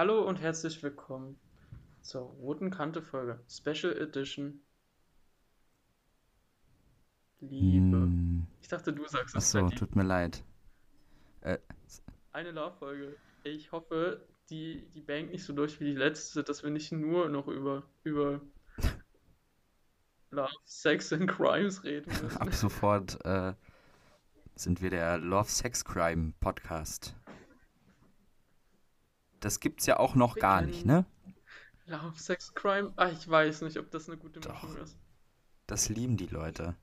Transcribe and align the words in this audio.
Hallo 0.00 0.26
und 0.26 0.40
herzlich 0.40 0.82
willkommen 0.82 1.38
zur 2.00 2.22
Roten 2.22 2.70
Kante 2.70 3.02
Folge, 3.02 3.38
Special 3.50 3.94
Edition 3.98 4.62
Liebe. 7.40 7.98
Hm, 7.98 8.46
Ich 8.62 8.68
dachte, 8.68 8.94
du 8.94 9.06
sagst 9.06 9.36
es, 9.36 9.50
so, 9.50 9.58
Freddy. 9.58 9.76
tut 9.76 9.94
mir 9.96 10.04
leid. 10.04 10.42
Äh, 11.42 11.58
Eine 12.32 12.52
Love-Folge. 12.52 13.14
Ich 13.44 13.72
hoffe, 13.72 14.26
die, 14.48 14.88
die 14.94 15.02
bangt 15.02 15.32
nicht 15.32 15.44
so 15.44 15.52
durch 15.52 15.80
wie 15.80 15.84
die 15.84 15.96
letzte, 15.98 16.44
dass 16.44 16.62
wir 16.62 16.70
nicht 16.70 16.92
nur 16.92 17.28
noch 17.28 17.46
über, 17.46 17.82
über 18.02 18.40
Love, 20.30 20.54
Sex 20.64 21.12
and 21.12 21.28
Crimes 21.30 21.84
reden 21.84 22.10
ab 22.36 22.46
müssen. 22.46 22.56
sofort 22.56 23.22
äh, 23.26 23.52
sind 24.54 24.80
wir 24.80 24.88
der 24.88 25.18
Love 25.18 25.50
Sex 25.50 25.84
Crime 25.84 26.32
Podcast. 26.40 27.14
Das 29.40 29.60
gibt's 29.60 29.86
ja 29.86 29.98
auch 29.98 30.14
noch 30.14 30.38
gar 30.38 30.62
nicht, 30.62 30.84
ne? 30.86 31.04
Love, 31.84 32.18
Sex, 32.18 32.54
Crime. 32.54 32.92
Ah, 32.96 33.10
ich 33.10 33.28
weiß 33.28 33.60
nicht, 33.62 33.76
ob 33.78 33.90
das 33.90 34.08
eine 34.08 34.16
gute 34.16 34.40
Mischung 34.40 34.74
Doch, 34.74 34.76
ist. 34.76 34.96
das 35.66 35.88
lieben 35.88 36.18
die 36.18 36.26
Leute. 36.26 36.76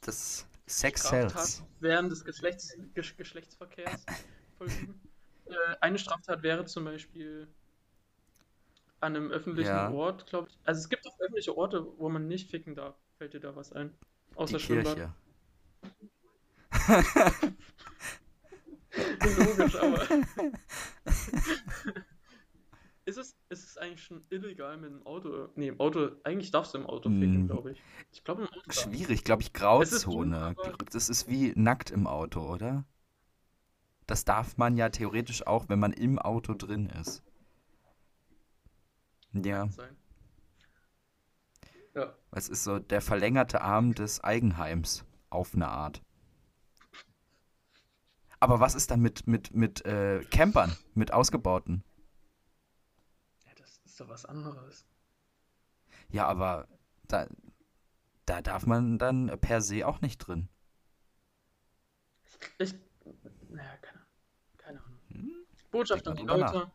Das 0.00 0.46
Sex 0.66 1.06
Straftat 1.06 1.08
sells. 1.08 1.64
während 1.80 2.10
des 2.12 2.24
Geschlechts, 2.24 2.76
Gesch 2.94 3.16
Geschlechtsverkehrs. 3.16 4.04
Äh, 5.46 5.76
eine 5.80 5.98
Straftat 5.98 6.42
wäre 6.42 6.64
zum 6.66 6.84
Beispiel 6.84 7.48
an 9.00 9.16
einem 9.16 9.30
öffentlichen 9.32 9.66
Ja, 9.66 9.88
Ort, 9.88 10.26
glaube 10.26 10.48
ich. 10.50 10.58
Also 10.64 10.80
es 10.80 10.88
gibt 10.88 11.06
auch 11.06 11.18
öffentliche 11.20 11.56
Orte, 11.56 11.84
wo 11.98 12.08
man 12.08 12.26
nicht 12.28 12.50
ficken 12.50 12.74
darf. 12.74 12.96
Fällt 13.18 13.34
dir 13.34 13.40
da 13.40 13.54
was 13.56 13.72
ein? 13.72 13.96
die 14.36 14.36
Außer 14.36 14.58
Schwimmbad. 14.58 14.96
Kirche. 14.96 15.14
Logisch, 19.38 19.76
aber 19.76 20.02
ist 23.04 23.16
es, 23.18 23.36
ist 23.48 23.64
es 23.64 23.76
eigentlich 23.78 24.02
schon 24.02 24.24
illegal 24.30 24.76
mit 24.76 24.90
dem 24.90 25.06
Auto? 25.06 25.48
Nee, 25.56 25.68
im 25.68 25.80
Auto, 25.80 26.10
eigentlich 26.24 26.50
darfst 26.50 26.74
du 26.74 26.78
im 26.78 26.86
Auto 26.86 27.08
ficken, 27.10 27.34
Hm, 27.34 27.46
glaube 27.48 27.72
ich. 27.72 27.82
Ich 28.12 28.24
glaube 28.24 28.42
im 28.42 28.48
Auto 28.48 28.70
schwierig, 28.70 29.24
glaube 29.24 29.42
ich, 29.42 29.48
Es 29.48 29.54
ist 29.54 29.60
Grauzone. 29.60 30.36
aber 30.58 30.76
Das 30.92 31.08
ist 31.08 31.28
wie 31.28 31.52
nackt 31.56 31.90
im 31.90 32.06
Auto, 32.06 32.40
oder? 32.40 32.84
Das 34.06 34.24
darf 34.24 34.56
man 34.56 34.76
ja 34.76 34.88
theoretisch 34.88 35.46
auch, 35.46 35.68
wenn 35.68 35.78
man 35.78 35.92
im 35.92 36.18
Auto 36.18 36.54
drin 36.54 36.88
ist. 37.00 37.22
Ja, 39.32 39.68
sein. 39.68 39.96
Ja. 41.94 42.14
es 42.32 42.48
ist 42.48 42.64
so 42.64 42.78
der 42.78 43.00
verlängerte 43.00 43.60
Arm 43.60 43.94
des 43.94 44.22
Eigenheims 44.22 45.04
auf 45.30 45.54
eine 45.54 45.68
Art. 45.68 46.02
Aber 48.40 48.60
was 48.60 48.74
ist 48.74 48.90
dann 48.90 49.00
mit, 49.00 49.26
mit, 49.26 49.54
mit 49.54 49.84
äh, 49.84 50.20
Campern, 50.30 50.76
mit 50.94 51.12
Ausgebauten? 51.12 51.82
Ja, 53.44 53.52
das 53.56 53.80
ist 53.84 54.00
doch 54.00 54.08
was 54.08 54.24
anderes. 54.24 54.86
Ja, 56.10 56.26
aber 56.26 56.68
da, 57.08 57.26
da 58.26 58.40
darf 58.40 58.66
man 58.66 58.98
dann 58.98 59.38
per 59.40 59.60
se 59.60 59.86
auch 59.86 60.00
nicht 60.00 60.18
drin. 60.18 60.48
Ich, 62.58 62.74
naja, 63.48 63.76
keine, 63.78 64.06
keine 64.56 64.84
Ahnung. 64.84 65.00
Hm? 65.08 65.32
Botschaft 65.70 66.06
an 66.06 66.16
die. 66.16 66.22
Leute: 66.22 66.70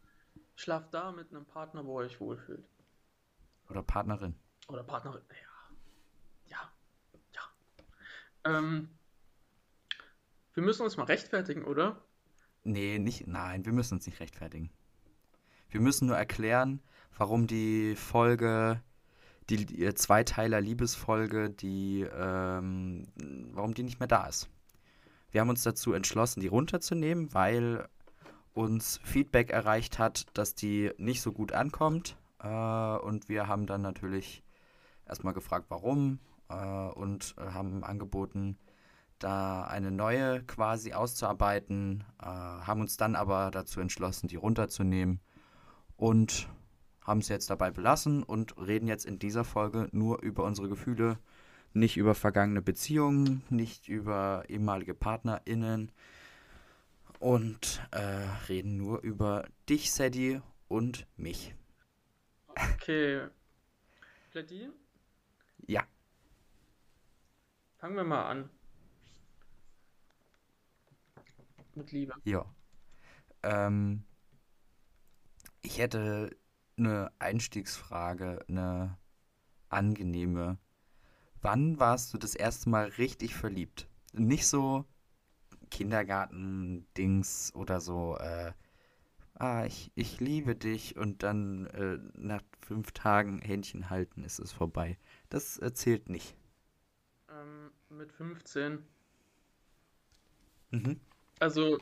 Schlaft 0.56 0.94
da 0.94 1.12
mit 1.12 1.30
einem 1.32 1.46
Partner, 1.46 1.86
wo 1.86 2.02
ihr 2.02 2.06
euch 2.08 2.20
wohlfühlt. 2.20 2.68
Oder 3.70 3.82
Partnerin. 3.84 4.36
Oder 4.68 4.84
Partnerin. 4.84 5.22
Ja, 6.50 6.58
ja, 6.58 6.72
ja. 7.34 8.60
Ähm, 8.60 8.90
wir 10.54 10.64
müssen 10.64 10.84
uns 10.84 10.98
mal 10.98 11.04
rechtfertigen, 11.04 11.64
oder? 11.66 12.02
Nee, 12.64 13.00
nicht, 13.00 13.28
nein, 13.28 13.66
wir 13.66 13.74
müssen 13.74 13.96
uns 13.96 14.06
nicht 14.06 14.20
rechtfertigen. 14.20 14.70
Wir 15.70 15.82
müssen 15.82 16.08
nur 16.08 16.18
erklären, 16.18 16.82
warum 17.18 17.48
die 17.48 17.96
Folge, 17.96 18.82
die, 19.50 19.66
die 19.66 19.86
äh, 19.86 19.96
Zweiteiler 19.96 20.62
Liebesfolge, 20.62 21.50
die, 21.50 22.02
ähm, 22.16 23.08
warum 23.52 23.74
die 23.74 23.84
nicht 23.84 24.00
mehr 24.00 24.08
da 24.08 24.28
ist. 24.28 24.50
Wir 25.32 25.42
haben 25.42 25.50
uns 25.50 25.64
dazu 25.64 25.94
entschlossen, 25.94 26.42
die 26.42 26.48
runterzunehmen, 26.48 27.34
weil 27.34 27.88
uns 28.54 29.00
Feedback 29.04 29.50
erreicht 29.50 29.98
hat, 29.98 30.28
dass 30.36 30.54
die 30.54 30.92
nicht 30.98 31.22
so 31.22 31.32
gut 31.32 31.54
ankommt. 31.54 32.18
Äh, 32.40 32.48
und 32.48 33.30
wir 33.30 33.48
haben 33.48 33.66
dann 33.66 33.82
natürlich 33.82 34.44
erstmal 35.08 35.34
gefragt, 35.34 35.66
warum, 35.70 36.20
äh, 36.50 36.56
und 36.56 37.36
äh, 37.38 37.52
haben 37.52 37.84
angeboten, 37.84 38.58
da 39.20 39.64
eine 39.64 39.92
neue 39.92 40.44
quasi 40.44 40.94
auszuarbeiten, 40.94 42.04
äh, 42.22 42.26
haben 42.26 42.82
uns 42.82 42.98
dann 42.98 43.16
aber 43.16 43.52
dazu 43.52 43.80
entschlossen, 43.80 44.28
die 44.28 44.36
runterzunehmen 44.36 45.20
und 45.98 46.48
haben 47.02 47.20
es 47.20 47.30
jetzt 47.30 47.50
dabei 47.50 47.72
belassen 47.72 48.24
und 48.24 48.58
reden 48.58 48.88
jetzt 48.88 49.06
in 49.06 49.20
dieser 49.20 49.44
Folge 49.44 49.90
nur 49.92 50.22
über 50.22 50.44
unsere 50.44 50.70
Gefühle, 50.70 51.18
nicht 51.74 51.98
über 51.98 52.16
vergangene 52.16 52.62
Beziehungen, 52.62 53.44
nicht 53.50 53.90
über 53.90 54.44
ehemalige 54.48 54.94
PartnerInnen 54.94 55.92
und 57.20 57.82
äh, 57.92 58.28
reden 58.50 58.78
nur 58.78 59.02
über 59.02 59.46
dich, 59.70 59.92
Sadie, 59.92 60.42
und 60.68 61.08
mich. 61.18 61.56
Okay. 62.48 63.28
Plätti, 64.32 64.70
Ja, 65.68 65.84
fangen 67.78 67.96
wir 67.96 68.04
mal 68.04 68.26
an 68.26 68.50
mit 71.76 71.92
Liebe. 71.92 72.14
ja. 72.24 72.46
Ähm, 73.44 74.04
ich 75.62 75.80
hätte 75.80 76.36
eine 76.78 77.12
Einstiegsfrage, 77.20 78.46
eine 78.48 78.98
angenehme. 79.70 80.58
Wann 81.42 81.80
warst 81.80 82.14
du 82.14 82.18
das 82.18 82.36
erste 82.36 82.70
Mal 82.70 82.86
richtig 82.98 83.36
verliebt? 83.36 83.88
Nicht 84.14 84.48
so 84.48 84.86
Kindergarten-Dings 85.72 87.54
oder 87.56 87.82
so, 87.82 88.18
äh, 88.18 88.54
ah, 89.36 89.66
ich, 89.66 89.92
ich 89.96 90.20
liebe 90.20 90.56
dich 90.56 90.96
und 90.98 91.24
dann 91.24 91.66
äh, 91.68 91.98
nach 92.14 92.44
fünf 92.62 92.92
Tagen 92.92 93.40
Händchen 93.40 93.90
halten 93.90 94.24
ist 94.24 94.40
es 94.40 94.52
vorbei. 94.52 94.98
Das 95.30 95.58
äh, 95.60 95.74
zählt 95.74 96.10
nicht. 96.10 96.36
Ähm, 97.30 97.72
mit 97.90 98.12
15. 98.14 98.84
Mhm. 100.72 101.00
Also, 101.44 101.78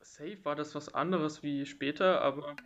safe 0.00 0.44
war 0.44 0.56
das 0.56 0.74
was 0.74 0.94
anderes 0.94 1.42
wie 1.42 1.66
später, 1.66 2.22
aber 2.22 2.56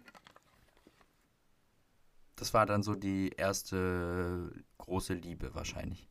Das 2.37 2.55
war 2.55 2.65
dann 2.67 2.83
so 2.85 2.95
die 2.95 3.31
erste 3.37 4.53
große 4.79 5.15
Liebe 5.15 5.55
wahrscheinlich. 5.55 6.09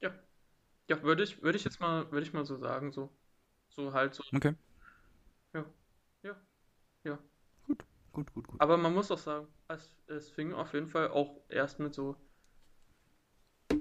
ja. 0.00 0.12
Ja, 0.88 1.02
würde 1.04 1.22
ich, 1.24 1.42
würde 1.42 1.58
ich 1.58 1.64
jetzt 1.64 1.80
mal, 1.80 2.10
würde 2.12 2.26
ich 2.26 2.32
mal 2.34 2.44
so 2.46 2.56
sagen, 2.58 2.92
so. 2.92 3.10
So 3.70 3.92
halt 3.94 4.14
so. 4.14 4.24
Okay, 4.34 4.54
Ja, 5.54 5.64
ja, 6.22 6.36
ja. 7.04 7.18
gut, 7.66 7.84
gut, 8.12 8.32
gut, 8.34 8.46
gut. 8.48 8.60
Aber 8.60 8.76
man 8.76 8.94
muss 8.94 9.10
auch 9.10 9.18
sagen, 9.18 9.48
es, 9.66 9.96
es 10.06 10.30
fing 10.30 10.52
auf 10.54 10.72
jeden 10.72 10.86
Fall 10.88 11.08
auch 11.10 11.40
erst 11.48 11.80
mit 11.80 11.94
so 11.94 12.14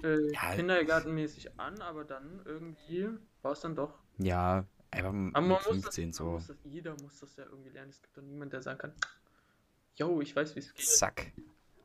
äh, 0.04 0.18
Ja, 0.32 0.50
kindergartenmäßig 0.50 1.58
an, 1.60 1.82
aber 1.82 2.04
dann 2.06 2.42
irgendwie 2.46 3.10
war 3.42 3.54
es 3.54 3.62
dann 3.62 3.76
doch. 3.76 3.98
Ja, 4.20 4.66
einfach 4.92 5.14
Aber 5.34 5.44
mit 5.44 5.48
man 5.48 5.48
muss 5.48 5.82
das, 5.82 5.94
15 5.94 6.06
man 6.06 6.14
so, 6.14 6.26
muss 6.32 6.48
das, 6.48 6.58
jeder 6.64 6.96
muss 7.02 7.20
das 7.20 7.36
ja 7.38 7.46
irgendwie 7.46 7.70
lernen. 7.70 7.90
Es 7.90 8.02
gibt 8.02 8.18
doch 8.18 8.22
niemanden, 8.22 8.52
der 8.52 8.62
sagen 8.62 8.80
kann, 8.80 8.94
yo, 9.96 10.22
ich 10.22 10.36
weiß, 10.36 10.56
wie 10.56 10.60
es 10.60 10.74
geht. 10.74 10.86
zack. 10.86 11.34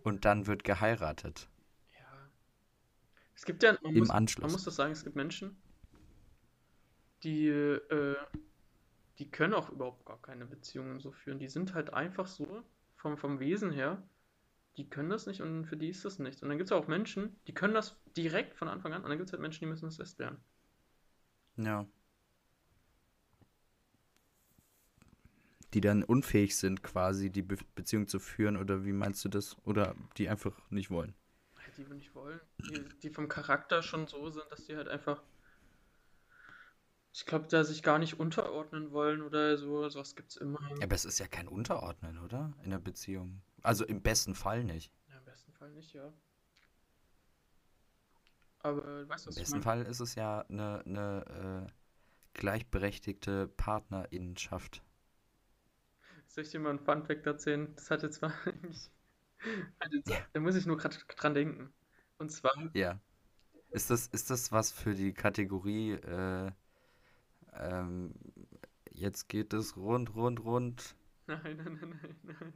Und 0.03 0.25
dann 0.25 0.47
wird 0.47 0.65
geheiratet. 0.65 1.49
Ja. 1.95 2.31
Es 3.35 3.45
gibt 3.45 3.63
ja, 3.63 3.79
man 3.83 3.95
Im 3.95 3.99
muss, 3.99 4.09
man 4.09 4.17
Anschluss. 4.19 4.53
muss 4.53 4.65
das 4.65 4.77
sagen, 4.77 4.93
es 4.93 5.05
gibt 5.05 5.17
Menschen, 5.17 5.57
die, 7.23 7.49
äh, 7.49 8.17
die 9.19 9.31
können 9.31 9.55
auch 9.55 9.71
überhaupt 9.71 10.05
gar 10.05 10.21
keine 10.21 10.47
Beziehungen 10.47 11.01
so 11.01 11.13
führen. 11.13 11.39
Die 11.39 11.49
sind 11.49 11.75
halt 11.75 11.93
einfach 11.95 12.27
so, 12.27 12.63
vom, 12.97 13.19
vom 13.19 13.41
Wesen 13.41 13.71
her, 13.71 14.03
die 14.77 14.89
können 14.89 15.11
das 15.11 15.27
nicht 15.27 15.41
und 15.43 15.67
für 15.67 15.77
die 15.77 15.89
ist 15.91 16.05
das 16.05 16.19
nichts. 16.19 16.43
Und 16.43 16.49
dann 16.49 16.59
gibt 16.59 16.71
es 16.71 16.73
auch 16.73 16.89
Menschen, 16.89 17.39
die 17.47 17.55
können 17.55 17.75
das 17.75 17.97
direkt 18.17 18.57
von 18.57 18.69
Anfang 18.69 18.93
an 18.93 19.03
und 19.05 19.11
dann 19.11 19.19
gibt 19.19 19.29
es 19.29 19.33
halt 19.33 19.43
Menschen, 19.43 19.61
die 19.61 19.67
müssen 19.67 19.87
das 19.87 19.99
erst 19.99 20.19
lernen. 20.19 20.43
Ja. 21.57 21.87
Die 25.75 25.81
dann 25.81 26.05
unfähig 26.05 26.57
sind, 26.57 26.83
quasi 26.83 27.31
die 27.31 27.43
Be 27.43 27.59
Beziehung 27.75 28.07
zu 28.07 28.21
führen, 28.21 28.57
oder 28.57 28.85
wie 28.85 28.93
meinst 28.93 29.25
du 29.25 29.29
das? 29.29 29.57
Oder 29.65 29.95
die 30.17 30.29
einfach 30.29 30.59
nicht 30.71 30.91
wollen. 30.91 31.15
Die 31.77 31.89
wir 31.89 31.97
nicht 31.97 32.15
wollen. 32.15 32.41
Die, 32.61 32.85
die 33.03 33.11
vom 33.11 33.29
Charakter 33.29 33.83
schon 33.83 34.07
so 34.07 34.31
sind, 34.31 34.45
dass 34.51 34.65
die 34.67 34.77
halt 34.77 34.87
einfach, 34.87 35.21
ich 37.13 37.27
glaube, 37.27 37.49
da 37.49 37.65
sich 37.65 37.83
gar 37.83 37.99
nicht 37.99 38.21
unterordnen 38.21 38.93
wollen 38.93 39.23
oder 39.23 39.59
so. 39.59 39.89
Sowas 39.89 40.15
gibt 40.15 40.31
es 40.31 40.37
immer. 40.37 40.61
Ja, 40.79 40.85
aber 40.85 40.95
es 40.95 41.05
ist 41.05 41.19
ja 41.19 41.27
kein 41.27 41.49
Unterordnen, 41.49 42.19
oder? 42.19 42.53
In 42.63 42.71
der 42.71 42.79
Beziehung. 42.79 43.43
Also 43.63 43.85
im 43.85 44.01
besten 44.01 44.37
Fall 44.37 44.63
nicht. 44.63 44.93
Ja, 45.09 45.19
im 45.19 45.25
besten 45.25 45.53
Fall 45.53 45.73
nicht, 45.73 45.93
ja. 45.93 46.13
Aber 48.61 48.87
äh, 48.87 49.09
weißt 49.09 49.27
du, 49.27 49.31
Im 49.31 49.37
was 49.37 49.37
ich 49.37 49.43
besten? 49.43 49.63
Fall 49.63 49.83
ist 49.83 49.99
es 49.99 50.15
ja 50.15 50.43
eine, 50.43 50.85
eine 50.87 51.67
äh, 51.67 51.73
gleichberechtigte 52.35 53.49
Partnerinnenschaft. 53.49 54.85
Soll 56.35 56.43
ich 56.43 56.51
dir 56.51 56.59
mal 56.59 56.71
einen 56.71 56.81
Funfact 56.81 57.25
erzählen? 57.29 57.73
Das 57.77 57.93
hat 57.93 58.03
jetzt 58.03 58.21
mal 58.21 58.33
eigentlich. 58.45 58.91
hat 59.79 59.93
jetzt- 59.93 60.11
Da 60.33 60.41
muss 60.41 60.57
ich 60.57 60.67
nur 60.67 60.77
gerade 60.77 60.97
dran 61.17 61.33
denken. 61.33 61.73
Und 62.19 62.31
zwar, 62.33 62.53
Ja. 62.75 63.01
Ist 63.71 63.91
das, 63.91 64.09
ist 64.09 64.31
das 64.31 64.51
was 64.51 64.73
für 64.73 64.95
die 64.95 65.13
Kategorie, 65.15 65.93
äh, 65.93 66.51
ähm, 67.53 68.15
jetzt 68.91 69.29
geht 69.29 69.53
es 69.53 69.77
rund, 69.77 70.17
rund, 70.17 70.45
rund? 70.45 70.97
nein, 71.29 71.41
nein, 71.57 71.79
nein, 71.81 71.99
nein, 72.03 72.17
nein. 72.41 72.53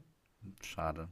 Schade. 0.60 1.08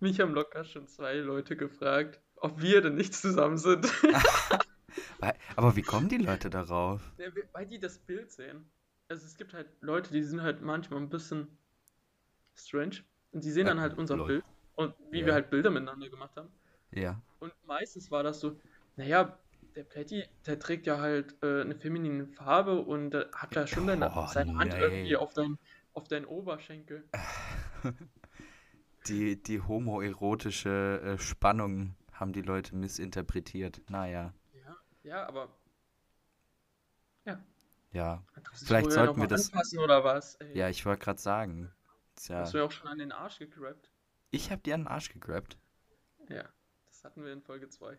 Mich 0.00 0.18
haben 0.20 0.34
locker 0.34 0.64
schon 0.64 0.88
zwei 0.88 1.14
Leute 1.18 1.56
gefragt, 1.56 2.20
ob 2.36 2.60
wir 2.60 2.80
denn 2.80 2.96
nicht 2.96 3.14
zusammen 3.14 3.56
sind. 3.58 3.86
Aber 5.56 5.76
wie 5.76 5.82
kommen 5.82 6.08
die 6.08 6.18
Leute 6.18 6.50
darauf? 6.50 7.12
Weil 7.52 7.66
die 7.66 7.78
das 7.78 7.98
Bild 8.00 8.32
sehen. 8.32 8.68
Also 9.08 9.26
es 9.26 9.36
gibt 9.36 9.54
halt 9.54 9.68
Leute, 9.80 10.12
die 10.12 10.24
sind 10.24 10.42
halt 10.42 10.60
manchmal 10.60 11.00
ein 11.00 11.08
bisschen 11.08 11.56
strange. 12.54 12.96
Und 13.32 13.44
die 13.44 13.50
sehen 13.50 13.66
Ja, 13.66 13.72
dann 13.74 13.80
halt 13.82 13.96
unser 13.98 14.16
lol. 14.16 14.26
Bild 14.28 14.44
und 14.76 14.94
wie 15.10 15.20
Ja. 15.20 15.26
wir 15.26 15.34
halt 15.34 15.50
Bilder 15.50 15.70
miteinander 15.70 16.08
gemacht 16.08 16.36
haben. 16.36 16.48
Ja. 16.92 17.20
Und 17.40 17.52
meistens 17.66 18.10
war 18.10 18.22
das 18.22 18.40
so, 18.40 18.58
naja, 18.96 19.38
der 19.74 19.82
Plätti, 19.84 20.24
der 20.46 20.58
trägt 20.60 20.86
ja 20.86 20.98
halt 21.00 21.34
äh, 21.42 21.62
eine 21.62 21.74
feminine 21.74 22.26
Farbe 22.28 22.80
und 22.80 23.14
äh, 23.14 23.26
hat 23.34 23.56
da 23.56 23.66
schon 23.66 23.86
deine, 23.88 24.10
Oh, 24.14 24.26
seine 24.28 24.56
Hand 24.56 24.72
nee. 24.72 24.78
irgendwie 24.80 25.16
auf 25.16 25.34
dein, 25.34 25.58
auf 25.94 26.06
deinen 26.08 26.26
Oberschenkel. 26.26 27.08
Die, 29.06 29.42
die 29.42 29.60
homoerotische 29.60 31.00
äh, 31.04 31.18
Spannung 31.18 31.94
haben 32.12 32.32
die 32.32 32.40
Leute 32.40 32.74
missinterpretiert. 32.74 33.82
Naja, 33.90 34.32
Ja, 34.54 34.76
ja, 35.02 35.26
aber 35.28 35.54
ja. 37.92 38.22
sich 38.54 38.66
Vielleicht 38.66 38.92
sollten 38.92 39.20
wir 39.20 39.28
das- 39.28 39.52
anpassen 39.52 39.78
oder 39.80 40.02
was? 40.04 40.36
Ey, 40.36 40.56
Ja, 40.56 40.68
ich 40.68 40.84
wollte 40.86 41.04
gerade 41.04 41.20
sagen. 41.20 41.70
Tja, 42.16 42.38
Hast 42.40 42.54
du 42.54 42.58
ja 42.58 42.64
auch 42.64 42.70
schon 42.72 42.88
an 42.88 42.98
den 42.98 43.12
Arsch 43.12 43.38
gegrabt. 43.38 43.90
ich 44.30 44.50
habe 44.50 44.62
dir 44.62 44.74
an 44.74 44.82
den 44.82 44.88
Arsch 44.88 45.08
gegrabt. 45.10 45.56
Ja, 46.28 46.48
das 46.86 47.04
hatten 47.04 47.24
wir 47.24 47.32
in 47.32 47.42
Folge 47.42 47.68
2. 47.68 47.98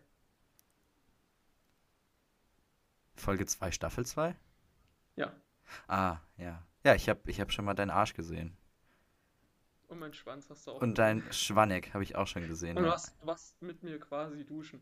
Folge 3.14 3.46
2, 3.46 3.70
Staffel 3.72 4.04
2? 4.06 4.36
Ja, 5.16 5.32
Ah, 5.88 6.18
ja. 6.36 6.62
Ja, 6.84 6.94
ich 6.94 7.08
habe 7.08 7.20
ich 7.28 7.40
hab 7.40 7.50
schon 7.50 7.64
mal 7.64 7.74
deinen 7.74 7.90
Arsch 7.90 8.14
gesehen. 8.14 8.56
und 9.88 9.98
mein 9.98 10.12
Schwanz 10.14 10.48
hast 10.50 10.66
du 10.66 10.72
auch. 10.72 10.80
Und 10.80 10.98
dein 10.98 11.22
Schwanneck 11.32 11.92
habe 11.94 12.04
ich 12.04 12.14
auch 12.16 12.26
schon 12.26 12.46
gesehen. 12.46 12.76
Und 12.76 12.84
du 12.84 12.88
ja. 12.88 12.92
warst, 12.92 13.16
du 13.20 13.26
warst 13.26 13.60
mit 13.62 13.82
mir 13.82 13.98
quasi 13.98 14.44
duschen. 14.44 14.80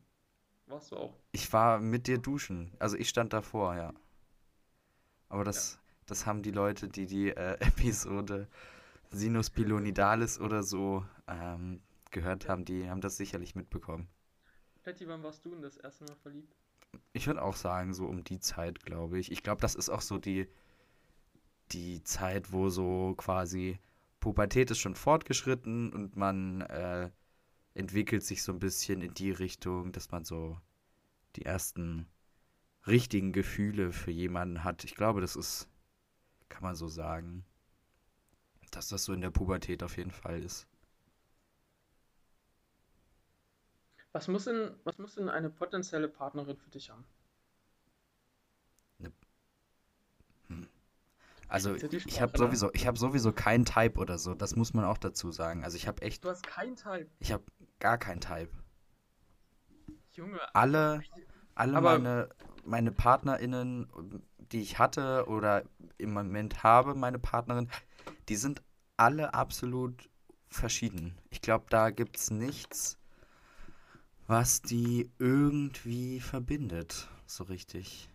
Warst 0.67 0.93
du 0.93 0.97
auch. 0.97 1.19
Ich 1.33 1.53
war 1.53 1.79
mit 1.79 2.07
dir 2.07 2.19
duschen. 2.19 2.73
Also 2.79 2.97
ich 2.97 3.09
stand 3.09 3.33
davor, 3.33 3.77
ja. 3.77 3.93
Aber 5.29 5.45
das, 5.45 5.79
das 6.07 6.27
haben 6.27 6.43
die 6.43 6.51
Leute, 6.51 6.89
die 6.89 7.07
die 7.07 7.29
äh, 7.31 7.55
Episode 7.61 8.49
Sinus 9.15 9.51
Pilonidalis 9.51 10.41
oder 10.41 10.63
so 10.63 11.05
ähm, 11.27 11.81
gehört 12.11 12.49
haben, 12.49 12.65
die 12.65 12.89
haben 12.89 13.01
das 13.01 13.17
sicherlich 13.17 13.55
mitbekommen. 13.55 14.09
Patty, 14.83 15.09
wann 15.09 15.23
warst 15.23 15.45
du 15.45 15.51
denn 15.51 15.63
das 15.63 15.77
erste 15.77 16.05
Mal 16.05 16.17
verliebt? 16.17 16.55
Ich 17.13 17.27
würde 17.27 17.43
auch 17.43 17.57
sagen, 17.57 17.95
so 17.95 18.07
um 18.07 18.23
die 18.23 18.39
Zeit, 18.39 18.85
glaube 18.85 19.19
ich. 19.19 19.33
Ich 19.33 19.43
glaube, 19.43 19.61
das 19.61 19.75
ist 19.75 19.89
auch 19.89 20.01
so 20.03 20.19
die, 20.19 20.49
die 21.73 22.03
Zeit, 22.05 22.53
wo 22.53 22.69
so 22.69 23.15
quasi 23.17 23.79
Pubertät 24.21 24.71
ist 24.71 24.79
schon 24.79 24.95
fortgeschritten 24.95 25.93
und 25.93 26.17
man 26.17 26.61
äh, 26.63 27.11
entwickelt 27.75 28.23
sich 28.23 28.43
so 28.43 28.53
ein 28.53 28.59
bisschen 28.59 29.03
in 29.03 29.15
die 29.15 29.31
Richtung, 29.31 29.93
dass 29.93 30.11
man 30.11 30.25
so 30.25 30.59
die 31.37 31.45
ersten 31.45 32.07
richtigen 32.87 33.33
Gefühle 33.33 33.93
für 33.93 34.11
jemanden 34.11 34.65
hat. 34.65 34.85
Ich 34.85 34.95
glaube, 34.95 35.21
das 35.21 35.37
ist, 35.37 35.69
kann 36.49 36.63
man 36.63 36.75
so 36.75 36.89
sagen, 36.89 37.45
dass 38.77 38.89
das 38.89 39.05
so 39.05 39.13
in 39.13 39.21
der 39.21 39.31
Pubertät 39.31 39.83
auf 39.83 39.97
jeden 39.97 40.11
Fall 40.11 40.43
ist. 40.43 40.67
Was 44.13 44.29
muss 44.29 44.45
denn, 44.45 44.71
was 44.85 44.99
muss 44.99 45.15
denn 45.17 45.29
eine 45.29 45.51
potenzielle 45.51 46.09
Partnerin 46.09 46.57
für 46.57 46.71
dich 46.71 46.91
haben? 46.91 47.05
Also 51.49 51.75
Jetzt 51.77 51.93
die 51.93 51.97
ich 51.99 52.21
habe 52.21 52.31
Sprache, 52.31 52.43
ne? 52.45 52.49
sowieso, 52.49 52.71
ich 52.73 52.87
habe 52.87 52.99
sowieso 52.99 53.33
keinen 53.33 53.65
Type 53.65 53.99
oder 54.01 54.19
so. 54.19 54.35
Das 54.35 54.57
muss 54.57 54.73
man 54.75 54.85
auch 54.85 54.99
dazu 54.99 55.31
sagen. 55.31 55.63
Also 55.63 55.77
ich 55.77 55.87
habe 55.87 56.03
echt 56.03 56.25
Du 56.25 56.31
hast 56.31 56.45
keinen 56.47 56.75
Type. 56.75 57.07
Ich 57.21 57.33
habe 57.33 57.45
gar 57.81 57.99
keinen 57.99 58.21
Type. 58.21 58.51
Junge, 60.13 60.41
Alle, 60.55 61.03
alle 61.55 61.77
Aber- 61.77 61.99
meine, 61.99 62.29
meine 62.65 62.93
PartnerInnen, 62.93 64.23
die 64.53 64.63
ich 64.63 64.79
hatte 64.79 65.27
oder 65.29 65.65
im 65.99 66.13
Moment 66.13 66.63
habe, 66.63 66.95
meine 66.95 67.19
Partnerin, 67.19 67.69
die 68.29 68.37
sind 68.37 68.63
alle 68.97 69.35
absolut 69.35 70.09
verschieden. 70.49 71.15
Ich 71.31 71.41
glaube, 71.43 71.67
da 71.71 71.91
gibt 71.91 72.17
es 72.19 72.31
nichts, 72.31 72.99
was 74.27 74.61
die 74.63 75.11
irgendwie 75.19 76.21
verbindet, 76.21 77.09
so 77.27 77.45
richtig. 77.45 78.09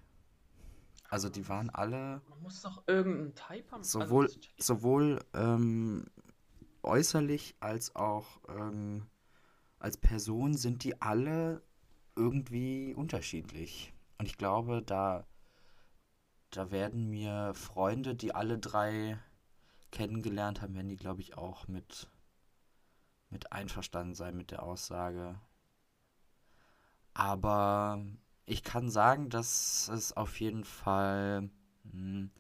Also 1.10 1.30
die 1.30 1.48
waren 1.50 1.70
alle 1.70 2.22
man 2.30 2.42
muss 2.42 2.62
doch 2.62 2.84
irgendeinen 2.88 3.36
Type 3.36 3.72
haben. 3.72 3.82
Also, 3.82 4.00
sowohl, 4.00 4.26
ich- 4.28 4.50
sowohl 4.60 5.20
ähm, 5.34 6.06
äußerlich 6.84 7.56
als 7.60 7.96
auch 7.96 8.40
ähm, 8.50 9.08
als 9.80 9.98
Person 9.98 10.56
sind 10.56 10.84
die 10.84 11.02
alle 11.02 11.62
irgendwie 12.16 12.94
unterschiedlich. 12.96 13.94
Und 14.20 14.28
ich 14.28 14.38
glaube, 14.38 14.84
da, 14.84 15.26
da 16.52 16.70
werden 16.70 17.10
mir 17.10 17.54
Freunde, 17.56 18.14
die 18.14 18.36
alle 18.36 18.60
drei 18.60 19.18
kennengelernt 19.92 20.62
haben, 20.62 20.76
werden 20.76 20.90
die, 20.90 20.98
glaube 20.98 21.22
ich, 21.22 21.38
auch 21.38 21.68
mit, 21.68 22.10
mit 23.30 23.52
einverstanden 23.52 24.16
sein 24.16 24.38
mit 24.38 24.52
der 24.52 24.64
Aussage. 24.64 25.40
Aber 27.14 28.02
ich 28.46 28.64
kann 28.64 28.90
sagen, 28.90 29.30
dass 29.30 29.90
es 29.90 30.16
auf 30.16 30.40
jeden 30.40 30.64
Fall 30.64 31.50
hm, 31.92 32.32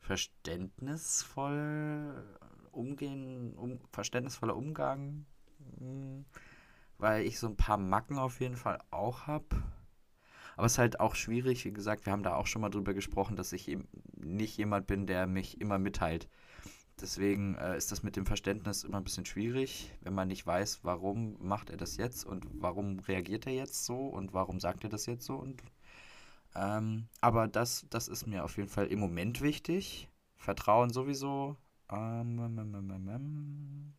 verständnisvoll 0.00 2.36
umgehen, 2.72 3.54
um, 3.56 3.78
verständnisvoller 3.92 4.56
Umgang, 4.56 5.26
hm, 5.78 6.24
weil 6.98 7.26
ich 7.26 7.38
so 7.38 7.46
ein 7.46 7.56
paar 7.56 7.78
Macken 7.78 8.18
auf 8.18 8.40
jeden 8.40 8.56
Fall 8.56 8.78
auch 8.90 9.26
habe. 9.26 9.62
Aber 10.56 10.66
es 10.66 10.72
ist 10.72 10.78
halt 10.78 11.00
auch 11.00 11.14
schwierig, 11.14 11.64
wie 11.64 11.72
gesagt, 11.72 12.06
wir 12.06 12.12
haben 12.12 12.22
da 12.22 12.34
auch 12.34 12.46
schon 12.46 12.62
mal 12.62 12.70
drüber 12.70 12.94
gesprochen, 12.94 13.36
dass 13.36 13.52
ich 13.52 13.68
eben 13.68 13.86
nicht 14.16 14.56
jemand 14.56 14.86
bin, 14.86 15.06
der 15.06 15.26
mich 15.26 15.60
immer 15.60 15.78
mitteilt. 15.78 16.28
Deswegen 17.00 17.56
äh, 17.56 17.76
ist 17.76 17.92
das 17.92 18.02
mit 18.02 18.16
dem 18.16 18.24
Verständnis 18.26 18.82
immer 18.84 18.96
ein 18.98 19.04
bisschen 19.04 19.26
schwierig, 19.26 19.92
wenn 20.00 20.14
man 20.14 20.28
nicht 20.28 20.46
weiß, 20.46 20.80
warum 20.82 21.36
macht 21.46 21.68
er 21.70 21.76
das 21.76 21.96
jetzt 21.98 22.24
und 22.24 22.46
warum 22.60 23.00
reagiert 23.00 23.46
er 23.46 23.52
jetzt 23.52 23.84
so 23.84 24.06
und 24.06 24.32
warum 24.32 24.60
sagt 24.60 24.82
er 24.84 24.90
das 24.90 25.04
jetzt 25.06 25.24
so 25.26 25.34
und 25.36 25.62
ähm, 26.54 27.06
aber 27.20 27.48
das, 27.48 27.84
das 27.90 28.08
ist 28.08 28.26
mir 28.26 28.42
auf 28.44 28.56
jeden 28.56 28.70
Fall 28.70 28.86
im 28.86 28.98
Moment 28.98 29.42
wichtig. 29.42 30.08
Vertrauen 30.36 30.90
sowieso. 30.90 31.56
Ähm, 31.90 32.38
ähm, 32.38 32.74
ähm, 32.74 33.08
ähm. 33.10 33.92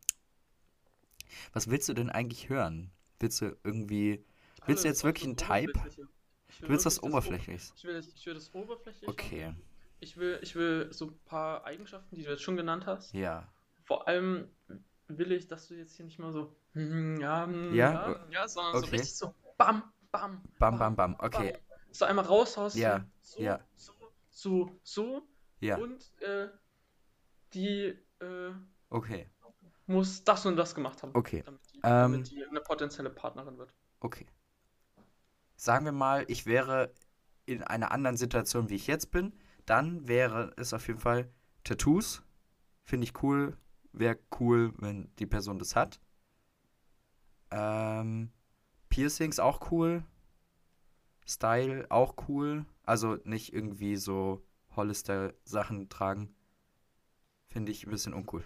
Was 1.53 1.69
willst 1.69 1.87
du 1.87 1.93
denn 1.93 2.09
eigentlich 2.09 2.49
hören? 2.49 2.89
Willst 3.19 3.41
du 3.41 3.55
irgendwie. 3.63 4.23
Willst 4.65 4.83
du 4.83 4.87
jetzt 4.87 5.03
wirklich 5.03 5.25
einen 5.25 5.37
Type? 5.37 5.73
Du 5.73 6.63
will 6.63 6.69
willst 6.69 6.85
das 6.87 7.03
Oberflächliches? 7.03 7.73
Ich 7.77 7.83
will, 7.83 7.93
das- 7.93 8.07
ich 8.07 8.25
will 8.25 8.33
das 8.33 8.53
Oberflächliche. 8.55 9.07
Okay, 9.07 9.53
Ich 9.99 10.17
will, 10.17 10.39
ich 10.41 10.55
will 10.55 10.87
so 10.91 11.07
ein 11.07 11.19
paar 11.25 11.65
Eigenschaften, 11.65 12.15
die 12.15 12.23
du 12.23 12.29
jetzt 12.31 12.43
schon 12.43 12.57
genannt 12.57 12.85
hast. 12.85 13.13
ja. 13.13 13.43
Vor 13.85 14.07
allem 14.07 14.49
will 15.07 15.31
ich, 15.31 15.47
dass 15.47 15.67
du 15.67 15.75
jetzt 15.75 15.95
hier 15.95 16.05
nicht 16.05 16.19
mal 16.19 16.31
so, 16.31 16.55
hm, 16.73 17.19
ja, 17.19 17.45
hm, 17.45 17.73
Ja? 17.75 17.91
ja, 17.93 18.19
ja, 18.31 18.47
sondern 18.47 18.75
so 18.75 18.85
Okay. 18.85 18.97
richtig 18.97 19.15
so 19.15 19.33
bam, 19.57 19.83
bam, 20.11 20.43
Bam, 20.59 20.77
bam, 20.77 20.95
bam. 20.95 21.15
Okay, 21.19 21.53
So 21.91 22.05
einmal 22.05 22.25
raushaust. 22.25 22.77
Ja, 22.77 23.05
So, 23.21 23.41
ja. 23.41 23.59
so, 23.75 23.93
so, 24.29 24.71
so. 24.83 25.21
ja, 25.61 25.77
Und 25.79 26.03
äh, 26.21 26.49
die 27.53 27.97
äh, 28.19 28.51
okay, 28.91 29.25
muss 29.87 30.23
das 30.23 30.45
und 30.45 30.55
das 30.55 30.75
gemacht 30.75 31.01
haben. 31.03 31.13
okay, 31.15 31.43
Damit 31.45 31.61
die, 31.73 31.81
Ähm, 31.83 32.11
damit 32.13 32.31
die 32.31 32.43
eine 32.45 32.61
potenzielle 32.61 33.09
Partnerin 33.09 33.57
wird. 33.57 33.73
okay. 34.03 34.25
Sagen 35.55 35.85
wir 35.85 35.91
mal, 35.91 36.25
ich 36.27 36.45
wäre 36.45 36.93
in 37.45 37.63
einer 37.63 37.91
anderen 37.91 38.17
Situation, 38.17 38.69
wie 38.69 38.75
ich 38.75 38.87
jetzt 38.87 39.11
bin, 39.11 39.33
dann 39.67 40.07
wäre 40.07 40.53
es 40.57 40.73
auf 40.73 40.87
jeden 40.87 40.99
Fall 40.99 41.29
Tattoos. 41.63 42.23
Finde 42.83 43.03
ich 43.03 43.21
cool. 43.21 43.57
Wäre 43.91 44.17
cool, 44.39 44.73
wenn 44.77 45.13
die 45.17 45.25
Person 45.25 45.59
das 45.59 45.75
hat. 45.75 45.99
Ähm, 47.51 48.31
Piercings 48.89 49.39
auch 49.39 49.71
cool. 49.71 50.03
Style 51.27 51.85
auch 51.89 52.15
cool. 52.27 52.65
Also 52.83 53.17
nicht 53.25 53.53
irgendwie 53.53 53.97
so 53.97 54.45
Hollister-Sachen 54.75 55.89
tragen. 55.89 56.33
Finde 57.47 57.71
ich 57.71 57.85
ein 57.85 57.91
bisschen 57.91 58.13
uncool. 58.13 58.43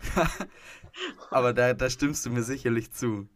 Aber 1.32 1.54
da, 1.54 1.74
da 1.74 1.90
stimmst 1.90 2.26
du 2.26 2.32
mir 2.32 2.44
sicherlich 2.44 2.92
zu. 2.92 3.30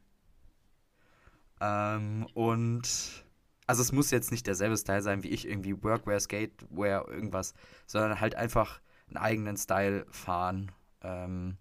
Ähm, 1.61 2.25
und 2.33 3.24
Also 3.67 3.81
es 3.81 3.91
muss 3.91 4.11
jetzt 4.11 4.31
nicht 4.31 4.47
derselbe 4.47 4.77
Style 4.77 5.01
sein 5.01 5.23
wie 5.23 5.29
ich, 5.29 5.47
irgendwie 5.47 5.81
Workwear, 5.83 6.19
Skatewear, 6.19 7.07
irgendwas, 7.07 7.53
sondern 7.87 8.19
halt 8.19 8.35
einfach 8.35 8.79
einen 9.07 9.17
eigenen 9.17 9.57
Style 9.57 10.05
fahren, 10.09 10.71
ähm, 11.01 11.57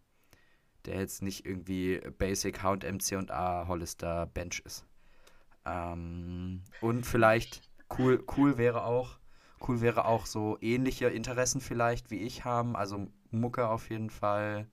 der 0.84 0.98
jetzt 0.98 1.22
nicht 1.22 1.46
irgendwie 1.46 2.00
Basic 2.18 2.62
H&M, 2.62 3.00
C&A, 3.00 3.66
Hollister, 3.68 4.26
Bench 4.26 4.60
ist. 4.64 4.84
Ähm, 5.64 6.62
und 6.80 7.06
vielleicht 7.06 7.62
cool, 7.98 8.22
cool 8.36 8.58
wäre 8.58 8.84
auch, 8.84 9.18
cool 9.66 9.80
wäre 9.80 10.04
auch 10.04 10.26
so 10.26 10.58
ähnliche 10.60 11.08
Interessen 11.08 11.60
vielleicht 11.60 12.10
wie 12.10 12.18
ich 12.18 12.44
haben, 12.44 12.76
also 12.76 13.06
Mucke 13.30 13.68
auf 13.68 13.88
jeden 13.88 14.10
Fall, 14.10 14.68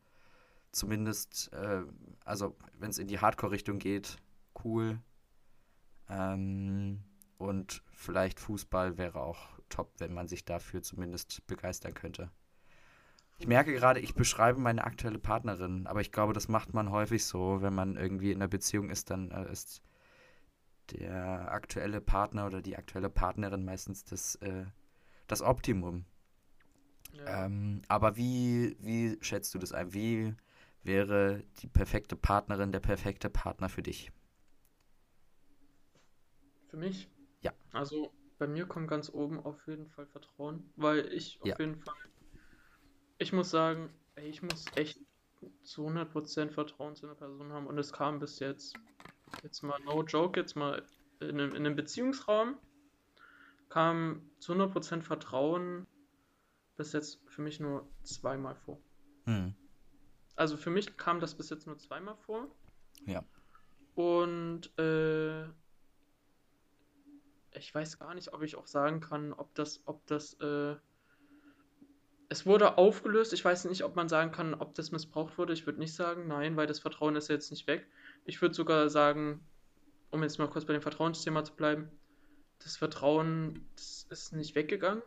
zumindest, 0.71 1.51
äh, 1.53 1.83
also 2.25 2.57
wenn 2.77 2.89
es 2.89 2.97
in 2.97 3.07
die 3.07 3.19
Hardcore-Richtung 3.19 3.79
geht, 3.79 4.17
cool. 4.63 4.99
Ähm, 6.09 7.01
und 7.41 7.83
vielleicht 7.91 8.39
Fußball 8.39 8.97
wäre 8.97 9.21
auch 9.21 9.59
top, 9.69 9.93
wenn 9.97 10.13
man 10.13 10.27
sich 10.27 10.45
dafür 10.45 10.81
zumindest 10.81 11.45
begeistern 11.47 11.93
könnte. 11.93 12.31
Ich 13.39 13.47
merke 13.47 13.73
gerade, 13.73 13.99
ich 13.99 14.13
beschreibe 14.13 14.59
meine 14.59 14.83
aktuelle 14.83 15.17
Partnerin, 15.17 15.87
aber 15.87 16.01
ich 16.01 16.11
glaube, 16.11 16.33
das 16.33 16.47
macht 16.47 16.75
man 16.75 16.91
häufig 16.91 17.25
so, 17.25 17.61
wenn 17.61 17.73
man 17.73 17.97
irgendwie 17.97 18.31
in 18.31 18.37
einer 18.37 18.47
Beziehung 18.47 18.91
ist, 18.91 19.09
dann 19.09 19.31
äh, 19.31 19.51
ist 19.51 19.81
der 20.91 21.51
aktuelle 21.51 22.01
Partner 22.01 22.45
oder 22.45 22.61
die 22.61 22.77
aktuelle 22.77 23.09
Partnerin 23.09 23.65
meistens 23.65 24.03
das, 24.03 24.35
äh, 24.35 24.65
das 25.25 25.41
Optimum. 25.41 26.05
Ja. 27.13 27.45
Ähm, 27.45 27.81
aber 27.87 28.15
wie, 28.15 28.77
wie 28.79 29.17
schätzt 29.21 29.53
du 29.55 29.57
das 29.57 29.71
ein? 29.71 29.93
Wie 29.93 30.35
wäre 30.83 31.43
die 31.61 31.67
perfekte 31.67 32.15
Partnerin, 32.15 32.71
der 32.71 32.79
perfekte 32.79 33.29
Partner 33.29 33.69
für 33.69 33.81
dich? 33.81 34.11
Für 36.67 36.77
mich? 36.77 37.09
Ja. 37.41 37.53
Also 37.73 38.13
bei 38.37 38.47
mir 38.47 38.65
kommt 38.65 38.87
ganz 38.87 39.09
oben 39.09 39.39
auf 39.39 39.67
jeden 39.67 39.87
Fall 39.87 40.07
Vertrauen, 40.07 40.71
weil 40.75 41.11
ich 41.13 41.39
auf 41.41 41.47
Ja. 41.47 41.55
jeden 41.59 41.77
Fall, 41.77 41.95
ich 43.17 43.33
muss 43.33 43.51
sagen, 43.51 43.93
ey, 44.15 44.27
ich 44.29 44.41
muss 44.41 44.65
echt 44.75 44.99
zu 45.63 45.87
100% 45.87 46.51
Vertrauen 46.51 46.95
zu 46.95 47.05
einer 47.05 47.15
Person 47.15 47.51
haben 47.51 47.67
und 47.67 47.77
es 47.77 47.93
kam 47.93 48.19
bis 48.19 48.39
jetzt, 48.39 48.75
jetzt 49.43 49.61
mal 49.63 49.79
no 49.81 50.03
joke, 50.03 50.39
jetzt 50.39 50.55
mal 50.55 50.83
in 51.19 51.39
einem, 51.39 51.51
in 51.51 51.65
einem 51.65 51.75
Beziehungsraum 51.75 52.57
kam 53.69 54.29
zu 54.39 54.53
100% 54.53 55.03
Vertrauen 55.03 55.87
bis 56.77 56.93
jetzt 56.93 57.21
für 57.27 57.41
mich 57.41 57.59
nur 57.59 57.87
zweimal 58.03 58.55
vor. 58.55 58.81
Hm. 59.25 59.53
Also 60.35 60.57
für 60.57 60.71
mich 60.71 60.97
kam 60.97 61.19
das 61.19 61.35
bis 61.35 61.49
jetzt 61.49 61.67
nur 61.67 61.77
zweimal 61.77 62.15
vor. 62.17 62.47
Ja. 63.05 63.23
Und 63.95 64.77
äh, 64.79 65.47
ich 67.53 67.73
weiß 67.73 67.99
gar 67.99 68.13
nicht, 68.13 68.33
ob 68.33 68.43
ich 68.43 68.55
auch 68.55 68.67
sagen 68.67 68.99
kann, 68.99 69.33
ob 69.33 69.53
das, 69.55 69.81
ob 69.85 70.05
das, 70.07 70.33
äh, 70.35 70.75
es 72.29 72.45
wurde 72.45 72.77
aufgelöst. 72.77 73.33
Ich 73.33 73.43
weiß 73.43 73.65
nicht, 73.65 73.83
ob 73.83 73.95
man 73.95 74.07
sagen 74.07 74.31
kann, 74.31 74.53
ob 74.53 74.73
das 74.75 74.91
missbraucht 74.91 75.37
wurde. 75.37 75.53
Ich 75.53 75.65
würde 75.65 75.79
nicht 75.79 75.93
sagen, 75.93 76.27
nein, 76.27 76.55
weil 76.55 76.67
das 76.67 76.79
Vertrauen 76.79 77.15
ist 77.15 77.27
ja 77.27 77.35
jetzt 77.35 77.51
nicht 77.51 77.67
weg. 77.67 77.87
Ich 78.25 78.41
würde 78.41 78.55
sogar 78.55 78.89
sagen, 78.89 79.45
um 80.11 80.23
jetzt 80.23 80.39
mal 80.39 80.49
kurz 80.49 80.65
bei 80.65 80.73
dem 80.73 80.81
Vertrauensthema 80.81 81.43
zu 81.43 81.53
bleiben, 81.55 81.91
das 82.59 82.77
Vertrauen, 82.77 83.65
das 83.75 84.07
ist 84.09 84.33
nicht 84.33 84.55
weggegangen, 84.55 85.01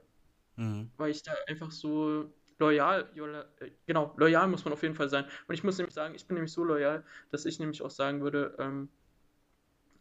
Mhm. 0.56 0.90
weil 0.96 1.10
ich 1.10 1.22
da 1.22 1.32
einfach 1.46 1.70
so 1.70 2.32
loyal, 2.58 3.10
äh, 3.60 3.70
genau, 3.86 4.14
loyal 4.16 4.48
muss 4.48 4.64
man 4.64 4.72
auf 4.72 4.82
jeden 4.82 4.94
Fall 4.94 5.08
sein. 5.08 5.24
Und 5.48 5.54
ich 5.54 5.64
muss 5.64 5.78
nämlich 5.78 5.94
sagen, 5.94 6.14
ich 6.14 6.26
bin 6.26 6.34
nämlich 6.34 6.52
so 6.52 6.64
loyal, 6.64 7.04
dass 7.30 7.44
ich 7.44 7.58
nämlich 7.58 7.82
auch 7.82 7.90
sagen 7.90 8.22
würde, 8.22 8.54
ähm, 8.58 8.88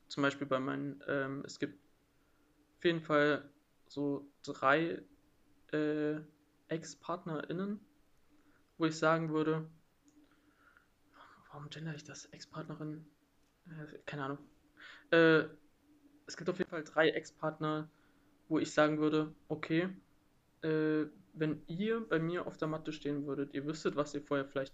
zum 0.07 0.23
Beispiel 0.23 0.45
bei 0.45 0.59
meinen, 0.59 1.03
ähm, 1.07 1.43
es 1.45 1.57
gibt 1.57 1.79
auf 2.83 2.85
jeden 2.85 3.01
Fall 3.01 3.49
so 3.87 4.29
drei 4.43 5.01
äh, 5.71 6.15
Ex-PartnerInnen, 6.67 7.79
wo 8.77 8.83
ich 8.83 8.97
sagen 8.97 9.29
würde, 9.29 9.69
warum 11.49 11.69
gender 11.69 11.95
ich 11.95 12.03
das? 12.03 12.25
Ex-Partnerin? 12.25 13.05
Äh, 13.67 13.99
keine 14.05 14.25
Ahnung. 14.25 14.37
Äh, 15.11 15.45
es 16.27 16.35
gibt 16.35 16.49
auf 16.49 16.57
jeden 16.57 16.69
Fall 16.69 16.83
drei 16.83 17.11
Ex-Partner, 17.11 17.89
wo 18.49 18.59
ich 18.59 18.73
sagen 18.73 18.99
würde, 18.99 19.33
okay, 19.47 19.87
äh, 20.61 21.05
wenn 21.31 21.63
ihr 21.67 22.05
bei 22.05 22.19
mir 22.19 22.45
auf 22.45 22.57
der 22.57 22.67
Matte 22.67 22.91
stehen 22.91 23.25
würdet, 23.25 23.53
ihr 23.53 23.65
wüsstet, 23.65 23.95
was 23.95 24.13
ihr 24.13 24.21
vorher 24.21 24.45
vielleicht 24.45 24.73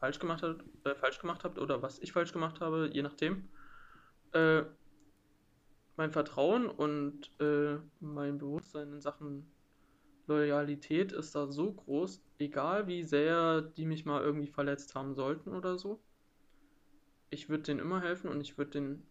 falsch 0.00 0.18
gemacht 0.18 0.42
habt, 0.42 0.64
äh, 0.84 0.96
falsch 0.96 1.20
gemacht 1.20 1.44
habt 1.44 1.60
oder 1.60 1.80
was 1.80 2.00
ich 2.00 2.10
falsch 2.10 2.32
gemacht 2.32 2.60
habe, 2.60 2.90
je 2.92 3.02
nachdem. 3.02 3.48
Mein 5.96 6.12
Vertrauen 6.12 6.68
und 6.68 7.32
äh, 7.40 7.78
mein 8.00 8.38
Bewusstsein 8.38 8.92
in 8.92 9.00
Sachen 9.00 9.50
Loyalität 10.26 11.12
ist 11.12 11.34
da 11.34 11.48
so 11.52 11.72
groß, 11.72 12.22
egal 12.38 12.86
wie 12.88 13.04
sehr 13.04 13.62
die 13.62 13.86
mich 13.86 14.04
mal 14.06 14.22
irgendwie 14.22 14.48
verletzt 14.48 14.94
haben 14.94 15.14
sollten 15.14 15.54
oder 15.54 15.78
so. 15.78 16.02
Ich 17.30 17.48
würde 17.48 17.62
denen 17.62 17.78
immer 17.80 18.00
helfen 18.00 18.28
und 18.28 18.40
ich 18.40 18.58
würde 18.58 18.72
denen 18.72 19.06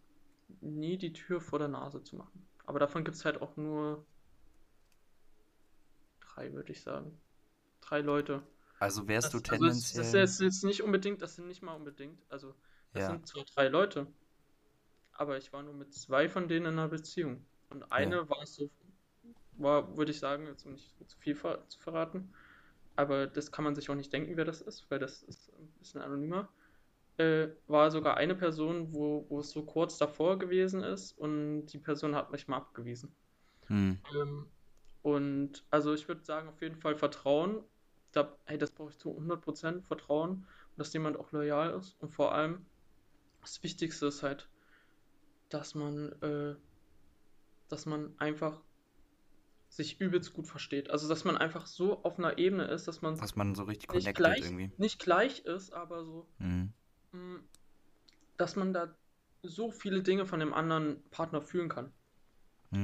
nie 0.60 0.98
die 0.98 1.12
Tür 1.14 1.40
vor 1.40 1.58
der 1.58 1.68
Nase 1.68 2.02
zu 2.02 2.16
machen. 2.16 2.46
Aber 2.66 2.78
davon 2.78 3.04
gibt 3.04 3.16
es 3.16 3.24
halt 3.24 3.40
auch 3.42 3.56
nur 3.56 4.04
drei, 6.20 6.52
würde 6.52 6.72
ich 6.72 6.82
sagen. 6.82 7.18
Drei 7.80 8.00
Leute. 8.02 8.42
Also 8.78 9.06
wärst 9.06 9.34
du 9.34 9.40
Das, 9.40 9.44
also 9.48 9.66
es, 9.66 9.92
das 9.94 10.14
ist 10.14 10.14
tendenziell. 10.14 10.40
jetzt, 10.40 10.64
nicht 10.64 10.82
unbedingt, 10.82 11.22
das 11.22 11.36
sind 11.36 11.48
nicht 11.48 11.62
mal 11.62 11.74
unbedingt, 11.74 12.20
also 12.30 12.54
das 12.92 13.04
Ja, 13.04 13.06
sind 13.06 13.26
zwar 13.26 13.44
drei 13.44 13.68
Leute, 13.68 14.06
aber 15.18 15.36
ich 15.36 15.52
war 15.52 15.62
nur 15.62 15.74
mit 15.74 15.92
zwei 15.94 16.28
von 16.28 16.48
denen 16.48 16.66
in 16.66 16.72
einer 16.72 16.88
Beziehung. 16.88 17.44
Und 17.70 17.80
ja. 17.80 17.86
eine 17.90 18.28
war 18.28 18.46
so, 18.46 18.70
war, 19.52 19.96
würde 19.96 20.12
ich 20.12 20.18
sagen, 20.18 20.46
jetzt 20.46 20.64
um 20.66 20.72
nicht 20.72 20.94
zu 21.08 21.18
viel 21.18 21.34
ver 21.34 21.66
zu 21.68 21.78
verraten, 21.80 22.32
aber 22.94 23.26
das 23.26 23.52
kann 23.52 23.64
man 23.64 23.74
sich 23.74 23.90
auch 23.90 23.94
nicht 23.94 24.12
denken, 24.12 24.36
wer 24.36 24.44
das 24.44 24.60
ist, 24.60 24.90
weil 24.90 24.98
das 24.98 25.22
ist 25.22 25.52
ein 25.54 25.68
bisschen 25.78 26.00
anonymer. 26.00 26.48
Äh, 27.18 27.48
war 27.66 27.90
sogar 27.90 28.16
eine 28.18 28.34
Person, 28.34 28.92
wo, 28.92 29.24
wo 29.28 29.40
es 29.40 29.50
so 29.50 29.62
kurz 29.62 29.96
davor 29.96 30.38
gewesen 30.38 30.82
ist 30.82 31.12
und 31.18 31.66
die 31.66 31.78
Person 31.78 32.14
hat 32.14 32.30
mich 32.30 32.46
mal 32.46 32.58
abgewiesen. 32.58 33.10
Hm. 33.68 33.98
Ähm, 34.14 34.46
und 35.02 35.64
also 35.70 35.94
ich 35.94 36.06
würde 36.08 36.24
sagen, 36.24 36.48
auf 36.48 36.60
jeden 36.60 36.76
Fall 36.76 36.94
Vertrauen. 36.94 37.62
Da, 38.12 38.36
hey, 38.44 38.58
das 38.58 38.70
brauche 38.70 38.90
ich 38.90 38.98
zu 38.98 39.10
100% 39.10 39.82
Vertrauen 39.82 40.46
dass 40.76 40.92
jemand 40.92 41.18
auch 41.18 41.32
loyal 41.32 41.74
ist. 41.78 41.96
Und 42.00 42.10
vor 42.10 42.34
allem, 42.34 42.64
das 43.40 43.62
Wichtigste 43.62 44.06
ist 44.06 44.22
halt, 44.22 44.48
dass 45.48 45.74
man, 45.74 46.12
äh, 46.22 46.56
dass 47.68 47.86
man 47.86 48.18
einfach 48.18 48.62
sich 49.68 50.00
übelst 50.00 50.32
gut 50.32 50.46
versteht. 50.46 50.90
Also, 50.90 51.08
dass 51.08 51.24
man 51.24 51.36
einfach 51.36 51.66
so 51.66 52.02
auf 52.02 52.18
einer 52.18 52.38
Ebene 52.38 52.64
ist, 52.66 52.88
dass 52.88 53.02
man 53.02 53.20
Dass 53.20 53.36
man 53.36 53.54
so 53.54 53.64
richtig 53.64 53.92
nicht 53.92 54.14
gleich, 54.14 54.42
irgendwie. 54.42 54.70
nicht 54.78 54.98
gleich 54.98 55.40
ist, 55.40 55.72
aber 55.72 56.04
so, 56.04 56.26
Hm. 56.40 56.72
mh, 57.12 57.40
dass 58.36 58.56
man 58.56 58.72
da 58.72 58.96
so 59.42 59.70
viele 59.70 60.02
Dinge 60.02 60.26
von 60.26 60.40
dem 60.40 60.54
anderen 60.54 61.02
Partner 61.10 61.42
fühlen 61.42 61.68
kann. 61.68 61.92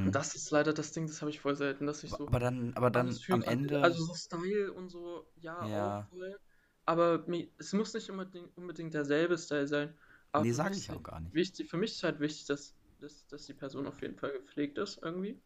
Und 0.04 0.14
Hm. 0.14 0.14
das 0.14 0.34
ist 0.34 0.50
leider 0.50 0.72
das 0.72 0.92
Ding, 0.92 1.06
das 1.06 1.20
habe 1.22 1.30
ich 1.30 1.40
voll 1.40 1.56
selten, 1.56 1.86
dass 1.86 2.04
ich 2.04 2.10
so 2.12 2.26
aber 2.26 2.38
dann, 2.38 2.74
aber 2.74 2.90
dann 2.90 3.18
am 3.30 3.42
kann. 3.42 3.50
Ende. 3.52 3.78
Also 3.82 4.04
so 4.04 4.14
Style 4.14 4.72
und 4.72 4.88
so, 4.90 5.26
ja, 5.36 5.66
auch 5.66 5.96
Ja. 5.96 6.08
voll. 6.10 6.38
Aber 6.84 7.26
es 7.58 7.72
muss 7.72 7.94
nicht 7.94 8.10
unbedingt, 8.10 8.56
unbedingt 8.56 8.94
derselbe 8.94 9.38
Style 9.38 9.66
sein. 9.68 9.98
Aber 10.32 10.44
Nee, 10.44 10.52
sage 10.52 10.76
mich 10.76 10.78
ich 10.78 10.90
auch 10.90 11.02
gar 11.02 11.20
nicht. 11.20 11.32
wichtig, 11.32 11.70
für 11.70 11.76
mich 11.76 11.92
ist 11.92 12.02
halt 12.02 12.20
wichtig, 12.20 12.46
dass, 12.46 12.74
dass, 13.00 13.26
dass 13.28 13.46
die 13.46 13.54
Person 13.54 13.86
auf 13.86 14.00
jeden 14.02 14.16
Fall 14.16 14.32
gepflegt 14.32 14.78
ist, 14.78 15.00
irgendwie. 15.02 15.40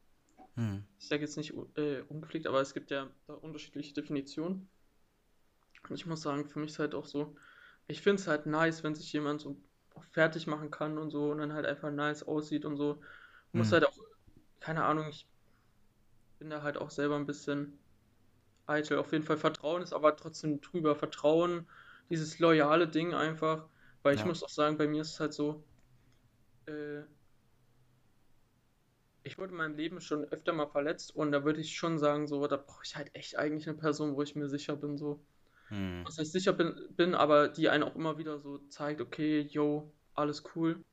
Hm. 0.56 0.76
Ich 0.98 1.08
sage 1.08 1.22
jetzt 1.22 1.36
nicht 1.38 1.54
äh, 1.76 2.02
ungepflegt, 2.02 2.46
aber 2.46 2.60
es 2.60 2.74
gibt 2.74 2.90
ja 2.90 3.10
da 3.26 3.34
unterschiedliche 3.34 3.94
Definitionen. 3.94 4.68
Und 5.88 5.94
ich 5.96 6.06
muss 6.06 6.22
sagen, 6.22 6.48
für 6.48 6.58
mich 6.58 6.72
ist 6.72 6.78
halt 6.78 6.94
auch 6.94 7.06
so, 7.06 7.36
ich 7.86 8.00
finde 8.02 8.20
es 8.20 8.28
halt 8.28 8.46
nice, 8.46 8.82
wenn 8.82 8.94
sich 8.94 9.12
jemand 9.12 9.40
so 9.40 9.56
fertig 10.12 10.46
machen 10.46 10.70
kann 10.70 10.98
und 10.98 11.10
so 11.10 11.30
und 11.30 11.38
dann 11.38 11.52
halt 11.52 11.66
einfach 11.66 11.90
nice 11.90 12.22
aussieht 12.24 12.64
und 12.64 12.76
so. 12.76 13.00
Muss 13.52 13.68
Hm. 13.68 13.72
halt 13.72 13.86
auch, 13.86 13.96
keine 14.60 14.84
Ahnung, 14.84 15.08
ich 15.08 15.28
bin 16.38 16.50
da 16.50 16.62
halt 16.62 16.76
auch 16.78 16.90
selber 16.90 17.16
ein 17.16 17.26
bisschen 17.26 17.78
eitel. 18.66 18.98
Auf 18.98 19.12
jeden 19.12 19.24
Fall 19.24 19.38
Vertrauen 19.38 19.82
ist 19.82 19.92
aber 19.92 20.16
trotzdem 20.16 20.60
drüber. 20.60 20.96
Vertrauen, 20.96 21.68
dieses 22.10 22.38
loyale 22.38 22.88
Ding 22.88 23.14
einfach. 23.14 23.68
Weil 24.06 24.14
ich 24.14 24.20
Ja. 24.20 24.26
muss 24.26 24.44
auch 24.44 24.48
sagen, 24.48 24.78
bei 24.78 24.86
mir 24.86 25.02
ist 25.02 25.14
es 25.14 25.18
halt 25.20 25.34
so, 25.34 25.64
äh, 26.66 27.00
ich 29.25 29.36
wurde 29.36 29.50
in 29.50 29.56
meinem 29.56 29.75
Leben 29.75 30.00
schon 30.00 30.22
öfter 30.26 30.52
mal 30.52 30.68
verletzt 30.68 31.12
und 31.16 31.32
da 31.32 31.44
würde 31.44 31.60
ich 31.60 31.76
schon 31.76 31.98
sagen, 31.98 32.28
so, 32.28 32.46
da 32.46 32.56
brauche 32.56 32.84
ich 32.84 32.94
halt 32.94 33.12
echt 33.16 33.36
eigentlich 33.36 33.68
eine 33.68 33.76
Person, 33.76 34.14
wo 34.14 34.22
ich 34.22 34.36
mir 34.36 34.48
sicher 34.48 34.76
bin, 34.76 34.96
so. 34.96 35.26
Hm. 35.70 36.04
Was 36.06 36.18
heißt 36.18 36.30
sicher 36.30 36.52
bin, 36.52 36.72
bin, 36.90 37.16
aber 37.16 37.48
die 37.48 37.68
einen 37.68 37.82
auch 37.82 37.96
immer 37.96 38.16
wieder 38.16 38.38
so 38.38 38.58
zeigt, 38.68 39.00
okay, 39.00 39.40
yo, 39.40 39.92
alles 40.14 40.44
cool. 40.54 40.84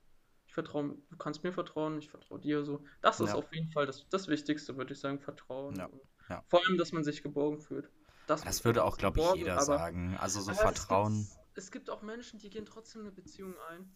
Ich 0.48 0.56
vertraue, 0.56 0.96
du 1.12 1.18
kannst 1.18 1.44
mir 1.44 1.54
vertrauen, 1.54 2.00
ich 2.00 2.10
vertraue 2.10 2.40
dir 2.40 2.64
so. 2.66 2.84
Das 3.04 3.20
ist 3.20 3.30
Ja. 3.30 3.36
auf 3.36 3.54
jeden 3.54 3.70
Fall 3.70 3.86
das, 3.86 4.10
das 4.10 4.28
Wichtigste, 4.28 4.76
würde 4.76 4.94
ich 4.94 5.00
sagen, 5.00 5.20
Vertrauen. 5.20 5.76
Ja. 5.76 5.88
Ja. 6.30 6.44
vor 6.48 6.66
allem, 6.66 6.80
dass 6.80 6.94
man 6.94 7.04
sich 7.04 7.22
geborgen 7.22 7.60
fühlt. 7.60 7.92
Das, 8.26 8.44
Das 8.44 8.66
würde 8.66 8.84
auch, 8.84 8.98
glaube 8.98 9.20
ich, 9.20 9.34
jeder 9.36 9.54
aber, 9.54 9.66
sagen. 9.66 10.18
Also 10.20 10.42
so 10.42 10.52
Vertrauen. 10.54 11.28
Es 11.56 11.72
gibt 11.72 11.90
auch 11.90 12.02
Menschen, 12.02 12.40
die 12.40 12.50
gehen 12.50 12.66
trotzdem 12.66 13.02
eine 13.02 13.12
Beziehung 13.12 13.56
ein 13.70 13.92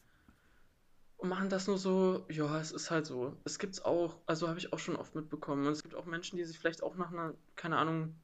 und 1.18 1.30
machen 1.30 1.50
das 1.50 1.68
nur 1.68 1.80
so, 1.80 2.26
ja, 2.30 2.60
es 2.60 2.72
ist 2.72 2.92
halt 2.92 3.08
so. 3.08 3.36
Es 3.44 3.58
gibt's 3.58 3.82
auch, 3.82 4.22
also 4.28 4.48
habe 4.48 4.60
ich 4.60 4.72
auch 4.72 4.80
schon 4.80 4.96
oft 4.96 5.16
mitbekommen. 5.16 5.66
Und 5.66 5.74
es 5.74 5.82
gibt 5.82 5.96
auch 5.96 6.06
Menschen, 6.06 6.38
die 6.38 6.46
sich 6.46 6.60
vielleicht 6.60 6.84
auch 6.84 6.96
nach 6.96 7.12
einer, 7.12 7.34
keine 7.56 7.78
Ahnung, 7.78 8.16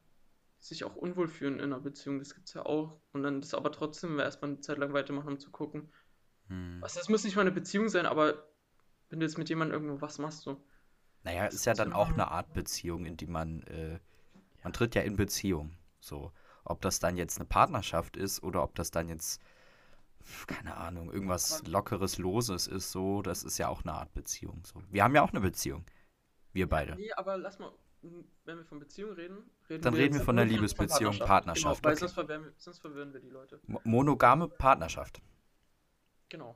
sich 0.60 0.84
auch 0.84 0.96
unwohl 0.96 1.28
fühlen 1.28 1.56
in 1.56 1.74
einer 1.74 1.80
Beziehung. 1.80 2.20
Das 2.20 2.36
gibt's 2.36 2.54
ja 2.54 2.66
auch. 2.66 3.02
Und 3.12 3.24
dann 3.24 3.42
das 3.42 3.56
aber 3.56 3.72
trotzdem 3.72 4.20
erstmal 4.20 4.52
eine 4.52 4.60
Zeit 4.60 4.78
lang 4.78 4.94
weitermachen, 4.94 5.34
um 5.34 5.40
zu 5.40 5.50
gucken. 5.50 5.92
Hm. 6.50 6.78
Was, 6.82 6.94
das 6.94 7.10
muss 7.10 7.24
nicht 7.24 7.36
mal 7.36 7.42
eine 7.42 7.52
Beziehung 7.52 7.90
sein, 7.90 8.06
aber 8.06 8.48
wenn 9.10 9.20
du 9.20 9.26
jetzt 9.26 9.40
mit 9.40 9.50
jemandem 9.50 9.82
irgendwo 9.82 10.02
was 10.02 10.20
machst, 10.20 10.42
so. 10.42 10.64
Naja, 11.24 11.48
ist 11.48 11.66
ja 11.66 11.74
dann 11.74 11.94
auch 11.94 12.10
eine 12.10 12.28
Art 12.28 12.54
Beziehung, 12.54 13.06
in 13.06 13.18
die 13.18 13.28
man, 13.28 13.64
äh, 13.64 14.00
man 14.62 14.74
tritt 14.74 14.94
ja 14.94 15.02
in 15.02 15.16
Beziehung. 15.16 15.76
So. 16.00 16.32
Ob 16.66 16.82
das 16.82 17.00
dann 17.00 17.18
jetzt 17.18 17.38
eine 17.40 17.46
Partnerschaft 17.48 18.18
ist 18.18 18.44
oder 18.44 18.64
ob 18.64 18.76
das 18.76 18.92
dann 18.92 19.10
jetzt, 19.10 19.42
keine 20.48 20.76
Ahnung, 20.78 21.12
irgendwas 21.12 21.64
Lockeres, 21.68 22.18
Loses 22.18 22.68
ist, 22.68 22.92
so, 22.92 23.22
das 23.22 23.44
ist 23.44 23.58
ja 23.58 23.68
auch 23.70 23.84
eine 23.84 23.94
Art 23.94 24.14
Beziehung. 24.14 24.64
So. 24.66 24.82
Wir 24.90 25.04
haben 25.04 25.16
ja 25.16 25.22
auch 25.24 25.32
eine 25.32 25.42
Beziehung. 25.42 25.86
Wir 26.54 26.70
beide. 26.70 26.96
nee, 26.96 27.12
aber 27.14 27.38
lass 27.38 27.60
mal, 27.60 27.72
wenn 28.46 28.58
wir 28.58 28.66
von 28.66 28.80
Beziehung 28.80 29.14
reden, 29.14 29.50
reden 29.70 29.84
Dann 29.84 29.94
wir 29.94 30.00
reden 30.00 30.16
wir 30.16 30.22
von 30.22 30.36
nur 30.36 30.44
einer 30.44 30.46
von, 30.46 30.50
Liebesbeziehung, 30.52 31.20
Partnerschaft. 31.20 31.20
Genau, 31.20 31.28
Partnerschaft, 31.28 31.84
weil 31.84 31.94
okay. 31.94 32.00
sonst 32.00 32.14
verwirren 32.14 32.44
wir, 32.46 32.54
sonst 32.58 32.80
verwirren 32.80 33.14
wir 33.14 33.20
die 33.22 33.30
Leute. 33.30 33.60
Mo- 33.68 33.82
Monogame 33.84 34.48
Partnerschaft. 34.48 35.22
Genau. 36.30 36.56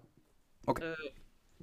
Okay. 0.67 0.83
Äh, 0.83 0.95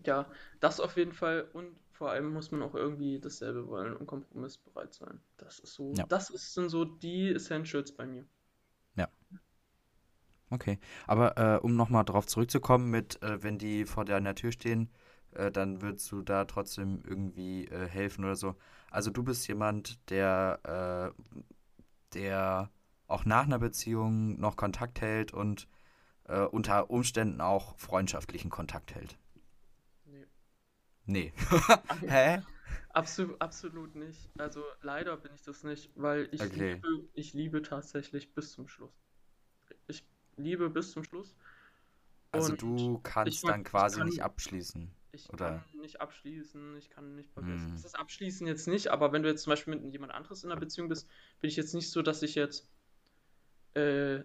ja, 0.05 0.27
das 0.61 0.81
auf 0.81 0.97
jeden 0.97 1.13
Fall. 1.13 1.49
Und 1.53 1.77
vor 1.95 2.11
allem 2.11 2.33
muss 2.33 2.51
man 2.53 2.63
auch 2.63 2.75
irgendwie 2.75 3.19
dasselbe 3.21 3.67
wollen 3.69 3.97
und 3.97 4.07
kompromissbereit 4.07 4.95
sein. 4.95 5.21
Das 5.39 5.61
ist 5.61 5.75
so, 5.75 5.97
Ja, 5.97 6.07
das 6.09 6.31
ist, 6.31 6.55
sind 6.55 6.69
so 6.71 6.85
die 6.85 7.31
Essentials 7.33 7.93
bei 7.93 8.07
mir. 8.07 8.27
ja, 8.97 9.09
okay. 10.51 10.79
Aber 11.07 11.37
äh, 11.39 11.59
um 11.61 11.77
nochmal 11.77 12.05
drauf 12.05 12.27
zurückzukommen 12.27 12.91
mit, 12.91 13.23
äh, 13.23 13.43
wenn 13.43 13.59
die 13.59 13.85
vor 13.87 14.05
deiner 14.05 14.35
Tür 14.35 14.53
stehen, 14.53 14.91
äh, 15.33 15.51
dann 15.51 15.83
würdest 15.83 16.11
du 16.13 16.23
da 16.23 16.45
trotzdem 16.45 17.03
irgendwie 17.07 17.67
äh, 17.67 17.89
helfen 17.89 18.25
oder 18.25 18.37
so. 18.37 18.57
Also 18.91 19.11
du 19.11 19.23
bist 19.25 19.47
jemand, 19.49 19.99
der, 20.11 21.13
äh, 21.17 21.23
der 22.15 22.71
auch 23.09 23.25
nach 23.27 23.45
einer 23.45 23.59
Beziehung 23.59 24.39
noch 24.41 24.57
Kontakt 24.57 25.01
hält 25.03 25.33
und 25.35 25.69
äh, 26.27 26.41
unter 26.43 26.91
Umständen 26.91 27.41
auch 27.43 27.77
freundschaftlichen 27.79 28.51
Kontakt 28.51 28.95
hält. 28.95 29.19
Nee. 31.07 31.33
Hä? 32.09 32.43
Absolut, 32.91 33.41
absolut 33.41 33.95
nicht. 33.95 34.31
Also 34.39 34.63
leider 34.81 35.17
bin 35.17 35.35
ich 35.35 35.43
das 35.43 35.65
nicht, 35.65 35.91
weil 35.97 36.29
ich 36.33 36.41
Okay. 36.41 36.75
liebe, 36.75 37.09
ich 37.15 37.35
liebe 37.35 37.63
tatsächlich 37.63 38.33
bis 38.35 38.53
zum 38.53 38.69
Schluss. 38.69 38.95
Ich 39.89 40.05
liebe 40.37 40.71
bis 40.71 40.93
zum 40.93 41.05
Schluss 41.05 41.35
Also 42.33 42.53
und 42.53 42.63
du 42.63 42.99
kannst 43.03 43.43
mag, 43.45 43.53
dann 43.53 43.65
quasi 43.65 44.03
nicht 44.05 44.19
kann, 44.19 44.27
abschließen, 44.27 44.91
ich 45.13 45.29
kann 45.29 45.35
oder? 45.35 45.65
nicht 45.81 46.01
abschließen, 46.01 46.77
ich 46.77 46.91
kann 46.91 47.15
nicht 47.17 47.31
vergessen. 47.33 47.67
Hm. 47.67 47.73
Das 47.75 47.85
ist 47.85 47.99
abschließen 47.99 48.47
jetzt 48.47 48.67
nicht, 48.69 48.89
aber 48.89 49.13
wenn 49.13 49.23
du 49.23 49.29
jetzt 49.29 49.43
zum 49.43 49.51
Beispiel 49.51 49.75
mit 49.77 49.93
jemand 49.93 50.13
anderes 50.13 50.45
in 50.45 50.51
einer 50.51 50.61
Beziehung 50.61 50.89
bist, 50.89 51.09
bin 51.41 51.49
ich 51.49 51.57
jetzt 51.57 51.75
nicht 51.75 51.91
so, 51.91 52.03
dass 52.03 52.23
ich 52.23 52.35
jetzt, 52.35 52.69
äh, 53.75 54.21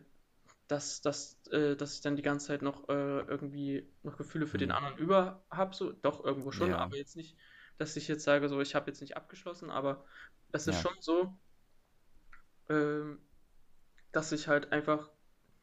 dass, 0.69 1.01
dass, 1.01 1.41
äh, 1.51 1.75
dass 1.77 1.95
ich 1.95 2.01
dann 2.01 2.17
die 2.17 2.23
ganze 2.23 2.47
Zeit 2.47 2.63
noch 2.63 2.89
äh, 2.89 2.93
irgendwie 2.93 3.93
noch 4.03 4.17
Gefühle 4.17 4.47
für 4.47 4.59
den 4.59 4.71
Hm. 4.71 4.73
anderen 4.73 4.97
über 4.99 5.45
habe, 5.51 5.75
so, 5.75 5.93
doch 5.93 6.23
irgendwo 6.25 6.51
schon, 6.51 6.73
Ja, 6.73 6.79
aber 6.79 6.97
jetzt 6.97 7.17
nicht, 7.17 7.39
dass 7.79 7.97
ich 7.97 8.07
jetzt 8.09 8.25
sage, 8.25 8.49
so, 8.49 8.61
ich 8.61 8.75
habe 8.75 8.87
jetzt 8.91 9.01
nicht 9.01 9.17
abgeschlossen, 9.17 9.71
aber 9.71 10.05
es 10.53 10.67
ist 10.67 10.79
ja. 10.79 10.81
schon 10.81 10.95
so, 11.01 11.39
ähm, 12.69 13.27
dass 14.11 14.31
ich 14.31 14.47
halt 14.49 14.73
einfach 14.73 15.11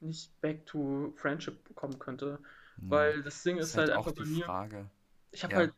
nicht 0.00 0.40
back 0.40 0.66
to 0.66 1.12
friendship 1.16 1.74
kommen 1.76 1.98
könnte, 2.00 2.42
Hm. 2.78 2.82
weil 2.88 3.22
das 3.22 3.42
Ding 3.42 3.58
Ist 3.58 3.74
ist 3.74 3.78
halt 3.78 3.90
halt 3.90 3.92
auch 3.92 4.08
einfach 4.08 4.14
bei 4.14 4.24
mir, 4.26 4.44
Frage. 4.44 4.90
ich 5.32 5.44
habe 5.44 5.54
Ja. 5.54 5.56
halt, 5.56 5.74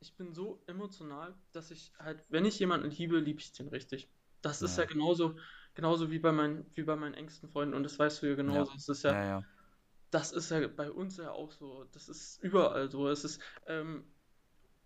ich 0.00 0.16
bin 0.16 0.34
so 0.34 0.64
emotional, 0.68 1.40
dass 1.52 1.70
ich 1.72 1.94
halt, 1.98 2.24
wenn 2.30 2.46
ich 2.46 2.58
jemanden 2.60 2.90
liebe, 2.90 3.18
liebe 3.20 3.40
ich 3.40 3.52
den 3.52 3.68
richtig. 3.68 4.14
Das 4.42 4.62
ist 4.62 4.76
Ja. 4.76 4.86
genauso, 4.88 5.38
genauso 5.74 6.10
wie 6.10 6.18
bei 6.18 6.32
meinen, 6.32 6.70
wie 6.76 6.82
bei 6.84 6.96
meinen 6.96 7.14
engsten 7.14 7.48
Freunden 7.50 7.74
und 7.74 7.84
das 7.84 7.98
weißt 7.98 8.22
du 8.22 8.26
ja 8.28 8.34
Ja. 8.44 8.64
genauso. 8.64 8.74
Es 8.76 8.88
ist 8.88 9.02
ja, 9.04 9.16
Ja, 9.16 9.24
ja. 9.24 9.44
das 10.10 10.32
ist 10.32 10.50
ja 10.50 10.66
bei 10.68 10.90
uns 10.90 11.16
ja 11.18 11.32
auch 11.32 11.52
so. 11.52 11.84
Das 11.84 12.08
ist 12.08 12.42
überall 12.42 12.90
so. 12.90 13.08
Es 13.08 13.24
ist, 13.24 13.42
ähm, 13.66 14.14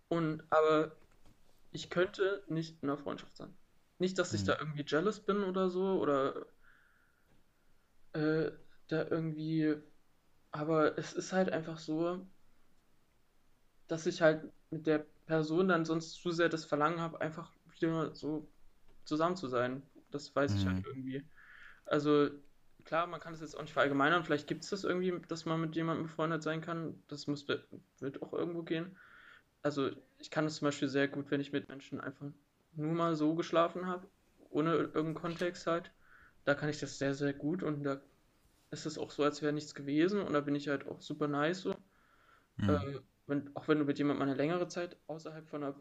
und, 0.09 0.43
aber 0.51 0.97
ich 1.71 1.89
könnte 1.91 2.45
nicht 2.49 2.83
in 2.83 2.89
einer 2.89 2.97
Freundschaft 2.99 3.37
sein. 3.37 3.57
Nicht, 3.99 4.19
dass 4.19 4.33
ich 4.33 4.43
Hm. 4.43 4.45
da 4.45 4.57
irgendwie 4.59 4.85
jealous 4.87 5.25
bin 5.25 5.43
oder 5.43 5.69
so 5.69 5.99
oder 6.01 6.47
äh, 8.13 8.51
da 8.87 9.03
irgendwie, 9.09 9.75
aber 10.51 10.97
es 10.97 11.13
ist 11.13 11.33
halt 11.33 11.49
einfach 11.51 11.79
so, 11.79 12.29
dass 13.87 14.05
ich 14.05 14.21
halt 14.21 14.51
mit 14.69 14.87
der 14.87 15.07
Person 15.25 15.67
dann 15.67 15.85
sonst 15.85 16.13
zu 16.21 16.31
sehr 16.31 16.49
das 16.49 16.65
Verlangen 16.65 16.99
habe, 17.01 17.21
einfach 17.21 17.55
wieder 17.79 18.15
so 18.15 18.53
zusammen 19.05 19.35
zu 19.37 19.47
sein. 19.47 19.89
Das 20.15 20.35
weiß 20.35 20.55
ich 20.55 20.65
halt 20.65 20.77
Hm. 20.77 20.85
irgendwie. 20.85 21.23
Also 21.85 22.29
klar, 22.85 23.07
man 23.07 23.19
kann 23.19 23.33
das 23.33 23.41
jetzt 23.41 23.55
auch 23.55 23.61
nicht 23.61 23.73
verallgemeinern. 23.73 24.23
Vielleicht 24.23 24.47
gibt 24.47 24.63
es 24.63 24.69
das 24.69 24.83
irgendwie, 24.83 25.19
dass 25.27 25.45
man 25.45 25.61
mit 25.61 25.75
jemandem 25.75 26.07
befreundet 26.07 26.43
sein 26.43 26.61
kann. 26.61 27.03
Das 27.07 27.27
muss, 27.27 27.47
wird 27.47 28.21
auch 28.21 28.33
irgendwo 28.33 28.63
gehen. 28.63 28.97
Also 29.61 29.91
ich 30.19 30.31
kann 30.31 30.45
es 30.45 30.57
zum 30.57 30.67
Beispiel 30.67 30.87
sehr 30.87 31.07
gut, 31.07 31.31
wenn 31.31 31.41
ich 31.41 31.51
mit 31.51 31.67
Menschen 31.69 31.99
einfach 31.99 32.27
nur 32.73 32.93
mal 32.93 33.15
so 33.15 33.35
geschlafen 33.35 33.87
habe, 33.87 34.07
ohne 34.49 34.73
irgendeinen 34.73 35.15
Kontext 35.15 35.67
halt. 35.67 35.91
Da 36.45 36.53
kann 36.53 36.69
ich 36.69 36.79
das 36.79 36.99
sehr, 36.99 37.13
sehr 37.15 37.33
gut 37.33 37.63
und 37.63 37.83
da 37.83 38.01
ist 38.71 38.85
es 38.85 38.97
auch 38.97 39.11
so, 39.11 39.23
als 39.23 39.41
wäre 39.41 39.53
nichts 39.53 39.73
gewesen 39.75 40.21
und 40.21 40.33
da 40.33 40.41
bin 40.41 40.55
ich 40.55 40.67
halt 40.67 40.87
auch 40.87 41.01
super 41.01 41.27
nice 41.27 41.61
so. 41.61 41.75
Hm. 42.59 42.69
Äh, 42.69 42.99
wenn, 43.27 43.55
auch 43.55 43.67
wenn 43.67 43.79
du 43.79 43.85
mit 43.85 43.97
jemandem 43.97 44.23
eine 44.23 44.35
längere 44.35 44.67
Zeit 44.67 44.97
außerhalb 45.07 45.47
von 45.49 45.63
einer 45.63 45.75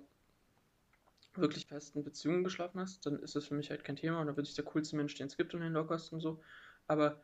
wirklich 1.37 1.67
festen 1.67 2.05
Beziehung 2.05 2.45
geschlafen 2.45 2.81
hast, 2.81 3.07
dann 3.07 3.19
ist 3.21 3.37
das 3.37 3.47
für 3.47 3.55
mich 3.55 3.71
halt 3.71 3.85
kein 3.85 3.97
Thema 3.97 4.21
und 4.21 4.27
dann 4.27 4.37
bin 4.37 4.45
ich 4.45 4.55
der 4.55 4.65
coolste 4.65 4.97
Mensch, 4.97 5.15
den 5.15 5.27
es 5.29 5.37
gibt 5.37 5.55
und 5.55 5.61
den 5.61 5.73
lockersten 5.73 6.17
und 6.17 6.21
so. 6.23 6.43
Aber 6.87 7.23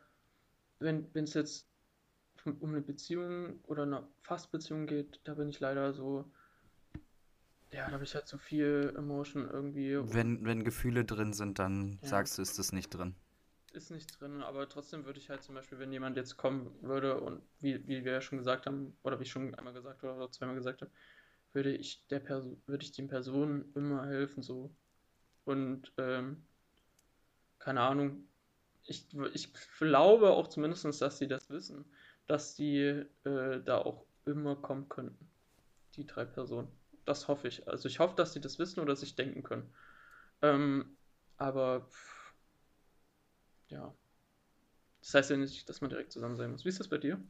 wenn 0.79 1.09
es 1.15 1.33
jetzt 1.33 1.69
um 2.45 2.69
eine 2.69 2.81
Beziehung 2.81 3.59
oder 3.65 3.83
eine 3.83 4.07
Fastbeziehung 4.23 4.87
geht, 4.87 5.21
da 5.25 5.35
bin 5.35 5.49
ich 5.49 5.59
leider 5.59 5.93
so, 5.93 6.31
ja, 7.71 7.87
da 7.87 7.91
habe 7.93 8.03
ich 8.03 8.15
halt 8.15 8.27
so 8.27 8.37
viel 8.37 8.93
Emotion 8.97 9.47
irgendwie 9.49 9.99
Wenn, 10.01 10.43
wenn 10.45 10.65
Gefühle 10.65 11.05
drin 11.05 11.31
sind, 11.33 11.57
dann 11.57 11.97
ja, 12.01 12.07
sagst 12.09 12.37
du, 12.37 12.41
ist 12.41 12.59
das 12.59 12.73
nicht 12.73 12.89
drin. 12.89 13.15
ist 13.73 13.91
nicht 13.91 14.19
drin, 14.19 14.41
aber 14.43 14.67
trotzdem 14.69 15.05
würde 15.05 15.19
ich 15.19 15.29
halt 15.29 15.43
zum 15.43 15.55
Beispiel, 15.55 15.79
wenn 15.79 15.91
jemand 15.93 16.17
jetzt 16.17 16.37
kommen 16.37 16.75
würde 16.81 17.19
und 17.21 17.41
wie, 17.59 17.85
wie 17.87 18.03
wir 18.03 18.11
ja 18.13 18.21
schon 18.21 18.37
gesagt 18.37 18.65
haben, 18.65 18.97
oder 19.03 19.19
wie 19.19 19.23
ich 19.23 19.31
schon 19.31 19.55
einmal 19.55 19.73
gesagt 19.73 20.03
habe 20.03 20.15
oder 20.15 20.31
zweimal 20.31 20.55
gesagt 20.55 20.81
habe, 20.81 20.91
würde 21.53 21.75
ich 21.75 22.07
der 22.07 22.19
Person, 22.19 22.61
würde 22.65 22.83
ich 22.83 22.91
den 22.91 23.07
Personen 23.07 23.71
immer 23.75 24.05
helfen, 24.07 24.43
so. 24.43 24.73
Und 25.45 25.91
ähm, 25.97 26.45
keine 27.59 27.81
Ahnung, 27.81 28.27
ich, 28.85 29.07
ich 29.33 29.53
glaube 29.79 30.31
auch 30.31 30.47
zumindest, 30.47 30.85
dass 31.01 31.17
sie 31.17 31.27
das 31.27 31.49
wissen, 31.49 31.85
dass 32.27 32.55
die 32.55 33.05
äh, 33.23 33.61
da 33.63 33.79
auch 33.79 34.05
immer 34.25 34.55
kommen 34.55 34.89
könnten, 34.89 35.29
die 35.95 36.05
drei 36.05 36.25
Personen. 36.25 36.67
Das 37.05 37.27
hoffe 37.27 37.47
ich. 37.47 37.67
Also 37.67 37.87
ich 37.87 37.99
hoffe, 37.99 38.15
dass 38.15 38.33
sie 38.33 38.41
das 38.41 38.59
wissen 38.59 38.79
oder 38.79 38.95
sich 38.95 39.15
denken 39.15 39.43
können. 39.43 39.73
Ähm, 40.41 40.97
aber 41.37 41.81
pff, 41.89 42.33
ja, 43.69 43.93
das 45.01 45.13
heißt 45.13 45.29
ja 45.31 45.37
nicht, 45.37 45.67
dass 45.69 45.81
man 45.81 45.89
direkt 45.89 46.11
zusammen 46.11 46.37
sein 46.37 46.51
muss. 46.51 46.63
Wie 46.65 46.69
ist 46.69 46.79
das 46.79 46.87
bei 46.87 46.97
dir? 46.97 47.21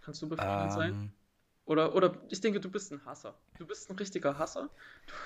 Kannst 0.00 0.22
du 0.22 0.28
befreundet 0.28 0.72
sein? 0.72 1.12
Oder, 1.68 1.94
oder 1.94 2.16
ich 2.30 2.40
denke, 2.40 2.60
du 2.60 2.70
bist 2.70 2.90
ein 2.92 3.04
Hasser. 3.04 3.38
Du 3.58 3.66
bist 3.66 3.90
ein 3.90 3.96
richtiger 3.96 4.38
Hasser. 4.38 4.70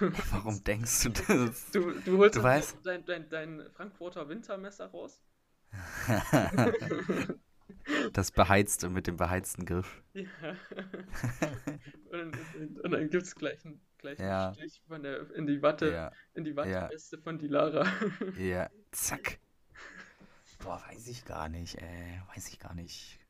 Du, 0.00 0.10
warum 0.32 0.62
denkst 0.64 1.04
du 1.04 1.10
das? 1.10 1.70
du, 1.70 1.92
du 2.00 2.18
holst 2.18 2.36
Du 2.36 2.42
weißt, 2.42 2.78
dein, 2.82 3.04
dein, 3.04 3.28
dein 3.28 3.70
Frankfurter 3.70 4.28
Wintermesser 4.28 4.86
raus. 4.86 5.22
das 8.12 8.32
beheizte 8.32 8.90
mit 8.90 9.06
dem 9.06 9.16
beheizten 9.16 9.64
Griff. 9.66 10.02
Ja. 10.14 10.26
Und, 12.10 12.36
und, 12.56 12.80
und 12.80 12.90
dann 12.90 13.08
gibt 13.08 13.22
es 13.22 13.36
gleich 13.36 13.64
einen, 13.64 13.80
gleich 13.98 14.18
einen 14.18 14.28
Ja, 14.28 14.52
Stich 14.54 14.82
von 14.88 15.04
der, 15.04 15.30
in 15.36 15.46
die 15.46 15.62
Watte, 15.62 15.92
ja, 15.92 16.12
in 16.34 16.42
die 16.42 16.50
ja, 16.50 16.56
Watteweste 16.56 17.18
von 17.18 17.38
Dilara. 17.38 17.86
ja. 18.36 18.68
Zack. 18.90 19.38
Boah, 20.58 20.82
weiß 20.88 21.06
ich 21.06 21.24
gar 21.24 21.48
nicht, 21.48 21.76
ey. 21.80 22.20
Weiß 22.34 22.48
ich 22.48 22.58
gar 22.58 22.74
nicht. 22.74 23.21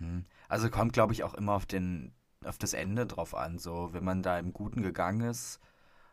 Hm. 0.00 0.24
Also 0.48 0.70
kommt, 0.70 0.92
glaube 0.92 1.12
ich, 1.12 1.22
auch 1.22 1.34
immer 1.34 1.52
auf 1.52 1.66
den, 1.66 2.12
auf 2.44 2.58
das 2.58 2.72
Ende 2.74 3.06
drauf 3.06 3.34
an. 3.34 3.58
So, 3.58 3.92
wenn 3.92 4.04
man 4.04 4.22
da 4.22 4.38
im 4.38 4.52
Guten 4.52 4.82
gegangen 4.82 5.28
ist, 5.28 5.60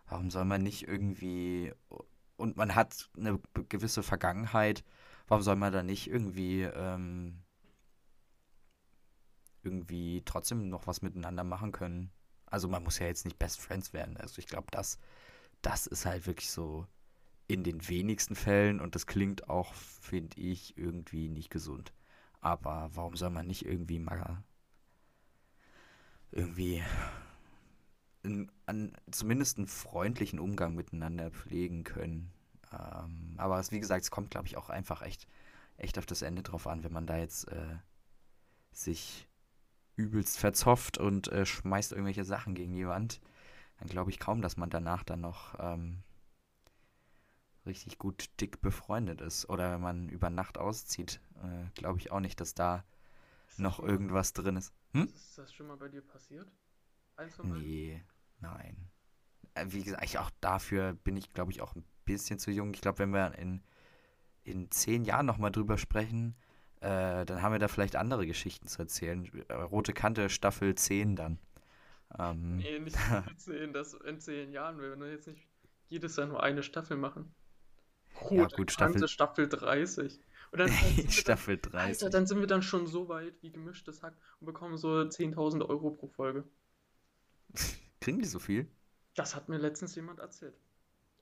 warum 0.07 0.29
soll 0.29 0.45
man 0.45 0.61
nicht 0.63 0.87
irgendwie, 0.87 1.73
und 2.35 2.57
man 2.57 2.75
hat 2.75 3.09
eine 3.17 3.39
gewisse 3.69 4.03
Vergangenheit, 4.03 4.83
warum 5.27 5.43
soll 5.43 5.55
man 5.55 5.73
da 5.73 5.83
nicht 5.83 6.07
irgendwie, 6.09 6.63
ähm, 6.63 7.43
irgendwie 9.63 10.21
trotzdem 10.23 10.69
noch 10.69 10.87
was 10.87 11.01
miteinander 11.01 11.43
machen 11.43 11.71
können? 11.71 12.11
Also 12.45 12.67
man 12.69 12.83
muss 12.83 12.99
ja 12.99 13.07
jetzt 13.07 13.25
nicht 13.25 13.39
Best 13.39 13.59
Friends 13.59 13.91
werden. 13.93 14.15
Also 14.17 14.39
ich 14.39 14.47
glaube, 14.47 14.67
das, 14.71 14.99
das 15.61 15.87
ist 15.87 16.05
halt 16.05 16.27
wirklich 16.27 16.51
so 16.51 16.87
in 17.47 17.63
den 17.63 17.87
wenigsten 17.87 18.35
Fällen 18.35 18.79
und 18.79 18.95
das 18.95 19.07
klingt 19.07 19.49
auch, 19.49 19.73
finde 19.73 20.39
ich, 20.39 20.77
irgendwie 20.77 21.29
nicht 21.29 21.49
gesund. 21.49 21.93
Aber 22.47 22.89
warum 22.93 23.17
soll 23.17 23.29
man 23.29 23.45
nicht 23.45 23.65
irgendwie 23.65 23.99
mal 23.99 24.41
irgendwie 26.31 26.81
in, 28.23 28.49
an, 28.65 28.95
zumindest 29.11 29.57
einen 29.57 29.67
freundlichen 29.67 30.39
Umgang 30.39 30.73
miteinander 30.73 31.29
pflegen 31.29 31.83
können. 31.83 32.31
Ähm, 32.71 33.33
aber 33.35 33.59
es, 33.59 33.73
wie 33.73 33.81
gesagt, 33.81 34.03
es 34.03 34.11
kommt, 34.11 34.31
glaube 34.31 34.47
ich, 34.47 34.55
auch 34.55 34.69
einfach 34.69 35.01
echt, 35.01 35.27
echt 35.75 35.97
auf 35.97 36.05
das 36.05 36.21
Ende 36.21 36.41
drauf 36.41 36.67
an, 36.67 36.85
wenn 36.85 36.93
man 36.93 37.05
da 37.05 37.17
jetzt 37.17 37.49
äh, 37.49 37.79
sich 38.71 39.27
übelst 39.97 40.39
verzofft 40.39 40.97
und 40.97 41.27
äh, 41.27 41.45
schmeißt 41.45 41.91
irgendwelche 41.91 42.23
Sachen 42.23 42.55
gegen 42.55 42.75
die 42.75 42.87
Wand, 42.87 43.19
dann 43.79 43.89
glaube 43.89 44.09
ich 44.09 44.19
kaum, 44.19 44.41
dass 44.41 44.55
man 44.55 44.69
danach 44.69 45.03
dann 45.03 45.19
noch 45.19 45.55
ähm, 45.59 46.01
richtig 47.65 47.97
gut 47.97 48.29
dick 48.39 48.61
befreundet 48.61 49.19
ist. 49.19 49.49
Oder 49.49 49.73
wenn 49.73 49.81
man 49.81 50.07
über 50.07 50.29
Nacht 50.29 50.57
auszieht, 50.57 51.19
äh, 51.43 51.69
glaube 51.73 51.99
ich 51.99 52.11
auch 52.11 52.19
nicht, 52.19 52.39
dass 52.39 52.53
da 52.53 52.83
noch 53.57 53.79
irgendwas 53.79 54.33
drin 54.33 54.55
ist. 54.55 54.73
Hm? 54.93 55.05
Ist 55.05 55.37
das 55.37 55.53
schon 55.53 55.67
mal 55.67 55.77
bei 55.77 55.89
dir 55.89 56.01
passiert? 56.01 56.51
Eins 57.15 57.37
nee, 57.43 58.03
nein. 58.39 58.89
Äh, 59.55 59.65
wie 59.69 59.83
gesagt, 59.83 60.03
ich 60.03 60.19
auch 60.19 60.29
dafür 60.39 60.93
bin 60.93 61.17
ich, 61.17 61.33
glaube 61.33 61.51
ich, 61.51 61.61
auch 61.61 61.75
ein 61.75 61.83
bisschen 62.05 62.39
zu 62.39 62.51
jung. 62.51 62.73
Ich 62.73 62.81
glaube, 62.81 62.99
wenn 62.99 63.09
wir 63.09 63.33
in, 63.37 63.63
in 64.43 64.69
zehn 64.71 65.03
Jahren 65.03 65.25
nochmal 65.25 65.51
drüber 65.51 65.77
sprechen, 65.77 66.35
äh, 66.81 67.25
dann 67.25 67.41
haben 67.41 67.53
wir 67.53 67.59
da 67.59 67.67
vielleicht 67.67 67.95
andere 67.95 68.27
Geschichten 68.27 68.67
zu 68.67 68.83
erzählen. 68.83 69.25
Äh, 69.47 69.53
Rote 69.53 69.93
Kante 69.93 70.29
Staffel 70.29 70.75
10 70.75 71.15
dann. 71.15 71.39
Ähm. 72.17 72.57
Nee, 72.57 72.79
nicht 72.79 72.97
10, 73.37 73.73
das 73.73 73.93
in 73.93 74.19
zehn 74.19 74.51
Jahren. 74.51 74.79
Wir 74.79 74.89
werden 74.89 75.09
jetzt 75.09 75.27
nicht 75.27 75.47
jedes 75.89 76.15
Jahr 76.15 76.27
nur 76.27 76.43
eine 76.43 76.61
Staffel 76.61 76.97
machen. 76.97 77.33
Rote 78.21 78.35
ja, 78.35 78.47
gut, 78.47 78.71
Staffel... 78.71 79.07
Staffel 79.07 79.49
30. 79.49 80.19
Und 80.51 80.59
dann, 80.59 80.69
Staffel 81.09 81.57
dann, 81.57 81.71
30. 81.71 82.03
Alter, 82.03 82.09
dann 82.09 82.27
sind 82.27 82.39
wir 82.39 82.47
dann 82.47 82.61
schon 82.61 82.87
so 82.87 83.09
weit 83.09 83.41
wie 83.41 83.51
gemischtes 83.51 84.03
Hack 84.03 84.15
und 84.39 84.45
bekommen 84.45 84.77
so 84.77 84.89
10.000 84.89 85.67
Euro 85.67 85.91
pro 85.91 86.07
Folge. 86.07 86.43
Kriegen 88.01 88.19
die 88.19 88.25
so 88.25 88.39
viel? 88.39 88.67
Das 89.15 89.35
hat 89.35 89.49
mir 89.49 89.57
letztens 89.57 89.95
jemand 89.95 90.19
erzählt. 90.19 90.55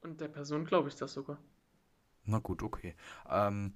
Und 0.01 0.21
der 0.21 0.27
Person 0.27 0.65
glaube 0.65 0.89
ich 0.89 0.95
das 0.95 1.13
sogar. 1.13 1.39
Na 2.25 2.39
gut, 2.39 2.61
okay. 2.63 2.95
Ähm, 3.29 3.73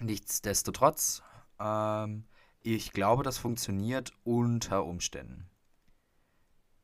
nichtsdestotrotz, 0.00 1.22
ähm, 1.58 2.24
ich 2.62 2.92
glaube, 2.92 3.22
das 3.22 3.38
funktioniert 3.38 4.12
unter 4.24 4.84
Umständen. 4.84 5.48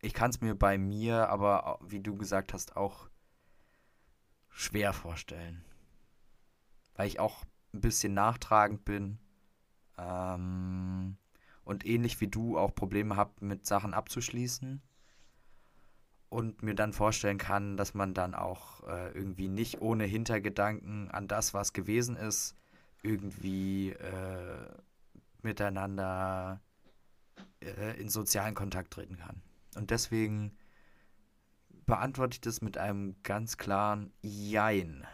Ich 0.00 0.12
kann 0.12 0.30
es 0.30 0.40
mir 0.40 0.54
bei 0.54 0.76
mir, 0.76 1.28
aber 1.30 1.78
wie 1.82 2.00
du 2.00 2.16
gesagt 2.16 2.52
hast, 2.52 2.76
auch 2.76 3.08
schwer 4.50 4.92
vorstellen. 4.92 5.64
Weil 6.94 7.08
ich 7.08 7.18
auch 7.18 7.44
ein 7.74 7.80
bisschen 7.80 8.14
nachtragend 8.14 8.84
bin. 8.84 9.18
Ähm, 9.98 11.16
und 11.64 11.87
ähnlich 11.87 12.20
wie 12.20 12.28
du 12.28 12.58
auch 12.58 12.74
Probleme 12.74 13.16
habe, 13.16 13.32
mit 13.40 13.66
Sachen 13.66 13.94
abzuschließen 13.94 14.82
und 16.28 16.62
mir 16.62 16.74
dann 16.74 16.92
vorstellen 16.92 17.38
kann, 17.38 17.76
dass 17.76 17.94
man 17.94 18.12
dann 18.12 18.34
auch 18.34 18.87
äh, 18.88 19.12
irgendwie 19.12 19.48
nicht 19.48 19.80
ohne 19.80 20.04
Hintergedanken 20.04 21.10
an 21.10 21.28
das, 21.28 21.54
was 21.54 21.72
gewesen 21.72 22.16
ist, 22.16 22.56
irgendwie 23.02 23.90
äh, 23.90 24.68
miteinander 25.42 26.60
äh, 27.60 28.00
in 28.00 28.08
sozialen 28.08 28.54
Kontakt 28.54 28.92
treten 28.92 29.16
kann. 29.16 29.42
Und 29.76 29.90
deswegen 29.90 30.56
beantworte 31.87 32.34
ich 32.34 32.40
das 32.40 32.62
mit 32.62 32.78
einem 32.78 33.14
ganz 33.22 33.56
klaren 33.56 34.12
Jein. 34.20 35.06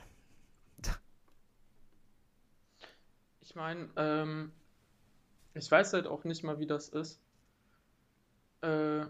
Ich 3.50 3.56
meine, 3.56 3.88
ähm, 3.96 4.52
ich 5.54 5.68
weiß 5.68 5.92
halt 5.94 6.06
auch 6.06 6.22
nicht 6.22 6.44
mal, 6.44 6.60
wie 6.60 6.68
das 6.68 6.88
ist. 6.88 7.20
Äh, 8.60 9.06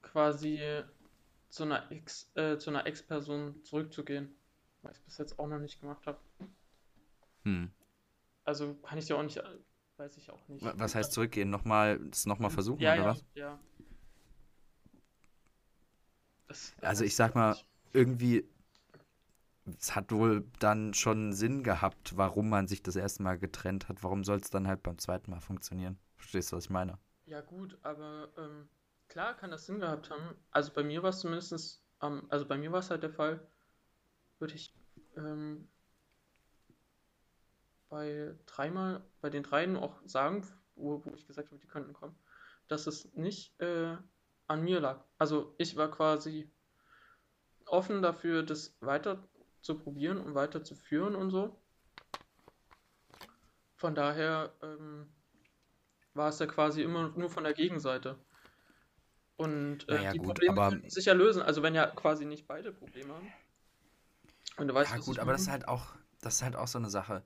quasi 0.00 0.58
zu 1.50 1.64
einer 1.64 1.92
Ex, 1.92 2.30
äh, 2.34 2.56
zu 2.56 2.70
einer 2.70 2.86
Ex-Person 2.86 3.62
zurückzugehen. 3.62 4.34
Weil 4.80 4.92
ich 4.92 4.98
es 5.00 5.04
bis 5.04 5.18
jetzt 5.18 5.38
auch 5.38 5.48
noch 5.48 5.58
nicht 5.58 5.82
gemacht 5.82 6.06
habe. 6.06 6.18
Hm. 7.42 7.70
Also 8.44 8.72
kann 8.76 8.96
ich 8.96 9.06
ja 9.06 9.16
auch 9.16 9.22
nicht, 9.22 9.42
weiß 9.98 10.16
ich 10.16 10.30
auch 10.30 10.48
nicht. 10.48 10.64
Was 10.64 10.94
heißt 10.94 11.12
zurückgehen? 11.12 11.50
Nochmal, 11.50 11.98
das 12.08 12.24
nochmal 12.24 12.50
versuchen, 12.50 12.80
ja, 12.80 12.94
oder 12.94 13.02
ja, 13.02 13.08
was? 13.08 13.24
Ja. 13.34 13.60
Das, 16.48 16.74
also 16.80 17.04
ich 17.04 17.16
sag 17.16 17.34
mal, 17.34 17.54
irgendwie, 17.92 18.48
es 19.66 19.94
hat 19.94 20.12
wohl 20.12 20.46
dann 20.58 20.94
schon 20.94 21.32
Sinn 21.32 21.62
gehabt, 21.62 22.16
warum 22.16 22.48
man 22.50 22.66
sich 22.66 22.82
das 22.82 22.96
erste 22.96 23.22
Mal 23.22 23.38
getrennt 23.38 23.88
hat. 23.88 24.02
Warum 24.02 24.24
soll 24.24 24.38
es 24.38 24.50
dann 24.50 24.68
halt 24.68 24.82
beim 24.82 24.98
zweiten 24.98 25.30
Mal 25.30 25.40
funktionieren? 25.40 25.98
Verstehst 26.16 26.52
du, 26.52 26.56
was 26.56 26.64
ich 26.64 26.70
meine? 26.70 26.98
Ja 27.26 27.40
gut, 27.40 27.78
aber 27.82 28.28
ähm, 28.36 28.68
Klar 29.08 29.34
kann 29.36 29.50
das 29.50 29.66
Sinn 29.66 29.80
gehabt 29.80 30.10
haben. 30.10 30.36
Also 30.50 30.72
bei 30.72 30.82
mir 30.82 31.02
war 31.02 31.10
es 31.10 31.20
zumindest, 31.20 31.82
ähm, 32.02 32.26
also 32.30 32.46
bei 32.46 32.56
mir 32.56 32.72
war 32.72 32.80
es 32.80 32.90
halt 32.90 33.02
der 33.02 33.12
Fall, 33.12 33.46
würde 34.38 34.54
ich 34.54 34.74
ähm, 35.16 35.68
bei 37.88 38.34
dreimal, 38.46 39.04
bei 39.20 39.30
den 39.30 39.42
dreien 39.42 39.76
auch 39.76 40.00
sagen, 40.04 40.46
wo, 40.74 41.04
wo 41.04 41.14
ich 41.14 41.26
gesagt 41.26 41.50
habe, 41.50 41.60
die 41.60 41.68
könnten 41.68 41.92
kommen, 41.92 42.18
dass 42.66 42.86
es 42.86 43.12
nicht 43.14 43.58
äh, 43.60 43.96
an 44.48 44.62
mir 44.62 44.80
lag. 44.80 45.04
Also 45.18 45.54
ich 45.58 45.76
war 45.76 45.90
quasi 45.90 46.50
offen 47.66 48.02
dafür, 48.02 48.42
das 48.42 48.76
weiter 48.80 49.28
zu 49.64 49.78
probieren 49.78 50.18
und 50.18 50.34
weiter 50.34 50.62
zu 50.62 50.74
führen 50.74 51.16
und 51.16 51.30
so. 51.30 51.58
Von 53.76 53.94
daher 53.94 54.52
ähm, 54.62 55.08
war 56.12 56.28
es 56.28 56.38
ja 56.38 56.46
quasi 56.46 56.82
immer 56.82 57.08
nur 57.16 57.30
von 57.30 57.44
der 57.44 57.54
Gegenseite. 57.54 58.18
Und 59.36 59.88
äh, 59.88 59.94
naja, 59.94 60.12
die 60.12 60.18
gut, 60.18 60.26
Probleme 60.28 60.52
aber, 60.52 60.68
können 60.68 60.90
sich 60.90 61.06
ja 61.06 61.14
lösen. 61.14 61.40
Also 61.40 61.62
wenn 61.62 61.74
ja 61.74 61.86
quasi 61.86 62.26
nicht 62.26 62.46
beide 62.46 62.72
Probleme 62.72 63.14
haben. 63.14 63.32
Und 64.58 64.68
du 64.68 64.74
weißt, 64.74 64.92
ja 64.92 64.98
gut, 64.98 65.18
aber 65.18 65.32
das 65.32 65.42
ist 65.42 65.50
halt 65.50 65.66
auch, 65.66 65.94
das 66.20 66.36
ist 66.36 66.42
halt 66.42 66.56
auch 66.56 66.68
so 66.68 66.78
eine 66.78 66.90
Sache. 66.90 67.24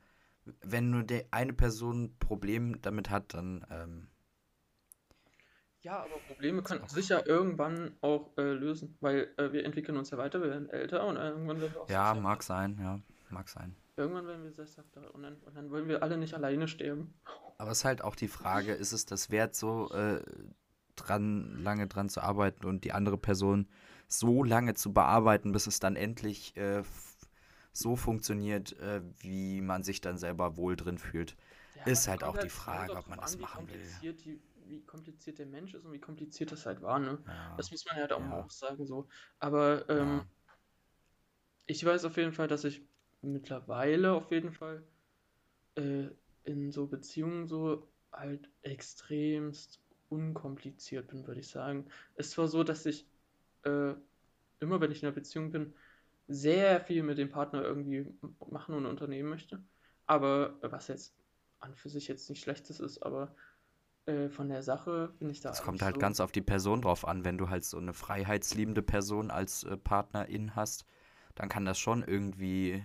Wenn 0.63 0.91
nur 0.91 1.03
der 1.03 1.27
eine 1.33 1.53
Person 1.53 2.05
ein 2.05 2.19
Problem 2.21 2.81
damit 2.81 3.11
hat, 3.11 3.35
dann 3.35 3.67
ähm, 3.69 4.09
ja, 5.89 6.01
aber 6.01 6.19
Probleme 6.27 6.63
können 6.63 6.87
sich 6.87 7.09
ja 7.09 7.25
irgendwann 7.25 7.97
auch 8.03 8.37
äh, 8.37 8.53
lösen, 8.53 8.99
weil 9.01 9.33
äh, 9.39 9.53
wir 9.53 9.65
entwickeln 9.65 9.97
uns 9.97 10.11
ja 10.11 10.19
weiter, 10.19 10.43
wir 10.43 10.51
werden 10.51 10.69
älter 10.69 11.07
und 11.07 11.17
irgendwann 11.17 11.63
werden 11.63 11.73
wir 11.73 11.81
auch 11.81 11.89
Ja, 11.89 12.15
mag 12.15 12.43
sein, 12.43 12.79
ja, 12.79 13.01
mag 13.31 13.49
sein. 13.49 13.75
Irgendwann 13.97 14.27
werden 14.27 14.45
wir 14.45 14.53
sesshafter 14.53 15.15
und 15.15 15.23
dann, 15.23 15.37
und 15.37 15.57
dann 15.57 15.71
wollen 15.71 15.89
wir 15.89 16.03
alle 16.03 16.19
nicht 16.19 16.35
alleine 16.35 16.69
sterben. 16.69 17.15
Aber 17.57 17.71
es 17.71 17.79
ist 17.79 17.85
halt 17.87 18.05
auch 18.05 18.17
die 18.17 18.29
Frage, 18.29 18.75
ist 18.75 18.93
es 18.93 19.07
das 19.07 19.31
wert, 19.31 19.55
so 19.55 19.91
äh, 19.93 20.23
dran, 20.95 21.59
lange 21.63 21.87
dran 21.87 22.11
zu 22.11 22.21
arbeiten 22.21 22.67
und 22.67 22.85
die 22.85 22.93
andere 22.93 23.17
Person 23.17 23.67
so 24.09 24.45
lange 24.45 24.75
zu 24.75 24.93
bearbeiten, 24.93 25.53
bis 25.53 25.67
es 25.67 25.81
dann 25.81 25.97
endlich 25.97 26.55
äh, 26.59 26.83
so 27.73 27.97
funktioniert, 27.97 28.79
äh, 28.79 29.01
wie 29.21 29.63
man 29.63 29.83
sich 29.83 30.03
dann 30.03 30.19
selber 30.19 30.59
wohl 30.59 30.77
drin 30.77 30.99
fühlt. 30.99 31.35
Ja, 31.77 31.85
ist 31.85 32.09
halt 32.09 32.25
auch 32.25 32.37
die 32.37 32.51
Frage, 32.51 32.95
ob 32.95 33.09
man 33.09 33.21
das 33.21 33.39
machen 33.39 33.69
will. 33.69 34.13
Die, 34.13 34.39
wie 34.69 34.85
kompliziert 34.85 35.39
der 35.39 35.47
Mensch 35.47 35.75
ist 35.75 35.85
und 35.85 35.93
wie 35.93 36.01
kompliziert 36.01 36.53
das 36.53 36.67
halt 36.67 36.83
war, 36.83 36.99
ne? 36.99 37.19
Ja, 37.27 37.55
das 37.57 37.71
muss 37.71 37.85
man 37.87 37.97
halt 37.97 38.13
auch, 38.13 38.21
ja. 38.21 38.41
auch 38.41 38.51
sagen 38.51 38.87
so. 38.87 39.09
Aber 39.39 39.89
ähm, 39.89 40.23
ich 41.67 41.85
weiß 41.85 42.05
auf 42.05 42.17
jeden 42.17 42.33
Fall, 42.33 42.49
dass 42.49 42.65
ich 42.65 42.83
mittlerweile 43.23 44.13
auf 44.13 44.31
jeden 44.31 44.53
Fall 44.53 44.83
äh, 45.77 46.09
in 46.45 46.73
so 46.73 46.87
Beziehungen 46.87 47.47
so 47.47 47.89
halt 48.13 48.49
extremst 48.63 49.81
unkompliziert 50.09 51.09
bin, 51.09 51.27
würde 51.27 51.41
ich 51.41 51.49
sagen. 51.49 51.87
Es 52.17 52.37
war 52.39 52.49
so, 52.49 52.65
dass 52.65 52.87
ich 52.87 53.07
äh, 53.65 53.95
immer, 54.61 54.81
wenn 54.81 54.91
ich 54.91 55.03
in 55.03 55.09
einer 55.09 55.15
Beziehung 55.15 55.51
bin, 55.51 55.75
sehr 56.27 56.81
viel 56.81 57.03
mit 57.03 57.19
dem 57.19 57.31
Partner 57.31 57.63
irgendwie 57.63 58.07
machen 58.51 58.75
und 58.75 58.87
unternehmen 58.87 59.31
möchte. 59.31 59.63
Aber 60.07 60.59
was 60.63 60.89
jetzt 60.89 61.15
an 61.61 61.75
für 61.75 61.89
sich 61.89 62.09
jetzt 62.09 62.29
nicht 62.31 62.43
schlechtes 62.43 62.81
ist, 62.81 63.03
aber 63.03 63.35
äh, 64.09 64.29
von 64.29 64.49
der 64.49 64.63
Sache 64.63 65.13
bin 65.19 65.31
ich 65.31 65.41
da. 65.41 65.51
Es 65.51 65.63
kommt 65.63 65.83
halt 65.83 65.97
so 65.97 66.01
ganz 66.01 66.21
auf 66.21 66.33
die 66.33 66.41
Person 66.41 66.83
drauf 66.83 67.07
an. 67.07 67.25
Wenn 67.25 67.39
du 67.39 67.51
halt 67.51 67.65
so 67.65 67.79
eine 67.79 67.93
freiheitsliebende 67.93 68.83
Person 68.83 69.31
als 69.31 69.65
äh, 69.65 69.77
Partnerin 69.77 70.57
hast, 70.57 70.85
dann 71.35 71.49
kann 71.49 71.65
das 71.65 71.79
schon 71.79 72.03
irgendwie 72.03 72.85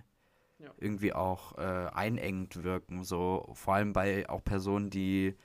ja. 0.59 0.71
irgendwie 0.77 1.13
auch 1.13 1.57
äh, 1.57 1.89
einengend 1.93 2.63
wirken. 2.63 3.03
So 3.03 3.49
vor 3.53 3.75
allem 3.75 3.93
bei 3.93 4.29
auch 4.29 4.43
Personen, 4.43 4.89
die 4.89 5.35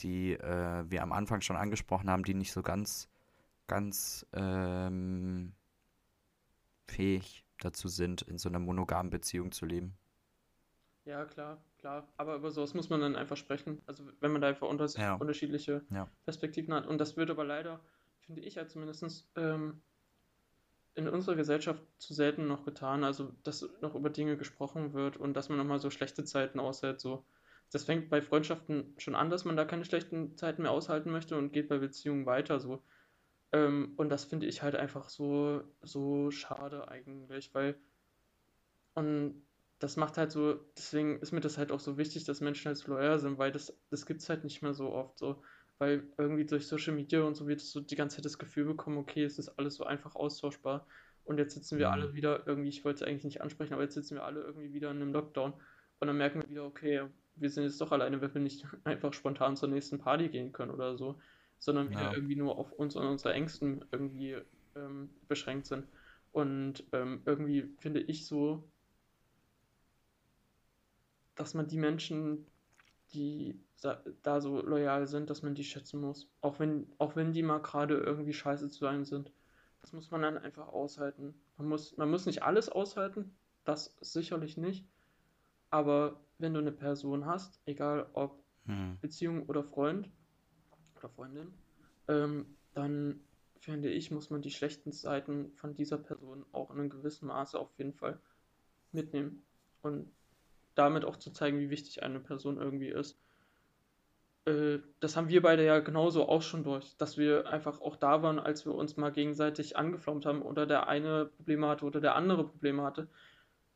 die 0.00 0.32
äh, 0.34 0.84
wir 0.88 1.02
am 1.02 1.12
Anfang 1.12 1.40
schon 1.40 1.56
angesprochen 1.56 2.10
haben, 2.10 2.24
die 2.24 2.34
nicht 2.34 2.52
so 2.52 2.62
ganz, 2.62 3.08
ganz 3.66 4.26
ähm, 4.32 5.52
fähig 6.86 7.44
dazu 7.58 7.88
sind, 7.88 8.22
in 8.22 8.38
so 8.38 8.48
einer 8.48 8.58
monogamen 8.58 9.10
Beziehung 9.10 9.52
zu 9.52 9.66
leben. 9.66 9.96
Ja, 11.04 11.24
klar, 11.24 11.62
klar. 11.78 12.08
Aber 12.16 12.36
über 12.36 12.50
sowas 12.50 12.74
muss 12.74 12.90
man 12.90 13.00
dann 13.00 13.16
einfach 13.16 13.36
sprechen. 13.36 13.82
Also 13.86 14.04
wenn 14.20 14.32
man 14.32 14.40
da 14.40 14.48
einfach 14.48 14.68
unter 14.68 14.86
ja. 14.86 15.14
unterschiedliche 15.14 15.84
ja. 15.90 16.08
Perspektiven 16.24 16.72
hat. 16.74 16.86
Und 16.86 16.98
das 16.98 17.16
wird 17.16 17.30
aber 17.30 17.44
leider, 17.44 17.80
finde 18.20 18.42
ich 18.42 18.54
ja 18.54 18.68
zumindest, 18.68 19.28
ähm, 19.36 19.82
in 20.94 21.08
unserer 21.08 21.36
Gesellschaft 21.36 21.82
zu 21.98 22.14
selten 22.14 22.46
noch 22.46 22.64
getan. 22.64 23.02
Also 23.02 23.32
dass 23.42 23.68
noch 23.80 23.94
über 23.94 24.10
Dinge 24.10 24.36
gesprochen 24.36 24.92
wird 24.92 25.16
und 25.16 25.34
dass 25.34 25.48
man 25.48 25.58
nochmal 25.58 25.80
so 25.80 25.90
schlechte 25.90 26.24
Zeiten 26.24 26.60
aushält, 26.60 27.00
so 27.00 27.24
das 27.72 27.84
fängt 27.84 28.10
bei 28.10 28.20
Freundschaften 28.20 28.94
schon 28.98 29.14
an, 29.14 29.30
dass 29.30 29.46
man 29.46 29.56
da 29.56 29.64
keine 29.64 29.86
schlechten 29.86 30.36
Zeiten 30.36 30.62
mehr 30.62 30.70
aushalten 30.70 31.10
möchte 31.10 31.38
und 31.38 31.52
geht 31.52 31.68
bei 31.68 31.78
Beziehungen 31.78 32.26
weiter 32.26 32.60
so. 32.60 32.82
Ähm, 33.50 33.94
und 33.96 34.10
das 34.10 34.24
finde 34.24 34.46
ich 34.46 34.62
halt 34.62 34.76
einfach 34.76 35.08
so, 35.08 35.62
so 35.80 36.30
schade 36.30 36.88
eigentlich, 36.88 37.54
weil 37.54 37.76
und 38.94 39.42
das 39.82 39.96
macht 39.96 40.16
halt 40.18 40.30
so, 40.32 40.54
deswegen 40.76 41.18
ist 41.20 41.32
mir 41.32 41.40
das 41.40 41.58
halt 41.58 41.72
auch 41.72 41.80
so 41.80 41.98
wichtig, 41.98 42.24
dass 42.24 42.40
Menschen 42.40 42.66
halt 42.68 42.78
so 42.78 42.92
loyal 42.92 43.18
sind, 43.18 43.38
weil 43.38 43.52
das, 43.52 43.76
das 43.90 44.06
gibt 44.06 44.20
es 44.22 44.28
halt 44.28 44.44
nicht 44.44 44.62
mehr 44.62 44.74
so 44.74 44.92
oft 44.92 45.18
so. 45.18 45.42
Weil 45.78 46.08
irgendwie 46.18 46.46
durch 46.46 46.66
Social 46.68 46.94
Media 46.94 47.22
und 47.22 47.34
so 47.34 47.48
wird 47.48 47.60
es 47.60 47.72
so 47.72 47.80
die 47.80 47.96
ganze 47.96 48.16
Zeit 48.16 48.24
das 48.24 48.38
Gefühl 48.38 48.64
bekommen, 48.66 48.98
okay, 48.98 49.24
es 49.24 49.38
ist 49.38 49.48
alles 49.58 49.74
so 49.76 49.84
einfach 49.84 50.14
austauschbar. 50.14 50.86
Und 51.24 51.38
jetzt 51.38 51.54
sitzen 51.54 51.78
wir 51.78 51.92
alle 51.92 52.12
Mhm. 52.12 52.14
wieder 52.14 52.46
irgendwie, 52.46 52.68
ich 52.68 52.84
wollte 52.84 53.04
es 53.04 53.08
eigentlich 53.08 53.24
nicht 53.24 53.40
ansprechen, 53.42 53.74
aber 53.74 53.82
jetzt 53.82 53.94
sitzen 53.94 54.14
wir 54.16 54.24
alle 54.24 54.42
irgendwie 54.42 54.72
wieder 54.72 54.90
in 54.90 54.98
einem 55.02 55.12
Lockdown. 55.12 55.54
Und 55.98 56.06
dann 56.06 56.16
merken 56.16 56.42
wir 56.42 56.48
wieder, 56.48 56.64
okay, 56.64 57.08
wir 57.34 57.50
sind 57.50 57.64
jetzt 57.64 57.80
doch 57.80 57.92
alleine, 57.92 58.20
weil 58.20 58.34
wir 58.34 58.40
nicht 58.40 58.64
einfach 58.84 59.12
spontan 59.12 59.56
zur 59.56 59.68
nächsten 59.68 59.98
Party 59.98 60.28
gehen 60.28 60.52
können 60.52 60.70
oder 60.70 60.96
so, 60.96 61.20
sondern 61.58 61.90
wieder 61.90 62.12
Ja. 62.12 62.12
irgendwie 62.14 62.36
nur 62.36 62.58
auf 62.58 62.72
uns 62.72 62.96
und 62.96 63.06
unsere 63.06 63.34
Ängsten 63.34 63.84
irgendwie 63.92 64.36
ähm, 64.76 65.10
beschränkt 65.28 65.66
sind. 65.66 65.86
Und 66.32 66.84
ähm, 66.92 67.22
irgendwie 67.26 67.74
finde 67.78 68.00
ich 68.00 68.26
so, 68.26 68.71
dass 71.34 71.54
man 71.54 71.66
die 71.68 71.78
Menschen, 71.78 72.46
die 73.12 73.58
da 74.22 74.40
so 74.40 74.62
loyal 74.62 75.06
sind, 75.08 75.28
dass 75.28 75.42
man 75.42 75.54
die 75.54 75.64
schätzen 75.64 76.00
muss. 76.00 76.30
Auch 76.40 76.58
wenn, 76.60 76.86
auch 76.98 77.16
wenn 77.16 77.32
die 77.32 77.42
mal 77.42 77.60
gerade 77.60 77.96
irgendwie 77.96 78.32
scheiße 78.32 78.68
zu 78.68 78.86
einem 78.86 79.04
sind. 79.04 79.32
Das 79.80 79.92
muss 79.92 80.10
man 80.10 80.22
dann 80.22 80.38
einfach 80.38 80.68
aushalten. 80.68 81.34
Man 81.56 81.68
muss, 81.68 81.96
man 81.96 82.10
muss 82.10 82.26
nicht 82.26 82.42
alles 82.44 82.68
aushalten, 82.68 83.34
das 83.64 83.96
sicherlich 84.00 84.56
nicht. 84.56 84.86
Aber 85.70 86.20
wenn 86.38 86.54
du 86.54 86.60
eine 86.60 86.72
Person 86.72 87.26
hast, 87.26 87.60
egal 87.66 88.08
ob 88.12 88.42
Hm. 88.66 88.96
Beziehung 89.00 89.46
oder 89.46 89.64
Freund 89.64 90.08
oder 90.96 91.08
Freundin, 91.08 91.52
ähm, 92.06 92.46
dann 92.74 93.20
finde 93.58 93.90
ich, 93.90 94.10
muss 94.10 94.30
man 94.30 94.42
die 94.42 94.50
schlechten 94.50 94.92
Seiten 94.92 95.52
von 95.54 95.74
dieser 95.74 95.98
Person 95.98 96.44
auch 96.52 96.70
in 96.70 96.78
einem 96.78 96.90
gewissen 96.90 97.26
Maße 97.26 97.58
auf 97.58 97.70
jeden 97.76 97.92
Fall 97.92 98.20
mitnehmen. 98.92 99.44
Und 99.82 100.12
damit 100.74 101.04
auch 101.04 101.16
zu 101.16 101.30
zeigen, 101.32 101.58
wie 101.60 101.70
wichtig 101.70 102.02
eine 102.02 102.20
Person 102.20 102.58
irgendwie 102.58 102.88
ist. 102.88 103.18
Äh, 104.44 104.78
das 105.00 105.16
haben 105.16 105.28
wir 105.28 105.42
beide 105.42 105.64
ja 105.64 105.78
genauso 105.80 106.28
auch 106.28 106.42
schon 106.42 106.64
durch, 106.64 106.96
dass 106.96 107.16
wir 107.18 107.46
einfach 107.48 107.80
auch 107.80 107.96
da 107.96 108.22
waren, 108.22 108.38
als 108.38 108.64
wir 108.66 108.74
uns 108.74 108.96
mal 108.96 109.10
gegenseitig 109.12 109.76
angeflaumt 109.76 110.26
haben 110.26 110.42
oder 110.42 110.66
der 110.66 110.88
eine 110.88 111.26
Probleme 111.26 111.68
hatte 111.68 111.84
oder 111.84 112.00
der 112.00 112.16
andere 112.16 112.46
Probleme 112.46 112.82
hatte. 112.82 113.08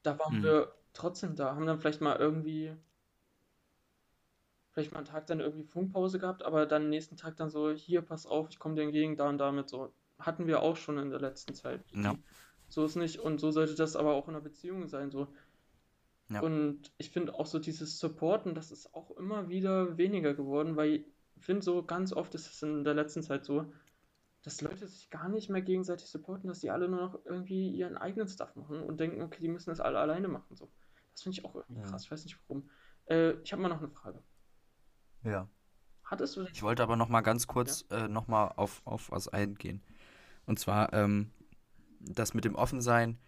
Da 0.03 0.19
waren 0.19 0.35
Hm. 0.35 0.43
wir 0.43 0.75
trotzdem 0.95 1.37
da, 1.37 1.55
haben 1.55 1.67
dann 1.67 1.81
vielleicht 1.81 2.01
mal 2.03 2.17
irgendwie, 2.19 2.77
vielleicht 4.71 4.93
mal 4.93 4.99
einen 4.99 5.07
Tag 5.07 5.27
dann 5.27 5.41
irgendwie 5.41 5.65
Funkpause 5.67 6.19
gehabt, 6.19 6.43
aber 6.45 6.67
dann 6.67 6.89
nächsten 6.91 7.17
Tag 7.17 7.37
dann 7.37 7.51
so, 7.51 7.71
hier, 7.73 8.03
pass 8.03 8.27
auf, 8.27 8.49
ich 8.51 8.59
komme 8.59 8.75
dir 8.75 8.83
entgegen, 8.83 9.17
da 9.17 9.29
und 9.29 9.39
damit 9.39 9.69
so. 9.69 9.93
Hatten 10.19 10.47
wir 10.47 10.63
auch 10.63 10.77
schon 10.77 10.99
in 10.99 11.11
der 11.11 11.21
letzten 11.21 11.55
Zeit. 11.55 11.85
Ja. 11.93 12.17
So 12.69 12.85
ist 12.85 12.97
nicht, 12.97 13.21
und 13.21 13.41
so 13.41 13.51
sollte 13.53 13.75
das 13.77 13.97
aber 13.97 14.15
auch 14.15 14.29
in 14.29 14.35
einer 14.35 14.45
Beziehung 14.45 14.89
sein, 14.89 15.11
so. 15.11 15.29
Ja. 16.29 16.41
Und 16.41 16.93
ich 16.99 17.11
finde 17.11 17.35
auch 17.35 17.47
so 17.47 17.59
dieses 17.59 17.99
Supporten, 17.99 18.55
das 18.55 18.73
ist 18.73 18.95
auch 18.95 19.13
immer 19.13 19.49
wieder 19.49 19.97
weniger 19.97 20.35
geworden, 20.35 20.77
weil 20.77 20.91
ich 20.91 21.07
finde 21.39 21.63
so 21.63 21.85
ganz 21.85 22.13
oft 22.13 22.35
ist 22.35 22.53
es 22.53 22.63
in 22.63 22.83
der 22.85 22.95
letzten 22.95 23.23
Zeit 23.23 23.45
so, 23.45 23.73
dass 24.43 24.61
Leute 24.61 24.87
sich 24.87 25.11
gar 25.11 25.29
nicht 25.29 25.51
mehr 25.51 25.63
gegenseitig 25.63 26.09
supporten, 26.09 26.49
dass 26.49 26.61
die 26.61 26.71
alle 26.71 26.89
nur 26.89 27.01
noch 27.01 27.25
irgendwie 27.25 27.71
ihren 27.71 27.97
eigenen 27.97 28.29
Stuff 28.29 28.55
machen 28.57 28.83
und 28.83 28.99
denken, 29.01 29.23
okay, 29.23 29.41
die 29.41 29.49
müssen 29.49 29.71
das 29.71 29.81
alle 29.81 29.99
alleine 29.99 30.29
machen. 30.29 30.57
So. 30.57 30.69
Das 31.13 31.23
finde 31.23 31.39
ich 31.39 31.45
auch 31.45 31.55
irgendwie 31.55 31.81
Ja. 31.83 31.87
krass, 31.89 32.05
ich 32.05 32.11
weiß 32.11 32.25
nicht 32.25 32.39
warum. 32.47 32.69
Äh, 33.07 33.33
ich 33.43 33.53
habe 33.53 33.63
mal 33.63 33.69
noch 33.69 33.79
eine 33.79 33.89
Frage. 33.89 34.23
Ja. 35.25 35.49
Hattest 36.05 36.37
du 36.37 36.43
denn... 36.43 36.53
Ich 36.53 36.63
wollte 36.63 36.83
aber 36.83 36.97
noch 36.97 37.09
mal 37.09 37.23
ganz 37.23 37.47
kurz 37.47 37.85
äh, 37.91 38.09
noch 38.09 38.29
mal 38.29 38.49
auf, 38.57 38.83
auf 38.85 39.11
was 39.11 39.29
eingehen. 39.29 39.83
Und 40.47 40.59
zwar 40.59 40.93
ähm, 40.93 41.33
das 42.01 42.35
mit 42.35 42.45
dem 42.45 42.55
Offensein. 42.55 43.19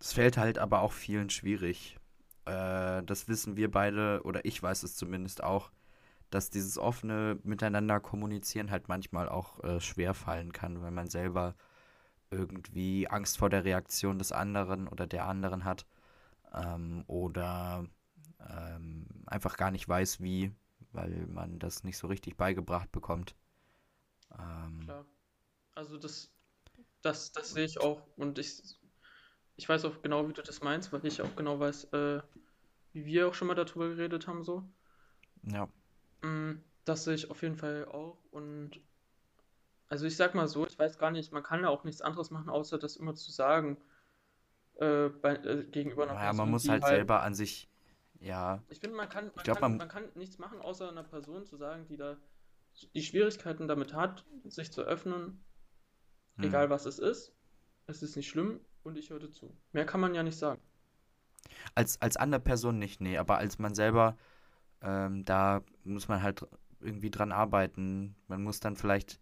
Es 0.00 0.12
fällt 0.14 0.36
halt 0.38 0.58
aber 0.58 0.80
auch 0.80 0.92
vielen 0.92 1.30
schwierig. 1.30 1.98
Äh, 2.46 3.02
das 3.04 3.28
wissen 3.28 3.56
wir 3.56 3.70
beide, 3.70 4.22
oder 4.24 4.44
ich 4.44 4.62
weiß 4.62 4.82
es 4.82 4.96
zumindest 4.96 5.42
auch, 5.42 5.70
dass 6.30 6.50
dieses 6.50 6.78
offene 6.78 7.38
Miteinander 7.42 8.00
kommunizieren 8.00 8.70
halt 8.70 8.88
manchmal 8.88 9.28
auch 9.28 9.62
äh, 9.62 9.80
schwer 9.80 10.14
fallen 10.14 10.52
kann, 10.52 10.80
weil 10.80 10.90
man 10.90 11.08
selber 11.08 11.54
irgendwie 12.30 13.08
Angst 13.08 13.38
vor 13.38 13.50
der 13.50 13.64
Reaktion 13.64 14.18
des 14.18 14.32
anderen 14.32 14.88
oder 14.88 15.06
der 15.06 15.26
anderen 15.26 15.64
hat. 15.64 15.86
Ähm, 16.54 17.04
oder 17.06 17.84
ähm, 18.48 19.06
einfach 19.26 19.56
gar 19.56 19.70
nicht 19.70 19.88
weiß, 19.88 20.20
wie, 20.20 20.52
weil 20.92 21.26
man 21.26 21.58
das 21.58 21.84
nicht 21.84 21.98
so 21.98 22.06
richtig 22.06 22.36
beigebracht 22.36 22.90
bekommt. 22.92 23.34
Ähm, 24.38 24.80
Klar. 24.84 25.04
Also 25.74 25.98
das, 25.98 26.30
das, 27.02 27.32
das 27.32 27.50
sehe 27.50 27.64
ich 27.64 27.80
auch 27.80 28.06
und 28.16 28.38
ich, 28.38 28.78
ich 29.60 29.68
weiß 29.68 29.84
auch 29.84 30.00
genau, 30.02 30.26
wie 30.26 30.32
du 30.32 30.42
das 30.42 30.62
meinst, 30.62 30.90
weil 30.92 31.04
ich 31.04 31.20
auch 31.20 31.36
genau 31.36 31.60
weiß, 31.60 31.84
äh, 31.92 32.22
wie 32.94 33.04
wir 33.06 33.28
auch 33.28 33.34
schon 33.34 33.48
mal 33.48 33.54
darüber 33.54 33.88
geredet 33.90 34.26
haben, 34.26 34.44
so. 34.44 34.64
ja, 35.42 35.68
Mm, 36.22 36.62
Das 36.86 37.04
sehe 37.04 37.14
ich 37.14 37.30
auf 37.30 37.42
jeden 37.42 37.56
Fall 37.56 37.84
auch 37.84 38.16
und 38.30 38.80
also 39.88 40.06
ich 40.06 40.16
sag 40.16 40.34
mal 40.34 40.48
so, 40.48 40.66
ich 40.66 40.78
weiß 40.78 40.98
gar 40.98 41.10
nicht, 41.10 41.32
man 41.32 41.42
kann 41.42 41.62
ja 41.62 41.68
auch 41.68 41.84
nichts 41.84 42.00
anderes 42.00 42.30
machen, 42.30 42.48
außer 42.48 42.78
das 42.78 42.96
immer 42.96 43.14
zu 43.14 43.30
sagen, 43.30 43.76
äh, 44.76 45.08
bei, 45.08 45.36
äh, 45.36 45.64
gegenüber 45.64 46.04
einer 46.04 46.14
naja, 46.14 46.32
man 46.32 46.36
Person, 46.36 46.50
muss 46.50 46.62
die 46.62 46.70
halt 46.70 46.82
halt, 46.82 46.96
selber 46.96 47.22
an 47.22 47.34
sich, 47.34 47.68
ja, 48.20 48.62
ich 48.68 48.80
finde, 48.80 48.96
man 48.96 49.08
kann, 49.08 49.26
man 49.26 49.34
ich 49.36 49.42
glaube, 49.44 49.60
kann, 49.60 49.70
man, 49.72 49.78
man 49.78 49.88
kann 49.88 50.08
nichts 50.14 50.38
machen, 50.38 50.60
außer 50.60 50.88
einer 50.88 51.02
Person 51.02 51.44
zu 51.44 51.56
sagen, 51.56 51.86
die 51.88 51.96
da 51.96 52.16
die 52.94 53.02
Schwierigkeiten 53.02 53.68
damit 53.68 53.94
hat, 53.94 54.24
sich 54.44 54.72
zu 54.72 54.82
öffnen, 54.82 55.44
hm. 56.36 56.44
egal 56.44 56.70
was 56.70 56.86
es 56.86 56.98
ist, 56.98 57.34
es 57.86 58.02
ist 58.02 58.16
nicht 58.16 58.28
schlimm 58.28 58.60
und 58.82 58.96
ich 58.96 59.08
dir 59.08 59.30
zu. 59.30 59.54
Mehr 59.72 59.86
kann 59.86 60.00
man 60.00 60.14
ja 60.14 60.22
nicht 60.22 60.36
sagen. 60.36 60.60
Als, 61.74 62.00
als 62.00 62.16
andere 62.16 62.40
Person 62.40 62.78
nicht, 62.78 63.00
nee, 63.00 63.18
aber 63.18 63.38
als 63.38 63.58
man 63.58 63.74
selber, 63.74 64.16
ähm, 64.82 65.24
da 65.24 65.62
muss 65.84 66.08
man 66.08 66.22
halt 66.22 66.46
irgendwie 66.80 67.10
dran 67.10 67.32
arbeiten. 67.32 68.14
Man 68.28 68.42
muss 68.42 68.60
dann 68.60 68.76
vielleicht 68.76 69.20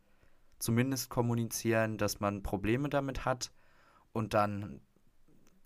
zumindest 0.58 1.10
kommunizieren, 1.10 1.98
dass 1.98 2.20
man 2.20 2.42
Probleme 2.42 2.88
damit 2.88 3.24
hat 3.24 3.52
und 4.12 4.34
dann 4.34 4.80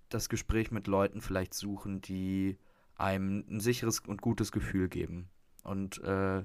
das 0.08 0.28
Gespräch 0.28 0.70
mit 0.70 0.86
Leuten 0.86 1.20
vielleicht 1.20 1.54
suchen, 1.54 2.00
die 2.00 2.58
einem 2.96 3.44
ein 3.48 3.60
sicheres 3.60 4.00
und 4.00 4.20
gutes 4.20 4.52
Gefühl 4.52 4.88
geben. 4.88 5.30
Und 5.64 6.02
äh, 6.02 6.44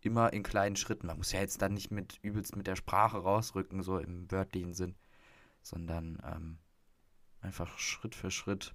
immer 0.00 0.32
in 0.32 0.42
kleinen 0.42 0.76
Schritten. 0.76 1.06
Man 1.06 1.16
muss 1.16 1.32
ja 1.32 1.40
jetzt 1.40 1.62
dann 1.62 1.74
nicht 1.74 1.90
mit 1.90 2.18
übelst 2.22 2.56
mit 2.56 2.66
der 2.66 2.76
Sprache 2.76 3.18
rausrücken, 3.18 3.82
so 3.82 3.98
im 3.98 4.30
wörtlichen 4.30 4.74
Sinn, 4.74 4.96
sondern 5.62 6.22
ähm, 6.24 6.58
einfach 7.44 7.78
Schritt 7.78 8.14
für 8.14 8.30
Schritt. 8.30 8.74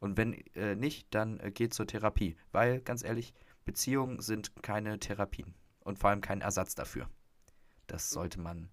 Und 0.00 0.16
wenn 0.16 0.34
äh, 0.54 0.76
nicht, 0.76 1.08
dann 1.10 1.40
äh, 1.40 1.50
geht 1.50 1.74
zur 1.74 1.86
Therapie. 1.86 2.36
Weil, 2.52 2.80
ganz 2.80 3.02
ehrlich, 3.02 3.34
Beziehungen 3.64 4.20
sind 4.20 4.62
keine 4.62 4.98
Therapien. 4.98 5.54
Und 5.80 5.98
vor 5.98 6.10
allem 6.10 6.20
kein 6.20 6.40
Ersatz 6.40 6.74
dafür. 6.74 7.08
Das 7.86 8.10
sollte 8.10 8.40
man 8.40 8.70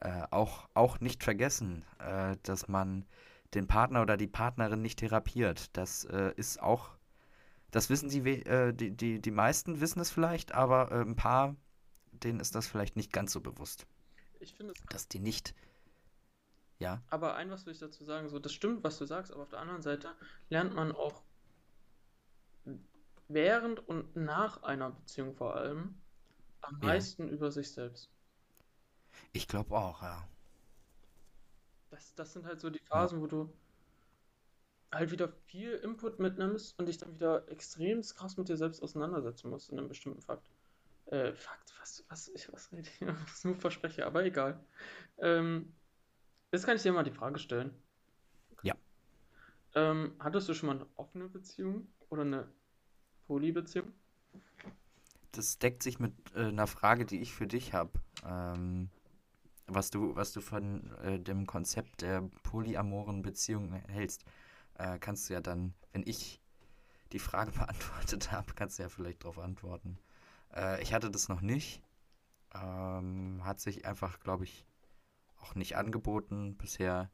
äh, 0.00 0.22
auch, 0.30 0.68
auch 0.74 1.00
nicht 1.00 1.22
vergessen, 1.22 1.84
äh, 1.98 2.36
dass 2.42 2.68
man 2.68 3.06
den 3.54 3.66
Partner 3.66 4.02
oder 4.02 4.16
die 4.16 4.26
Partnerin 4.26 4.82
nicht 4.82 4.98
therapiert. 4.98 5.76
Das 5.76 6.04
äh, 6.04 6.32
ist 6.36 6.62
auch, 6.62 6.90
das 7.70 7.90
wissen 7.90 8.08
die, 8.08 8.20
äh, 8.20 8.72
die, 8.72 8.90
die, 8.90 9.20
die 9.20 9.30
meisten 9.30 9.80
wissen 9.80 10.00
es 10.00 10.10
vielleicht, 10.10 10.52
aber 10.52 10.90
ein 10.92 11.16
paar, 11.16 11.56
denen 12.12 12.40
ist 12.40 12.54
das 12.54 12.66
vielleicht 12.66 12.96
nicht 12.96 13.12
ganz 13.12 13.32
so 13.32 13.40
bewusst, 13.40 13.86
Ich 14.40 14.54
finde 14.54 14.72
es 14.72 14.82
dass 14.88 15.08
die 15.08 15.20
nicht, 15.20 15.54
ja, 16.82 17.02
Aber 17.10 17.34
ein, 17.36 17.50
was 17.50 17.66
will 17.66 17.72
ich 17.74 17.78
dazu 17.80 18.04
sagen, 18.04 18.28
so, 18.28 18.38
das 18.38 18.52
stimmt, 18.54 18.84
was 18.84 18.98
du 18.98 19.06
sagst, 19.06 19.32
aber 19.32 19.42
auf 19.42 19.50
der 19.50 19.60
anderen 19.60 19.82
Seite 19.82 20.16
lernt 20.48 20.74
man 20.74 20.92
auch 20.92 21.24
während 23.28 23.80
und 23.88 24.14
nach 24.16 24.62
einer 24.62 24.90
Beziehung 24.90 25.34
vor 25.34 25.56
allem 25.56 26.02
am 26.60 26.78
ja, 26.80 26.94
meisten 26.94 27.28
über 27.28 27.50
sich 27.52 27.72
selbst. 27.72 28.12
ich 29.32 29.46
glaube 29.48 29.76
auch, 29.76 30.02
ja. 30.02 30.26
Das, 31.90 32.12
das 32.16 32.32
sind 32.32 32.44
halt 32.46 32.60
so 32.60 32.70
die 32.70 32.80
Ja, 32.90 33.08
Phasen, 33.08 33.20
wo 33.20 33.26
du 33.28 33.56
halt 34.92 35.10
wieder 35.10 35.28
viel 35.28 35.72
Input 35.74 36.18
mitnimmst 36.18 36.78
und 36.78 36.86
dich 36.86 36.98
dann 36.98 37.14
wieder 37.14 37.48
extrem 37.48 38.02
krass 38.02 38.36
mit 38.36 38.48
dir 38.48 38.56
selbst 38.56 38.82
auseinandersetzen 38.82 39.48
musst 39.50 39.70
in 39.70 39.78
einem 39.78 39.88
bestimmten 39.88 40.20
Fakt. 40.22 40.50
Äh, 41.06 41.34
Fakt, 41.34 41.74
was, 41.80 42.04
was, 42.08 42.28
ich, 42.28 42.52
was 42.52 42.72
rede 42.72 42.88
ich? 42.90 43.00
Was 43.06 43.44
nur 43.44 43.56
Verspreche, 43.56 44.06
aber 44.06 44.24
egal. 44.24 44.66
Ähm, 45.18 45.76
jetzt 46.52 46.66
kann 46.66 46.76
ich 46.76 46.82
dir 46.82 46.92
mal 46.92 47.02
die 47.02 47.10
Frage 47.10 47.38
stellen. 47.38 47.74
ja. 48.62 48.74
Ähm, 49.74 50.14
hattest 50.18 50.48
du 50.48 50.54
schon 50.54 50.68
mal 50.68 50.76
eine 50.76 50.86
offene 50.96 51.28
Beziehung 51.28 51.88
oder 52.10 52.22
eine 52.22 52.48
Polybeziehung? 53.26 53.92
Das 55.32 55.58
deckt 55.58 55.82
sich 55.82 55.98
mit 55.98 56.12
äh, 56.34 56.46
einer 56.46 56.66
Frage, 56.66 57.06
die 57.06 57.20
ich 57.20 57.32
für 57.32 57.46
dich 57.46 57.72
habe. 57.72 57.92
Ähm, 58.24 58.90
was 59.66 59.90
du, 59.90 60.14
was 60.14 60.32
du 60.32 60.40
von 60.40 60.92
äh, 61.02 61.18
dem 61.18 61.46
Konzept 61.46 62.02
der 62.02 62.28
polyamoren 62.42 63.22
Beziehung 63.22 63.72
hältst, 63.72 64.24
äh, 64.74 64.98
kannst 64.98 65.28
du 65.28 65.34
ja 65.34 65.40
dann, 65.40 65.72
wenn 65.92 66.02
ich 66.06 66.40
die 67.12 67.18
Frage 67.18 67.52
beantwortet 67.58 68.32
habe, 68.32 68.52
kannst 68.54 68.78
du 68.78 68.82
ja 68.82 68.88
vielleicht 68.90 69.24
darauf 69.24 69.38
antworten. 69.38 69.98
Äh, 70.54 70.82
ich 70.82 70.92
hatte 70.92 71.10
das 71.10 71.28
noch 71.28 71.40
nicht. 71.40 71.82
Ähm, 72.54 73.40
hat 73.44 73.60
sich 73.60 73.86
einfach, 73.86 74.20
glaube 74.20 74.44
ich, 74.44 74.66
auch 75.42 75.54
nicht 75.54 75.76
angeboten 75.76 76.56
bisher. 76.56 77.10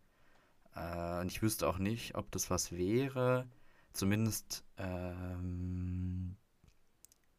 Äh, 0.75 1.21
und 1.21 1.31
ich 1.31 1.43
wüsste 1.43 1.69
auch 1.69 1.79
nicht, 1.79 2.15
ob 2.15 2.31
das 2.31 2.51
was 2.51 2.73
wäre. 2.73 3.49
Zumindest 3.93 4.65
ähm, 4.77 6.37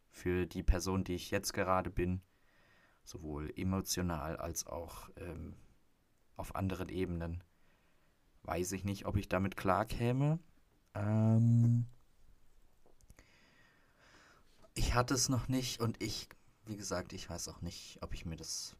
für 0.09 0.45
die 0.45 0.63
Person, 0.63 1.03
die 1.03 1.15
ich 1.15 1.31
jetzt 1.31 1.53
gerade 1.53 1.89
bin, 1.89 2.21
sowohl 3.03 3.53
emotional 3.55 4.37
als 4.37 4.67
auch 4.67 5.09
ähm, 5.15 5.55
auf 6.35 6.55
anderen 6.55 6.89
Ebenen. 6.89 7.43
Weiß 8.43 8.71
ich 8.71 8.83
nicht, 8.83 9.05
ob 9.05 9.15
ich 9.17 9.29
damit 9.29 9.57
klarkäme. 9.57 10.39
Ähm, 10.95 11.85
ich 14.73 14.93
hatte 14.93 15.13
es 15.13 15.29
noch 15.29 15.47
nicht 15.47 15.79
und 15.81 16.01
ich, 16.01 16.29
wie 16.65 16.77
gesagt, 16.77 17.13
ich 17.13 17.29
weiß 17.29 17.47
auch 17.49 17.61
nicht, 17.61 17.99
ob 18.01 18.13
ich 18.13 18.25
mir 18.25 18.37
das, 18.37 18.75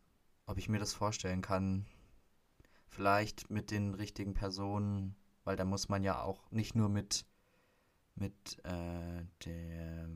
ob 0.45 0.57
ich 0.57 0.69
mir 0.69 0.79
das 0.79 0.93
vorstellen 0.93 1.41
kann. 1.41 1.85
Vielleicht 2.89 3.49
mit 3.49 3.71
den 3.71 3.93
richtigen 3.93 4.33
Personen, 4.33 5.15
weil 5.43 5.55
da 5.55 5.63
muss 5.63 5.89
man 5.89 6.03
ja 6.03 6.21
auch 6.21 6.51
nicht 6.51 6.75
nur 6.75 6.89
mit, 6.89 7.25
mit 8.15 8.59
äh, 8.65 9.25
der 9.45 10.09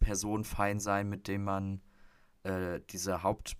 Person 0.00 0.44
fein 0.44 0.80
sein, 0.80 1.08
mit 1.08 1.28
dem 1.28 1.44
man 1.44 1.80
äh, 2.42 2.80
diese 2.90 3.22
Haupt, 3.22 3.56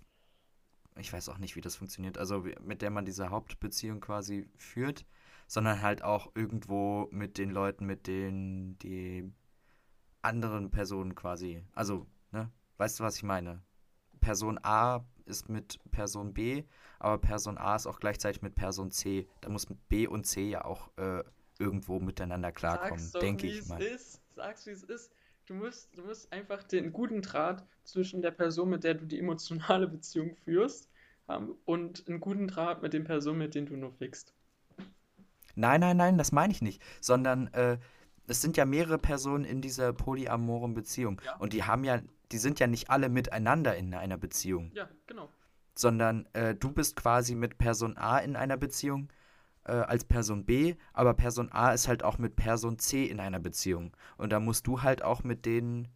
ich 0.97 1.11
weiß 1.11 1.29
auch 1.29 1.39
nicht, 1.39 1.55
wie 1.55 1.61
das 1.61 1.75
funktioniert, 1.75 2.17
also 2.17 2.45
mit 2.61 2.81
der 2.81 2.91
man 2.91 3.05
diese 3.05 3.29
Hauptbeziehung 3.29 3.99
quasi 3.99 4.47
führt, 4.55 5.05
sondern 5.47 5.81
halt 5.81 6.03
auch 6.03 6.31
irgendwo 6.35 7.07
mit 7.11 7.37
den 7.37 7.49
Leuten, 7.49 7.85
mit 7.85 8.07
denen 8.07 8.77
die 8.79 9.31
anderen 10.21 10.71
Personen 10.71 11.15
quasi, 11.15 11.63
also, 11.73 12.07
ne, 12.31 12.51
weißt 12.77 12.99
du, 12.99 13.03
was 13.03 13.17
ich 13.17 13.23
meine? 13.23 13.61
Person 14.21 14.59
A 14.63 15.05
ist 15.25 15.49
mit 15.49 15.79
Person 15.91 16.33
B, 16.33 16.63
aber 16.99 17.17
Person 17.17 17.57
A 17.57 17.75
ist 17.75 17.87
auch 17.87 17.99
gleichzeitig 17.99 18.41
mit 18.41 18.55
Person 18.55 18.91
C. 18.91 19.27
Da 19.41 19.49
muss 19.49 19.67
B 19.89 20.07
und 20.07 20.25
C 20.25 20.49
ja 20.49 20.65
auch 20.65 20.89
äh, 20.97 21.23
irgendwo 21.59 21.99
miteinander 21.99 22.51
klarkommen, 22.51 23.11
denke 23.21 23.47
ich 23.47 23.67
mal. 23.67 23.81
Ist. 23.81 24.21
Sag's, 24.35 24.65
wie 24.65 24.71
es 24.71 24.83
ist. 24.83 25.11
Du 25.45 25.53
musst, 25.53 25.95
du 25.95 26.03
musst 26.03 26.31
einfach 26.33 26.63
den 26.63 26.91
guten 26.91 27.21
Draht 27.21 27.63
zwischen 27.83 28.21
der 28.21 28.31
Person, 28.31 28.69
mit 28.69 28.83
der 28.83 28.95
du 28.95 29.05
die 29.05 29.19
emotionale 29.19 29.87
Beziehung 29.87 30.35
führst, 30.43 30.89
haben 31.27 31.55
und 31.65 32.07
einen 32.07 32.19
guten 32.19 32.47
Draht 32.47 32.81
mit 32.81 32.93
den 32.93 33.03
Personen, 33.03 33.39
mit 33.39 33.55
denen 33.55 33.67
du 33.67 33.77
nur 33.77 33.91
fickst. 33.91 34.33
Nein, 35.55 35.81
nein, 35.81 35.97
nein, 35.97 36.17
das 36.17 36.31
meine 36.31 36.51
ich 36.51 36.61
nicht. 36.61 36.81
Sondern 36.99 37.47
äh, 37.53 37.77
es 38.27 38.41
sind 38.41 38.57
ja 38.57 38.65
mehrere 38.65 38.97
Personen 38.97 39.45
in 39.45 39.61
dieser 39.61 39.93
polyamoren 39.93 40.73
Beziehung. 40.73 41.21
Ja. 41.23 41.35
Und 41.37 41.53
die 41.53 41.63
haben 41.63 41.83
ja, 41.83 42.01
die 42.31 42.37
sind 42.37 42.59
ja 42.59 42.67
nicht 42.67 42.89
alle 42.89 43.09
miteinander 43.09 43.75
in 43.75 43.93
einer 43.93 44.17
Beziehung. 44.17 44.71
Ja, 44.73 44.89
genau. 45.07 45.29
Sondern 45.75 46.25
äh, 46.33 46.55
du 46.55 46.71
bist 46.71 46.95
quasi 46.95 47.35
mit 47.35 47.57
Person 47.57 47.97
A 47.97 48.17
in 48.19 48.35
einer 48.35 48.57
Beziehung 48.57 49.11
äh, 49.65 49.73
als 49.73 50.05
Person 50.05 50.45
B, 50.45 50.75
aber 50.93 51.13
Person 51.13 51.51
A 51.51 51.71
ist 51.73 51.87
halt 51.87 52.03
auch 52.03 52.17
mit 52.17 52.35
Person 52.35 52.79
C 52.79 53.05
in 53.05 53.19
einer 53.19 53.39
Beziehung. 53.39 53.95
Und 54.17 54.31
da 54.31 54.39
musst 54.39 54.67
du 54.67 54.81
halt 54.81 55.03
auch 55.03 55.23
mit 55.23 55.45
den 55.45 55.87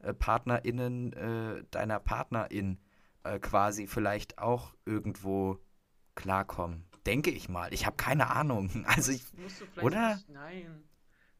äh, 0.00 0.14
PartnerInnen 0.14 1.12
äh, 1.14 1.64
deiner 1.70 1.98
Partnerin 1.98 2.78
äh, 3.24 3.38
quasi 3.38 3.86
vielleicht 3.86 4.38
auch 4.38 4.74
irgendwo 4.84 5.58
klarkommen. 6.14 6.84
Denke 7.06 7.30
ich 7.30 7.48
mal. 7.48 7.72
Ich 7.74 7.86
habe 7.86 7.96
keine 7.96 8.30
Ahnung. 8.30 8.70
Also 8.86 9.12
ich. 9.12 9.24
oder? 9.82 10.14
Nicht, 10.14 10.28
nein. 10.30 10.84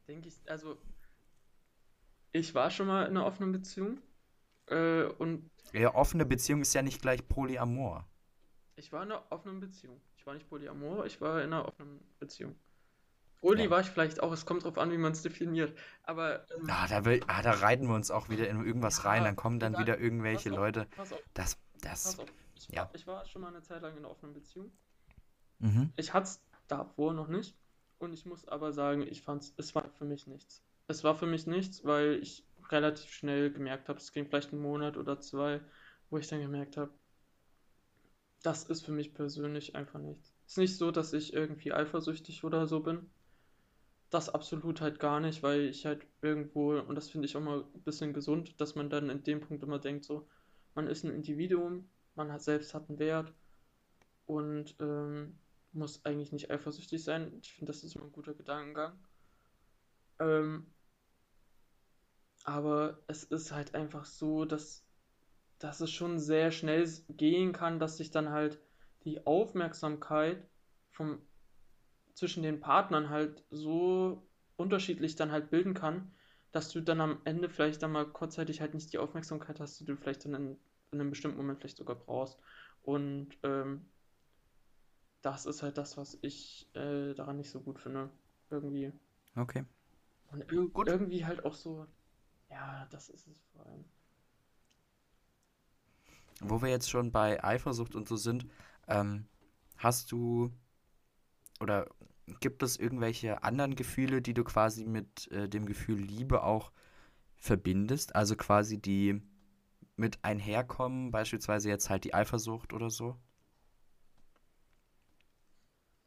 Denke 0.09 0.29
ich. 0.29 0.41
Also. 0.47 0.77
Ich 2.33 2.55
war 2.55 2.71
schon 2.71 2.89
mal 2.89 3.05
in 3.05 3.17
einer 3.17 3.27
offenen 3.27 3.53
Beziehung. 3.53 3.99
Äh, 4.67 5.05
und. 5.05 5.51
Ja, 5.73 5.95
offene 5.95 6.25
Beziehung 6.25 6.61
ist 6.61 6.73
ja 6.75 6.83
nicht 6.83 7.03
gleich 7.03 7.27
Polyamor. 7.27 8.07
Ich 8.77 8.93
war 8.93 9.03
in 9.03 9.13
einer 9.13 9.23
offenen 9.31 9.61
Beziehung. 9.61 10.01
Ich 10.17 10.27
war 10.27 10.35
nicht 10.35 10.49
Polyamor, 10.49 11.05
ich 11.07 11.21
war 11.21 11.43
in 11.43 11.53
einer 11.53 11.67
offenen 11.67 12.01
Beziehung. 12.19 12.55
Uli 13.41 13.65
ja. 13.65 13.71
war 13.71 13.81
ich 13.81 13.89
vielleicht 13.89 14.23
auch, 14.23 14.33
es 14.33 14.47
kommt 14.47 14.65
drauf 14.65 14.79
an, 14.79 14.91
wie 14.91 14.97
man 14.97 15.13
es 15.13 15.23
definiert. 15.23 15.77
Aber. 16.03 16.47
Ähm, 16.57 16.69
ah, 16.71 16.87
da 16.89 17.05
will, 17.05 17.21
ah, 17.27 17.43
da 17.43 17.51
reiten 17.53 17.87
wir 17.89 17.95
uns 17.95 18.11
auch 18.11 18.31
wieder 18.31 18.49
in 18.49 18.65
irgendwas 18.65 19.03
ja, 19.03 19.11
rein, 19.11 19.25
dann 19.25 19.37
kommen 19.37 19.61
dann 19.61 19.77
wieder 19.79 19.99
irgendwelche 19.99 20.51
auf, 20.51 20.57
Leute. 20.57 20.87
Pass 20.97 21.13
auf. 21.13 21.23
Das, 21.35 21.59
das. 21.83 22.19
Ich, 22.55 22.69
ja. 22.69 22.83
war, 22.83 22.91
ich 22.95 23.07
war 23.07 23.27
schon 23.27 23.43
mal 23.43 23.49
eine 23.49 23.63
Zeit 23.63 23.83
lang 23.83 23.93
in 23.93 23.99
einer 23.99 24.11
offenen 24.11 24.33
Beziehung. 24.33 24.73
Mhm. 25.59 25.93
Ich 25.97 26.15
hatte 26.15 26.25
es 26.25 26.41
davor 26.69 27.13
noch 27.13 27.29
nicht. 27.29 27.55
Und 27.99 28.13
ich 28.13 28.27
muss 28.27 28.47
aber 28.49 28.73
sagen, 28.73 29.03
ich 29.03 29.23
fand 29.23 29.53
es 29.57 29.75
war 29.75 29.89
für 29.91 30.05
mich 30.05 30.27
nichts. 30.27 30.63
Es 30.89 31.05
war 31.05 31.15
für 31.15 31.27
mich 31.27 31.47
nichts, 31.47 31.85
weil 31.85 32.19
ich 32.23 32.45
relativ 32.71 33.11
schnell 33.11 33.53
gemerkt 33.53 33.89
habe, 33.89 33.99
es 33.99 34.13
ging 34.13 34.27
vielleicht 34.27 34.53
einen 34.53 34.63
Monat 34.63 34.97
oder 34.97 35.21
zwei, 35.21 35.61
wo 36.11 36.19
ich 36.19 36.29
dann 36.29 36.41
gemerkt 36.41 36.77
habe, 36.77 36.93
das 38.43 38.65
ist 38.65 38.85
für 38.85 38.93
mich 38.93 39.15
persönlich 39.15 39.75
einfach 39.75 39.99
nichts. 39.99 40.35
Ist 40.47 40.59
nicht 40.59 40.77
so, 40.77 40.91
dass 40.91 41.13
ich 41.13 41.33
irgendwie 41.33 41.73
eifersüchtig 41.73 42.45
oder 42.45 42.67
so 42.67 42.81
bin. 42.81 43.11
Das 44.11 44.29
absolut 44.29 44.81
halt 44.81 45.01
gar 45.01 45.19
nicht, 45.19 45.43
weil 45.43 45.63
ich 45.63 45.87
halt 45.87 46.07
irgendwo, 46.21 46.79
und 46.79 46.95
das 46.95 47.09
finde 47.09 47.27
ich 47.27 47.37
auch 47.37 47.41
mal 47.41 47.65
ein 47.75 47.83
bisschen 47.83 48.13
gesund, 48.13 48.61
dass 48.61 48.75
man 48.75 48.91
dann 48.91 49.09
in 49.09 49.25
dem 49.25 49.41
Punkt 49.41 49.63
immer 49.63 49.79
denkt, 49.79 50.05
so, 50.05 50.29
man 50.75 50.87
ist 50.87 51.05
ein 51.05 51.15
Individuum, 51.15 51.89
man 52.15 52.31
hat 52.31 52.43
selbst 52.43 52.75
hat 52.75 52.89
einen 52.89 52.99
Wert 52.99 53.33
und 54.27 54.77
ähm, 54.79 55.39
muss 55.73 56.05
eigentlich 56.05 56.33
nicht 56.33 56.51
eifersüchtig 56.51 57.03
sein. 57.03 57.33
Ich 57.43 57.55
finde, 57.55 57.73
das 57.73 57.83
ist 57.83 57.97
immer 57.97 58.05
ein 58.05 58.13
guter 58.13 58.35
Gedankengang. 58.35 58.93
Ähm, 60.21 60.67
aber 62.45 62.99
es 63.09 63.25
ist 63.25 63.53
halt 63.53 63.75
einfach 63.75 64.05
so, 64.05 64.45
dass 64.45 64.85
dass 65.59 65.81
es 65.81 65.91
schon 65.91 66.19
sehr 66.19 66.51
schnell 66.51 66.87
gehen 67.09 67.53
kann, 67.53 67.79
dass 67.79 67.97
sich 67.97 68.11
dann 68.11 68.31
halt 68.31 68.61
die 69.05 69.27
Aufmerksamkeit 69.27 70.47
vom, 70.91 71.23
zwischen 72.13 72.43
den 72.43 72.61
Partnern 72.61 73.09
halt 73.09 73.45
so 73.51 74.27
unterschiedlich 74.57 75.17
dann 75.17 75.33
halt 75.33 75.51
bilden 75.51 75.73
kann, 75.73 76.13
dass 76.53 76.71
du 76.71 76.81
dann 76.81 77.01
am 77.01 77.21
Ende 77.25 77.49
vielleicht 77.49 77.83
dann 77.83 77.93
mal 77.93 78.07
kurzzeitig 78.07 78.61
halt 78.61 78.75
nicht 78.75 78.93
die 78.93 78.99
Aufmerksamkeit 78.99 79.59
hast, 79.59 79.81
die 79.81 79.85
du 79.85 79.97
vielleicht 79.97 80.25
dann 80.25 80.35
in, 80.35 80.57
in 80.93 81.01
einem 81.01 81.11
bestimmten 81.11 81.39
Moment 81.39 81.61
vielleicht 81.61 81.79
sogar 81.79 81.97
brauchst. 81.97 82.39
Und 82.83 83.39
ähm, 83.43 83.87
das 85.23 85.47
ist 85.47 85.63
halt 85.63 85.79
das, 85.79 85.97
was 85.97 86.19
ich 86.21 86.69
äh, 86.75 87.15
daran 87.15 87.39
nicht 87.39 87.51
so 87.51 87.61
gut 87.61 87.81
finde. 87.81 88.11
Irgendwie. 88.51 88.93
Okay. 89.35 89.65
Und 90.31 90.53
ir 90.53 90.69
gut. 90.69 90.89
irgendwie 90.89 91.25
halt 91.25 91.45
auch 91.45 91.55
so, 91.55 91.87
ja, 92.55 92.87
das 92.91 93.09
ist 93.09 93.27
es 93.27 93.45
vor 93.53 93.67
allem. 93.67 93.85
Wo 96.41 96.63
wir 96.63 96.69
jetzt 96.69 96.89
schon 96.89 97.11
bei 97.11 97.43
Eifersucht 97.43 97.95
und 97.95 98.09
so 98.09 98.17
sind, 98.17 98.47
ähm, 98.87 99.27
hast 99.77 100.13
du 100.13 100.53
oder 101.61 101.89
gibt 102.41 102.63
es 102.63 102.77
irgendwelche 102.77 103.43
anderen 103.43 103.75
Gefühle, 103.75 104.23
die 104.23 104.35
du 104.35 104.45
quasi 104.45 104.85
mit 104.85 105.31
äh, 105.33 105.49
dem 105.49 105.67
Gefühl 105.67 105.99
Liebe 105.99 106.43
auch 106.43 106.71
verbindest? 107.37 108.15
Also 108.15 108.37
quasi 108.37 108.81
die 108.81 109.21
mit 109.97 110.19
einherkommen, 110.23 111.11
beispielsweise 111.11 111.69
jetzt 111.69 111.91
halt 111.91 112.05
die 112.05 112.15
Eifersucht 112.15 112.73
oder 112.73 112.91
so? 112.91 113.17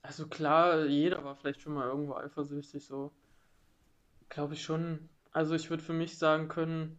Also 0.02 0.28
klar, 0.28 0.86
jeder 0.86 1.24
war 1.24 1.36
vielleicht 1.36 1.62
schon 1.62 1.74
mal 1.74 1.88
irgendwo 1.88 2.16
eifersüchtig, 2.16 2.86
so. 2.86 3.12
Glaube 4.30 4.54
ich 4.54 4.64
schon. 4.64 5.10
Also 5.38 5.54
ich 5.54 5.70
würde 5.70 5.84
für 5.84 5.94
mich 5.94 6.18
sagen 6.18 6.48
können, 6.48 6.98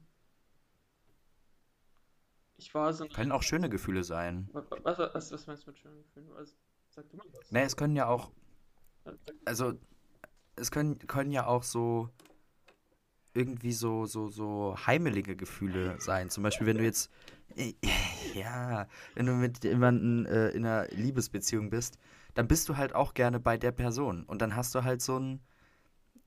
ich 2.57 2.73
war 2.73 2.93
so. 2.93 3.09
Können 3.09 3.33
auch 3.33 3.43
schöne 3.43 3.69
Gefühle 3.69 4.05
sein. 4.05 4.49
Was, 4.53 4.65
was, 4.71 5.33
was 5.33 5.47
meinst 5.49 5.67
du 5.67 5.71
mit 5.71 5.79
schönen 5.81 6.05
Gefühlen? 6.05 6.31
Also, 6.37 6.55
sag 6.89 7.09
du 7.09 7.17
mal 7.17 7.27
was. 7.33 7.51
Nee, 7.51 7.65
es 7.65 7.77
können 7.77 7.97
ja 7.97 8.07
auch. 8.07 8.31
Also, 9.45 9.75
es 10.55 10.71
können, 10.71 11.01
können 11.01 11.33
ja 11.33 11.49
auch 11.49 11.65
so 11.65 12.11
irgendwie 13.35 13.73
so, 13.73 14.07
so, 14.07 14.29
so 14.29 14.77
heimelige 14.87 15.35
Gefühle 15.35 16.01
sein. 16.01 16.31
Zum 16.31 16.45
Beispiel, 16.45 16.69
wenn 16.69 16.79
du 16.79 16.85
jetzt, 16.85 17.11
ja, 18.35 18.87
wenn 19.17 19.27
du 19.27 19.33
mit 19.33 19.65
jemandem 19.65 20.27
äh, 20.27 20.51
in 20.51 20.65
einer 20.65 20.87
Liebesbeziehung 20.93 21.71
bist, 21.71 21.99
dann 22.35 22.47
bist 22.47 22.69
du 22.69 22.77
halt 22.77 22.95
auch 22.95 23.15
gerne 23.15 23.41
bei 23.41 23.57
der 23.57 23.73
Person. 23.73 24.23
Und 24.23 24.43
dann 24.43 24.55
hast 24.55 24.77
du 24.77 24.85
halt 24.85 25.03
so 25.03 25.19
ein, 25.19 25.41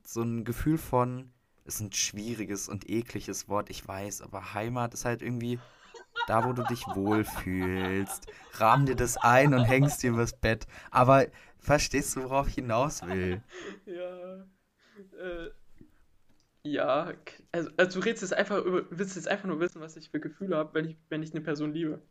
so 0.04 0.22
ein 0.24 0.44
Gefühl 0.44 0.78
von, 0.78 1.32
ist 1.66 1.80
ein 1.80 1.92
schwieriges 1.92 2.70
und 2.70 2.90
ekliges 2.90 3.48
Wort, 3.48 3.70
ich 3.70 3.88
weiß, 3.88 4.22
aber 4.22 4.54
Heimat 4.54 4.94
ist 4.94 5.06
halt 5.06 5.22
irgendwie 5.22 5.60
da, 6.28 6.46
wo 6.46 6.54
du 6.54 6.64
dich 6.64 6.86
wohlfühlst. 6.88 8.28
Rahm 8.54 8.86
dir 8.86 8.96
das 8.96 9.18
ein 9.18 9.54
und 9.54 9.64
hängst 9.64 10.04
dir 10.04 10.12
übers 10.12 10.34
Bett. 10.34 10.68
Aber 10.90 11.28
verstehst 11.60 12.16
du, 12.16 12.24
worauf 12.24 12.48
ich 12.48 12.56
hinaus 12.56 13.06
will? 13.06 13.42
Ja. 13.86 14.46
Äh, 15.18 15.52
ja, 16.64 17.14
also, 17.52 17.70
also 17.78 18.00
du 18.00 18.06
redest 18.06 18.22
jetzt 18.22 18.34
einfach 18.34 18.58
über, 18.60 18.84
willst 18.92 19.16
jetzt 19.16 19.28
einfach 19.28 19.46
nur 19.46 19.60
wissen, 19.60 19.82
was 19.82 19.96
ich 19.96 20.12
für 20.12 20.20
Gefühle 20.20 20.56
habe, 20.56 20.74
wenn 20.74 20.86
ich, 20.86 20.98
wenn 21.10 21.24
ich 21.24 21.32
eine 21.32 21.42
Person 21.42 21.74
liebe. 21.74 22.02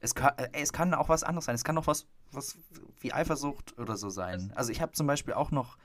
es 0.00 0.14
kann, 0.14 0.38
äh, 0.38 0.48
es 0.52 0.72
kann 0.72 0.94
auch 0.94 1.08
was 1.08 1.24
anderes 1.24 1.46
sein. 1.46 1.56
Es 1.56 1.64
kann 1.64 1.76
auch 1.76 1.88
was, 1.88 2.06
was 2.30 2.56
wie 3.00 3.12
Eifersucht 3.12 3.76
oder 3.78 3.96
so 3.96 4.10
sein. 4.10 4.52
Also 4.54 4.70
ich 4.70 4.80
habe 4.80 4.92
zum 4.92 5.06
Beispiel 5.08 5.34
auch 5.34 5.50
noch 5.50 5.76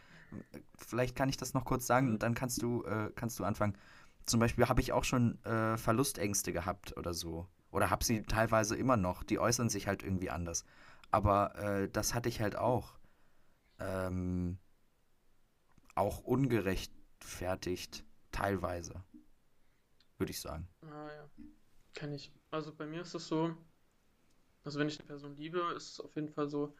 vielleicht 0.77 1.15
kann 1.15 1.29
ich 1.29 1.37
das 1.37 1.53
noch 1.53 1.65
kurz 1.65 1.87
sagen 1.87 2.09
und 2.09 2.23
dann 2.23 2.33
kannst 2.33 2.61
du, 2.61 2.83
äh, 2.83 3.11
kannst 3.15 3.39
du 3.39 3.43
anfangen. 3.43 3.77
Zum 4.25 4.39
Beispiel 4.39 4.67
habe 4.67 4.81
ich 4.81 4.93
auch 4.93 5.03
schon 5.03 5.43
äh, 5.43 5.77
Verlustängste 5.77 6.53
gehabt 6.53 6.95
oder 6.97 7.13
so. 7.13 7.47
Oder 7.71 7.89
habe 7.89 8.03
sie 8.03 8.23
teilweise 8.23 8.75
immer 8.75 8.97
noch. 8.97 9.23
Die 9.23 9.39
äußern 9.39 9.69
sich 9.69 9.87
halt 9.87 10.03
irgendwie 10.03 10.29
anders. 10.29 10.63
Aber 11.11 11.55
äh, 11.55 11.89
das 11.89 12.13
hatte 12.13 12.29
ich 12.29 12.39
halt 12.39 12.55
auch. 12.55 12.97
Ähm, 13.79 14.59
auch 15.95 16.19
ungerechtfertigt, 16.19 18.05
teilweise. 18.31 19.03
Würde 20.17 20.31
ich 20.31 20.39
sagen. 20.39 20.67
Ah 20.81 21.07
ja, 21.11 21.29
kann 21.93 22.13
ich. 22.13 22.31
Also 22.51 22.73
bei 22.73 22.85
mir 22.85 23.01
ist 23.01 23.13
es 23.13 23.27
so, 23.27 23.55
also 24.63 24.79
wenn 24.79 24.87
ich 24.87 24.99
eine 24.99 25.07
Person 25.07 25.35
liebe, 25.35 25.59
ist 25.75 25.93
es 25.93 25.99
auf 25.99 26.15
jeden 26.15 26.29
Fall 26.29 26.49
so, 26.49 26.75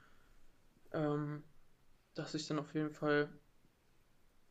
ähm, 0.91 1.43
dass 2.13 2.33
ich 2.33 2.47
dann 2.47 2.59
auf 2.59 2.73
jeden 2.73 2.91
Fall 2.91 3.29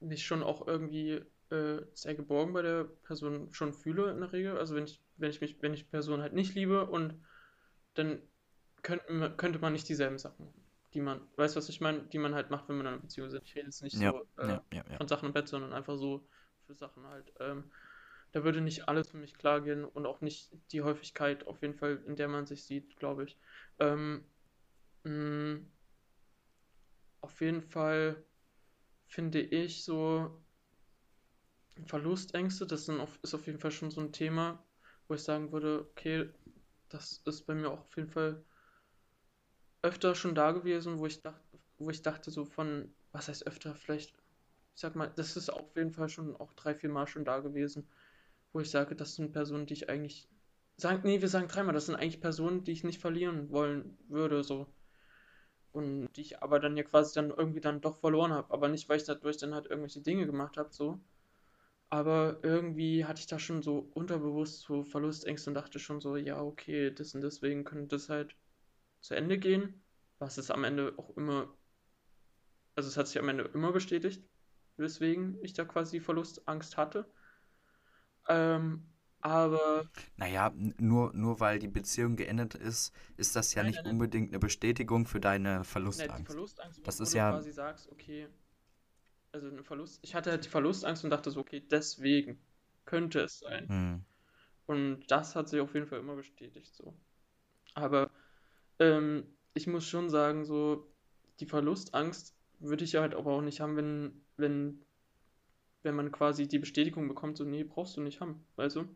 mich 0.02 0.26
schon 0.26 0.42
auch 0.42 0.66
irgendwie 0.66 1.22
äh, 1.50 1.82
sehr 1.94 2.14
geborgen 2.14 2.52
bei 2.52 2.62
der 2.62 2.84
Person 2.84 3.52
schon 3.52 3.72
fühle 3.74 4.10
in 4.12 4.20
der 4.20 4.32
Regel. 4.32 4.58
Also 4.58 4.74
wenn 4.76 4.84
ich, 4.84 5.02
wenn 5.16 5.30
ich 5.30 5.40
mich, 5.40 5.62
wenn 5.62 5.74
ich 5.74 5.84
die 5.84 5.90
Person 5.90 6.22
halt 6.22 6.34
nicht 6.34 6.54
liebe 6.54 6.86
und 6.88 7.22
dann 7.94 8.22
könnte, 8.82 9.34
könnte 9.36 9.58
man 9.58 9.72
nicht 9.72 9.88
dieselben 9.88 10.18
Sachen 10.18 10.46
machen, 10.46 10.64
die 10.94 11.00
man, 11.00 11.28
weißt 11.36 11.56
du, 11.56 11.58
was 11.58 11.68
ich 11.68 11.80
meine, 11.80 12.04
die 12.08 12.18
man 12.18 12.34
halt 12.34 12.50
macht, 12.50 12.68
wenn 12.68 12.76
man 12.76 12.86
in 12.86 12.92
einer 12.94 13.02
Beziehung 13.02 13.28
ist. 13.28 13.34
Ich 13.42 13.54
rede 13.54 13.66
jetzt 13.66 13.82
nicht 13.82 13.98
Ja, 14.00 14.00
so 14.00 14.28
äh, 14.36 14.48
ja, 14.48 14.62
ja, 14.72 14.84
ja. 14.90 14.98
von 14.98 15.08
Sachen 15.08 15.26
im 15.26 15.32
Bett, 15.32 15.48
sondern 15.48 15.72
einfach 15.72 15.96
so 15.96 16.28
für 16.66 16.74
Sachen 16.74 17.06
halt. 17.06 17.32
Ähm, 17.40 17.72
da 18.32 18.44
würde 18.44 18.60
nicht 18.60 18.88
alles 18.88 19.08
für 19.10 19.18
mich 19.18 19.34
klar 19.34 19.60
gehen 19.62 19.84
und 19.84 20.06
auch 20.06 20.20
nicht 20.20 20.50
die 20.72 20.82
Häufigkeit 20.82 21.46
auf 21.46 21.62
jeden 21.62 21.74
Fall, 21.74 22.02
in 22.06 22.16
der 22.16 22.28
man 22.28 22.46
sich 22.46 22.64
sieht, 22.64 22.96
glaube 22.98 23.24
ich. 23.24 23.38
Ähm, 23.78 24.24
mh, 25.04 25.60
auf 27.20 27.40
jeden 27.40 27.62
Fall 27.62 28.24
finde 29.12 29.40
ich 29.40 29.84
so 29.84 30.42
Verlustängste, 31.84 32.66
das 32.66 32.86
sind 32.86 32.98
auf, 32.98 33.18
ist 33.22 33.34
auf 33.34 33.46
jeden 33.46 33.58
Fall 33.58 33.70
schon 33.70 33.90
so 33.90 34.00
ein 34.00 34.12
Thema, 34.12 34.64
wo 35.06 35.14
ich 35.14 35.22
sagen 35.22 35.52
würde, 35.52 35.86
okay, 35.90 36.30
das 36.88 37.20
ist 37.26 37.46
bei 37.46 37.54
mir 37.54 37.70
auch 37.70 37.80
auf 37.80 37.96
jeden 37.96 38.08
Fall 38.08 38.42
öfter 39.82 40.14
schon 40.14 40.34
da 40.34 40.52
gewesen, 40.52 40.98
wo 40.98 41.04
ich 41.04 41.20
dachte, 41.20 41.58
wo 41.78 41.90
ich 41.90 42.00
dachte 42.00 42.30
so 42.30 42.46
von, 42.46 42.90
was 43.12 43.28
heißt 43.28 43.46
öfter, 43.46 43.74
vielleicht, 43.74 44.14
ich 44.74 44.80
sag 44.80 44.96
mal, 44.96 45.12
das 45.14 45.36
ist 45.36 45.50
auf 45.50 45.76
jeden 45.76 45.92
Fall 45.92 46.08
schon 46.08 46.34
auch 46.36 46.54
drei, 46.54 46.74
vier 46.74 46.88
Mal 46.88 47.06
schon 47.06 47.26
da 47.26 47.40
gewesen, 47.40 47.86
wo 48.54 48.60
ich 48.60 48.70
sage, 48.70 48.96
das 48.96 49.16
sind 49.16 49.32
Personen, 49.32 49.66
die 49.66 49.74
ich 49.74 49.90
eigentlich, 49.90 50.26
sagen, 50.78 51.02
nee, 51.04 51.20
wir 51.20 51.28
sagen 51.28 51.48
dreimal, 51.48 51.74
das 51.74 51.84
sind 51.86 51.96
eigentlich 51.96 52.22
Personen, 52.22 52.64
die 52.64 52.72
ich 52.72 52.82
nicht 52.82 53.00
verlieren 53.00 53.50
wollen 53.50 53.98
würde, 54.08 54.42
so. 54.42 54.72
Und 55.72 56.12
die 56.16 56.20
ich 56.22 56.42
aber 56.42 56.60
dann 56.60 56.76
ja 56.76 56.82
quasi 56.84 57.14
dann 57.14 57.30
irgendwie 57.30 57.60
dann 57.60 57.80
doch 57.80 57.98
verloren 57.98 58.32
habe. 58.32 58.52
Aber 58.52 58.68
nicht, 58.68 58.88
weil 58.88 58.98
ich 58.98 59.04
dadurch 59.04 59.38
dann 59.38 59.54
halt 59.54 59.66
irgendwelche 59.66 60.02
Dinge 60.02 60.26
gemacht 60.26 60.56
habe, 60.58 60.72
so. 60.72 61.00
Aber 61.90 62.40
irgendwie 62.42 63.04
hatte 63.04 63.20
ich 63.20 63.26
da 63.26 63.38
schon 63.38 63.62
so 63.62 63.90
unterbewusst 63.94 64.62
so 64.62 64.84
Verlustängste 64.84 65.50
und 65.50 65.54
dachte 65.54 65.78
schon 65.78 66.00
so, 66.00 66.16
ja, 66.16 66.40
okay, 66.42 66.90
das 66.92 67.14
und 67.14 67.20
deswegen 67.22 67.64
könnte 67.64 67.88
das 67.96 68.08
halt 68.08 68.36
zu 69.00 69.14
Ende 69.14 69.38
gehen. 69.38 69.82
Was 70.18 70.38
es 70.38 70.50
am 70.50 70.64
Ende 70.64 70.94
auch 70.98 71.16
immer, 71.16 71.48
also 72.74 72.88
es 72.88 72.96
hat 72.96 73.08
sich 73.08 73.18
am 73.18 73.28
Ende 73.28 73.44
immer 73.54 73.72
bestätigt, 73.72 74.22
weswegen 74.76 75.38
ich 75.42 75.52
da 75.54 75.64
quasi 75.64 76.00
Verlustangst 76.00 76.76
hatte. 76.76 77.06
Ähm, 78.28 78.91
aber 79.22 79.88
Naja, 80.16 80.52
nur, 80.78 81.12
nur 81.12 81.38
weil 81.40 81.58
die 81.58 81.68
Beziehung 81.68 82.16
geendet 82.16 82.54
ist, 82.54 82.94
ist 83.18 83.36
das 83.36 83.54
ja 83.54 83.62
nein, 83.62 83.64
nicht 83.64 83.84
nein, 83.84 83.84
nein. 83.84 83.98
unbedingt 83.98 84.30
eine 84.30 84.38
Bestätigung 84.38 85.06
für 85.06 85.20
deine 85.20 85.64
Ne, 85.92 86.08
die 86.08 86.22
Verlustangst. 86.22 86.24
Verlustangst, 86.24 86.80
Das 86.82 86.98
ist 87.00 87.12
du 87.12 87.18
ja, 87.18 87.28
quasi 87.28 87.52
sagst, 87.52 87.88
okay, 87.92 88.26
also 89.32 89.48
eine 89.48 89.64
Verlust, 89.64 89.98
ich 90.02 90.14
hatte 90.14 90.30
halt 90.30 90.44
die 90.44 90.48
Verlustangst 90.48 91.04
und 91.04 91.10
dachte 91.10 91.30
so, 91.30 91.40
okay, 91.40 91.60
deswegen 91.70 92.38
könnte 92.84 93.20
es 93.20 93.38
sein. 93.38 93.68
hm, 93.68 94.04
Und 94.66 95.06
das 95.10 95.36
hat 95.36 95.48
sich 95.48 95.60
auf 95.60 95.74
jeden 95.74 95.86
Fall 95.86 96.00
immer 96.00 96.16
bestätigt, 96.16 96.74
so. 96.74 96.94
Aber 97.74 98.10
ähm, 98.80 99.26
ich 99.54 99.66
muss 99.68 99.86
schon 99.88 100.10
sagen, 100.10 100.44
so, 100.44 100.88
die 101.40 101.46
Verlustangst 101.46 102.36
würde 102.60 102.84
ich 102.84 102.92
ja 102.92 103.02
halt 103.02 103.14
aber 103.14 103.32
auch 103.32 103.42
nicht 103.42 103.60
haben, 103.60 103.76
wenn, 103.76 104.24
wenn, 104.36 104.84
wenn 105.84 105.94
man 105.94 106.10
quasi 106.12 106.48
die 106.48 106.58
Bestätigung 106.58 107.08
bekommt, 107.08 107.36
so, 107.36 107.44
nee, 107.44 107.64
brauchst 107.64 107.96
du 107.96 108.00
nicht 108.00 108.20
haben, 108.20 108.44
weißt 108.56 108.76
du? 108.76 108.88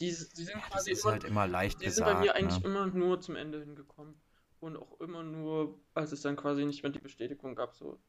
Die, 0.00 0.06
die 0.06 0.12
sind 0.12 0.48
ja, 0.48 0.54
das 0.60 0.70
quasi 0.70 0.90
ist 0.92 1.04
immer, 1.04 1.12
halt 1.12 1.24
immer 1.24 1.46
leicht 1.46 1.80
die 1.80 1.90
sind 1.90 2.04
bei 2.04 2.14
mir 2.14 2.32
gesagt, 2.32 2.38
eigentlich 2.38 2.62
ne? 2.62 2.68
immer 2.68 2.86
nur 2.86 3.20
zum 3.20 3.36
Ende 3.36 3.60
hingekommen. 3.60 4.14
Und 4.60 4.76
auch 4.76 5.00
immer 5.00 5.22
nur, 5.22 5.78
als 5.92 6.12
es 6.12 6.22
dann 6.22 6.36
quasi 6.36 6.64
nicht 6.64 6.82
mehr 6.82 6.90
die 6.90 6.98
Bestätigung 6.98 7.54
gab, 7.54 7.74
so 7.74 8.00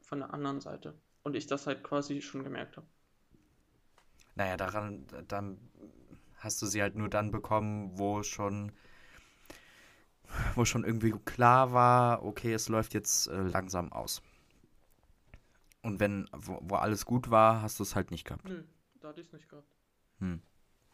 von 0.00 0.18
der 0.18 0.34
anderen 0.34 0.60
Seite. 0.60 0.98
Und 1.22 1.36
ich 1.36 1.46
das 1.46 1.66
halt 1.66 1.82
quasi 1.84 2.22
schon 2.22 2.44
gemerkt 2.44 2.76
habe. 2.76 2.86
Naja, 4.34 4.56
daran, 4.56 5.06
dann 5.28 5.58
hast 6.36 6.60
du 6.60 6.66
sie 6.66 6.82
halt 6.82 6.94
nur 6.94 7.08
dann 7.08 7.30
bekommen, 7.30 7.98
wo 7.98 8.22
schon, 8.22 8.72
wo 10.54 10.64
schon 10.64 10.84
irgendwie 10.84 11.12
klar 11.24 11.72
war, 11.72 12.24
okay, 12.24 12.52
es 12.52 12.68
läuft 12.68 12.94
jetzt 12.94 13.28
äh, 13.28 13.42
langsam 13.42 13.92
aus. 13.92 14.22
Und 15.82 16.00
wenn, 16.00 16.28
wo, 16.32 16.58
wo 16.62 16.74
alles 16.74 17.06
gut 17.06 17.30
war, 17.30 17.62
hast 17.62 17.78
du 17.78 17.84
es 17.84 17.94
halt 17.94 18.10
nicht 18.10 18.24
gehabt. 18.24 18.48
Nö, 18.48 18.64
da 19.00 19.08
hatte 19.08 19.20
ich 19.20 19.28
es 19.28 19.32
nicht 19.32 19.48
gehabt. 19.48 19.68
Hm, 20.18 20.42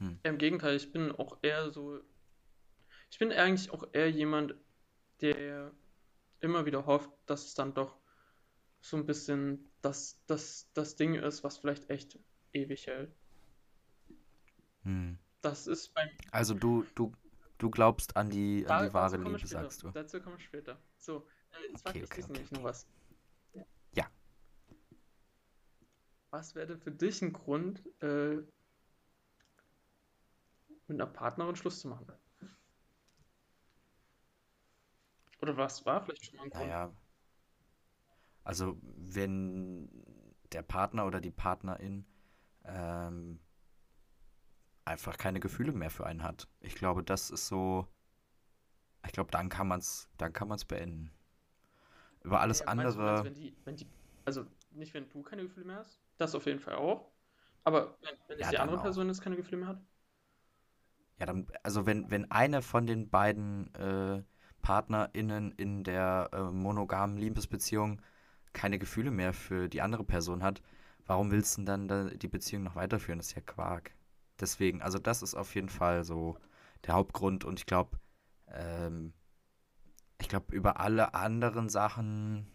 hm. 0.03 0.19
Im 0.25 0.39
Gegenteil, 0.39 0.75
ich 0.75 0.91
bin 0.91 1.13
auch 1.13 1.39
eher 1.43 1.71
so, 1.71 2.01
ich 3.11 3.19
bin 3.19 3.31
eigentlich 3.31 3.71
auch 3.71 3.85
eher 3.93 4.11
jemand, 4.11 4.57
der 5.21 5.73
immer 6.41 6.67
wieder 6.67 6.87
hofft, 6.87 7.11
dass 7.27 7.45
es 7.47 7.55
dann 7.55 7.73
doch 7.73 7.97
so 8.81 8.97
ein 8.97 9.07
bisschen 9.07 9.71
das, 9.81 10.21
das, 10.27 10.69
das 10.75 10.97
Ding 10.97 11.15
ist, 11.15 11.45
was 11.45 11.59
vielleicht 11.59 11.89
echt 11.89 12.19
ewig 12.53 12.89
hält. 12.89 13.15
Hm. 14.83 15.19
Das 15.41 15.69
ist 15.69 15.95
beim, 15.95 16.09
Also 16.33 16.55
du, 16.55 16.85
du, 16.97 17.13
du 17.59 17.71
glaubst 17.71 18.17
an 18.17 18.29
die, 18.29 18.67
an 18.67 18.89
die 18.89 18.93
wahre 18.95 19.19
Liebe, 19.19 19.39
später. 19.39 19.63
sagst 19.63 19.85
du. 19.85 19.91
Dazu 19.91 20.21
kommen 20.21 20.37
wir 20.37 20.45
später. 20.45 20.83
So, 20.99 21.29
äh, 21.53 21.71
jetzt 21.71 21.83
frage 21.83 22.01
Okay, 22.01 22.05
ich 22.05 22.11
okay, 22.11 22.23
okay, 22.25 22.33
nämlich 22.33 22.51
noch 22.51 22.59
okay. 22.61 22.69
was. 22.69 22.87
Ja. 23.95 24.11
Was 26.31 26.57
wäre 26.57 26.67
denn 26.67 26.81
für 26.81 26.91
dich 26.91 27.23
ein 27.23 27.33
Grund, 27.33 27.85
äh, 28.03 28.39
mit 30.93 31.01
einer 31.01 31.11
Partnerin 31.11 31.57
Schluss 31.57 31.81
zu 31.81 31.89
machen? 31.89 32.07
Oder 35.41 35.57
was 35.57 35.85
war 35.87 36.01
vielleicht 36.03 36.27
schon 36.27 36.37
mal 36.37 36.45
ein 36.45 36.51
Grund? 36.51 36.63
Naja, 36.65 36.93
also 38.45 38.79
wenn 38.83 39.89
der 40.53 40.63
Partner 40.63 41.07
oder 41.07 41.21
die 41.21 41.31
Partnerin 41.31 42.05
ähm, 42.65 43.41
einfach 44.85 45.17
keine 45.17 45.41
Gefühle 45.41 45.73
mehr 45.73 45.91
für 45.91 46.07
einen 46.07 46.23
hat. 46.23 46.49
Ich 46.61 46.75
glaube, 46.75 47.03
das 47.03 47.31
ist 47.31 47.47
so, 47.49 47.87
ich 49.07 49.13
glaube, 49.13 49.31
dann 49.31 49.49
kann 49.49 49.69
man's, 49.69 50.09
dann 50.19 50.33
kann 50.33 50.49
man's 50.49 50.65
beenden. 50.65 51.11
Über 52.23 52.41
alles 52.41 52.61
Ja, 52.61 52.67
du, 52.67 52.77
meinst 52.77 52.97
andere, 52.97 53.25
wenn 53.25 53.35
die, 53.35 53.57
wenn 53.65 53.77
die, 53.77 53.87
also 54.25 54.47
nicht 54.71 54.95
wenn 54.95 55.09
du 55.09 55.23
keine 55.23 55.43
Gefühle 55.43 55.67
mehr 55.67 55.77
hast, 55.77 56.01
das 56.19 56.35
auf 56.35 56.47
jeden 56.47 56.61
Fall 56.61 56.75
auch, 56.75 57.11
aber 57.65 57.97
wenn, 58.03 58.17
wenn 58.29 58.39
es 58.39 58.47
ja, 58.47 58.51
die 58.51 58.59
andere 58.59 58.79
auch. 58.79 58.83
Person 58.83 59.09
jetzt 59.09 59.23
keine 59.23 59.37
Gefühle 59.37 59.59
mehr 59.59 59.69
hat? 59.69 59.83
Ja, 61.19 61.27
dann, 61.27 61.47
also 61.63 61.87
wenn, 61.87 62.11
wenn 62.11 62.31
eine 62.31 62.63
von 62.63 62.87
den 62.87 63.09
beiden 63.09 63.75
äh, 63.75 64.23
PartnerInnen 64.63 65.53
in 65.53 65.85
der 65.85 66.31
äh, 66.33 66.43
monogamen 66.43 67.17
Liebesbeziehung 67.17 68.01
keine 68.53 68.79
Gefühle 68.79 69.11
mehr 69.11 69.33
für 69.33 69.69
die 69.69 69.83
andere 69.83 70.05
Person 70.05 70.43
hat, 70.43 70.63
warum 71.07 71.31
willst 71.31 71.57
du 71.57 71.63
denn 71.63 71.89
dann 71.89 71.89
da 71.89 72.05
die 72.15 72.29
Beziehung 72.29 72.63
noch 72.65 72.77
weiterführen? 72.77 73.19
Das 73.19 73.29
ist 73.29 73.37
ja 73.37 73.43
Quark. 73.43 73.93
Deswegen, 74.41 74.83
also 74.83 74.99
das 74.99 75.23
ist 75.23 75.35
auf 75.35 75.55
jeden 75.55 75.69
Fall 75.69 76.05
so 76.05 76.37
der 76.87 76.95
Hauptgrund 76.95 77.45
und 77.45 77.61
ich 77.61 77.67
glaube, 77.67 77.99
ähm, 78.49 79.13
ich 80.21 80.29
glaube, 80.29 80.55
über 80.55 80.81
alle 80.81 81.15
anderen 81.15 81.69
Sachen 81.69 82.47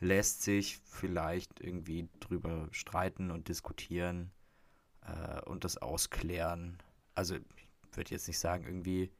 lässt 0.00 0.42
sich 0.42 0.78
vielleicht 0.78 1.60
irgendwie 1.60 2.08
drüber 2.20 2.68
streiten 2.70 3.30
und 3.30 3.48
diskutieren 3.48 4.30
äh, 5.02 5.40
und 5.42 5.64
das 5.64 5.76
ausklären. 5.78 6.78
Also 7.18 7.34
ich 7.34 7.96
würde 7.96 8.12
jetzt 8.12 8.28
nicht 8.28 8.38
sagen, 8.38 8.64
irgendwie, 8.64 9.10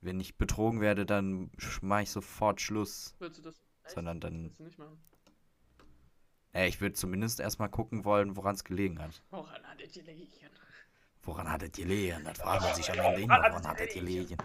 wenn 0.00 0.18
ich 0.18 0.38
betrogen 0.38 0.80
werde, 0.80 1.04
dann 1.04 1.50
mache 1.82 2.04
ich 2.04 2.10
sofort 2.10 2.62
Schluss, 2.62 3.14
Würdest 3.18 3.38
du 3.40 3.42
das, 3.42 3.60
echt? 3.84 3.94
sondern 3.94 4.18
Das 4.18 4.30
dann, 4.30 4.56
du 4.56 4.64
nicht 4.64 4.78
machen? 4.78 4.96
äh, 6.54 6.66
ich 6.68 6.80
würde 6.80 6.94
zumindest 6.94 7.38
erstmal 7.38 7.68
gucken 7.68 8.06
wollen, 8.06 8.34
woran 8.34 8.54
es 8.54 8.64
gelegen 8.64 8.98
hat. 8.98 9.22
Woran 9.30 9.62
hat 9.66 9.78
die 9.78 9.92
gelegen? 9.92 10.30
Woran 11.22 11.52
hat 11.52 11.62
es 11.64 11.72
gelegen? 11.72 12.24
Das 12.24 12.38
fragt 12.38 12.62
man 12.62 12.74
sich 12.74 12.90
am 12.90 12.98
Ende 12.98 13.20
Woran 13.28 13.44
immer, 13.44 13.50
woran 13.50 13.60
es 13.60 13.68
hat 13.68 13.80
es 13.88 13.94
gelegen? 13.94 14.38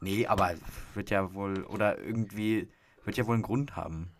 Nee, 0.00 0.26
aber 0.26 0.54
wird 0.94 1.10
ja 1.10 1.34
wohl, 1.34 1.64
oder 1.64 1.98
irgendwie, 1.98 2.72
wird 3.04 3.18
ja 3.18 3.26
wohl 3.26 3.34
einen 3.34 3.42
Grund 3.42 3.76
haben. 3.76 4.10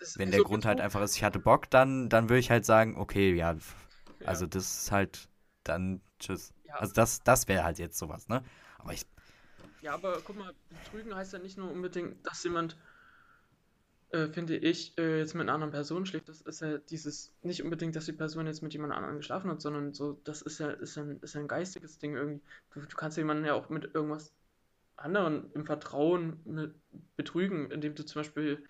Es 0.00 0.18
Wenn 0.18 0.30
der 0.30 0.40
so 0.40 0.44
Grund 0.44 0.66
halt 0.66 0.82
einfach 0.82 1.00
ist, 1.00 1.16
ich 1.16 1.24
hatte 1.24 1.38
Bock, 1.38 1.70
dann, 1.70 2.10
dann 2.10 2.28
würde 2.28 2.40
ich 2.40 2.50
halt 2.50 2.66
sagen, 2.66 2.96
okay, 2.98 3.34
ja, 3.34 3.56
Ja, 4.24 4.30
also 4.30 4.46
das 4.46 4.84
ist 4.84 4.92
halt, 4.92 5.28
dann 5.64 6.00
tschüss. 6.18 6.52
ja, 6.64 6.74
Also 6.76 6.92
das, 6.94 7.22
das 7.22 7.48
wäre 7.48 7.64
halt 7.64 7.78
jetzt 7.78 7.98
sowas, 7.98 8.28
ne? 8.28 8.42
Aber 8.78 8.92
ich, 8.92 9.06
Ja, 9.80 9.94
aber 9.94 10.20
guck 10.22 10.36
mal, 10.36 10.52
betrügen 10.68 11.14
heißt 11.14 11.32
ja 11.32 11.38
nicht 11.38 11.58
nur 11.58 11.70
unbedingt, 11.70 12.26
dass 12.26 12.42
jemand, 12.44 12.76
äh, 14.10 14.28
finde 14.28 14.56
ich, 14.56 14.96
äh, 14.98 15.18
jetzt 15.18 15.34
mit 15.34 15.42
einer 15.42 15.54
anderen 15.54 15.72
Person 15.72 16.06
schläft. 16.06 16.28
Das 16.28 16.40
ist 16.40 16.60
ja 16.60 16.78
dieses, 16.78 17.34
nicht 17.42 17.62
unbedingt, 17.62 17.96
dass 17.96 18.06
die 18.06 18.12
Person 18.12 18.46
jetzt 18.46 18.62
mit 18.62 18.72
jemand 18.72 18.92
anderem 18.92 19.16
geschlafen 19.16 19.50
hat, 19.50 19.60
sondern 19.60 19.92
so, 19.94 20.20
das 20.24 20.42
ist 20.42 20.58
ja, 20.60 20.70
ist 20.70 20.96
ja 20.96 21.02
ein, 21.02 21.20
ist 21.20 21.34
ja 21.34 21.40
ein 21.40 21.48
geistiges 21.48 21.98
Ding 21.98 22.14
irgendwie. 22.16 22.42
Du, 22.72 22.80
du 22.80 22.96
kannst 22.96 23.16
jemanden 23.18 23.44
ja 23.44 23.54
auch 23.54 23.68
mit 23.70 23.94
irgendwas 23.94 24.32
anderen 24.96 25.52
im 25.54 25.66
Vertrauen 25.66 26.40
mit 26.44 26.74
betrügen, 27.16 27.70
indem 27.70 27.94
du 27.96 28.04
zum 28.06 28.20
Beispiel 28.20 28.64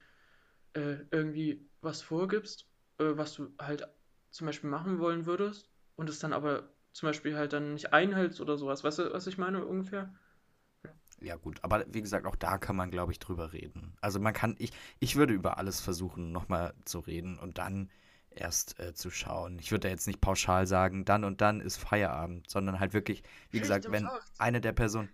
äh, 0.75 0.97
irgendwie 1.11 1.69
was 1.83 2.03
vorgibst, 2.03 2.67
äh, 2.99 3.17
was 3.17 3.35
du 3.35 3.53
halt 3.61 3.89
zum 4.35 4.47
Beispiel 4.47 4.69
machen 4.71 4.99
wollen 4.99 5.27
würdest 5.27 5.71
und 5.97 6.09
es 6.09 6.19
dann 6.19 6.33
aber 6.33 6.69
zum 6.93 7.09
Beispiel 7.09 7.37
halt 7.37 7.53
dann 7.53 7.75
nicht 7.75 7.93
einhältst 7.93 8.41
oder 8.41 8.57
sowas. 8.59 8.85
Weißt 8.85 8.99
du, 8.99 9.13
was 9.13 9.27
ich 9.27 9.39
meine 9.39 9.65
ungefähr? 9.65 10.13
Ja, 11.21 11.37
gut, 11.37 11.59
aber 11.63 11.85
wie 11.89 12.03
gesagt, 12.03 12.27
auch 12.27 12.37
da 12.37 12.59
kann 12.59 12.77
man, 12.77 12.91
glaube 12.91 13.13
ich, 13.13 13.19
drüber 13.19 13.53
reden. 13.53 13.97
Also 14.01 14.21
man 14.21 14.35
kann, 14.35 14.57
ich, 14.59 14.73
ich 14.99 15.17
würde 15.17 15.33
über 15.33 15.59
alles 15.59 15.81
versuchen, 15.81 16.33
nochmal 16.33 16.75
zu 16.85 16.99
reden 17.01 17.39
und 17.39 17.59
dann 17.59 17.89
erst 18.31 18.79
äh, 18.81 18.95
zu 18.95 19.11
schauen. 19.11 19.59
Ich 19.61 19.71
würde 19.71 19.83
da 19.83 19.89
jetzt 19.89 20.07
nicht 20.07 20.21
pauschal 20.21 20.67
sagen, 20.67 21.05
dann 21.05 21.25
und 21.25 21.41
dann 21.41 21.61
ist 21.61 21.77
Feierabend, 21.77 22.51
sondern 22.51 22.81
halt 22.81 22.93
wirklich, 22.95 23.23
wie 23.51 23.61
Schicht 23.61 23.63
gesagt, 23.63 23.91
wenn 23.91 24.03
Schacht. 24.03 24.33
eine 24.39 24.61
der 24.61 24.73
Personen, 24.73 25.09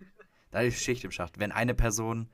da 0.51 0.61
ist 0.61 0.81
Schicht 0.81 1.03
im 1.05 1.11
Schacht, 1.11 1.39
wenn 1.39 1.51
eine 1.51 1.75
Person 1.75 2.29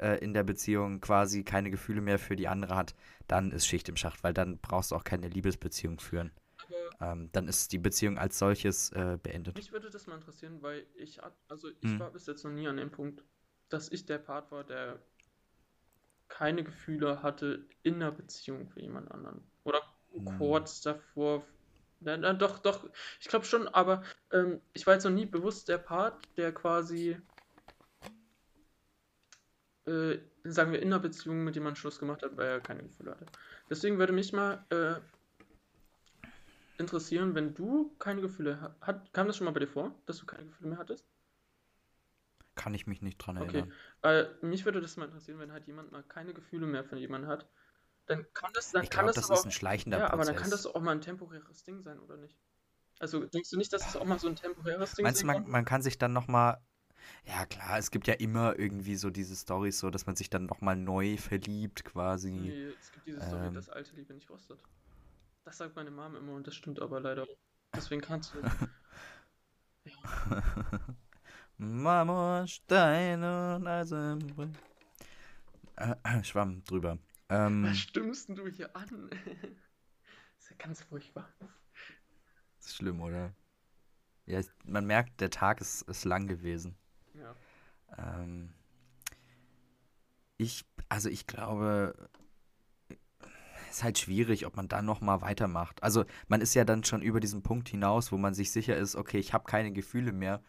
äh, 0.00 0.16
in 0.18 0.34
der 0.34 0.44
Beziehung 0.44 1.00
quasi 1.00 1.44
keine 1.44 1.70
Gefühle 1.70 2.00
mehr 2.00 2.18
für 2.18 2.36
die 2.36 2.48
andere 2.48 2.76
hat, 2.76 2.94
dann 3.28 3.52
ist 3.52 3.66
Schicht 3.66 3.88
im 3.88 3.96
Schacht, 3.96 4.24
weil 4.24 4.34
dann 4.34 4.58
brauchst 4.58 4.90
du 4.92 4.96
auch 4.96 5.04
keine 5.04 5.28
Liebesbeziehung 5.28 6.00
führen. 6.00 6.32
Ähm, 7.00 7.30
dann 7.32 7.48
ist 7.48 7.72
die 7.72 7.78
Beziehung 7.78 8.18
als 8.18 8.38
solches 8.38 8.90
äh, 8.92 9.18
beendet. 9.22 9.56
mich 9.56 9.72
würde 9.72 9.90
das 9.90 10.06
mal 10.06 10.16
interessieren, 10.16 10.60
weil 10.62 10.86
ich, 10.94 11.20
hat- 11.20 11.36
also 11.48 11.68
ich 11.80 11.90
Hm. 11.90 12.00
war 12.00 12.10
bis 12.10 12.26
jetzt 12.26 12.44
noch 12.44 12.50
nie 12.50 12.68
an 12.68 12.76
dem 12.76 12.90
Punkt, 12.90 13.22
dass 13.68 13.90
ich 13.92 14.06
der 14.06 14.18
Part 14.18 14.50
war, 14.50 14.64
der 14.64 15.00
keine 16.28 16.64
Gefühle 16.64 17.22
hatte 17.22 17.66
in 17.82 17.96
einer 17.96 18.12
Beziehung 18.12 18.68
für 18.68 18.80
jemand 18.80 19.10
anderen. 19.10 19.42
Oder 19.64 19.80
Hm. 20.16 20.24
kurz 20.24 20.80
davor. 20.80 21.44
Na, 22.00 22.16
na, 22.16 22.32
doch, 22.32 22.58
doch, 22.60 22.88
ich 23.20 23.28
glaube 23.28 23.44
schon, 23.44 23.68
aber 23.68 24.02
ähm, 24.32 24.60
ich 24.72 24.86
war 24.86 24.94
jetzt 24.94 25.04
noch 25.04 25.10
nie 25.10 25.26
bewusst 25.26 25.68
der 25.68 25.76
Part, 25.78 26.26
der 26.38 26.52
quasi, 26.52 27.18
äh, 29.90 30.18
sagen 30.44 30.72
wir, 30.72 30.80
in 30.80 30.88
einer 30.88 31.00
Beziehung 31.00 31.44
mit 31.44 31.54
jemandem 31.54 31.76
Schluss 31.76 31.98
gemacht 31.98 32.22
hat, 32.22 32.36
weil 32.36 32.46
er 32.48 32.60
keine 32.60 32.82
Gefühle 32.82 33.12
hatte. 33.12 33.26
Deswegen 33.70 33.98
würde 33.98 34.12
mich 34.12 34.32
mal 34.32 34.64
äh, 34.70 34.96
interessieren, 36.78 37.36
wenn 37.36 37.54
du 37.54 37.94
keine 38.00 38.22
Gefühle 38.22 38.60
ha- 38.60 38.74
hat, 38.80 39.12
kam 39.12 39.28
das 39.28 39.36
schon 39.36 39.44
mal 39.44 39.52
bei 39.52 39.60
dir 39.60 39.68
vor, 39.68 39.94
dass 40.06 40.18
du 40.18 40.26
keine 40.26 40.46
Gefühle 40.46 40.70
mehr 40.70 40.78
hattest? 40.78 41.06
Kann 42.54 42.74
ich 42.74 42.86
mich 42.86 43.02
nicht 43.02 43.18
dran 43.18 43.36
Okay, 43.36 43.62
erinnern. 43.62 43.72
weil 44.02 44.36
mich 44.42 44.64
würde 44.64 44.80
das 44.80 44.96
mal 44.96 45.06
interessieren, 45.06 45.38
wenn 45.38 45.52
halt 45.52 45.66
jemand 45.66 45.92
mal 45.92 46.02
keine 46.02 46.34
Gefühle 46.34 46.66
mehr 46.66 46.84
von 46.84 46.98
jemandem 46.98 47.30
hat, 47.30 47.48
dann 48.06 48.26
kann 48.34 48.50
das, 48.54 48.72
dann 48.72 48.82
Ich 48.84 48.90
kann 48.90 49.06
glaube, 49.06 49.14
das 49.14 49.28
das 49.28 49.38
ist 49.38 49.44
ein 49.46 49.50
schleichender 49.52 49.98
Ja, 49.98 50.10
aber 50.10 50.24
dann 50.24 50.36
kann 50.36 50.50
Prozess. 50.50 50.64
das 50.64 50.74
auch 50.74 50.80
mal 50.80 50.92
ein 50.92 51.00
temporäres 51.00 51.64
Ding 51.64 51.82
sein, 51.82 51.98
oder 52.00 52.16
nicht? 52.16 52.36
Also 53.00 53.24
denkst 53.26 53.50
du 53.50 53.56
nicht, 53.58 53.72
dass 53.72 53.86
es 53.88 53.96
auch 53.96 54.04
mal 54.04 54.18
so 54.18 54.28
ein 54.28 54.36
temporäres 54.36 54.94
Ding 54.94 55.06
Meinst 55.06 55.22
du, 55.22 55.26
man, 55.26 55.48
man 55.48 55.64
kann 55.64 55.82
sich 55.82 55.98
dann 55.98 56.12
nochmal. 56.12 56.58
Ja, 57.24 57.46
klar, 57.46 57.78
es 57.78 57.90
gibt 57.90 58.06
ja 58.06 58.14
immer 58.14 58.58
irgendwie 58.58 58.96
so 58.96 59.10
diese 59.10 59.36
Storys, 59.36 59.78
so 59.78 59.90
dass 59.90 60.06
man 60.06 60.16
sich 60.16 60.30
dann 60.30 60.46
nochmal 60.46 60.76
neu 60.76 61.16
verliebt, 61.16 61.84
quasi. 61.84 62.30
Nee, 62.30 62.64
es 62.80 62.92
gibt 62.92 63.06
diese 63.06 63.20
Story, 63.22 63.46
Ähm, 63.48 63.54
dass 63.54 63.68
alte 63.68 63.94
Liebe 63.96 64.14
nicht 64.14 64.30
rostet. 64.30 64.62
Das 65.44 65.58
sagt 65.58 65.76
meine 65.76 65.90
Mom 65.90 66.16
immer 66.16 66.32
und 66.32 66.46
das 66.46 66.54
stimmt 66.54 66.80
aber 66.80 67.00
leider. 67.00 67.26
Deswegen 67.74 68.00
kannst 68.00 68.34
du. 68.34 68.38
Marmorstein 71.58 73.22
und 73.22 73.66
Eisenbrück. 73.66 74.50
Äh, 75.76 76.24
Schwamm 76.24 76.62
drüber. 76.64 76.98
Ähm, 77.28 77.64
Was 77.64 77.78
stimmst 77.78 78.28
du 78.30 78.46
hier 78.48 78.74
an? 78.76 79.10
Das 79.10 79.18
ist 80.38 80.50
ja 80.50 80.56
ganz 80.58 80.82
furchtbar. 80.82 81.28
ist 82.60 82.76
schlimm, 82.76 83.00
oder? 83.00 83.34
Ja, 84.26 84.40
man 84.64 84.86
merkt, 84.86 85.20
der 85.20 85.30
Tag 85.30 85.60
ist, 85.60 85.82
ist 85.82 86.04
lang 86.04 86.26
gewesen. 86.26 86.76
Ja. 87.96 88.20
Ähm, 88.22 88.52
ich, 90.36 90.64
also 90.88 91.08
ich 91.08 91.26
glaube, 91.26 91.94
es 93.68 93.76
ist 93.76 93.84
halt 93.84 93.98
schwierig, 93.98 94.46
ob 94.46 94.56
man 94.56 94.68
dann 94.68 94.84
nochmal 94.84 95.20
weitermacht. 95.20 95.82
Also 95.82 96.04
man 96.28 96.40
ist 96.40 96.54
ja 96.54 96.64
dann 96.64 96.82
schon 96.84 97.02
über 97.02 97.20
diesen 97.20 97.42
Punkt 97.42 97.68
hinaus, 97.68 98.10
wo 98.10 98.16
man 98.16 98.34
sich 98.34 98.50
sicher 98.50 98.76
ist, 98.76 98.96
okay, 98.96 99.18
ich 99.18 99.32
habe 99.32 99.44
keine 99.44 99.72
Gefühle 99.72 100.12
mehr. 100.12 100.42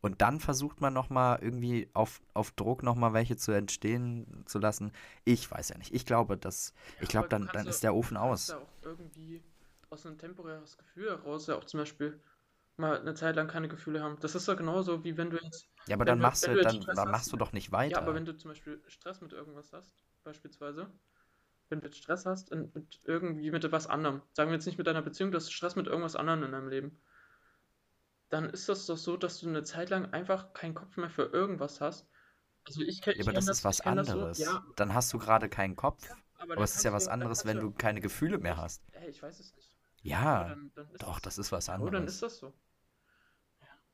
Und 0.00 0.22
dann 0.22 0.38
versucht 0.38 0.80
man 0.80 0.92
nochmal 0.92 1.40
irgendwie 1.42 1.88
auf, 1.92 2.20
auf 2.32 2.52
Druck 2.52 2.84
nochmal 2.84 3.14
welche 3.14 3.36
zu 3.36 3.50
entstehen 3.50 4.44
zu 4.46 4.60
lassen. 4.60 4.92
Ich 5.24 5.50
weiß 5.50 5.70
ja 5.70 5.78
nicht. 5.78 5.92
Ich 5.92 6.06
glaube, 6.06 6.36
dass, 6.36 6.72
ich 7.00 7.08
glaube, 7.08 7.28
dann, 7.28 7.48
dann 7.52 7.66
ist 7.66 7.82
ja- 7.82 7.90
der 7.90 7.96
Ofen 7.96 8.16
aus. 8.16 8.48
ja 8.48 8.58
auch 8.58 8.68
irgendwie 8.82 9.42
aus 9.90 10.06
einem 10.06 10.16
temporäres 10.18 10.78
Gefühl 10.78 11.08
heraus 11.08 11.48
ja 11.48 11.56
auch 11.56 11.64
zum 11.64 11.80
Beispiel 11.80 12.20
mal 12.78 12.98
eine 13.00 13.14
Zeit 13.14 13.36
lang 13.36 13.48
keine 13.48 13.68
Gefühle 13.68 14.02
haben. 14.02 14.18
Das 14.20 14.34
ist 14.34 14.48
ja 14.48 14.54
genauso 14.54 15.04
wie 15.04 15.16
wenn 15.16 15.30
du 15.30 15.38
jetzt. 15.38 15.68
Ja, 15.86 15.96
aber 15.96 16.04
dann 16.04 16.18
du- 16.18 16.22
machst 16.22 16.46
du, 16.46 16.54
dann, 16.60 16.80
dann 16.94 17.10
machst 17.10 17.32
du 17.32 17.36
doch 17.36 17.52
nicht 17.52 17.72
Ja, 17.86 17.98
aber 17.98 18.06
weiter. 18.06 18.14
wenn 18.14 18.24
du 18.24 18.36
zum 18.36 18.50
Beispiel 18.50 18.82
Stress 18.88 19.20
mit 19.20 19.32
irgendwas 19.32 19.72
hast, 19.72 19.94
beispielsweise, 20.24 20.90
wenn 21.70 21.80
du 21.80 21.86
jetzt 21.86 21.98
Stress 21.98 22.26
hast 22.26 22.50
in, 22.52 22.70
mit 22.74 23.00
irgendwie 23.04 23.50
mit 23.50 23.64
etwas 23.64 23.86
anderem, 23.88 24.22
sagen 24.34 24.50
wir 24.50 24.56
jetzt 24.56 24.66
nicht 24.66 24.78
mit 24.78 24.86
deiner 24.86 25.02
Beziehung, 25.02 25.32
du 25.32 25.36
hast 25.38 25.52
Stress 25.52 25.76
mit 25.76 25.86
irgendwas 25.88 26.16
anderem 26.16 26.44
in 26.44 26.52
deinem 26.52 26.68
Leben, 26.68 27.00
dann 28.30 28.48
ist 28.50 28.68
das 28.70 28.86
doch 28.86 28.96
so, 28.96 29.16
dass 29.18 29.38
du 29.40 29.48
eine 29.48 29.62
Zeit 29.64 29.90
lang 29.90 30.12
einfach 30.14 30.52
keinen 30.54 30.74
Kopf 30.74 30.96
mehr 30.96 31.10
für 31.10 31.24
irgendwas 31.24 31.80
hast. 31.82 32.08
Also 32.66 32.82
ich, 32.82 33.02
kenn- 33.02 33.16
Ja, 33.16 33.20
ich 33.20 33.26
aber 33.26 33.32
das 33.32 33.44
kenn 33.46 33.48
ist 33.48 33.64
was 33.64 33.80
das 33.80 34.08
so, 34.08 34.28
anderes. 34.28 34.38
ja, 34.38 34.64
Dann 34.76 34.94
hast 34.94 35.12
du 35.12 35.18
gerade 35.18 35.48
keinen 35.50 35.76
Kopf. 35.76 36.02
aber 36.38 36.54
Aber 36.54 36.64
dann 36.64 36.64
es 36.64 36.74
ist 36.76 36.84
ja 36.84 36.92
was 36.92 37.06
anderes, 37.08 37.44
wenn 37.44 37.60
du 37.60 37.70
keine 37.72 38.00
Gefühle 38.00 38.38
mehr 38.38 38.56
hast. 38.56 38.82
Hey, 38.92 39.08
ich 39.10 39.22
weiß 39.22 39.40
es 39.40 39.54
nicht. 39.56 39.76
Aber 40.30 40.44
Ja, 40.44 40.44
dann, 40.44 40.72
dann 40.74 40.88
doch, 40.98 41.20
es, 41.20 41.20
das 41.20 41.38
ist 41.38 41.52
was 41.52 41.68
oh, 41.78 41.90
dann 41.90 42.06
anderes. 42.06 42.08
ist 42.08 42.22
das 42.22 42.38
so. 42.38 42.52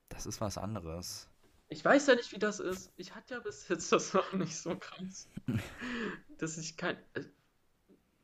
Das 0.08 0.24
ist 0.24 0.40
was 0.40 0.56
anderes. 0.56 1.28
Ich 1.68 1.84
weiß 1.84 2.06
ja 2.06 2.14
nicht, 2.14 2.32
wie 2.32 2.38
das 2.38 2.58
ist. 2.60 2.90
Ich 2.96 3.14
hatte 3.14 3.34
ja 3.34 3.40
bis 3.40 3.68
jetzt 3.68 3.92
das 3.92 4.14
noch 4.14 4.32
nicht 4.32 4.56
so 4.56 4.76
krass, 4.78 5.28
dass 6.38 6.58
ich 6.58 6.76
kein. 6.76 6.96
äh, 7.14 7.24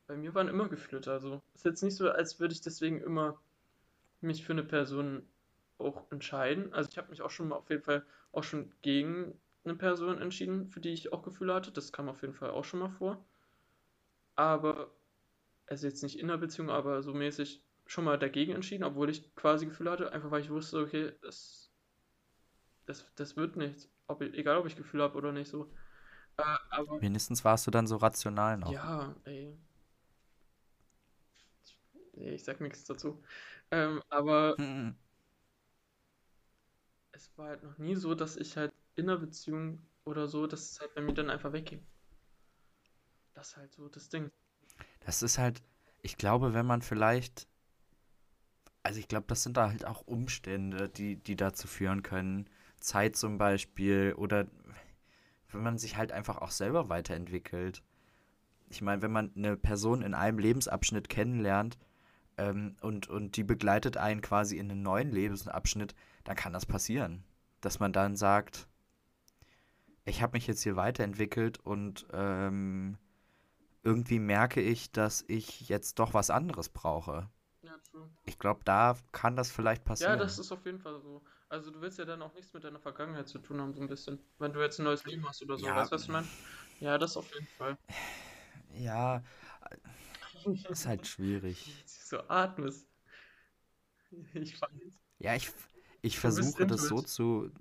Bei 0.05 0.15
mir 0.15 0.35
waren 0.35 0.47
immer 0.47 0.69
Gefühle 0.69 1.01
da. 1.01 1.13
Also 1.13 1.41
ist 1.55 1.65
jetzt 1.65 1.81
nicht 1.81 1.95
so, 1.95 2.07
als 2.11 2.39
würde 2.39 2.53
ich 2.53 2.61
deswegen 2.61 3.01
immer 3.01 3.41
mich 4.21 4.45
für 4.45 4.53
eine 4.53 4.63
Person 4.63 5.27
auch 5.79 6.11
entscheiden. 6.11 6.73
Also 6.73 6.89
ich 6.91 6.97
habe 6.99 7.09
mich 7.11 7.21
auch 7.23 7.31
schon 7.31 7.49
mal 7.49 7.57
auf 7.57 7.69
jeden 7.69 7.83
Fall 7.83 8.05
auch 8.33 8.43
schon 8.43 8.73
gegen 8.81 9.39
eine 9.65 9.75
Person 9.75 10.19
entschieden, 10.21 10.67
für 10.67 10.81
die 10.81 10.91
ich 10.93 11.13
auch 11.13 11.23
Gefühle 11.23 11.53
hatte. 11.55 11.71
Das 11.71 11.91
kam 11.93 12.09
auf 12.09 12.21
jeden 12.21 12.35
Fall 12.35 12.51
auch 12.51 12.65
schon 12.65 12.81
mal 12.81 12.89
vor. 12.91 13.25
Aber, 14.35 14.91
also 15.67 15.87
jetzt 15.87 16.03
nicht 16.03 16.19
in 16.19 16.27
der 16.29 16.37
Beziehung, 16.37 16.69
aber 16.71 17.03
so 17.03 17.13
mäßig 17.13 17.63
schon 17.87 18.05
mal 18.05 18.19
dagegen 18.19 18.53
entschieden, 18.53 18.83
obwohl 18.85 19.09
ich 19.09 19.33
quasi 19.35 19.67
Gefühle 19.67 19.91
hatte, 19.91 20.11
einfach 20.13 20.31
weil 20.31 20.41
ich 20.41 20.51
wusste, 20.51 20.79
okay, 20.81 21.13
das, 21.21 21.70
das, 22.85 23.05
das 23.15 23.35
wird 23.37 23.55
nichts. 23.57 23.89
Ob, 24.07 24.21
ich- 24.21 24.33
egal, 24.35 24.57
ob 24.57 24.65
ich 24.67 24.75
Gefühle 24.75 25.03
habe 25.03 25.17
oder 25.17 25.31
nicht 25.31 25.49
so. 25.49 25.65
Äh, 26.37 26.43
aber 26.71 27.01
Wenigstens 27.01 27.43
warst 27.43 27.67
du 27.67 27.71
dann 27.71 27.85
so 27.85 27.97
rational 27.97 28.57
noch. 28.57 28.75
ja, 28.75 29.15
ey. 29.25 29.57
Nee, 32.13 32.31
ich 32.35 32.43
sag 32.43 32.61
nichts 32.61 32.83
dazu. 32.85 33.21
Ähm, 33.71 34.01
aber 34.09 34.57
Hm. 34.61 34.95
es 37.13 37.31
war 37.37 37.47
halt 37.47 37.63
noch 37.63 37.77
nie 37.77 37.95
so, 37.95 38.15
dass 38.15 38.35
ich 38.35 38.57
halt 38.57 38.73
in 38.95 39.09
einer 39.09 39.17
Beziehung 39.17 39.79
oder 40.03 40.27
so, 40.27 40.45
dass 40.45 40.71
es 40.71 40.79
halt 40.81 40.93
bei 40.93 40.99
mir 41.01 41.13
dann 41.13 41.29
einfach 41.29 41.53
wegging. 41.53 41.85
Das 43.33 43.49
ist 43.49 43.57
halt 43.57 43.73
so 43.73 43.89
das 43.89 44.07
Ding. 44.07 44.31
Das 45.01 45.21
ist 45.21 45.37
halt, 45.37 45.61
ich 46.01 46.17
glaube, 46.17 46.53
wenn 46.53 46.65
man 46.65 46.81
vielleicht, 46.81 47.47
also 48.83 48.99
ich 48.99 49.07
glaube, 49.07 49.25
das 49.27 49.41
sind 49.43 49.57
da 49.57 49.69
halt 49.69 49.85
auch 49.85 50.01
Umstände, 50.07 50.87
die, 50.89 51.15
die 51.17 51.35
dazu 51.35 51.67
führen 51.67 52.03
können. 52.03 52.47
Zeit 52.81 53.15
zum 53.15 53.37
Beispiel 53.37 54.13
oder 54.17 54.47
wenn 55.51 55.63
man 55.63 55.77
sich 55.77 55.97
halt 55.97 56.11
einfach 56.11 56.37
auch 56.39 56.51
selber 56.51 56.89
weiterentwickelt. 56.89 57.83
Ich 58.69 58.81
meine, 58.81 59.01
wenn 59.01 59.11
man 59.11 59.31
eine 59.35 59.57
Person 59.57 60.01
in 60.01 60.13
einem 60.13 60.39
Lebensabschnitt 60.39 61.09
kennenlernt 61.09 61.77
ähm, 62.37 62.75
und, 62.81 63.09
und 63.09 63.37
die 63.37 63.43
begleitet 63.43 63.97
einen 63.97 64.21
quasi 64.21 64.57
in 64.57 64.71
einen 64.71 64.83
neuen 64.83 65.11
Lebensabschnitt, 65.11 65.95
dann 66.23 66.35
kann 66.35 66.53
das 66.53 66.65
passieren. 66.65 67.23
Dass 67.61 67.79
man 67.79 67.93
dann 67.93 68.15
sagt, 68.15 68.67
ich 70.05 70.21
habe 70.21 70.33
mich 70.37 70.47
jetzt 70.47 70.63
hier 70.63 70.75
weiterentwickelt 70.75 71.59
und 71.59 72.07
ähm, 72.13 72.97
irgendwie 73.83 74.19
merke 74.19 74.61
ich, 74.61 74.91
dass 74.91 75.23
ich 75.27 75.69
jetzt 75.69 75.99
doch 75.99 76.13
was 76.13 76.29
anderes 76.29 76.69
brauche. 76.69 77.29
Ja, 77.63 77.77
true. 77.89 78.09
Ich 78.25 78.39
glaube, 78.39 78.61
da 78.63 78.95
kann 79.11 79.35
das 79.35 79.51
vielleicht 79.51 79.83
Ja, 79.83 79.87
passieren. 79.87 80.19
das 80.19 80.39
ist 80.39 80.51
auf 80.51 80.65
jeden 80.65 80.79
Fall 80.79 80.99
so. 81.01 81.21
Also 81.51 81.69
du 81.69 81.81
willst 81.81 81.99
ja 81.99 82.05
dann 82.05 82.21
auch 82.23 82.33
nichts 82.33 82.53
mit 82.53 82.63
deiner 82.63 82.79
Vergangenheit 82.79 83.27
zu 83.27 83.37
tun 83.37 83.61
haben, 83.61 83.73
so 83.73 83.81
ein 83.81 83.87
bisschen. 83.87 84.19
Wenn 84.39 84.53
du 84.53 84.61
jetzt 84.61 84.79
ein 84.79 84.85
neues 84.85 85.05
Leben 85.05 85.27
hast 85.27 85.43
oder 85.43 85.57
so, 85.57 85.67
Ja. 85.67 85.75
weißt 85.75 85.91
du, 85.91 85.95
was 85.95 86.03
ich 86.03 86.09
meine? 86.09 86.27
Ja, 86.79 86.97
das 86.97 87.15
auf 87.17 87.31
jeden 87.33 87.47
Fall. 87.57 87.77
Ja, 88.73 89.23
ist 90.69 90.87
halt 90.87 91.07
schwierig. 91.07 91.57
So 91.85 92.19
atmest. 92.29 92.87
Ich 94.33 94.55
fand 94.57 94.73
Ja, 95.19 95.35
ich, 95.35 95.51
ich 96.01 96.19
Du 96.23 96.31
versuche 96.31 96.65
das 96.67 96.87
so 96.87 97.01
zu. 97.01 97.51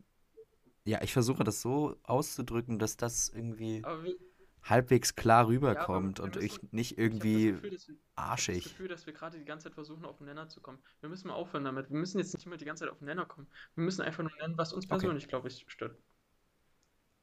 ja, 0.84 1.02
ich 1.02 1.12
versuche 1.12 1.44
das 1.44 1.62
so 1.62 1.96
auszudrücken, 2.04 2.78
dass 2.78 2.96
das 2.96 3.28
irgendwie 3.30 3.82
Aber 3.82 4.02
wir, 4.04 4.16
halbwegs 4.62 5.14
klar 5.16 5.42
ja, 5.42 5.48
rüberkommt 5.48 6.18
wir 6.18 6.24
und 6.24 6.36
müssen, 6.36 6.46
ich 6.46 6.72
nicht 6.72 6.98
ich 6.98 6.98
habe 6.98 7.08
das 7.18 7.22
irgendwie 7.22 7.52
Gefühl, 7.52 7.62
wir, 7.62 7.72
ich 7.72 7.88
habe 7.88 7.96
das 7.96 8.14
arschig. 8.16 8.64
Gefühl, 8.64 8.88
dass 8.88 9.06
wir 9.06 9.12
gerade 9.12 9.38
die 9.38 9.44
ganze 9.44 9.64
Zeit 9.64 9.74
versuchen, 9.74 10.04
auf 10.04 10.18
den 10.18 10.26
Nenner 10.26 10.48
zu 10.48 10.60
kommen. 10.60 10.78
Wir 11.00 11.08
müssen 11.08 11.28
mal 11.28 11.34
aufhören 11.34 11.64
damit. 11.64 11.90
Wir 11.90 11.98
müssen 11.98 12.18
jetzt 12.18 12.34
nicht 12.34 12.46
immer 12.46 12.56
die 12.56 12.64
ganze 12.64 12.84
Zeit 12.84 12.92
auf 12.92 12.98
den 12.98 13.06
Nenner 13.06 13.26
kommen. 13.26 13.46
Wir 13.74 13.84
müssen 13.84 14.02
einfach 14.02 14.22
nur 14.22 14.32
nennen, 14.40 14.56
was 14.58 14.72
uns 14.72 14.84
Okay. 14.84 14.90
persönlich, 14.98 15.28
glaube 15.28 15.48
ich, 15.48 15.64
stört. 15.68 15.96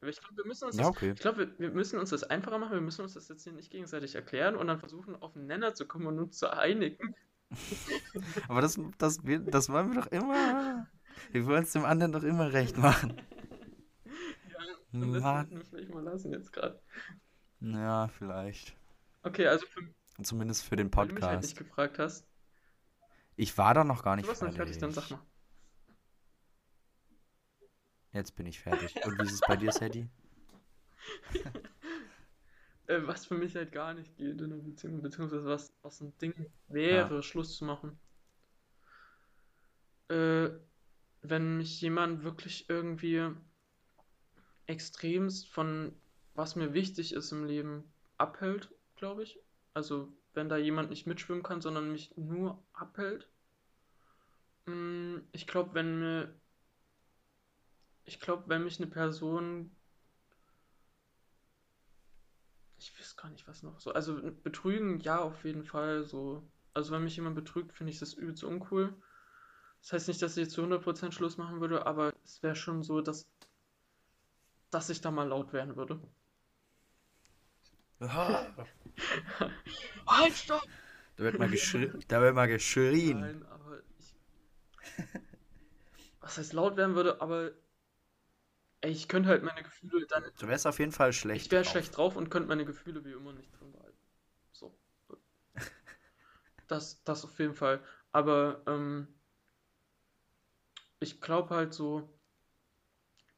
Aber 0.02 0.10
ich 0.10 0.20
glaube, 0.20 0.38
wir 0.38 0.46
müssen 0.46 0.66
uns 0.66 0.76
Ja, 0.76 0.84
das, 0.84 0.90
okay. 0.92 1.12
ich 1.12 1.20
glaube, 1.20 1.38
wir, 1.48 1.60
wir 1.60 1.72
müssen 1.72 2.00
uns 2.00 2.12
das 2.12 2.24
einfacher 2.24 2.60
machen. 2.60 2.74
Wir 2.74 2.82
müssen 2.82 3.02
uns 3.02 3.14
das 3.16 3.28
jetzt 3.30 3.44
hier 3.44 3.54
nicht 3.54 3.72
gegenseitig 3.72 4.14
erklären 4.16 4.56
und 4.56 4.68
dann 4.68 4.80
versuchen, 4.80 5.16
auf 5.16 5.34
den 5.34 5.48
Nenner 5.48 5.74
zu 5.74 5.88
kommen 5.88 6.06
und 6.08 6.20
uns 6.20 6.38
zu 6.38 6.52
einigen. 6.52 7.16
Aber 8.48 8.62
das, 8.62 8.80
das, 8.98 9.26
wir- 9.26 9.40
das 9.40 9.70
wollen 9.70 9.94
wir 9.94 10.02
doch 10.02 10.08
immer. 10.12 10.88
Wir 11.32 11.46
wollen 11.46 11.64
es 11.64 11.72
dem 11.72 11.86
anderen 11.86 12.12
doch 12.12 12.24
immer 12.24 12.52
recht 12.54 12.78
machen. 12.78 13.14
Ja, 14.94 15.00
das 15.12 15.22
Mann. 15.22 15.50
wir 15.52 15.66
vielleicht 15.66 15.94
mal 15.94 16.04
lassen 16.04 16.32
jetzt 16.32 16.52
gerade. 16.54 16.82
Ja, 17.62 18.08
vielleicht. 18.08 18.76
Okay, 19.24 19.47
also 19.47 19.66
für, 19.68 19.82
Zumindest 20.22 20.64
für 20.64 20.76
den 20.76 20.91
weil 20.97 21.08
du 21.08 21.16
mich 21.16 21.30
halt 21.30 21.41
nicht 21.41 21.55
Podcast. 21.55 21.58
gefragt 21.58 21.99
hast. 21.99 22.28
Ich 23.38 23.58
war 23.58 23.74
da 23.74 23.86
noch 23.86 24.03
gar 24.03 24.18
Du 24.22 24.28
nicht 24.28 24.28
warst 24.28 24.41
noch 24.41 24.49
nicht 24.49 24.58
fertig, 24.58 24.78
dann 24.78 24.93
sag 24.93 25.10
fertig. 25.10 25.12
mal. 25.12 25.26
Jetzt 28.12 28.36
bin 28.36 28.45
ich 28.47 28.60
fertig. 28.60 29.01
Und 29.05 29.18
wie 29.18 29.24
ist 29.24 29.32
es 29.32 29.41
bei 29.43 29.55
dir, 29.55 29.72
Sadie? 29.72 30.10
Äh, 32.88 33.05
was 33.05 33.26
für 33.26 33.36
mich 33.36 33.55
halt 33.55 33.72
gar 33.72 33.93
nicht 33.93 34.16
geht 34.18 34.41
in 34.41 34.51
einer 34.51 34.62
Beziehung, 34.62 35.01
beziehungsweise 35.01 35.45
was 35.45 35.74
aus 35.84 35.99
dem 35.99 36.18
Ding 36.18 36.34
Ja. 36.86 37.12
wäre, 37.12 37.22
Schluss 37.24 37.58
zu 37.58 37.66
machen. 37.66 37.99
Äh, 40.10 40.49
wenn 41.22 41.58
mich 41.58 41.82
jemand 41.82 42.24
wirklich 42.24 42.70
irgendwie 42.70 43.32
extremst 44.68 45.47
von 45.49 45.93
was 46.38 46.56
mir 46.56 46.74
wichtig 46.74 47.14
ist 47.14 47.34
im 47.34 47.46
Leben 47.46 47.84
abhält, 48.18 48.72
glaube 48.96 49.24
ich. 49.24 49.40
Also 49.74 50.14
wenn 50.34 50.50
da 50.50 50.58
jemand 50.58 50.90
nicht 50.90 51.08
mitschwimmen 51.08 51.44
kann, 51.44 51.62
sondern 51.62 51.92
mich 51.92 52.16
nur 52.18 52.64
abhält. 52.74 53.28
Mm, 54.68 55.18
Ich 55.32 55.48
glaube, 55.48 55.74
wenn 55.74 56.00
mir, 56.00 56.34
ich 58.06 58.20
glaube, 58.20 58.46
wenn 58.48 58.64
mich 58.64 58.80
eine 58.80 58.90
Person, 58.90 59.70
ich 62.80 62.98
weiß 63.00 63.16
gar 63.18 63.30
nicht, 63.30 63.48
was 63.48 63.62
noch 63.64 63.80
so, 63.80 63.92
also 63.94 64.20
betrügen, 64.44 65.00
ja, 65.00 65.20
auf 65.20 65.44
jeden 65.46 65.64
Fall 65.64 66.04
so. 66.04 66.44
Also 66.74 66.92
wenn 66.94 67.04
mich 67.04 67.16
jemand 67.16 67.36
betrügt, 67.36 67.74
finde 67.74 67.92
ich 67.92 68.00
das 68.00 68.14
übelst 68.14 68.44
uncool. 68.44 68.94
Das 69.82 69.94
heißt 69.94 70.08
nicht, 70.10 70.22
dass 70.22 70.38
ich 70.38 70.46
jetzt 70.46 70.54
zu 70.54 70.64
100% 70.64 71.14
Schluss 71.14 71.38
machen 71.38 71.62
würde, 71.62 71.86
aber 71.88 72.14
es 72.26 72.44
wäre 72.44 72.56
schon 72.56 72.84
so, 72.84 73.02
dass, 73.02 73.28
dass 74.70 74.90
ich 74.90 75.02
da 75.02 75.12
mal 75.12 75.28
laut 75.28 75.52
werden 75.52 75.76
würde. 75.76 76.00
Da 78.00 78.54
Halt, 80.08 80.34
stopp! 80.36 80.62
wird 81.18 81.38
mal 81.39 81.50
geschri 81.50 81.91
da 82.08 82.22
wird 82.22 82.36
mal 82.36 82.48
geschrien. 82.48 83.20
Nein, 83.22 83.43
aber 83.48 83.82
ich, 84.00 84.16
was 86.22 86.38
heißt 86.38 86.54
laut 86.54 86.78
werden 86.78 86.95
würde, 86.95 87.22
aber 87.22 87.52
ey, 88.82 88.91
ich 88.91 89.08
könnte 89.08 89.30
halt 89.30 89.43
meine 89.43 89.62
Gefühle 89.64 90.06
dann, 90.08 90.24
Du 90.39 90.48
wärst 90.48 90.66
auf 90.68 90.80
jeden 90.80 90.91
Fall 90.91 91.10
ich 91.10 91.18
schlecht 91.22 91.52
wäre 91.52 91.64
drauf. 91.64 91.72
schlecht 91.72 91.95
drauf 91.98 92.16
und 92.16 92.30
könnte 92.30 92.48
meine 92.50 92.66
Gefühle 92.66 93.04
wie 93.06 93.12
immer 93.14 93.34
nicht 93.34 93.52
drin 93.60 93.72
behalten. 93.72 93.98
So, 94.52 94.78
das, 96.68 97.04
das 97.04 97.24
auf 97.26 97.38
jeden 97.39 97.54
Fall. 97.54 97.82
Aber 98.12 98.62
ähm, 98.68 99.08
ich 101.00 101.22
glaube 101.22 101.56
halt 101.56 101.74
so, 101.74 102.08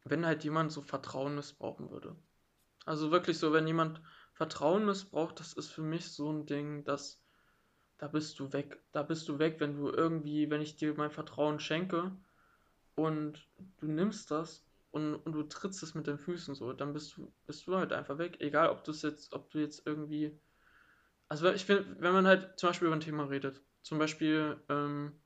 wenn 0.03 0.26
halt 0.26 0.43
jemand 0.43 0.72
so 0.74 0.82
Vertrauen 0.82 1.36
missbrauchen 1.36 1.89
würde. 1.89 2.16
Also 2.86 3.12
wirklich 3.12 3.39
so, 3.39 3.53
wenn 3.53 3.68
jemand 3.68 4.01
Vertrauen 4.39 4.85
missbraucht, 4.85 5.37
das 5.41 5.51
ist 5.51 5.67
für 5.67 5.81
mich 5.81 6.13
so 6.13 6.31
ein 6.31 6.45
Ding, 6.45 6.85
dass 6.85 7.21
da 7.97 8.07
bist 8.07 8.39
du 8.39 8.53
weg. 8.53 8.81
Da 8.93 9.03
bist 9.03 9.27
du 9.27 9.37
weg, 9.37 9.57
wenn 9.59 9.75
du 9.75 9.89
irgendwie, 9.89 10.49
wenn 10.49 10.61
ich 10.61 10.77
dir 10.77 10.93
mein 10.93 11.11
Vertrauen 11.11 11.59
schenke 11.59 12.15
und 12.95 13.45
du 13.79 13.87
nimmst 13.87 14.31
das 14.31 14.65
und, 14.91 15.15
und 15.15 15.33
du 15.33 15.43
trittst 15.43 15.83
es 15.83 15.93
mit 15.93 16.07
den 16.07 16.17
Füßen 16.17 16.55
so, 16.55 16.71
dann 16.71 16.93
bist 16.93 17.17
du, 17.17 17.33
bist 17.47 17.67
du 17.67 17.75
halt 17.75 17.91
einfach 17.91 18.17
weg. 18.17 18.37
Egal, 18.39 18.69
ob 18.69 18.85
du 18.85 18.91
es 18.91 19.01
jetzt, 19.01 19.33
ob 19.33 19.51
du 19.51 19.59
jetzt 19.59 19.85
irgendwie. 19.85 20.39
Also 21.27 21.51
ich 21.51 21.65
finde, 21.65 21.97
wenn 21.99 22.13
man 22.13 22.25
halt 22.25 22.57
zum 22.57 22.69
Beispiel 22.69 22.87
über 22.87 22.95
ein 22.95 23.01
Thema 23.01 23.25
redet, 23.25 23.61
zum 23.81 23.99
Beispiel, 23.99 24.55
ähm, 24.69 25.19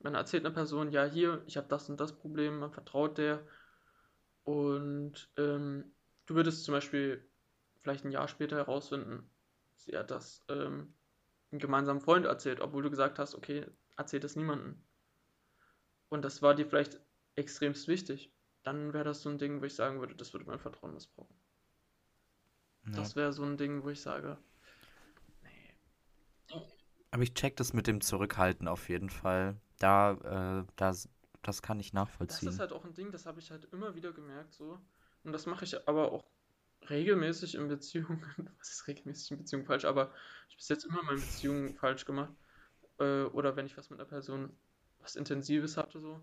man 0.00 0.16
erzählt 0.16 0.44
einer 0.44 0.52
Person, 0.52 0.90
ja, 0.90 1.04
hier, 1.04 1.40
ich 1.46 1.56
habe 1.56 1.68
das 1.68 1.88
und 1.88 2.00
das 2.00 2.18
Problem, 2.18 2.58
man 2.58 2.72
vertraut 2.72 3.16
der 3.16 3.46
und 4.42 5.30
ähm, 5.36 5.92
du 6.26 6.34
würdest 6.34 6.64
zum 6.64 6.74
Beispiel 6.74 7.24
vielleicht 7.86 8.04
ein 8.04 8.10
Jahr 8.10 8.26
später 8.26 8.56
herausfinden, 8.56 9.30
sie 9.76 9.96
hat 9.96 10.10
das 10.10 10.44
ähm, 10.48 10.92
einem 11.52 11.60
gemeinsamen 11.60 12.00
Freund 12.00 12.26
erzählt, 12.26 12.60
obwohl 12.60 12.82
du 12.82 12.90
gesagt 12.90 13.20
hast, 13.20 13.36
okay, 13.36 13.64
erzähl 13.96 14.18
das 14.18 14.34
niemandem. 14.34 14.82
Und 16.08 16.22
das 16.24 16.42
war 16.42 16.56
dir 16.56 16.66
vielleicht 16.66 17.00
extremst 17.36 17.86
wichtig. 17.86 18.32
Dann 18.64 18.92
wäre 18.92 19.04
das 19.04 19.22
so 19.22 19.28
ein 19.28 19.38
Ding, 19.38 19.60
wo 19.60 19.66
ich 19.66 19.76
sagen 19.76 20.00
würde, 20.00 20.16
das 20.16 20.32
würde 20.32 20.46
mein 20.46 20.58
Vertrauen 20.58 20.94
missbrauchen. 20.94 21.36
Ja. 22.86 22.92
Das 22.96 23.14
wäre 23.14 23.32
so 23.32 23.44
ein 23.44 23.56
Ding, 23.56 23.84
wo 23.84 23.90
ich 23.90 24.00
sage, 24.00 24.36
nee. 25.42 25.74
Aber 27.10 27.22
ich 27.22 27.34
check 27.34 27.56
das 27.56 27.72
mit 27.72 27.86
dem 27.86 28.00
Zurückhalten 28.00 28.68
auf 28.68 28.88
jeden 28.88 29.10
Fall. 29.10 29.56
Da, 29.78 30.60
äh, 30.62 30.72
das, 30.76 31.08
das 31.42 31.62
kann 31.62 31.78
ich 31.80 31.92
Das 32.26 32.42
ist 32.46 32.58
nachvollziehen. 32.58 32.58
halt 32.58 32.72
auch 32.72 32.84
ein 32.84 32.94
Ding, 32.94 33.10
das 33.12 33.26
habe 33.26 33.40
ich 33.40 33.50
halt 33.50 33.66
immer 33.72 33.94
wieder 33.94 34.12
gemerkt 34.12 34.54
so. 34.54 34.78
Und 35.24 35.32
das 35.32 35.46
mache 35.46 35.64
ich 35.64 35.88
aber 35.88 36.12
auch 36.12 36.24
regelmäßig 36.90 37.54
in 37.54 37.68
Beziehungen. 37.68 38.22
Was 38.58 38.70
ist 38.70 38.86
regelmäßig 38.88 39.32
in 39.32 39.38
Beziehungen 39.38 39.66
falsch? 39.66 39.84
Aber 39.84 40.12
ich 40.48 40.54
habe 40.54 40.56
bis 40.56 40.68
jetzt 40.68 40.84
immer 40.84 41.00
in 41.00 41.06
meinen 41.06 41.20
Beziehungen 41.22 41.74
falsch 41.76 42.04
gemacht. 42.04 42.32
Äh, 42.98 43.24
oder 43.24 43.56
wenn 43.56 43.66
ich 43.66 43.76
was 43.78 43.90
mit 43.90 44.00
einer 44.00 44.08
Person, 44.08 44.56
was 45.00 45.16
Intensives 45.16 45.76
hatte 45.76 46.00
so, 46.00 46.20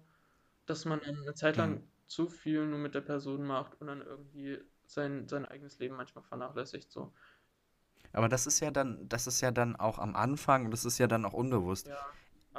dass 0.65 0.85
man 0.85 1.01
eine 1.01 1.35
Zeit 1.35 1.57
Mhm. 1.57 1.57
lang 1.57 1.83
zu 2.07 2.27
viel 2.29 2.65
nur 2.67 2.79
mit 2.79 2.95
der 2.95 3.01
Person 3.01 3.43
macht 3.45 3.79
und 3.81 3.87
dann 3.87 4.01
irgendwie 4.01 4.59
sein, 4.87 5.27
sein 5.27 5.45
eigenes 5.45 5.79
Leben 5.79 5.95
manchmal 5.97 6.23
vernachlässigt 6.25 6.91
so. 6.91 7.13
Aber 8.11 8.29
das 8.29 8.45
ist 8.47 8.59
ja 8.59 8.71
dann, 8.71 9.07
das 9.09 9.27
ist 9.27 9.41
ja 9.41 9.51
dann 9.51 9.75
auch 9.75 9.97
am 9.99 10.15
Anfang, 10.15 10.69
das 10.71 10.85
ist 10.85 10.97
ja 10.99 11.07
dann 11.07 11.25
auch 11.25 11.33
unbewusst. 11.33 11.87
Ja, 11.87 12.13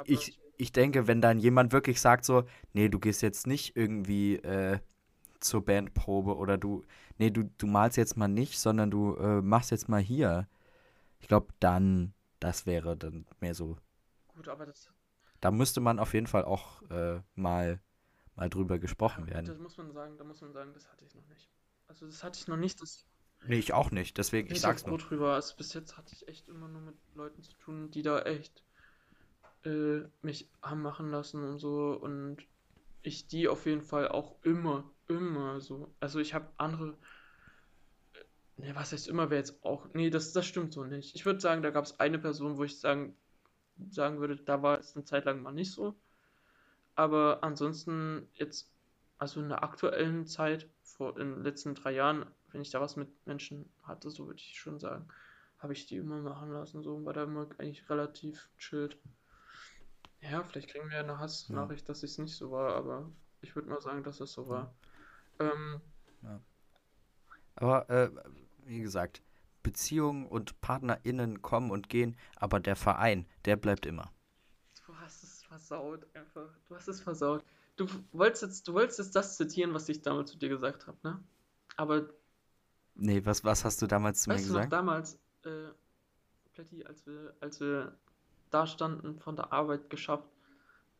ich, 0.05 0.39
ich 0.57 0.71
denke, 0.71 1.07
wenn 1.07 1.21
dann 1.21 1.39
jemand 1.39 1.73
wirklich 1.73 2.01
sagt 2.01 2.25
so, 2.25 2.45
nee, 2.73 2.89
du 2.89 2.99
gehst 2.99 3.21
jetzt 3.21 3.47
nicht 3.47 3.75
irgendwie 3.75 4.37
äh, 4.37 4.79
zur 5.45 5.65
Bandprobe 5.65 6.35
oder 6.37 6.57
du, 6.57 6.83
nee, 7.17 7.31
du, 7.31 7.45
du 7.57 7.67
malst 7.67 7.97
jetzt 7.97 8.17
mal 8.17 8.27
nicht, 8.27 8.59
sondern 8.59 8.91
du 8.91 9.15
äh, 9.17 9.41
machst 9.41 9.71
jetzt 9.71 9.89
mal 9.89 10.01
hier. 10.01 10.47
Ich 11.19 11.27
glaube, 11.29 11.47
dann, 11.59 12.13
das 12.39 12.65
wäre 12.67 12.97
dann 12.97 13.25
mehr 13.41 13.55
so. 13.55 13.77
gut, 14.27 14.47
aber 14.47 14.65
das, 14.67 14.89
Da 15.39 15.49
müsste 15.51 15.79
man 15.79 15.99
auf 15.99 16.13
jeden 16.13 16.27
Fall 16.27 16.43
auch 16.43 16.81
äh, 16.89 17.21
mal, 17.35 17.79
mal 18.35 18.49
drüber 18.49 18.79
gesprochen 18.79 19.27
ja, 19.29 19.41
das 19.41 19.57
werden. 19.57 19.59
muss 19.59 19.77
man 19.77 19.91
sagen, 19.91 20.17
da 20.17 20.23
muss 20.23 20.41
man 20.41 20.53
sagen, 20.53 20.73
das 20.73 20.89
hatte 20.91 21.05
ich 21.05 21.13
noch 21.15 21.27
nicht. 21.27 21.49
Also 21.87 22.05
das 22.07 22.23
hatte 22.23 22.39
ich 22.39 22.47
noch 22.47 22.57
nicht, 22.57 22.81
das 22.81 23.05
Nee, 23.47 23.59
ich 23.59 23.71
auch 23.73 23.91
nicht, 23.91 24.17
deswegen, 24.17 24.51
ich 24.51 24.59
ich 24.59 24.61
sag's 24.61 24.85
nur. 24.85 24.97
drüber. 24.97 25.33
Also 25.35 25.55
bis 25.55 25.73
jetzt 25.73 25.97
hatte 25.97 26.13
ich 26.13 26.27
echt 26.27 26.47
immer 26.49 26.67
nur 26.67 26.81
mit 26.81 26.95
Leuten 27.13 27.43
zu 27.43 27.53
tun, 27.53 27.91
die 27.91 28.01
da 28.01 28.21
echt 28.23 28.63
äh, 29.65 30.01
mich 30.21 30.49
haben 30.61 30.81
machen 30.81 31.09
lassen 31.11 31.43
und 31.43 31.59
so 31.59 31.91
und 31.93 32.37
ich 33.03 33.27
die 33.27 33.47
auf 33.47 33.65
jeden 33.65 33.81
Fall 33.83 34.07
auch 34.09 34.37
immer, 34.43 34.91
immer 35.07 35.59
so. 35.61 35.93
Also 35.99 36.19
ich 36.19 36.33
habe 36.33 36.49
andere, 36.57 36.97
ne, 38.57 38.75
was 38.75 38.91
heißt 38.91 39.07
immer, 39.07 39.29
wäre 39.29 39.39
jetzt 39.39 39.63
auch, 39.63 39.87
nee, 39.93 40.09
das, 40.09 40.33
das 40.33 40.45
stimmt 40.45 40.73
so 40.73 40.83
nicht. 40.83 41.15
Ich 41.15 41.25
würde 41.25 41.39
sagen, 41.39 41.61
da 41.63 41.69
gab 41.71 41.85
es 41.85 41.99
eine 41.99 42.19
Person, 42.19 42.57
wo 42.57 42.63
ich 42.63 42.79
sagen, 42.79 43.15
sagen 43.89 44.19
würde, 44.19 44.37
da 44.37 44.61
war 44.63 44.79
es 44.79 44.95
eine 44.95 45.05
Zeit 45.05 45.25
lang 45.25 45.41
mal 45.41 45.53
nicht 45.53 45.71
so. 45.73 45.95
Aber 46.95 47.39
ansonsten 47.43 48.27
jetzt, 48.33 48.69
also 49.17 49.39
in 49.41 49.49
der 49.49 49.63
aktuellen 49.63 50.25
Zeit, 50.27 50.69
vor 50.83 51.17
in 51.19 51.35
den 51.35 51.43
letzten 51.43 51.73
drei 51.75 51.91
Jahren, 51.93 52.25
wenn 52.51 52.61
ich 52.61 52.71
da 52.71 52.81
was 52.81 52.95
mit 52.97 53.09
Menschen 53.25 53.69
hatte, 53.83 54.09
so 54.09 54.27
würde 54.27 54.39
ich 54.39 54.59
schon 54.59 54.79
sagen, 54.79 55.07
habe 55.59 55.73
ich 55.73 55.85
die 55.87 55.97
immer 55.97 56.21
machen 56.21 56.51
lassen, 56.51 56.83
so 56.83 57.03
war 57.05 57.13
da 57.13 57.23
immer 57.23 57.47
eigentlich 57.59 57.89
relativ 57.89 58.49
chillt. 58.57 58.97
Ja, 60.19 60.43
vielleicht 60.43 60.69
kriegen 60.69 60.89
wir 60.89 60.97
ja 60.97 61.03
eine 61.03 61.19
Ja, 61.49 61.71
Hassnachricht, 61.73 61.87
dass 61.87 62.03
es 62.03 62.17
nicht 62.17 62.35
so 62.35 62.51
war, 62.51 62.75
aber 62.75 63.09
ich 63.41 63.55
würde 63.55 63.69
mal 63.69 63.81
sagen, 63.81 64.03
dass 64.03 64.19
es 64.19 64.33
so 64.33 64.47
ja, 64.49 64.59
war. 64.59 64.75
Ähm, 65.39 65.81
ja. 66.23 66.41
Aber 67.55 67.89
äh, 67.89 68.09
wie 68.65 68.81
gesagt, 68.81 69.23
Beziehungen 69.63 70.27
und 70.27 70.59
PartnerInnen 70.61 71.41
kommen 71.41 71.71
und 71.71 71.89
gehen, 71.89 72.17
aber 72.35 72.59
der 72.59 72.75
Verein, 72.75 73.27
der 73.45 73.55
bleibt 73.57 73.85
immer. 73.85 74.11
du 74.85 74.95
hast 74.97 75.23
es 75.23 75.43
versaut 75.43 76.05
einfach. 76.15 76.49
Du 76.67 76.75
hast 76.75 76.87
es 76.87 77.01
versaut. 77.01 77.43
Du 77.75 77.87
wolltest 78.13 78.43
jetzt, 78.43 78.67
du 78.67 78.73
wolltest 78.73 78.99
jetzt 78.99 79.15
das 79.15 79.37
zitieren, 79.37 79.73
was 79.73 79.89
ich 79.89 80.01
damals 80.01 80.31
zu 80.31 80.37
dir 80.37 80.49
gesagt 80.49 80.87
habe, 80.87 80.97
ne? 81.03 81.23
Aber 81.77 82.09
Nee, 82.95 83.25
was, 83.25 83.43
was 83.43 83.65
hast 83.65 83.81
du 83.81 83.87
damals 83.87 84.21
zu 84.23 84.29
mir 84.29 84.35
weißt 84.35 84.49
du 84.49 84.53
gesagt? 84.53 84.73
damals, 84.73 85.19
äh, 85.43 85.69
Plätti, 86.53 86.85
als 86.85 87.05
wir, 87.05 87.35
als 87.41 87.59
wir 87.59 87.97
da 88.49 88.65
standen, 88.67 89.19
von 89.19 89.35
der 89.35 89.51
Arbeit 89.51 89.89
geschafft 89.89 90.29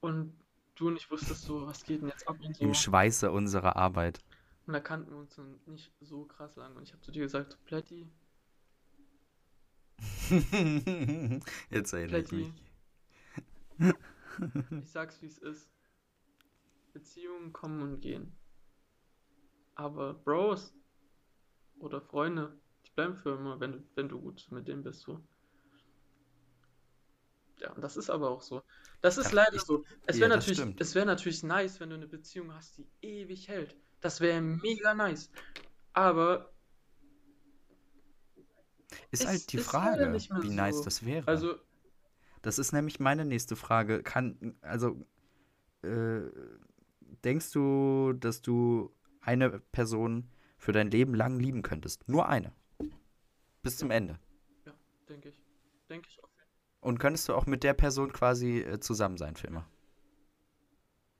und 0.01 0.33
du 0.75 0.87
und 0.87 0.97
ich 0.97 1.09
wusstest 1.09 1.43
so, 1.43 1.65
was 1.65 1.83
geht 1.83 2.01
denn 2.01 2.09
jetzt 2.09 2.27
ab 2.27 2.37
und 2.39 2.59
Im 2.61 2.73
so. 2.73 2.81
Schweiße 2.81 3.31
unserer 3.31 3.75
Arbeit. 3.75 4.19
Und 4.67 4.73
da 4.73 4.79
kannten 4.79 5.11
wir 5.11 5.17
uns 5.17 5.39
nicht 5.65 5.91
so 6.01 6.25
krass 6.25 6.55
lang. 6.55 6.75
Und 6.75 6.83
ich 6.83 6.91
habe 6.91 7.01
zu 7.01 7.11
dir 7.11 7.23
gesagt, 7.23 7.57
Plätti, 7.65 8.09
Jetzt 11.69 11.93
erinnere 11.93 12.21
ich 12.21 12.31
mich. 12.31 12.51
Ich 14.81 14.91
sag's 14.91 15.21
wie 15.21 15.27
es 15.27 15.37
ist. 15.37 15.69
Beziehungen 16.91 17.53
kommen 17.53 17.81
und 17.81 18.01
gehen. 18.01 18.35
Aber 19.75 20.13
Bros 20.13 20.73
oder 21.79 22.01
Freunde, 22.01 22.59
die 22.85 22.91
bleiben 22.91 23.15
für 23.15 23.35
immer, 23.35 23.61
wenn 23.61 23.71
du, 23.71 23.83
wenn 23.95 24.09
du 24.09 24.19
gut 24.19 24.45
mit 24.51 24.67
denen 24.67 24.83
bist, 24.83 25.01
so. 25.01 25.21
Ja, 27.59 27.71
und 27.73 27.81
das 27.81 27.97
ist 27.97 28.09
aber 28.09 28.29
auch 28.31 28.41
so. 28.41 28.63
Das 29.01 29.17
ist 29.17 29.31
Ja, 29.31 29.31
leider 29.31 29.55
ich, 29.55 29.61
so. 29.61 29.83
Es 30.05 30.17
ja, 30.17 30.21
wäre 30.21 30.29
das 30.29 30.47
natürlich, 30.47 30.75
es 30.79 30.95
wäre 30.95 31.05
natürlich 31.05 31.43
nice, 31.43 31.79
wenn 31.79 31.89
du 31.89 31.95
eine 31.95 32.07
Beziehung 32.07 32.53
hast, 32.53 32.77
die 32.77 32.87
ewig 33.01 33.47
hält. 33.47 33.75
Das 34.01 34.19
wäre 34.21 34.41
mega 34.41 34.93
nice. 34.93 35.31
Aber 35.93 36.51
Ist 39.11 39.25
halt 39.25 39.51
die 39.51 39.57
Frage, 39.57 40.11
wie 40.41 40.49
nice 40.49 40.77
so. 40.77 40.83
das 40.83 41.05
wäre. 41.05 41.27
Also, 41.27 41.55
Das 42.41 42.59
ist 42.59 42.71
nämlich 42.73 42.99
meine 42.99 43.25
nächste 43.25 43.55
Frage. 43.55 44.03
Kann, 44.03 44.55
also, 44.61 45.05
äh, 45.83 46.21
denkst 47.23 47.51
du, 47.51 48.13
dass 48.13 48.41
du 48.41 48.93
eine 49.21 49.59
Person 49.59 50.29
für 50.57 50.71
dein 50.71 50.91
Leben 50.91 51.15
lang 51.15 51.39
lieben 51.39 51.61
könntest? 51.61 52.07
Nur 52.07 52.27
eine. 52.29 52.53
Bis 53.63 53.77
zum 53.77 53.89
ja, 53.89 53.97
Ende. 53.97 54.19
ja, 54.65 54.73
denke 55.09 55.29
ich. 55.29 55.41
Denke 55.89 56.09
ich 56.09 56.23
auch. 56.23 56.24
Und 56.85 56.99
könntest 56.99 57.27
du 57.27 57.33
auch 57.33 57.47
mit 57.47 57.63
der 57.63 57.73
Person 57.73 58.13
quasi 58.13 58.59
äh, 58.59 58.79
zusammen 58.79 59.17
sein 59.17 59.35
für 59.35 59.47
immer? 59.47 59.67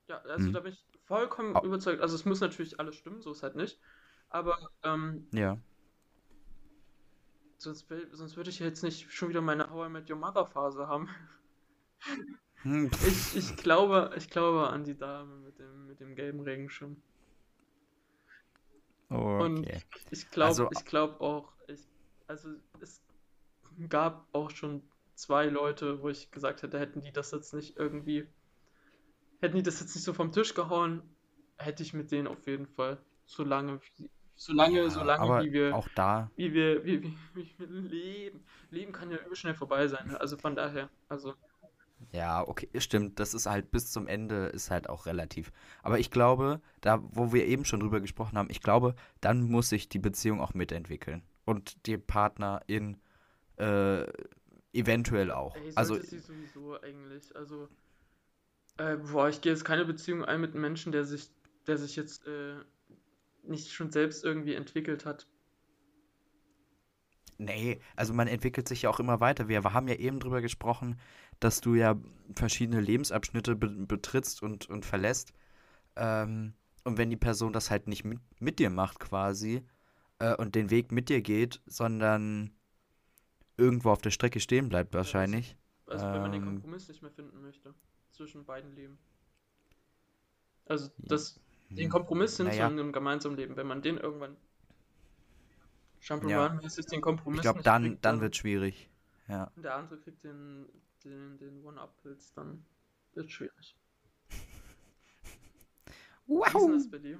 Ja, 0.08 0.18
also 0.22 0.46
Hm. 0.46 0.52
da 0.52 0.60
bin 0.60 0.72
ich 0.72 0.86
vollkommen 1.04 1.56
Au- 1.56 1.62
überzeugt. 1.62 2.00
Also 2.00 2.14
es 2.14 2.24
muss 2.24 2.40
natürlich 2.40 2.78
alles 2.80 2.96
stimmen, 2.96 3.20
so 3.22 3.32
ist 3.32 3.42
halt 3.42 3.56
nicht. 3.56 3.80
Aber 4.28 4.56
ähm, 4.82 5.28
Ja. 5.32 5.58
sonst, 7.58 7.86
sonst 8.12 8.36
würde 8.36 8.48
ich 8.50 8.58
jetzt 8.60 8.82
nicht 8.82 9.12
schon 9.12 9.28
wieder 9.28 9.40
meine 9.42 9.70
How 9.70 9.86
I 9.88 9.90
Met 9.90 10.10
Your 10.10 10.16
Mother 10.16 10.46
Phase 10.46 10.88
haben. 10.88 11.08
Hm, 12.62 12.88
Ich, 13.06 13.34
ich 13.36 13.56
glaube, 13.56 14.12
ich 14.16 14.28
glaube 14.28 14.68
an 14.68 14.84
die 14.84 14.96
Dame 14.96 15.36
mit 15.38 15.58
dem, 15.58 15.86
mit 15.86 16.00
dem 16.00 16.14
gelben 16.14 16.40
Regenschirm. 16.40 17.02
Und 19.36 19.68
Okay. 19.68 19.82
ich 20.10 20.30
glaube, 20.30 20.58
Also, 20.58 20.70
ich 20.70 20.84
glaube 20.84 21.20
auch, 21.20 21.52
ich, 21.68 21.86
also 22.26 22.50
es 22.80 23.02
gab 23.88 24.28
auch 24.34 24.50
schon 24.50 24.82
zwei 25.16 25.46
Leute, 25.46 26.02
wo 26.02 26.08
ich 26.08 26.30
gesagt 26.30 26.62
hätte, 26.62 26.78
hätten 26.78 27.00
die 27.00 27.12
das 27.12 27.32
jetzt 27.32 27.52
nicht 27.54 27.76
irgendwie, 27.76 28.26
hätten 29.40 29.56
die 29.56 29.62
das 29.62 29.80
jetzt 29.80 29.94
nicht 29.94 30.04
so 30.04 30.12
vom 30.12 30.32
Tisch 30.32 30.54
gehauen, 30.54 31.02
hätte 31.58 31.82
ich 31.82 31.94
mit 31.94 32.12
denen 32.12 32.28
auf 32.28 32.46
jeden 32.46 32.66
Fall 32.66 32.98
so 33.24 33.42
lange, 33.42 33.80
so 34.36 34.52
lange, 34.52 34.82
ja, 34.82 34.90
so 34.90 35.02
lange, 35.02 35.44
wie 35.44 35.52
wir, 35.52 35.74
auch 35.74 35.88
da, 35.94 36.30
wie 36.36 36.52
wir, 36.52 36.84
wie, 36.84 37.02
wie, 37.02 37.16
wie 37.34 37.58
wir 37.58 37.66
leben. 37.66 38.44
Leben 38.70 38.92
kann 38.92 39.10
ja 39.10 39.18
übel 39.18 39.34
schnell 39.34 39.54
vorbei 39.54 39.88
sein. 39.88 40.08
ne? 40.08 40.20
Also 40.20 40.36
von 40.36 40.54
daher, 40.54 40.90
also 41.08 41.34
ja, 42.12 42.46
okay, 42.46 42.68
stimmt, 42.78 43.18
das 43.18 43.34
ist 43.34 43.46
halt 43.46 43.70
bis 43.70 43.90
zum 43.90 44.06
Ende 44.06 44.46
ist 44.46 44.70
halt 44.70 44.88
auch 44.88 45.06
relativ. 45.06 45.50
Aber 45.82 45.98
ich 45.98 46.10
glaube, 46.10 46.60
da, 46.80 47.02
wo 47.02 47.32
wir 47.32 47.46
eben 47.46 47.64
schon 47.64 47.80
drüber 47.80 48.00
gesprochen 48.00 48.36
haben, 48.36 48.50
ich 48.50 48.60
glaube, 48.60 48.94
dann 49.20 49.50
muss 49.50 49.70
sich 49.70 49.88
die 49.88 49.98
Beziehung 49.98 50.40
auch 50.40 50.54
mitentwickeln. 50.54 51.22
Und 51.44 51.86
die 51.86 51.96
Partnerin 51.96 52.98
äh, 53.56 54.04
eventuell 54.76 55.30
auch. 55.30 55.56
ey, 55.56 55.72
Also, 55.74 56.00
sie 56.00 56.18
sowieso 56.18 56.80
eigentlich. 56.80 57.34
Also, 57.34 57.68
äh, 58.78 58.96
boah, 58.96 59.28
ich 59.28 59.40
gehe 59.40 59.52
jetzt 59.52 59.64
keine 59.64 59.84
Beziehung 59.84 60.24
ein 60.24 60.40
mit 60.40 60.52
einem 60.52 60.62
Menschen, 60.62 60.92
der 60.92 61.04
sich, 61.04 61.30
der 61.66 61.78
sich 61.78 61.96
jetzt 61.96 62.26
äh, 62.26 62.56
nicht 63.42 63.72
schon 63.72 63.90
selbst 63.90 64.24
irgendwie 64.24 64.54
entwickelt 64.54 65.04
hat. 65.06 65.26
nee, 67.38 67.80
also 67.96 68.14
man 68.14 68.28
entwickelt 68.28 68.68
sich 68.68 68.82
ja 68.82 68.90
auch 68.90 69.00
immer 69.00 69.20
weiter. 69.20 69.48
Wir 69.48 69.62
haben 69.64 69.88
ja 69.88 69.96
eben 69.96 70.20
drüber 70.20 70.40
gesprochen, 70.40 70.98
dass 71.40 71.60
du 71.60 71.74
ja 71.74 71.96
verschiedene 72.34 72.80
Lebensabschnitte 72.80 73.56
be 73.56 73.68
betrittst 73.68 74.42
und, 74.42 74.68
und 74.68 74.84
verlässt. 74.84 75.32
Ähm, 75.96 76.54
und 76.84 76.98
wenn 76.98 77.10
die 77.10 77.16
Person 77.16 77.52
das 77.52 77.70
halt 77.70 77.88
nicht 77.88 78.04
mit, 78.04 78.20
mit 78.40 78.58
dir 78.58 78.70
macht 78.70 79.00
quasi 79.00 79.62
äh, 80.18 80.34
und 80.36 80.54
den 80.54 80.70
Weg 80.70 80.92
mit 80.92 81.08
dir 81.08 81.20
geht, 81.22 81.60
sondern 81.66 82.52
irgendwo 83.56 83.90
auf 83.90 84.02
der 84.02 84.10
Strecke 84.10 84.40
stehen 84.40 84.68
bleibt 84.68 84.94
Ja, 85.00 85.14
also, 85.20 85.38
wahrscheinlich. 85.38 85.56
also 85.86 86.10
wenn 86.10 86.22
man 86.22 86.32
den 86.32 86.40
Ähm, 86.40 86.42
Kompromiss 86.42 86.88
nicht 86.88 87.02
mehr 87.02 87.10
finden 87.12 87.40
möchte 87.40 87.72
zwischen 88.12 88.44
beiden 88.44 88.74
Leben. 88.74 88.98
Also 90.66 90.90
das, 91.08 91.40
den 91.78 91.88
hm, 91.88 91.90
Kompromiss 91.90 92.36
hin 92.36 92.52
zu 92.52 92.62
naja, 92.62 92.66
einem 92.66 92.92
gemeinsamen 92.92 93.36
Leben, 93.36 93.56
wenn 93.56 93.66
man 93.66 93.80
den 93.82 93.96
irgendwann 93.98 94.36
ja. 96.20 96.52
Jump'n'Run-mäßig 96.60 96.86
den 96.86 97.02
Ich 97.32 97.40
Kompromiss 97.40 97.42
glaube, 97.42 97.60
nicht 97.60 97.64
dann, 97.64 97.82
kriegt, 97.82 98.04
dann 98.04 98.20
dann 98.20 98.20
wird 98.20 98.36
schwierig. 98.36 98.90
Ja. 99.28 99.52
und 99.56 99.62
der 99.64 99.74
andere 99.74 99.98
kriegt 100.00 100.22
den, 100.24 100.66
den, 101.04 101.36
den 101.38 101.64
One-Up-Pilz, 101.64 102.32
dann 102.34 102.64
wird 103.14 103.30
schwierig. 103.30 103.76
Wie 106.44 106.56
ist 106.56 106.68
Wow. 106.68 106.68
das 106.68 106.90
bei 106.90 106.98
dir? 106.98 107.18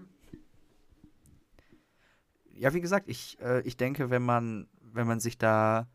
Ja, 2.53 2.73
wie 2.75 2.81
gesagt, 2.81 3.09
ich, 3.09 3.39
äh, 3.41 3.61
ich 3.63 3.77
denke, 3.77 4.11
wenn 4.11 4.23
man, 4.23 4.69
wenn 4.81 5.07
man 5.07 5.21
sich 5.21 5.37
da 5.39 5.89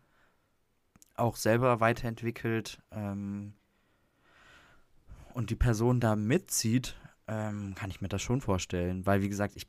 auch 1.15 1.35
selber 1.35 1.79
weiterentwickelt 1.79 2.81
ähm, 2.91 3.53
und 5.33 5.49
die 5.49 5.55
Person 5.55 5.99
da 5.99 6.15
mitzieht, 6.15 6.95
ähm, 7.27 7.75
kann 7.75 7.89
ich 7.89 8.01
mir 8.01 8.09
das 8.09 8.21
schon 8.21 8.41
vorstellen. 8.41 9.05
Weil, 9.05 9.21
wie 9.21 9.29
gesagt, 9.29 9.55
ich, 9.55 9.67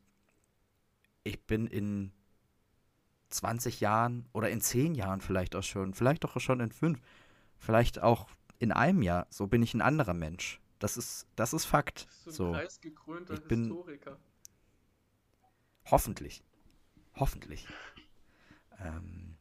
ich 1.25 1.45
bin 1.47 1.67
in 1.67 2.13
20 3.31 3.81
Jahren 3.81 4.27
oder 4.33 4.51
in 4.51 4.61
10 4.61 4.95
Jahren 4.95 5.21
vielleicht 5.21 5.57
auch 5.57 5.63
schon, 5.63 5.95
vielleicht 5.95 6.25
auch 6.25 6.39
schon 6.41 6.61
in 6.61 6.73
5, 6.73 7.01
vielleicht 7.59 8.03
auch 8.03 8.29
in 8.59 8.73
einem 8.73 9.03
Jahr, 9.03 9.27
so 9.31 9.47
bin 9.47 9.63
ich 9.63 9.75
ein 9.75 9.81
anderer 9.81 10.15
Mensch. 10.15 10.61
Das 10.79 10.97
ist, 10.97 11.27
das 11.37 11.53
ist 11.53 11.65
Fakt. 11.65 12.09
So, 12.27 12.53
preisgekrönter 12.53 13.35
ich 13.35 13.41
bin 13.43 13.65
Historiker? 13.65 14.19
hoffentlich, 15.91 16.43
hoffentlich. 17.15 17.67
Ähm, 18.81 19.32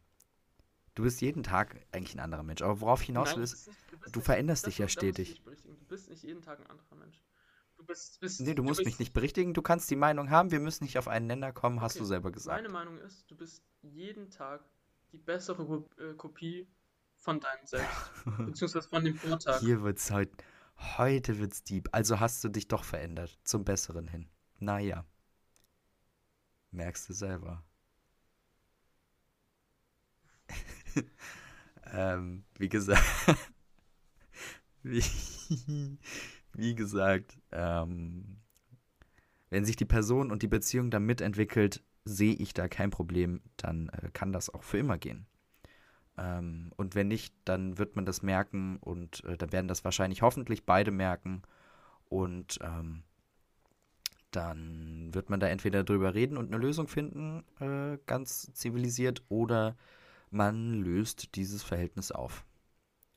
du 0.96 1.04
bist 1.04 1.22
jeden 1.22 1.44
Tag 1.44 1.86
eigentlich 1.92 2.16
ein 2.16 2.20
anderer 2.20 2.44
Mensch. 2.44 2.62
Aber 2.62 2.82
worauf 2.82 3.02
hinaus 3.02 3.30
Nein, 3.30 3.39
will, 3.39 3.46
du 3.46 3.52
nicht, 3.52 3.68
du 4.06 4.12
du 4.12 4.22
veränderst 4.22 4.68
dich 4.68 4.78
ja 4.78 4.88
stetig. 4.88 5.42
Du 5.44 5.86
bist 5.88 6.10
nicht 6.10 6.24
jeden 6.24 6.42
Tag 6.42 6.60
ein 6.60 6.68
anderer 6.68 6.96
Mensch. 6.96 7.22
Du 7.78 7.86
bist, 7.86 8.20
bist, 8.20 8.42
Nee, 8.42 8.54
du 8.54 8.56
du 8.58 8.64
musst 8.64 8.80
mich 8.80 8.89
bist, 8.89 9.00
nicht 9.00 9.14
berichtigen, 9.14 9.54
du 9.54 9.62
kannst 9.62 9.89
die 9.89 9.96
Meinung 9.96 10.30
haben, 10.30 10.52
wir 10.52 10.60
müssen 10.60 10.84
nicht 10.84 11.00
auf 11.00 11.08
einen 11.08 11.26
Nenner 11.26 11.52
kommen, 11.52 11.82
hast 11.82 11.96
du 11.96 12.02
okay, 12.02 12.10
selber 12.10 12.30
meine 12.30 12.34
gesagt. 12.34 12.72
Meinung 12.72 13.00
ist, 13.00 13.30
du 13.32 13.36
bist 13.36 13.64
jeden 13.82 14.30
Tag 14.30 14.64
die 15.12 15.18
bessere 15.18 15.84
äh, 15.98 16.14
Kopie 16.14 16.68
von 17.18 17.39
deinem 17.39 17.66
Selbst, 17.66 18.12
beziehungsweise 18.38 18.88
von 18.88 19.04
dem 19.04 19.16
Vortag. 19.16 19.60
Hier 19.62 19.82
wird's 19.82 20.12
heute, 20.12 20.32
heute 20.98 21.39
wird's 21.39 21.64
deep. 21.64 21.89
Also 21.92 22.20
hast 22.20 22.44
du 22.44 22.50
dich 22.50 22.68
doch 22.68 22.84
verändert, 22.84 23.39
zum 23.44 23.66
Besseren 23.66 24.08
hin. 24.08 24.30
Naja, 24.60 25.06
merkst 26.70 27.10
du 27.10 27.14
selber. 27.14 27.64
Ähm, 31.94 32.46
wie 32.58 32.70
gesagt, 32.70 33.04
wie, 34.84 35.04
wie 36.54 36.76
gesagt, 36.76 37.38
ähm, 37.52 38.38
wenn 39.50 39.66
sich 39.66 39.76
die 39.76 39.86
Person 39.86 40.32
und 40.32 40.42
die 40.42 40.48
Beziehung 40.48 40.89
dann 40.89 41.06
mitentwickelt, 41.06 41.84
sehe 42.06 42.34
ich 42.34 42.54
da 42.54 42.70
kein 42.70 42.92
Problem, 42.92 43.42
dann 43.58 43.89
äh, 43.89 44.10
kann 44.14 44.32
das 44.32 44.50
auch 44.50 44.64
für 44.64 44.78
immer 44.78 44.98
gehen. 44.98 45.26
Ähm, 46.18 46.72
und 46.78 46.96
wenn 46.96 47.10
nicht, 47.10 47.36
dann 47.46 47.78
wird 47.78 47.96
man 47.96 48.06
das 48.06 48.22
merken 48.22 48.78
und 48.78 49.24
äh, 49.26 49.38
dann 49.38 49.52
werden 49.52 49.68
das 49.68 49.84
wahrscheinlich 49.84 50.22
hoffentlich 50.22 50.66
beide 50.66 50.92
merken 50.92 51.42
und 52.10 52.60
ähm, 52.62 53.04
dann 54.32 55.14
wird 55.14 55.30
man 55.30 55.39
da 55.39 55.48
entweder 55.48 55.84
drüber 55.84 56.14
reden 56.14 56.38
und 56.38 56.48
eine 56.48 56.62
Lösung 56.62 56.88
finden, 56.88 57.44
äh, 57.60 57.98
ganz 58.06 58.52
zivilisiert, 58.54 59.24
oder 59.28 59.76
man 60.32 60.82
löst 60.82 61.36
dieses 61.36 61.62
Verhältnis 61.62 62.12
auf. 62.12 62.46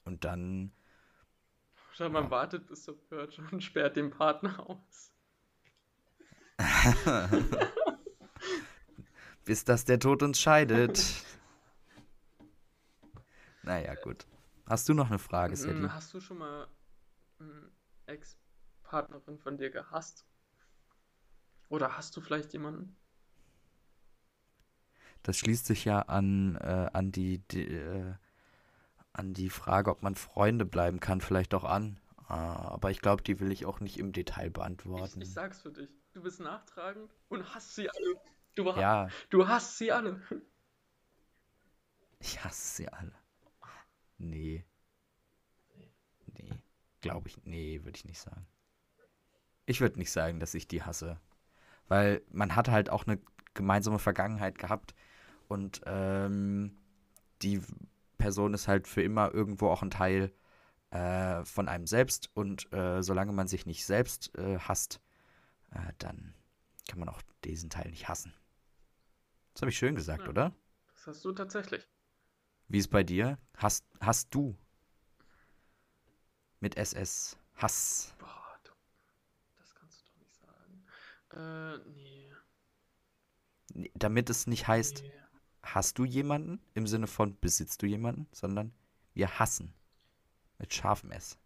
Und 0.04 0.24
dann, 0.24 0.72
Schau, 1.92 2.08
man 2.10 2.24
ja. 2.24 2.30
wartet 2.30 2.66
bis 2.66 2.82
zur 2.84 3.00
Purge 3.08 3.42
und 3.50 3.62
sperrt 3.62 3.96
den 3.96 4.10
Partner 4.10 4.68
aus. 4.68 5.12
bis 9.44 9.64
dass 9.64 9.84
der 9.84 9.98
Tod 9.98 10.22
uns 10.22 10.40
scheidet. 10.40 11.24
Naja, 13.62 13.94
gut. 13.94 14.26
Hast 14.66 14.88
du 14.88 14.94
noch 14.94 15.08
eine 15.08 15.18
Frage, 15.18 15.56
Sadie? 15.56 15.80
Mm, 15.80 15.92
Hast 15.92 16.12
du 16.14 16.20
schon 16.20 16.38
mal 16.38 16.68
eine 17.38 17.70
Ex-Partnerin 18.06 19.38
von 19.38 19.56
dir 19.56 19.70
gehasst? 19.70 20.26
Oder 21.68 21.96
hast 21.96 22.16
du 22.16 22.20
vielleicht 22.20 22.52
jemanden? 22.52 22.96
Das 25.24 25.38
schließt 25.38 25.66
sich 25.66 25.84
ja 25.84 26.00
an, 26.00 26.54
äh, 26.56 26.88
an 26.92 27.10
die, 27.10 27.38
die 27.48 27.66
äh, 27.66 28.14
an 29.12 29.32
die 29.32 29.48
Frage, 29.50 29.90
ob 29.90 30.02
man 30.02 30.14
Freunde 30.14 30.64
bleiben 30.64 31.00
kann, 31.00 31.20
vielleicht 31.20 31.54
auch 31.54 31.64
an. 31.64 31.98
Ah, 32.28 32.68
aber 32.72 32.90
ich 32.90 33.00
glaube, 33.00 33.22
die 33.22 33.38
will 33.40 33.52
ich 33.52 33.64
auch 33.64 33.80
nicht 33.80 33.98
im 33.98 34.12
Detail 34.12 34.42
Ich, 34.42 34.46
ich 34.48 34.52
beantworten. 34.52 35.24
sag's 35.24 35.60
für 35.62 35.72
dich. 35.72 35.88
Du 36.12 36.22
bist 36.22 36.40
nachtragend 36.40 37.10
und 37.28 37.54
hast 37.54 37.74
sie 37.74 37.88
alle. 37.90 38.20
Du, 38.54 38.64
Ja, 38.70 39.08
du 39.30 39.48
hast 39.48 39.78
sie 39.78 39.92
alle. 39.92 40.20
ich 42.20 42.44
hasse 42.44 42.76
sie 42.76 42.88
alle. 42.88 43.12
Nee, 44.18 44.64
nee. 46.38 46.50
Glaube 47.00 47.28
ich, 47.28 47.38
nee, 47.44 47.80
würde 47.84 47.96
ich 47.96 48.04
nicht 48.04 48.20
sagen. 48.20 48.46
Ich 49.66 49.80
würde 49.80 49.98
nicht 49.98 50.10
sagen, 50.10 50.40
dass 50.40 50.54
ich 50.54 50.68
die 50.68 50.82
hasse. 50.82 51.18
Weil 51.88 52.22
man 52.30 52.54
hat 52.56 52.68
halt 52.68 52.90
auch 52.90 53.06
eine 53.06 53.18
gemeinsame 53.54 53.98
Vergangenheit 53.98 54.58
gehabt 54.58 54.94
und 55.48 55.80
ähm, 55.86 56.76
die 57.42 57.60
Person 58.18 58.54
ist 58.54 58.68
halt 58.68 58.88
für 58.88 59.02
immer 59.02 59.32
irgendwo 59.34 59.68
auch 59.68 59.82
ein 59.82 59.90
Teil 59.90 60.32
äh, 60.90 61.44
von 61.44 61.68
einem 61.68 61.86
selbst 61.86 62.30
und 62.34 62.72
äh, 62.72 63.02
solange 63.02 63.32
man 63.32 63.48
sich 63.48 63.66
nicht 63.66 63.84
selbst 63.84 64.36
äh, 64.38 64.58
hasst, 64.58 65.00
äh, 65.72 65.92
dann 65.98 66.34
kann 66.88 66.98
man 67.00 67.08
auch 67.08 67.20
diesen 67.44 67.70
Teil 67.70 67.90
nicht 67.90 68.08
hassen. 68.08 68.32
Das 69.52 69.62
habe 69.62 69.70
ich 69.70 69.78
schön 69.78 69.94
gesagt, 69.94 70.22
Ja. 70.24 70.28
oder? 70.28 70.52
Das 70.94 71.06
hast 71.06 71.24
du 71.24 71.32
tatsächlich. 71.32 71.86
Wie 72.68 72.78
ist 72.78 72.88
bei 72.88 73.02
dir? 73.02 73.38
Hast, 73.56 73.84
hast 74.00 74.34
du 74.34 74.56
mit 76.60 76.76
SS 76.76 77.36
Hass? 77.56 78.14
Boah, 78.18 78.58
du, 78.64 78.72
das 79.58 79.74
kannst 79.74 80.00
du 80.00 80.04
doch 80.06 80.16
nicht 80.18 80.34
sagen. 80.34 80.84
Äh, 81.32 81.90
nee, 81.90 82.30
Nee, 83.74 83.90
Damit 83.94 84.30
es 84.30 84.46
nicht 84.46 84.66
heißt, 84.68 85.02
nee. 85.02 85.12
Hast 85.64 85.98
du 85.98 86.04
jemanden 86.04 86.60
im 86.74 86.86
Sinne 86.86 87.06
von 87.06 87.38
besitzt 87.40 87.82
du 87.82 87.86
jemanden, 87.86 88.26
sondern 88.32 88.72
wir 89.14 89.38
hassen. 89.38 89.72
Mit 90.58 90.72
scharfem 90.72 91.10
S. 91.10 91.38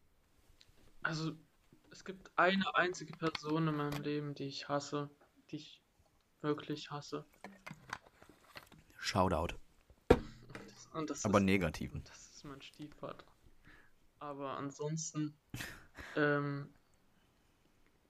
Also, 1.02 1.32
es 1.90 2.04
gibt 2.04 2.30
eine 2.36 2.74
einzige 2.74 3.16
Person 3.16 3.68
in 3.68 3.76
meinem 3.76 4.02
Leben, 4.02 4.34
die 4.34 4.44
ich 4.44 4.68
hasse, 4.68 5.08
die 5.50 5.56
ich 5.56 5.82
wirklich 6.42 6.90
hasse. 6.90 7.24
Shoutout. 8.98 9.54
Das, 11.06 11.24
Aber 11.24 11.38
ist, 11.38 11.44
negativen. 11.44 12.02
das 12.04 12.30
ist 12.30 12.44
mein 12.44 12.60
Stiefvater. 12.60 13.24
Aber 14.18 14.56
ansonsten 14.56 15.34
ähm, 16.16 16.68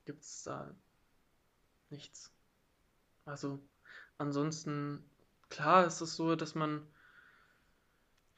gibt 0.05 0.23
es 0.23 0.43
da 0.43 0.73
nichts. 1.89 2.31
Also, 3.25 3.59
ansonsten, 4.17 5.03
klar 5.49 5.85
ist 5.85 6.01
es 6.01 6.15
so, 6.15 6.35
dass 6.35 6.55
man 6.55 6.87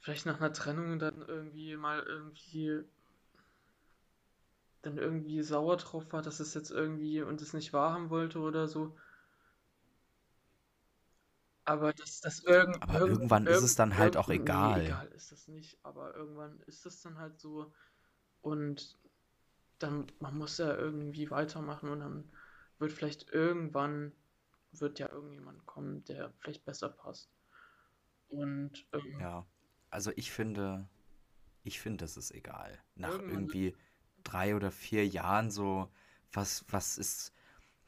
vielleicht 0.01 0.25
nach 0.25 0.39
einer 0.41 0.51
Trennung 0.51 0.99
dann 0.99 1.21
irgendwie 1.27 1.77
mal 1.77 2.03
irgendwie 2.03 2.83
dann 4.83 4.97
irgendwie 4.99 5.41
sauer 5.41 5.77
drauf 5.77 6.11
war, 6.13 6.21
dass 6.21 6.39
es 6.39 6.53
jetzt 6.53 6.69
irgendwie 6.71 7.21
und 7.23 7.41
es 7.41 7.53
nicht 7.53 7.73
wahrhaben 7.73 8.09
wollte 8.11 8.39
oder 8.39 8.67
so. 8.67 8.95
Aber 11.65 11.93
dass 11.93 12.21
das 12.21 12.43
irgend, 12.43 12.77
Aber 12.79 12.99
irgend, 12.99 13.07
irgendwann 13.07 13.47
ist 13.47 13.61
es 13.61 13.75
irgend, 13.75 13.75
dann 13.75 13.97
halt 13.97 14.17
auch 14.17 14.29
irgend, 14.29 14.59
nee, 14.59 14.73
egal. 14.73 14.81
egal 14.81 15.07
ist 15.09 15.31
das 15.31 15.47
nicht, 15.47 15.77
aber 15.83 16.15
irgendwann 16.15 16.59
ist 16.67 16.85
es 16.85 17.01
dann 17.01 17.17
halt 17.17 17.39
so 17.39 17.71
und 18.41 18.97
dann, 19.79 20.07
man 20.19 20.37
muss 20.37 20.57
ja 20.59 20.75
irgendwie 20.75 21.31
weitermachen 21.31 21.89
und 21.89 21.99
dann 22.01 22.31
wird 22.79 22.91
vielleicht 22.93 23.31
irgendwann, 23.31 24.11
wird 24.79 24.99
ja 24.99 25.09
irgendjemand 25.09 25.65
kommen, 25.65 26.03
der 26.05 26.31
vielleicht 26.39 26.63
besser 26.65 26.89
passt. 26.89 27.29
Und 28.29 28.85
ähm, 28.93 29.19
Ja. 29.19 29.45
Also 29.89 30.11
ich 30.15 30.31
finde, 30.31 30.87
ich 31.63 31.79
finde, 31.81 32.05
es 32.05 32.15
ist 32.15 32.31
egal. 32.31 32.79
Nach 32.95 33.19
irgendwie 33.19 33.75
drei 34.23 34.55
oder 34.55 34.71
vier 34.71 35.05
Jahren 35.05 35.51
so, 35.51 35.91
was, 36.31 36.63
was 36.69 36.97
ist, 36.97 37.33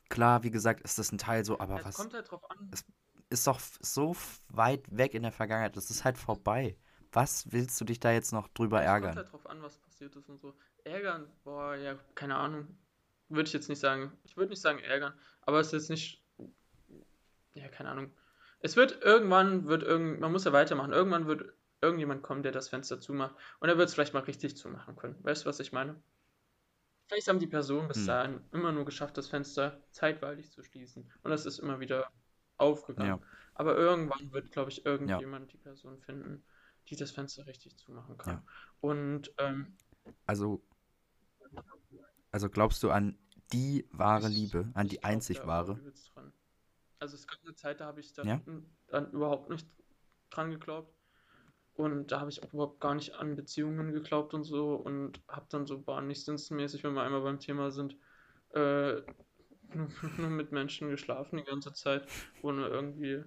klar, 0.09 0.43
wie 0.43 0.51
gesagt, 0.51 0.81
ist 0.81 0.99
das 0.99 1.11
ein 1.11 1.17
Teil 1.17 1.45
so, 1.45 1.59
aber 1.59 1.79
es 1.79 1.85
was, 1.85 1.95
kommt 1.95 2.13
halt 2.13 2.29
drauf 2.29 2.49
an, 2.51 2.69
es 2.71 2.83
ist 3.29 3.47
doch 3.47 3.59
so 3.79 4.15
weit 4.49 4.85
weg 4.95 5.13
in 5.13 5.23
der 5.23 5.31
Vergangenheit, 5.31 5.77
das 5.77 5.89
ist 5.89 6.03
halt 6.03 6.17
vorbei. 6.17 6.77
Was 7.11 7.51
willst 7.51 7.79
du 7.79 7.85
dich 7.85 7.99
da 7.99 8.11
jetzt 8.11 8.33
noch 8.33 8.47
drüber 8.49 8.81
es 8.81 8.85
kommt 8.85 8.93
ärgern? 8.93 9.15
halt 9.15 9.31
drauf 9.31 9.47
an, 9.47 9.61
was 9.61 9.77
passiert 9.77 10.15
ist 10.15 10.29
und 10.29 10.39
so. 10.39 10.55
Ärgern, 10.83 11.31
boah, 11.43 11.75
ja, 11.75 11.95
keine 12.15 12.35
Ahnung. 12.35 12.67
Würde 13.29 13.47
ich 13.47 13.53
jetzt 13.53 13.69
nicht 13.69 13.79
sagen. 13.79 14.11
Ich 14.23 14.35
würde 14.35 14.49
nicht 14.49 14.61
sagen 14.61 14.79
ärgern, 14.79 15.13
aber 15.41 15.59
es 15.59 15.67
ist 15.67 15.73
jetzt 15.73 15.89
nicht, 15.89 16.22
ja, 17.53 17.67
keine 17.69 17.89
Ahnung. 17.89 18.11
Es 18.59 18.75
wird 18.75 19.01
irgendwann, 19.01 19.67
wird 19.67 19.83
irgend, 19.83 20.19
man 20.19 20.31
muss 20.31 20.45
ja 20.45 20.53
weitermachen. 20.53 20.93
Irgendwann 20.93 21.27
wird 21.27 21.53
irgendjemand 21.81 22.23
kommen, 22.23 22.43
der 22.43 22.51
das 22.51 22.69
Fenster 22.69 22.99
zumacht. 22.99 23.35
Und 23.59 23.69
er 23.69 23.77
wird 23.77 23.89
es 23.89 23.93
vielleicht 23.93 24.13
mal 24.13 24.21
richtig 24.23 24.55
zumachen 24.57 24.95
können. 24.95 25.17
Weißt 25.23 25.43
du, 25.43 25.49
was 25.49 25.59
ich 25.59 25.71
meine? 25.73 26.01
Vielleicht 27.07 27.27
haben 27.27 27.39
die 27.39 27.47
Personen 27.47 27.87
bis 27.87 27.97
Hm. 27.97 28.07
dahin 28.07 28.41
immer 28.51 28.71
nur 28.71 28.85
geschafft, 28.85 29.17
das 29.17 29.27
Fenster 29.27 29.81
zeitweilig 29.91 30.51
zu 30.51 30.63
schließen. 30.63 31.09
Und 31.21 31.31
das 31.31 31.45
ist 31.45 31.59
immer 31.59 31.79
wieder 31.79 32.09
aufgegangen. 32.57 33.19
Ja, 33.19 33.19
Aber 33.55 33.75
irgendwann 33.77 34.31
wird, 34.31 34.51
glaube 34.51 34.71
ich, 34.71 34.77
ja, 34.77 34.91
irgendjemand 34.91 35.51
die 35.53 35.57
Person 35.57 35.99
finden, 35.99 36.43
die 36.87 36.95
das 36.95 37.11
Fenster 37.11 37.45
richtig 37.45 37.77
zumachen 37.77 38.17
kann. 38.17 38.35
ja. 38.35 38.43
Und 38.81 39.31
ähm, 39.37 39.77
Also, 40.25 40.61
also 42.31 42.49
glaubst 42.49 42.81
du 42.83 42.89
an 42.89 43.17
die 43.51 43.85
wahre 43.91 44.27
Liebe, 44.27 44.71
an 44.73 44.87
die 44.87 45.03
einzig 45.03 45.37
da 45.37 45.47
wahre? 45.47 45.79
Also 47.03 47.15
es 47.17 47.27
gab 47.27 47.39
eine 47.43 47.53
Zeit, 47.53 47.81
da 47.81 47.85
habe 47.87 47.99
ich 47.99 48.13
Ja? 48.13 48.39
dann, 48.45 48.65
dann 48.87 49.11
überhaupt 49.11 49.49
nicht 49.49 49.67
dran 50.29 50.51
geglaubt. 50.51 50.95
Und 51.75 52.13
da 52.13 52.21
habe 52.21 52.29
ich 52.29 52.41
auch 52.41 52.53
überhaupt 52.53 52.79
gar 52.79 52.95
nicht 52.95 53.15
an 53.15 53.35
Beziehungen 53.35 53.91
geglaubt 53.91 54.33
und 54.33 54.45
so 54.45 54.75
und 54.75 55.19
habe 55.27 55.45
dann 55.49 55.65
so 55.67 55.81
bahnnichtsmäßig, 55.81 56.81
wenn 56.85 56.93
wir 56.93 57.03
einmal 57.03 57.21
beim 57.21 57.41
Thema 57.41 57.71
sind, 57.71 57.97
äh, 58.53 59.01
nur, 59.73 59.89
nur 60.17 60.29
mit 60.29 60.53
Menschen 60.53 60.89
geschlafen 60.89 61.39
die 61.39 61.43
ganze 61.43 61.73
Zeit, 61.73 62.07
ohne 62.41 62.67
irgendwie 62.67 63.25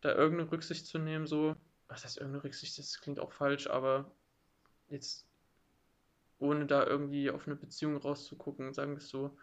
da 0.00 0.14
irgendeine 0.14 0.50
Rücksicht 0.50 0.86
zu 0.86 0.98
nehmen, 0.98 1.26
so. 1.26 1.54
Was 1.88 2.04
heißt 2.04 2.16
irgendeine 2.16 2.44
Rücksicht? 2.44 2.78
Das 2.78 2.98
klingt 2.98 3.20
auch 3.20 3.32
falsch, 3.32 3.66
aber 3.66 4.10
jetzt 4.88 5.26
ohne 6.38 6.64
da 6.64 6.86
irgendwie 6.86 7.30
auf 7.30 7.46
eine 7.46 7.56
Beziehung 7.56 7.98
rauszugucken, 7.98 8.72
sagen 8.72 8.92
wir 8.92 8.98
es 8.98 9.08
so. 9.10 9.36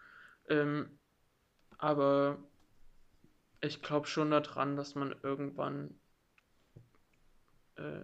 Ähm, 0.50 0.98
aber 1.78 2.51
ich 3.62 3.82
glaube 3.82 4.08
schon 4.08 4.32
daran, 4.32 4.76
dass 4.76 4.96
man 4.96 5.16
irgendwann 5.24 6.00
äh, 7.76 8.04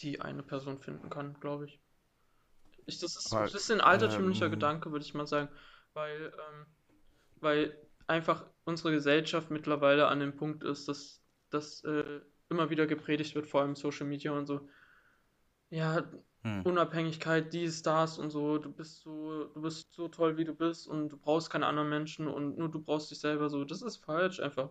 die 0.00 0.20
eine 0.20 0.42
Person 0.42 0.78
finden 0.78 1.10
kann, 1.10 1.38
glaube 1.40 1.66
ich. 1.66 1.80
Ich, 2.86 2.98
das 2.98 3.16
ist, 3.16 3.70
ein 3.70 3.80
altertümlicher 3.80 4.46
ähm, 4.46 4.52
Gedanke, 4.52 4.90
würde 4.90 5.04
ich 5.04 5.14
mal 5.14 5.26
sagen, 5.26 5.48
weil, 5.92 6.32
ähm, 6.32 6.66
weil 7.36 7.76
einfach 8.06 8.46
unsere 8.64 8.92
Gesellschaft 8.92 9.50
mittlerweile 9.50 10.08
an 10.08 10.20
dem 10.20 10.36
Punkt 10.36 10.64
ist, 10.64 10.88
dass 10.88 11.22
das 11.50 11.84
äh, 11.84 12.20
immer 12.48 12.70
wieder 12.70 12.86
gepredigt 12.86 13.34
wird, 13.34 13.46
vor 13.46 13.60
allem 13.60 13.76
Social 13.76 14.06
Media 14.06 14.32
und 14.32 14.46
so. 14.46 14.68
Ja, 15.70 16.04
hm, 16.42 16.62
Unabhängigkeit, 16.64 17.52
dies, 17.52 17.82
das 17.82 18.18
und 18.18 18.30
so, 18.30 18.58
du 18.58 18.72
bist 18.72 19.00
so, 19.00 19.44
du 19.44 19.60
bist 19.62 19.92
so 19.94 20.08
toll, 20.08 20.36
wie 20.36 20.44
du 20.44 20.54
bist 20.54 20.88
und 20.88 21.10
du 21.10 21.16
brauchst 21.16 21.50
keine 21.50 21.66
anderen 21.66 21.88
Menschen 21.88 22.28
und 22.28 22.58
nur 22.58 22.70
du 22.70 22.80
brauchst 22.82 23.10
dich 23.10 23.20
selber 23.20 23.48
so. 23.50 23.64
Das 23.64 23.82
ist 23.82 23.98
falsch 23.98 24.40
einfach. 24.40 24.70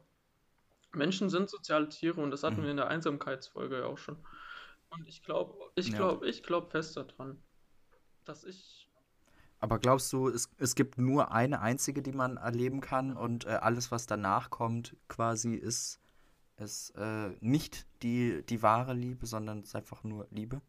Menschen 0.94 1.30
sind 1.30 1.50
soziale 1.50 1.90
Tiere 1.90 2.22
und 2.22 2.32
das 2.32 2.44
hatten 2.44 2.58
wir 2.58 2.64
mhm, 2.64 2.72
in 2.72 2.78
der 2.78 2.88
Einsamkeitsfolge 2.88 3.80
ja 3.80 3.86
auch 3.86 3.98
schon. 3.98 4.18
Und 4.90 5.08
ich 5.08 5.24
glaube, 5.24 5.56
ich 5.76 5.90
ja. 5.90 5.98
glaube, 5.98 6.28
ich 6.28 6.44
glaube 6.44 6.70
fest 6.72 6.98
daran, 6.98 7.42
dass 8.26 8.44
ich, 8.44 8.90
Aber 9.60 9.80
glaubst 9.80 10.12
du, 10.14 10.30
es, 10.30 10.50
es 10.58 10.76
gibt 10.76 10.98
nur 10.98 11.32
eine 11.32 11.62
einzige, 11.62 12.02
die 12.02 12.14
man 12.14 12.38
erleben 12.38 12.82
kann 12.82 13.16
und 13.16 13.46
äh, 13.46 13.50
alles, 13.50 13.92
was 13.92 14.08
danach 14.08 14.50
kommt, 14.50 14.98
quasi 15.08 15.56
ist, 15.56 16.00
ist 16.58 16.92
äh, 16.98 17.30
nicht 17.42 17.86
die, 18.02 18.44
die 18.46 18.62
wahre 18.64 18.94
Liebe, 18.94 19.28
sondern 19.28 19.60
es 19.60 19.70
ist 19.70 19.76
einfach 19.76 20.04
nur 20.04 20.28
Liebe? 20.32 20.62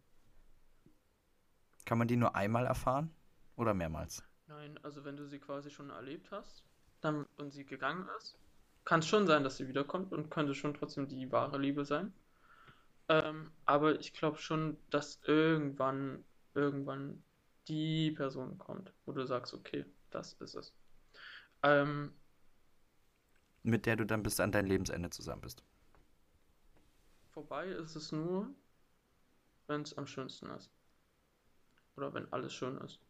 Kann 1.91 1.99
man 1.99 2.07
die 2.07 2.15
nur 2.17 2.37
einmal 2.37 2.67
erfahren 2.67 3.11
oder 3.57 3.75
mehrmals? 3.75 4.23
nein, 4.47 4.79
also 4.83 5.05
wenn 5.05 5.17
du 5.17 5.27
sie 5.27 5.39
quasi 5.41 5.71
schon 5.71 5.91
erlebt 5.91 6.31
hast, 6.31 6.63
dann 7.01 7.27
und 7.39 7.51
sie 7.53 7.65
gegangen 7.65 8.07
ist, 8.19 8.37
kann 8.85 9.01
es 9.01 9.07
schon 9.09 9.27
sein, 9.27 9.45
dass 9.45 9.57
sie 9.57 9.67
wiederkommt 9.69 10.13
und 10.13 10.31
könnte 10.31 10.55
schon 10.55 10.75
trotzdem 10.75 11.09
die 11.09 11.33
wahre 11.33 11.59
Liebe 11.59 11.85
sein. 11.85 12.13
Ähm, 13.09 13.51
aber 13.67 13.99
ich 14.01 14.13
glaube 14.13 14.39
schon, 14.39 14.77
dass 14.91 15.21
irgendwann, 15.25 16.25
irgendwann 16.55 17.23
die 17.69 18.13
Person 18.13 18.59
kommt, 18.59 18.93
wo 19.07 19.13
du 19.13 19.27
sagst, 19.27 19.55
okay, 19.55 19.85
das 20.11 20.35
ist 20.35 20.55
es. 20.55 20.73
Ähm, 21.63 22.13
Mit 23.63 23.87
der 23.87 23.97
du 23.97 24.05
dann 24.05 24.23
bis 24.23 24.39
an 24.39 24.53
dein 24.53 24.67
Lebensende 24.67 25.09
zusammen 25.09 25.41
bist. 25.41 25.65
vorbei 27.33 27.67
ist 27.67 27.97
es 27.97 28.13
nur, 28.13 28.55
wenn 29.69 29.81
es 29.83 29.97
am 29.97 30.07
schönsten 30.07 30.51
ist. 30.51 30.71
Oder 32.01 32.15
wenn 32.15 32.33
alles 32.33 32.55
schön 32.55 32.79
ist. 32.79 33.01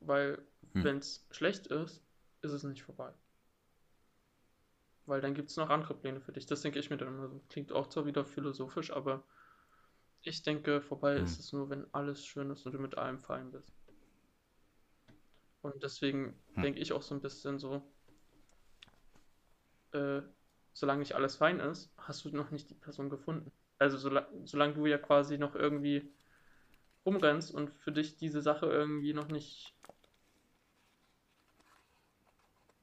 Weil, 0.00 0.38
Hm. 0.74 0.82
wenn 0.82 0.98
es 1.00 1.26
schlecht 1.30 1.66
ist, 1.66 2.02
ist 2.40 2.52
es 2.52 2.62
nicht 2.64 2.82
vorbei. 2.82 3.12
Weil 5.06 5.22
dann 5.22 5.32
gibt 5.32 5.48
es 5.48 5.56
noch 5.56 5.70
andere 5.70 5.94
Pläne 5.94 6.20
für 6.20 6.32
dich. 6.32 6.44
Das 6.44 6.60
denke 6.60 6.78
ich 6.78 6.90
mir 6.90 6.98
dann 6.98 7.08
immer 7.08 7.28
so. 7.30 7.40
Klingt 7.48 7.72
auch 7.72 7.86
zwar 7.88 8.04
wieder 8.04 8.26
philosophisch, 8.26 8.90
aber 8.92 9.24
Ich 10.20 10.42
denke, 10.42 10.82
vorbei 10.82 11.16
Hm. 11.16 11.22
ist 11.22 11.38
es 11.38 11.54
nur, 11.54 11.70
wenn 11.70 11.86
alles 11.94 12.22
schön 12.26 12.50
ist 12.50 12.66
und 12.66 12.72
du 12.72 12.78
mit 12.78 12.98
allem 12.98 13.18
fein 13.18 13.50
bist. 13.50 13.72
Und 15.60 15.82
deswegen 15.82 16.40
Hm. 16.56 16.62
denke 16.62 16.80
ich 16.80 16.94
auch 16.94 17.02
so 17.02 17.14
ein 17.14 17.20
bisschen 17.20 17.58
so, 17.58 17.82
äh, 19.92 20.22
solange 20.72 21.00
nicht 21.00 21.14
alles 21.14 21.36
fein 21.36 21.60
ist, 21.60 21.92
hast 21.96 22.24
du 22.24 22.30
noch 22.30 22.50
nicht 22.50 22.70
die 22.70 22.74
Person 22.74 23.10
gefunden. 23.10 23.50
Also 23.78 23.98
sola 23.98 24.28
solange 24.44 24.74
du 24.74 24.86
ja 24.86 24.98
quasi 24.98 25.38
noch 25.38 25.54
irgendwie 25.54 26.12
rumrennst 27.06 27.54
und 27.54 27.70
für 27.70 27.92
dich 27.92 28.16
diese 28.16 28.42
Sache 28.42 28.66
irgendwie 28.66 29.14
noch 29.14 29.28
nicht 29.28 29.74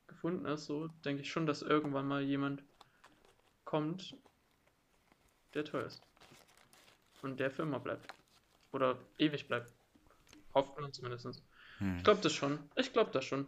gefunden 0.08 0.46
ist, 0.46 0.66
so 0.66 0.88
denke 1.06 1.22
ich 1.22 1.32
schon, 1.32 1.46
dass 1.46 1.62
irgendwann 1.62 2.08
mal 2.08 2.22
jemand 2.22 2.64
kommt, 3.66 4.16
der 5.54 5.66
toll 5.66 5.84
ist. 5.84 6.02
Und 7.22 7.40
der 7.40 7.52
für 7.52 7.64
immer 7.64 7.80
bleibt. 7.80 8.08
Oder 8.72 8.98
ewig 9.18 9.48
bleibt. 9.48 9.72
Hofft 10.54 10.80
man 10.80 10.92
zumindest. 10.94 11.26
Ich 11.26 11.44
Hm. 11.80 12.04
glaube 12.04 12.22
das 12.22 12.34
schon. 12.34 12.60
Ich 12.76 12.94
glaube 12.94 13.12
das 13.12 13.26
schon. 13.26 13.48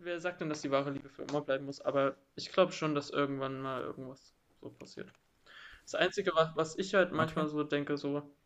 Wer 0.00 0.20
sagt 0.20 0.40
denn, 0.40 0.48
dass 0.48 0.62
die 0.62 0.70
wahre 0.70 0.90
Liebe 0.90 1.08
für 1.08 1.22
immer 1.22 1.40
bleiben 1.42 1.66
muss? 1.66 1.80
Aber 1.80 2.16
ich 2.36 2.50
glaube 2.52 2.72
schon, 2.72 2.94
dass 2.94 3.10
irgendwann 3.10 3.60
mal 3.60 3.82
irgendwas 3.82 4.34
so 4.60 4.70
passiert. 4.70 5.12
Das 5.84 5.94
Einzige, 5.96 6.32
was, 6.54 6.76
ich 6.78 6.94
halt 6.94 7.12
manchmal 7.12 7.46
Okay. 7.46 7.52
so 7.52 7.64
denke, 7.64 7.96
so, 7.96 8.37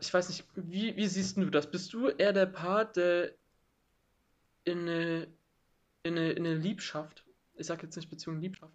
ich 0.00 0.14
weiß 0.14 0.28
nicht, 0.28 0.44
wie, 0.54 0.96
wie 0.96 1.06
siehst 1.06 1.36
du 1.36 1.50
das? 1.50 1.70
Bist 1.70 1.92
du 1.92 2.08
eher 2.08 2.32
der 2.32 2.46
Part, 2.46 2.96
der 2.96 3.32
in 4.64 4.80
eine, 4.80 5.26
in 6.04 6.16
eine, 6.16 6.30
in 6.32 6.46
eine 6.46 6.54
Liebschaft, 6.54 7.24
ich 7.54 7.66
sag 7.66 7.82
jetzt 7.82 7.96
nicht 7.96 8.08
Beziehung, 8.08 8.40
Liebschaft, 8.40 8.74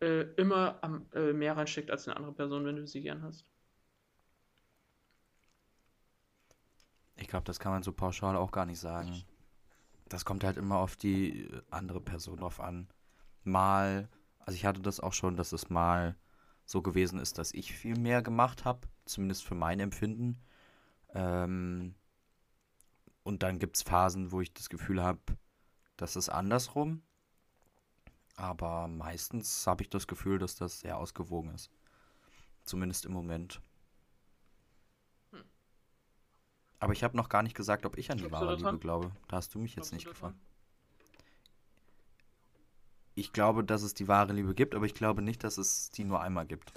äh, 0.00 0.22
immer 0.36 0.78
am, 0.82 1.06
äh, 1.12 1.32
mehr 1.32 1.56
reinsteckt 1.56 1.90
als 1.90 2.08
eine 2.08 2.16
andere 2.16 2.32
Person, 2.32 2.64
wenn 2.64 2.76
du 2.76 2.86
sie 2.86 3.02
gern 3.02 3.22
hast? 3.22 3.44
Ich 7.16 7.28
glaube, 7.28 7.44
das 7.44 7.58
kann 7.58 7.72
man 7.72 7.82
so 7.82 7.92
pauschal 7.92 8.36
auch 8.36 8.52
gar 8.52 8.64
nicht 8.64 8.78
sagen. 8.78 9.24
Das 10.08 10.24
kommt 10.24 10.44
halt 10.44 10.56
immer 10.56 10.76
auf 10.76 10.96
die 10.96 11.50
andere 11.68 12.00
Person 12.00 12.38
drauf 12.38 12.60
an. 12.60 12.88
Mal, 13.44 14.08
also 14.38 14.56
ich 14.56 14.64
hatte 14.64 14.80
das 14.80 15.00
auch 15.00 15.12
schon, 15.12 15.36
dass 15.36 15.52
es 15.52 15.68
mal 15.68 16.16
so 16.68 16.82
gewesen 16.82 17.18
ist, 17.18 17.38
dass 17.38 17.54
ich 17.54 17.72
viel 17.72 17.98
mehr 17.98 18.20
gemacht 18.20 18.66
habe, 18.66 18.86
zumindest 19.06 19.42
für 19.42 19.54
mein 19.54 19.80
Empfinden. 19.80 20.38
Ähm, 21.14 21.94
und 23.22 23.42
dann 23.42 23.58
gibt 23.58 23.76
es 23.76 23.82
Phasen, 23.82 24.32
wo 24.32 24.42
ich 24.42 24.52
das 24.52 24.68
Gefühl 24.68 25.02
habe, 25.02 25.18
das 25.96 26.14
ist 26.14 26.28
andersrum. 26.28 27.02
Aber 28.36 28.86
meistens 28.86 29.66
habe 29.66 29.82
ich 29.82 29.88
das 29.88 30.06
Gefühl, 30.06 30.38
dass 30.38 30.56
das 30.56 30.80
sehr 30.80 30.98
ausgewogen 30.98 31.54
ist. 31.54 31.70
Zumindest 32.64 33.06
im 33.06 33.12
Moment. 33.12 33.62
Hm. 35.32 35.42
Aber 36.80 36.92
ich 36.92 37.02
habe 37.02 37.16
noch 37.16 37.30
gar 37.30 37.42
nicht 37.42 37.56
gesagt, 37.56 37.86
ob 37.86 37.96
ich 37.96 38.10
an 38.10 38.18
die 38.18 38.30
wahre 38.30 38.56
Liebe 38.56 38.78
glaube. 38.78 39.10
Da 39.28 39.38
hast 39.38 39.54
du 39.54 39.58
mich 39.58 39.74
jetzt 39.74 39.90
Glaubst 39.90 39.92
nicht 39.94 40.06
gefragt. 40.06 40.36
Ich 43.18 43.32
glaube, 43.32 43.64
dass 43.64 43.82
es 43.82 43.94
die 43.94 44.06
wahre 44.06 44.32
Liebe 44.32 44.54
gibt, 44.54 44.76
aber 44.76 44.86
ich 44.86 44.94
glaube 44.94 45.22
nicht, 45.22 45.42
dass 45.42 45.58
es 45.58 45.90
die 45.90 46.04
nur 46.04 46.20
einmal 46.20 46.46
gibt. 46.46 46.72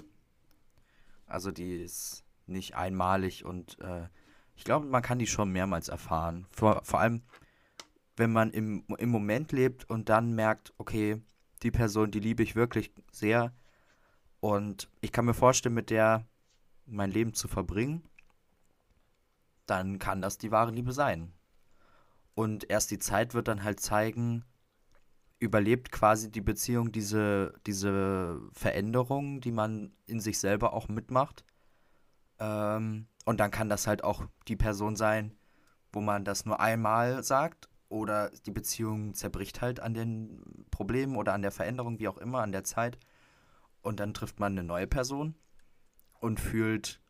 Also 1.24 1.52
die 1.52 1.76
ist 1.76 2.24
nicht 2.48 2.74
einmalig 2.74 3.44
und 3.44 3.78
äh, 3.78 4.08
ich 4.56 4.64
glaube, 4.64 4.86
man 4.86 5.02
kann 5.02 5.20
die 5.20 5.28
schon 5.28 5.52
mehrmals 5.52 5.88
erfahren. 5.88 6.48
Vor, 6.50 6.82
vor 6.84 6.98
allem, 6.98 7.22
wenn 8.16 8.32
man 8.32 8.50
im, 8.50 8.84
im 8.98 9.08
Moment 9.08 9.52
lebt 9.52 9.88
und 9.88 10.08
dann 10.08 10.34
merkt, 10.34 10.74
okay, 10.78 11.22
die 11.62 11.70
Person, 11.70 12.10
die 12.10 12.18
liebe 12.18 12.42
ich 12.42 12.56
wirklich 12.56 12.92
sehr 13.12 13.54
und 14.40 14.90
ich 15.00 15.12
kann 15.12 15.26
mir 15.26 15.34
vorstellen, 15.34 15.76
mit 15.76 15.90
der 15.90 16.26
mein 16.86 17.12
Leben 17.12 17.34
zu 17.34 17.46
verbringen, 17.46 18.02
dann 19.66 20.00
kann 20.00 20.20
das 20.20 20.38
die 20.38 20.50
wahre 20.50 20.72
Liebe 20.72 20.92
sein. 20.92 21.32
Und 22.34 22.68
erst 22.68 22.90
die 22.90 22.98
Zeit 22.98 23.32
wird 23.32 23.46
dann 23.46 23.62
halt 23.62 23.78
zeigen, 23.78 24.44
überlebt 25.42 25.90
quasi 25.90 26.30
die 26.30 26.40
Beziehung 26.40 26.92
diese, 26.92 27.54
diese 27.66 28.40
Veränderungen, 28.52 29.40
die 29.40 29.50
man 29.50 29.92
in 30.06 30.20
sich 30.20 30.38
selber 30.38 30.72
auch 30.72 30.88
mitmacht. 30.88 31.44
Ähm, 32.38 33.08
und 33.24 33.40
dann 33.40 33.50
kann 33.50 33.68
das 33.68 33.86
halt 33.86 34.04
auch 34.04 34.24
die 34.46 34.56
Person 34.56 34.94
sein, 34.94 35.36
wo 35.92 36.00
man 36.00 36.24
das 36.24 36.46
nur 36.46 36.60
einmal 36.60 37.24
sagt 37.24 37.68
oder 37.88 38.30
die 38.46 38.52
Beziehung 38.52 39.14
zerbricht 39.14 39.60
halt 39.60 39.80
an 39.80 39.94
den 39.94 40.64
Problemen 40.70 41.16
oder 41.16 41.34
an 41.34 41.42
der 41.42 41.52
Veränderung, 41.52 41.98
wie 41.98 42.08
auch 42.08 42.18
immer, 42.18 42.40
an 42.40 42.52
der 42.52 42.64
Zeit. 42.64 42.98
Und 43.82 43.98
dann 43.98 44.14
trifft 44.14 44.38
man 44.38 44.52
eine 44.52 44.62
neue 44.62 44.86
Person 44.86 45.34
und 46.20 46.38
fühlt 46.38 47.00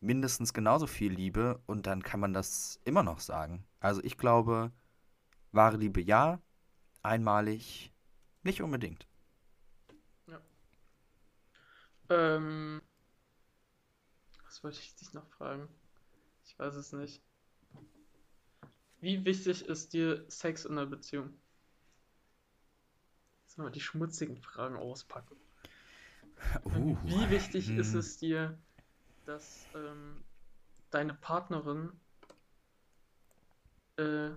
mindestens 0.00 0.54
genauso 0.54 0.86
viel 0.86 1.12
Liebe 1.12 1.60
und 1.66 1.86
dann 1.88 2.02
kann 2.02 2.20
man 2.20 2.32
das 2.32 2.80
immer 2.84 3.02
noch 3.02 3.18
sagen. 3.18 3.64
Also 3.80 4.02
ich 4.04 4.16
glaube, 4.18 4.70
wahre 5.50 5.76
Liebe 5.76 6.00
ja, 6.00 6.40
einmalig 7.02 7.92
nicht 8.42 8.62
unbedingt. 8.62 9.06
Ja. 10.26 10.40
Ähm, 12.10 12.82
was 14.44 14.62
wollte 14.64 14.80
ich 14.80 14.94
dich 14.96 15.12
noch 15.12 15.26
fragen? 15.28 15.68
Ich 16.44 16.58
weiß 16.58 16.74
es 16.74 16.92
nicht. 16.92 17.22
Wie 19.00 19.24
wichtig 19.24 19.66
ist 19.66 19.92
dir 19.92 20.24
Sex 20.28 20.64
in 20.64 20.76
der 20.76 20.86
Beziehung? 20.86 21.36
Jetzt 23.42 23.58
mal 23.58 23.70
die 23.70 23.80
schmutzigen 23.80 24.36
Fragen 24.38 24.76
auspacken. 24.76 25.36
Uh, 26.64 26.96
Wie 27.04 27.30
wichtig 27.30 27.68
ist 27.70 27.92
hm. 27.92 27.98
es 28.00 28.18
dir, 28.18 28.58
dass 29.26 29.66
ähm, 29.74 30.24
deine 30.90 31.14
Partnerin 31.14 31.92
äh, 33.96 34.30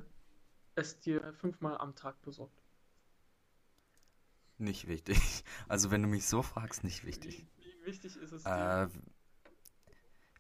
es 0.75 0.99
dir 0.99 1.33
fünfmal 1.33 1.77
am 1.77 1.95
Tag 1.95 2.21
besorgt? 2.21 2.61
Nicht 4.57 4.87
wichtig. 4.87 5.17
Also 5.67 5.91
wenn 5.91 6.01
du 6.01 6.07
mich 6.07 6.27
so 6.27 6.41
fragst, 6.41 6.83
nicht 6.83 7.05
wichtig. 7.05 7.45
Wie, 7.57 7.63
wie 7.63 7.85
wichtig 7.85 8.15
ist 8.17 8.31
es 8.31 8.43
dir, 8.43 8.83
Äh, 8.83 8.89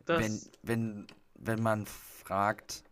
wenn, 0.05 0.41
wenn, 0.61 1.07
wenn 1.33 1.61
man 1.61 1.85
fragt, 1.85 2.83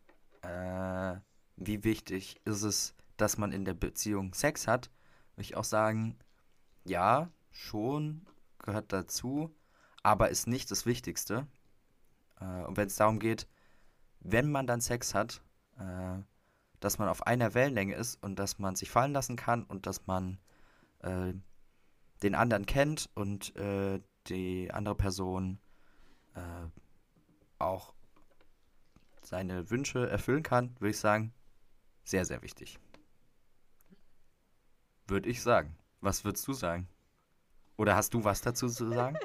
äh, 0.42 1.16
wie 1.56 1.84
wichtig 1.84 2.42
ist 2.46 2.64
es, 2.64 2.96
dass 3.18 3.38
man 3.38 3.52
in 3.52 3.66
der 3.66 3.74
Beziehung 3.76 4.34
Sex 4.34 4.68
hat, 4.68 4.90
würde 5.36 5.44
ich 5.44 5.56
auch 5.56 5.64
sagen, 5.64 6.18
ja, 6.86 7.32
schon, 7.52 8.26
gehört 8.60 8.92
dazu, 8.92 9.56
aber 10.02 10.30
ist 10.30 10.48
nicht 10.48 10.72
das 10.72 10.86
Wichtigste. 10.86 11.48
Äh, 12.40 12.64
und 12.64 12.78
wenn 12.78 12.88
es 12.88 12.96
darum 12.96 13.20
geht, 13.20 13.48
wenn 14.20 14.52
man 14.52 14.68
dann 14.68 14.82
Sex 14.82 15.14
hat, 15.14 15.42
äh, 15.78 16.20
dass 16.84 16.98
man 16.98 17.08
auf 17.08 17.26
einer 17.26 17.54
Wellenlänge 17.54 17.96
ist 17.96 18.22
und 18.22 18.38
dass 18.38 18.60
man 18.60 18.76
sich 18.76 18.92
fallen 18.92 19.14
lassen 19.14 19.38
kann 19.38 19.64
und 19.64 19.88
dass 19.88 20.06
man 20.06 20.38
äh, 21.00 21.34
den 22.22 22.36
anderen 22.36 22.66
kennt 22.66 23.10
und 23.16 23.56
äh, 23.56 24.02
die 24.28 24.70
andere 24.70 24.96
Person 24.96 25.60
äh, 26.36 26.68
auch 27.58 27.94
seine 29.22 29.70
Wünsche 29.70 30.10
erfüllen 30.10 30.44
kann, 30.44 30.76
würde 30.80 30.90
ich 30.92 31.00
sagen, 31.00 31.34
sehr, 32.04 32.26
sehr 32.26 32.42
wichtig. 32.42 32.78
Würde 35.08 35.30
ich 35.30 35.42
sagen. 35.42 35.78
Was 36.02 36.26
würdest 36.26 36.46
du 36.50 36.54
sagen? 36.54 36.90
Oder 37.78 37.96
hast 37.96 38.14
du 38.14 38.26
was 38.26 38.42
dazu 38.42 38.68
zu 38.68 38.90
sagen? 38.90 39.18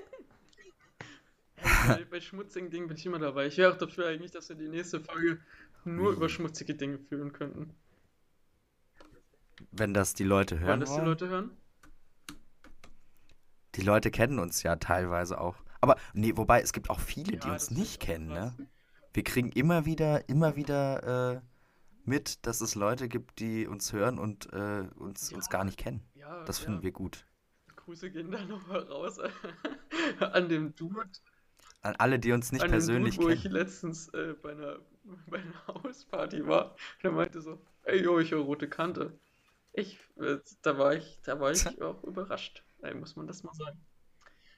Bei, 1.86 2.04
bei 2.04 2.20
schmutzigen 2.20 2.70
Dingen 2.70 2.88
bin 2.88 2.96
ich 2.96 3.06
immer 3.06 3.18
dabei. 3.18 3.46
Ich 3.46 3.56
wäre 3.58 3.72
auch 3.72 3.78
dafür 3.78 4.06
eigentlich, 4.08 4.30
dass 4.32 4.48
wir 4.48 4.56
die 4.56 4.68
nächste 4.68 5.00
Folge 5.00 5.40
nur 5.84 6.12
über 6.12 6.28
Wie? 6.28 6.30
schmutzige 6.30 6.74
Dinge 6.74 6.98
führen 6.98 7.32
könnten. 7.32 7.74
Wenn 9.70 9.94
das 9.94 10.14
die 10.14 10.24
Leute 10.24 10.58
hören 10.58 10.80
das 10.80 10.94
die? 10.94 11.00
Leute 11.00 11.28
hören? 11.28 11.56
Die 13.76 13.82
Leute 13.82 14.10
kennen 14.10 14.38
uns 14.38 14.62
ja 14.62 14.76
teilweise 14.76 15.40
auch. 15.40 15.56
Aber 15.80 15.96
nee, 16.12 16.36
wobei 16.36 16.60
es 16.60 16.72
gibt 16.72 16.90
auch 16.90 17.00
viele, 17.00 17.38
die 17.38 17.46
Ja, 17.46 17.52
uns 17.52 17.68
das 17.68 17.68
finde 17.68 17.80
nicht 17.80 18.00
kennen, 18.00 18.32
ne? 18.32 18.56
Wir 19.14 19.24
kriegen 19.24 19.50
immer 19.52 19.84
wieder, 19.86 20.28
immer 20.28 20.56
wieder 20.56 21.36
äh, 21.36 21.40
mit, 22.04 22.46
dass 22.46 22.60
es 22.60 22.74
Leute 22.74 23.08
gibt, 23.08 23.38
die 23.40 23.66
uns 23.66 23.92
hören 23.92 24.18
und 24.18 24.52
äh, 24.52 24.88
uns, 24.96 25.32
uns 25.32 25.48
gar 25.48 25.64
nicht 25.64 25.78
kennen. 25.78 26.02
Ja, 26.14 26.44
Das 26.44 26.60
ja. 26.60 26.64
finden 26.64 26.82
wir 26.82 26.92
gut. 26.92 27.26
Grüße 27.76 28.10
gehen 28.10 28.30
da 28.30 28.44
nochmal 28.44 28.80
raus 28.80 29.18
an 30.20 30.48
dem 30.48 30.74
Dude, 30.74 31.08
An 31.82 31.94
alle, 31.96 32.18
die 32.18 32.32
uns 32.32 32.52
nicht 32.52 32.62
an 32.62 32.70
persönlich 32.70 33.16
Dude, 33.16 33.26
wo 33.26 33.28
ich 33.30 33.42
kennen. 33.42 33.54
letztens 33.54 34.08
äh, 34.08 34.34
bei 34.42 34.52
einer, 34.52 34.80
bei 35.26 35.38
einer 35.38 35.66
Hausparty 35.68 36.46
war. 36.46 36.76
Der 37.02 37.12
meinte 37.12 37.40
so, 37.40 37.60
ey, 37.84 38.02
yo, 38.02 38.18
ich 38.18 38.32
höre 38.32 38.40
rote 38.42 38.68
Kante. 38.68 39.18
Ich, 39.72 39.98
äh, 40.16 40.38
da 40.62 40.78
war 40.78 40.94
ich, 40.94 41.20
da 41.24 41.40
war 41.40 41.52
ich 41.52 41.66
auch 41.82 42.02
überrascht. 42.04 42.64
Ey, 42.82 42.94
muss 42.94 43.16
man 43.16 43.26
das 43.26 43.42
mal 43.44 43.54
sagen. 43.54 43.80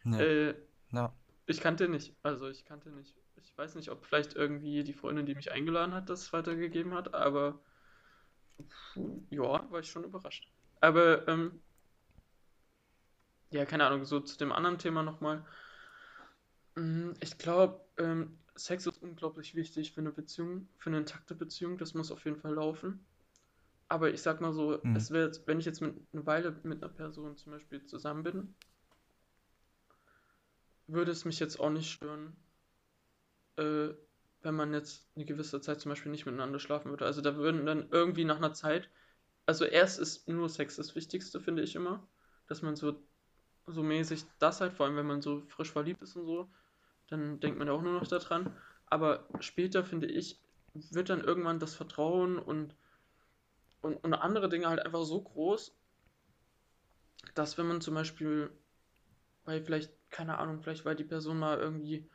Ja. 0.05 0.21
Äh, 0.21 0.55
Ja. 0.93 1.12
Ich 1.47 1.61
kannte 1.61 1.89
nicht. 1.89 2.14
Also 2.23 2.49
ich 2.49 2.64
kannte 2.64 2.91
nicht. 2.91 3.16
Ich 3.43 3.57
weiß 3.57 3.75
nicht, 3.75 3.91
ob 3.91 4.05
vielleicht 4.05 4.35
irgendwie 4.35 4.85
die 4.85 4.93
Freundin, 4.93 5.27
die 5.27 5.35
mich 5.35 5.51
eingeladen 5.51 5.95
hat, 5.95 6.09
das 6.11 6.33
weitergegeben 6.33 6.95
hat, 6.95 7.14
aber 7.14 7.61
ja, 9.31 9.71
war 9.71 9.81
ich 9.81 9.91
schon 9.91 10.05
überrascht. 10.05 10.49
Aber 10.81 11.27
ähm, 11.29 11.61
ja, 13.51 13.64
keine 13.64 13.87
Ahnung, 13.87 14.05
so 14.05 14.21
zu 14.21 14.39
dem 14.39 14.53
anderen 14.53 14.79
Thema 14.79 15.03
nochmal. 15.03 15.45
Mm, 16.77 17.12
Ich 17.21 17.39
glaube, 17.39 17.81
ähm, 17.99 18.39
Sex 18.57 18.87
ist 18.87 19.01
unglaublich 19.03 19.55
wichtig 19.55 19.93
für 19.93 20.01
eine 20.01 20.11
Beziehung, 20.12 20.68
für 20.79 20.91
eine 20.91 20.99
intakte 20.99 21.35
Beziehung. 21.35 21.79
Das 21.79 21.95
muss 21.95 22.11
auf 22.11 22.25
jeden 22.25 22.39
Fall 22.39 22.55
laufen. 22.55 23.07
Aber 23.89 24.12
ich 24.12 24.23
sag 24.23 24.41
mal 24.43 24.53
so, 24.55 24.83
Hm. 24.85 24.95
es 24.95 25.11
wäre 25.12 25.27
jetzt, 25.27 25.47
wenn 25.49 25.61
ich 25.61 25.66
jetzt 25.66 25.81
mit, 25.83 25.97
eine 26.12 26.27
Weile 26.27 26.53
mit 26.64 26.83
einer 26.83 26.93
Person 26.93 27.37
zum 27.37 27.53
Beispiel 27.53 27.85
zusammen 27.87 28.23
bin, 28.25 28.57
würde 30.89 31.11
es 31.12 31.25
mich 31.25 31.41
jetzt 31.41 31.59
auch 31.59 31.71
nicht 31.71 31.91
stören, 31.91 32.37
äh, 33.57 33.89
wenn 34.43 34.55
man 34.55 34.73
jetzt 34.73 35.09
eine 35.16 35.25
gewisse 35.25 35.61
Zeit 35.61 35.81
zum 35.81 35.91
Beispiel 35.91 36.11
nicht 36.12 36.27
miteinander 36.27 36.59
schlafen 36.59 36.91
würde. 36.91 37.05
Also 37.07 37.21
da 37.21 37.37
würden 37.37 37.66
dann 37.66 37.89
irgendwie 37.91 38.25
nach 38.25 38.37
einer 38.39 38.55
Zeit, 38.55 38.89
also 39.47 39.64
erst 39.64 39.99
ist 40.01 40.29
nur 40.29 40.49
Sex 40.49 40.77
das 40.77 40.95
Wichtigste, 40.97 41.41
finde 41.41 41.62
ich 41.62 41.77
immer, 41.77 42.09
dass 42.49 42.62
man 42.62 42.77
so, 42.77 43.03
so 43.66 43.83
mäßig 43.83 44.25
das 44.39 44.61
halt, 44.61 44.73
vor 44.75 44.87
allem 44.87 44.97
wenn 44.97 45.07
man 45.07 45.23
so 45.23 45.43
frisch 45.49 45.73
verliebt 45.73 46.03
ist 46.03 46.16
und 46.16 46.27
so, 46.27 46.51
dann 47.11 47.41
denkt 47.41 47.59
man 47.59 47.69
auch 47.69 47.83
nur 47.83 47.93
noch 47.93 48.07
daran. 48.07 48.57
Aber 48.87 49.29
später, 49.41 49.85
finde 49.85 50.07
ich, 50.07 50.41
wird 50.73 51.11
dann 51.11 51.21
irgendwann 51.23 51.59
das 51.59 51.75
Vertrauen 51.75 52.39
und, 52.39 52.75
und, 53.83 53.97
und 53.97 54.15
andere 54.15 54.49
Dinge 54.49 54.69
halt 54.69 54.85
einfach 54.85 55.05
so 55.05 55.21
groß, 55.21 55.77
dass 57.35 57.59
wenn 57.59 57.67
man 57.67 57.81
zum 57.81 57.95
Beispiel, 57.95 58.51
weil 59.45 59.63
vielleicht, 59.63 59.93
keine 60.11 60.39
Ahnung, 60.39 60.63
vielleicht 60.63 60.85
weil 60.85 60.97
die 60.97 61.05
Person 61.05 61.39
mal 61.39 61.59
irgendwie 61.59 62.09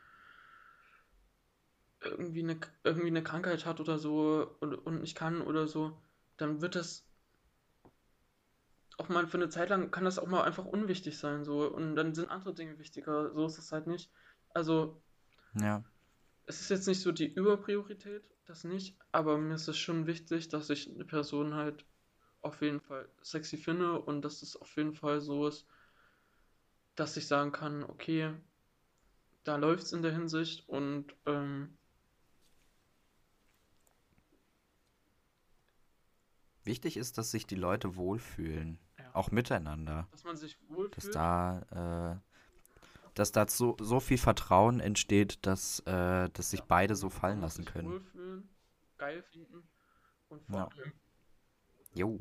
irgendwie 2.02 2.43
eine, 2.43 2.60
irgendwie 2.84 3.08
eine 3.08 3.24
Krankheit 3.24 3.66
hat 3.66 3.80
oder 3.80 3.98
so 3.98 4.56
und, 4.60 4.76
und 4.76 5.02
nicht 5.02 5.16
kann 5.16 5.41
oder 5.41 5.68
so, 5.68 6.00
dann 6.38 6.62
wird 6.62 6.76
das 6.76 7.06
auch 8.98 9.10
mal 9.10 9.28
für 9.28 9.38
eine 9.38 9.50
Zeit 9.50 9.70
lang, 9.70 9.91
kann 9.91 10.06
das 10.06 10.20
auch 10.20 10.28
mal 10.28 10.43
einfach 10.43 10.66
unwichtig 10.66 11.18
sein, 11.18 11.43
so. 11.43 11.68
Und 11.68 11.96
dann 11.96 12.14
sind 12.14 12.30
andere 12.30 12.54
Dinge 12.54 12.80
wichtiger. 12.80 13.34
So 13.34 13.46
ist 13.46 13.58
es 13.58 13.72
halt 13.72 13.88
nicht. 13.88 14.10
Also, 14.56 15.01
Ja. 15.53 15.84
es 16.45 16.62
ist 16.62 16.70
jetzt 16.70 16.88
nicht 16.88 17.01
so 17.01 17.12
die 17.12 17.32
Überpriorität, 17.34 18.24
das 18.45 18.64
nicht, 18.64 18.97
aber 19.12 19.38
mir 19.38 19.56
ist 19.56 19.68
es 19.68 19.78
schon 19.78 20.08
wichtig, 20.08 20.47
dass 20.47 20.70
ich 20.70 20.89
eine 20.89 21.03
Person 21.06 21.56
halt 21.56 21.86
auf 22.41 22.62
jeden 22.62 22.80
Fall 22.80 23.10
sexy 23.22 23.58
finde 23.58 23.99
und 24.01 24.22
dass 24.24 24.41
es 24.41 24.56
auf 24.56 24.76
jeden 24.78 24.93
Fall 24.93 25.20
so 25.20 25.47
ist, 25.47 25.68
dass 26.95 27.18
ich 27.18 27.28
sagen 27.28 27.51
kann, 27.51 27.84
okay, 27.84 28.34
da 29.43 29.58
läuft's 29.58 29.91
in 29.91 30.01
der 30.03 30.14
Hinsicht 30.14 30.68
und 30.70 31.14
ähm, 31.26 31.78
Wichtig 36.64 36.97
ist, 36.97 37.18
dass 37.18 37.30
sich 37.32 37.45
die 37.45 37.56
Leute 37.56 37.95
wohlfühlen. 37.95 38.80
ja, 38.97 39.06
Auch 39.14 39.32
miteinander. 39.32 40.08
dass 40.12 40.24
man 40.24 40.36
sich 40.38 40.58
Dass 40.91 41.06
wohlfühlt. 41.06 41.16
da, 41.16 42.22
äh, 42.22 42.35
dass 43.16 43.32
da 43.32 43.47
so, 43.47 43.76
so 43.80 43.99
viel 43.99 44.18
Vertrauen 44.20 44.80
entsteht, 44.80 45.39
dass, 45.45 45.80
äh, 45.82 46.30
dass 46.30 46.51
sich 46.51 46.59
Ja, 46.59 46.66
beide 46.68 46.95
so 46.95 47.09
fallen 47.09 47.41
lassen 47.41 47.66
können. 47.66 47.91
wohlfühlen, 47.91 48.49
geil 48.97 49.24
finden 49.24 49.68
und 50.30 50.43
vor 50.45 50.57
Ja. 50.59 50.70
Jo. 51.93 52.20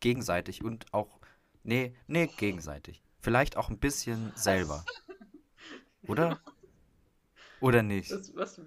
Gegenseitig 0.00 0.62
und 0.62 0.92
auch. 0.92 1.18
Nee, 1.62 1.96
nee, 2.06 2.26
gegenseitig. 2.26 3.02
Vielleicht 3.20 3.56
auch 3.56 3.70
ein 3.70 3.78
bisschen 3.78 4.32
selber. 4.36 4.84
Oder? 6.08 6.40
Oder 7.60 7.82
nicht? 7.82 8.10
das, 8.10 8.34
was, 8.36 8.60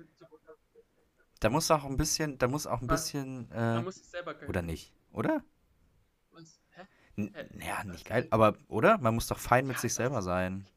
Da 1.39 1.49
muss 1.49 1.70
auch 1.72 1.86
ein 1.86 1.95
bisschen, 1.95 2.38
da 2.38 2.47
muss 2.47 2.68
auch 2.68 2.82
ein 2.82 2.89
was, 2.89 3.03
bisschen, 3.03 3.47
man 3.49 3.78
äh, 3.80 3.82
muss 3.84 3.95
sich 3.95 4.07
selber 4.07 4.34
geil 4.34 4.49
oder 4.49 4.62
nicht? 4.62 4.91
Oder? 5.14 5.43
Was? 6.32 6.60
Hä? 6.72 6.82
N 7.16 7.34
Hä? 7.34 7.66
ja, 7.66 7.78
Was? 7.78 7.86
nicht 7.86 8.05
geil, 8.05 8.28
aber, 8.32 8.57
oder? 8.68 8.97
Man 8.97 9.16
muss 9.16 9.28
doch 9.28 9.39
fein 9.39 9.68
mit 9.68 9.78
Ja, 9.78 9.82
sich 9.82 9.93
selber 9.93 10.22
sein. 10.22 10.68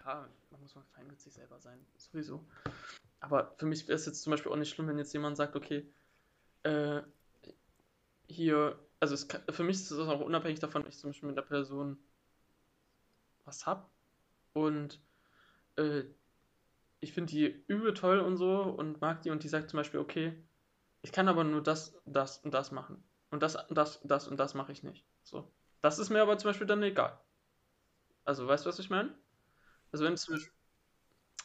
Klar, 0.00 0.28
man 0.50 0.60
muss 0.60 0.74
mal 0.74 0.84
fein 0.94 1.06
mit 1.06 1.20
sich 1.20 1.32
selber 1.32 1.58
sein, 1.60 1.78
sowieso. 1.96 2.44
Aber 3.20 3.54
für 3.58 3.66
mich 3.66 3.86
wäre 3.86 3.96
es 3.96 4.06
jetzt 4.06 4.22
zum 4.22 4.30
Beispiel 4.30 4.50
auch 4.50 4.56
nicht 4.56 4.70
schlimm, 4.70 4.88
wenn 4.88 4.98
jetzt 4.98 5.12
jemand 5.12 5.36
sagt, 5.36 5.56
okay, 5.56 5.86
äh, 6.62 7.02
hier, 8.26 8.78
also 8.98 9.14
es 9.14 9.28
für 9.50 9.64
mich 9.64 9.76
ist 9.76 9.90
es 9.90 10.08
auch 10.08 10.20
unabhängig 10.20 10.60
davon, 10.60 10.82
ob 10.82 10.88
ich 10.88 10.98
zum 10.98 11.10
Beispiel 11.10 11.28
mit 11.28 11.36
der 11.36 11.42
Person 11.42 11.98
was 13.44 13.66
hab 13.66 13.90
und 14.52 15.00
äh, 15.76 16.04
ich 17.00 17.12
finde 17.12 17.30
die 17.30 17.64
übel 17.66 17.94
toll 17.94 18.20
und 18.20 18.36
so 18.36 18.62
und 18.62 19.00
mag 19.00 19.22
die 19.22 19.30
und 19.30 19.42
die 19.42 19.48
sagt 19.48 19.70
zum 19.70 19.78
Beispiel, 19.78 20.00
okay, 20.00 20.34
ich 21.02 21.12
kann 21.12 21.28
aber 21.28 21.44
nur 21.44 21.62
das, 21.62 21.98
das 22.04 22.38
und 22.38 22.52
das 22.52 22.72
machen. 22.72 23.02
Und 23.30 23.42
das, 23.42 23.56
das, 23.70 24.00
das 24.04 24.28
und 24.28 24.38
das 24.38 24.54
mache 24.54 24.72
ich 24.72 24.82
nicht. 24.82 25.06
So. 25.22 25.50
Das 25.80 25.98
ist 25.98 26.10
mir 26.10 26.20
aber 26.20 26.36
zum 26.36 26.50
Beispiel 26.50 26.66
dann 26.66 26.82
egal. 26.82 27.18
Also, 28.24 28.46
weißt 28.46 28.66
du, 28.66 28.68
was 28.68 28.78
ich 28.78 28.90
meine? 28.90 29.14
Also, 29.92 30.04
wenn 30.04 30.16
zum 30.16 30.34
Beispiel, 30.34 30.52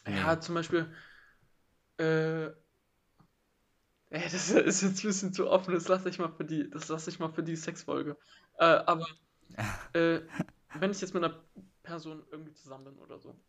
Nee. 0.07 0.15
ja, 0.15 0.39
zum 0.39 0.55
Beispiel, 0.55 0.93
äh, 1.97 2.51
ey, 4.09 4.21
das 4.23 4.33
ist 4.49 4.81
jetzt 4.81 5.03
ein 5.03 5.07
bisschen 5.07 5.33
zu 5.33 5.49
offen, 5.49 5.73
das 5.73 5.87
lasse 5.87 6.09
ich 6.09 6.19
mal 6.19 6.31
für 6.31 6.45
die, 6.45 6.69
das 6.69 6.87
lasse 6.89 7.09
ich 7.09 7.19
mal 7.19 7.31
für 7.31 7.43
die 7.43 7.55
Sexfolge. 7.55 8.17
Äh, 8.57 8.65
aber, 8.65 9.05
äh, 9.93 10.21
wenn 10.73 10.91
ich 10.91 11.01
jetzt 11.01 11.13
mit 11.13 11.23
einer 11.23 11.43
Person 11.83 12.25
irgendwie 12.31 12.53
zusammen 12.53 12.85
bin 12.85 12.99
oder 12.99 13.19
so 13.19 13.39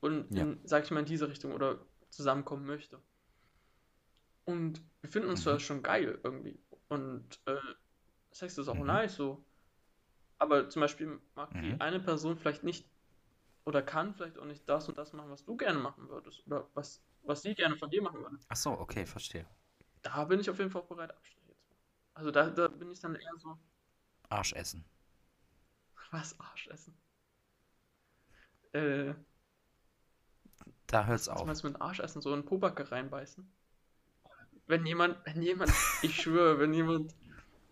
und 0.00 0.30
Ja. 0.30 0.36
in, 0.36 0.60
sag 0.64 0.84
ich 0.84 0.90
mal, 0.90 1.00
in 1.00 1.06
diese 1.06 1.28
Richtung 1.28 1.52
oder 1.52 1.86
zusammenkommen 2.10 2.66
möchte 2.66 3.00
und 4.44 4.82
wir 5.00 5.10
finden 5.10 5.28
uns 5.30 5.40
Mhm. 5.40 5.42
zwar 5.42 5.60
schon 5.60 5.82
geil 5.82 6.18
irgendwie 6.22 6.58
und 6.88 7.40
äh, 7.46 7.56
Sex 8.32 8.58
ist 8.58 8.68
auch 8.68 8.78
Mhm. 8.78 8.84
nice 8.84 9.16
so, 9.16 9.44
aber 10.38 10.68
zum 10.70 10.80
Beispiel 10.80 11.20
mag 11.34 11.58
die 11.60 11.64
Mhm. 11.64 11.80
eine 11.80 12.00
Person 12.00 12.38
vielleicht 12.38 12.64
nicht 12.64 12.90
oder 13.68 13.82
kann 13.82 14.14
vielleicht 14.14 14.38
auch 14.38 14.46
nicht 14.46 14.68
das 14.68 14.88
und 14.88 14.98
das 14.98 15.12
machen, 15.12 15.30
was 15.30 15.44
du 15.44 15.56
gerne 15.56 15.78
machen 15.78 16.08
würdest 16.08 16.46
oder 16.46 16.68
was, 16.74 17.02
was 17.22 17.42
sie 17.42 17.54
gerne 17.54 17.76
von 17.76 17.90
dir 17.90 18.02
machen 18.02 18.20
würde. 18.22 18.38
Ach 18.48 18.56
so, 18.56 18.72
okay, 18.78 19.06
verstehe. 19.06 19.46
Da 20.02 20.24
bin 20.24 20.40
ich 20.40 20.50
auf 20.50 20.58
jeden 20.58 20.70
Fall 20.72 20.82
auch 20.82 20.88
bereit, 20.88 21.12
Abstriche 21.12 21.54
zu 21.56 21.68
machen. 21.68 21.86
Also 22.14 22.30
da, 22.32 22.50
da 22.50 22.66
bin 22.68 22.90
ich 22.90 22.98
dann 23.00 23.14
eher 23.14 23.36
so, 23.38 23.58
Arsch 24.30 24.54
essen. 24.54 24.84
was 26.10 26.34
Arsch 26.40 26.66
essen. 26.68 26.94
Äh, 28.72 29.14
Da 30.88 31.06
hört's 31.06 31.28
was, 31.28 31.34
was 31.34 31.42
auf. 31.42 31.46
meinst 31.46 31.62
du 31.62 31.68
mit 31.68 31.80
Arsch 31.80 32.00
essen? 32.00 32.20
So 32.22 32.34
in 32.34 32.44
Pobacke 32.44 32.90
reinbeißen? 32.90 33.50
Wenn 34.66 34.86
jemand, 34.86 35.18
wenn 35.26 35.42
jemand, 35.42 35.72
ich 36.02 36.14
schwöre, 36.20 36.58
wenn 36.60 36.72
jemand, 36.74 37.14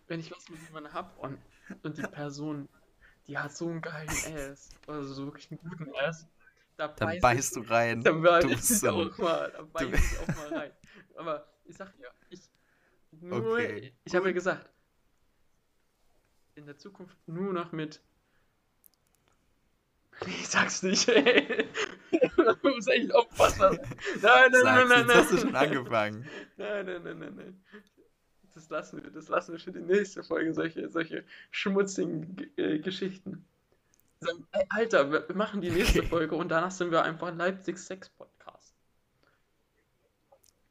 wenn 0.09 0.21
ich 0.21 0.31
was 0.33 0.49
mit 0.49 0.61
jemandem 0.63 0.93
hab 0.95 1.19
und, 1.19 1.39
und 1.83 1.99
die 1.99 2.03
Person, 2.05 2.69
die 3.27 3.39
hat 3.39 3.57
so 3.57 3.69
einen 3.69 3.81
geilen 3.81 4.09
Ass, 4.37 4.71
also 4.87 5.15
so 5.15 5.27
wirklich 5.27 5.51
einen 5.51 5.61
guten 5.61 5.95
Ass, 5.97 6.27
da 6.77 6.89
Dann 6.89 7.09
beiß 7.09 7.17
ich, 7.17 7.23
beißt 7.23 7.57
du 7.57 7.61
rein. 7.63 8.03
da 8.03 8.13
Du 8.41 8.49
ich 8.49 8.57
bist 8.57 8.81
so 8.81 8.91
auch 8.91 9.19
mal, 9.19 9.51
da 9.51 9.85
Du, 9.85 9.91
beiß 9.91 10.13
ich 10.13 10.19
auch 10.21 10.37
mal 10.37 10.59
rein. 10.59 10.73
Aber 11.17 11.49
ich 11.65 11.77
sag 11.77 11.93
ja, 11.99 12.09
ich, 12.31 12.41
nur, 13.21 13.53
okay, 13.53 13.93
ich 14.05 14.15
habe 14.15 14.27
ja 14.29 14.33
gesagt, 14.33 14.71
in 16.55 16.67
der 16.67 16.79
Zukunft 16.79 17.17
nur 17.27 17.53
noch 17.53 17.73
mit, 17.73 18.01
ich 20.27 20.49
sag's 20.49 20.83
nicht, 20.83 21.09
ey. 21.09 21.69
Du 22.37 22.71
musst 22.71 22.89
echt 22.89 23.15
aufpassen. 23.15 23.79
Nein, 24.23 24.51
nein, 24.51 24.51
nein, 24.53 24.89
Sag's, 24.89 24.89
nein, 24.89 25.07
jetzt 25.09 25.15
hast 25.15 25.31
du 25.31 25.35
nein, 25.35 25.41
schon 25.41 25.53
nein. 25.53 25.69
angefangen. 25.69 26.29
Nein, 26.57 26.87
nein, 26.87 27.03
nein, 27.03 27.19
nein, 27.19 27.35
nein. 27.37 27.65
Das 28.57 28.71
lassen 28.71 29.03
wir, 29.03 29.11
das 29.11 29.29
lassen 29.29 29.53
wir 29.53 29.61
für 29.61 29.71
die 29.71 29.81
nächste 29.81 30.25
Folge, 30.25 30.55
solche, 30.55 30.89
solche 30.89 31.25
schmutzigen 31.51 32.39
äh, 32.57 32.79
Geschichten. 32.79 33.45
Alter, 34.71 35.13
wir 35.13 35.27
machen 35.37 35.61
die 35.61 35.69
nächste 35.71 35.99
Okay. 35.99 36.09
Folge 36.09 36.37
und 36.37 36.49
danach 36.49 36.71
sind 36.71 36.91
wir 36.91 37.03
einfach 37.03 37.35
Leipzig 37.35 37.77
Sex 37.77 38.09
Podcast. 38.09 38.75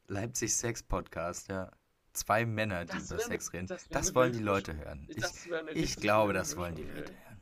Leipzig 0.08 0.52
Sex 0.56 0.82
Podcast, 0.82 1.46
ja. 1.48 1.70
Zwei 2.12 2.44
Männer, 2.44 2.86
die 2.86 2.90
Das 2.96 3.12
über 3.12 3.20
Sex 3.20 3.52
reden. 3.52 3.68
das 3.68 3.88
wär 3.88 3.98
Das 3.98 4.08
eine 4.08 4.14
wollen 4.16 4.32
die 4.32 4.40
Leute 4.40 4.76
hören. 4.76 5.06
Ich, 5.08 5.16
Das 5.18 5.46
ich 5.72 5.96
glaube, 5.96 6.32
das 6.32 6.56
wollen 6.56 6.74
die 6.74 6.82
Leute 6.82 7.12
hören. 7.12 7.40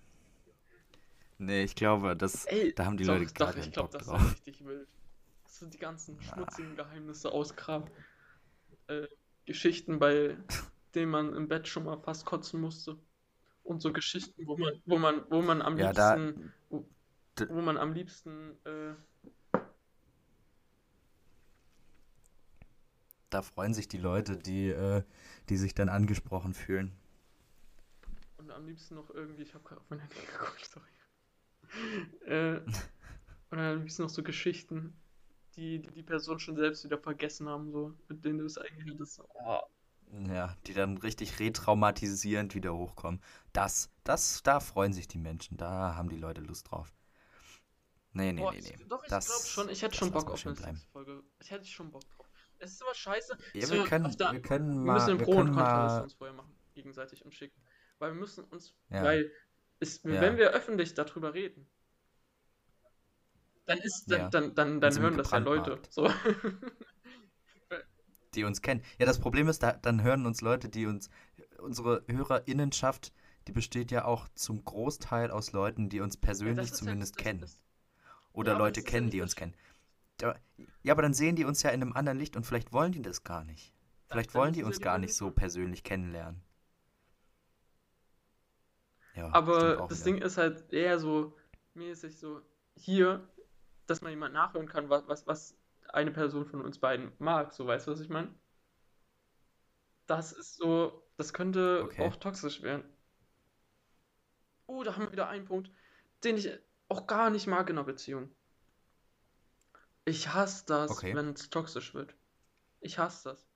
Nee, 1.39 1.63
ich 1.65 1.75
glaube, 1.75 2.15
das, 2.17 2.45
Ey, 2.45 2.75
da 2.75 2.85
haben 2.85 2.99
die 2.99 3.05
doch, 3.05 3.15
Leute 3.15 3.33
doch, 3.33 3.35
gar 3.55 3.57
ich 3.57 3.73
glaube, 3.73 3.89
Bock 3.93 3.99
das 3.99 4.09
drauf. 4.09 4.33
richtig 4.35 4.63
wild. 4.67 4.89
Das 5.45 5.59
sind 5.59 5.73
die 5.73 5.79
ganzen 5.79 6.21
schmutzigen 6.21 6.77
Geheimnisse 6.77 7.33
ausgraben. 7.33 7.89
Äh, 8.89 9.07
Geschichten, 9.47 9.99
bei 9.99 10.37
denen 10.95 11.11
man 11.11 11.35
im 11.35 11.49
Bett 11.49 11.69
schon 11.69 11.85
mal 11.85 11.99
fast 11.99 12.25
kotzen 12.27 12.61
musste. 12.61 12.99
Und 13.65 13.83
so 13.83 13.93
Geschichten, 13.93 14.47
wo 14.47 14.57
man, 14.59 14.83
wo 14.87 14.99
man, 14.99 15.25
wo 15.31 15.43
man 15.43 15.63
am 15.63 15.77
ja, 15.77 15.93
da, 15.93 16.19
liebsten, 16.19 16.53
wo, 16.71 16.89
d- 17.39 17.49
wo 17.49 17.61
man 17.63 17.79
am 17.79 17.93
liebsten, 17.95 18.57
äh, 18.67 18.95
da 23.29 23.43
freuen 23.43 23.75
sich 23.75 23.87
die 23.89 23.99
Leute, 23.99 24.37
die, 24.39 24.69
äh, 24.71 25.03
die 25.51 25.57
sich 25.59 25.75
dann 25.75 25.89
angesprochen 25.91 26.55
fühlen. 26.55 26.93
und 28.37 28.51
am 28.53 28.67
liebsten 28.67 28.95
noch 28.95 29.11
irgendwie, 29.11 29.43
ich 29.43 29.55
habe 29.55 29.65
gerade 29.65 29.81
auf 29.81 29.91
mein 29.91 29.99
Handy 29.99 30.21
geguckt, 30.21 30.65
sorry. 30.65 30.87
Äh, 32.27 32.61
und 33.51 33.59
am 33.59 33.79
liebsten 33.81 34.03
noch 34.03 34.11
so 34.11 34.23
Geschichten, 34.23 34.95
die 35.57 35.81
die, 35.83 36.03
Person 36.03 36.39
schon 36.39 36.57
selbst 36.57 36.85
wieder 36.85 36.99
vergessen 36.99 37.49
haben, 37.49 37.71
so, 37.73 37.95
mit 38.09 38.25
denen 38.25 38.39
du 38.39 38.45
es 38.47 38.59
eigentlich 38.59 38.87
hattest. 38.95 39.21
Oh, 39.35 39.61
Ja, 40.29 40.57
die 40.67 40.75
dann 40.75 40.97
richtig 40.99 41.39
retraumatisierend 41.41 42.55
wieder 42.55 42.75
hochkommen. 42.75 43.21
Das, 43.53 43.91
das, 44.05 44.43
da 44.43 44.61
freuen 44.61 44.93
sich 44.93 45.09
die 45.09 45.19
Menschen, 45.19 45.57
da 45.57 45.95
haben 45.95 46.09
die 46.09 46.17
Leute 46.17 46.41
Lust 46.41 46.71
drauf. 46.71 46.93
Nee, 48.13 48.33
nee, 48.33 48.41
Boah, 48.43 48.53
nee, 48.53 48.61
nee. 48.61 48.77
doch, 48.89 49.03
ich 49.05 49.11
Das, 49.11 49.27
glaube 49.27 49.45
schon, 49.47 49.69
ich 49.71 49.83
hätte 49.83 49.97
schon 49.97 50.13
Bock 50.13 50.31
auf 50.31 50.47
eine. 50.47 50.55
Sexfolge. 50.55 51.23
Ich 51.41 51.51
hätte 51.51 51.67
schon 51.67 51.91
Bock 51.91 52.03
drauf. 52.11 52.27
Es 52.59 52.73
ist 52.73 52.83
aber 52.83 52.95
scheiße. 52.95 53.37
Ja, 53.55 53.69
wir 53.71 53.85
können, 53.85 54.17
der, 54.17 54.33
wir 54.33 54.41
können 54.43 54.85
wir 54.85 54.93
mal, 54.93 54.95
müssen 54.95 55.09
den 55.09 55.19
wir 55.19 55.25
Pro- 55.25 55.37
und 55.41 55.49
uns 55.51 56.15
vorher 56.15 56.35
machen, 56.35 56.55
gegenseitig 56.75 57.25
und 57.25 57.35
schicken. 57.35 57.61
Weil 57.99 58.13
wir 58.13 58.21
müssen 58.21 58.45
uns, 58.45 58.75
ja, 58.91 59.03
weil 59.03 59.33
es, 59.81 60.05
wenn 60.05 60.15
ja, 60.15 60.37
wir 60.37 60.51
öffentlich 60.53 60.95
darüber 60.95 61.35
reden, 61.35 61.69
dann 63.67 63.79
ist, 63.79 64.11
dann, 64.11 64.21
ja. 64.21 64.29
dann, 64.29 64.55
dann, 64.55 64.81
Dann 64.81 64.99
hören 64.99 65.17
das 65.17 65.31
ja 65.31 65.39
Leute. 65.39 65.81
So. 65.89 66.11
die 68.35 68.45
uns 68.45 68.63
kennen. 68.63 68.83
Ja, 68.99 69.07
das 69.07 69.21
Problem 69.21 69.49
ist, 69.49 69.63
da, 69.63 69.73
dann 69.73 70.03
hören 70.03 70.27
uns 70.27 70.41
Leute, 70.41 70.69
die 70.69 70.87
uns, 70.87 71.09
unsere 71.59 72.05
Hörerinnenschaft, 72.09 73.13
die 73.47 73.53
besteht 73.53 73.91
ja 73.91 74.05
auch 74.05 74.29
zum 74.35 74.65
Großteil 74.65 75.31
aus 75.31 75.53
Leuten, 75.53 75.89
die 75.89 76.01
uns 76.01 76.19
Ja, 76.41 76.55
das 76.55 76.55
persönlich 76.57 76.71
ja, 76.71 76.75
zumindest 76.75 77.17
das, 77.17 77.23
kennen. 77.23 77.41
das, 77.41 77.61
Oder 78.33 78.53
ja, 78.53 78.59
Leute 78.59 78.83
das 78.83 78.91
ja 78.91 78.91
kennen, 78.91 79.11
die 79.11 79.19
das, 79.19 79.25
uns 79.27 79.37
kennen. 79.37 79.55
Ja, 80.21 80.93
aber 80.93 81.03
dann 81.03 81.15
sehen 81.15 81.37
die 81.37 81.45
uns 81.45 81.63
ja 81.63 81.71
in 81.71 81.83
einem 81.83 81.93
anderen 81.93 82.19
Licht 82.19 82.37
und 82.37 82.45
vielleicht 82.47 82.73
wollen 82.73 82.93
die 82.93 83.03
das 83.03 83.25
gar 83.25 83.45
nicht. 83.45 83.73
Vielleicht 84.09 84.35
wollen 84.35 84.53
die 84.53 84.63
uns 84.63 84.81
gar 84.81 84.99
nicht 84.99 85.15
so 85.15 85.31
persönlich 85.31 85.83
kennenlernen. 85.83 86.43
Ja, 89.15 89.33
Aber 89.33 89.87
das 89.89 90.05
wieder. 90.05 90.05
Ding 90.05 90.23
ist 90.23 90.37
halt 90.39 90.73
eher 90.73 90.99
so 90.99 91.37
mäßig 91.75 92.19
so 92.19 92.41
hier, 92.77 93.29
dass 93.87 94.03
man 94.03 94.11
jemand 94.11 94.35
nachhören 94.35 94.69
kann, 94.69 94.89
was, 94.91 95.07
was, 95.09 95.27
was 95.27 95.57
eine 95.89 96.11
Person 96.11 96.47
von 96.47 96.63
uns 96.63 96.79
beiden 96.79 97.13
mag. 97.19 97.53
So, 97.53 97.67
weißt 97.67 97.87
du, 97.87 97.93
was 97.93 98.01
ich 98.01 98.09
meine? 98.09 98.35
Das 100.07 100.33
ist 100.33 100.57
so, 100.57 101.03
das 101.17 101.33
könnte 101.33 101.85
Okay. 101.85 102.09
auch 102.09 102.17
toxisch 102.17 102.63
werden. 102.63 102.85
Oh, 104.67 104.83
da 104.83 104.95
haben 104.95 105.05
wir 105.05 105.13
wieder 105.13 105.29
einen 105.29 105.45
Punkt, 105.45 105.71
den 106.25 106.37
ich 106.37 106.51
auch 106.89 107.07
gar 107.07 107.31
nicht 107.31 107.47
mag 107.47 107.69
in 107.71 107.77
einer 107.79 107.85
Beziehung. 107.87 108.31
Ich 110.05 110.33
hasse 110.35 110.67
das, 110.67 110.91
Okay. 110.91 111.15
wenn 111.15 111.31
es 111.31 111.49
toxisch 111.51 111.95
wird. 111.95 112.15
Ich 112.81 112.99
hasse 112.99 113.31
das. 113.31 113.47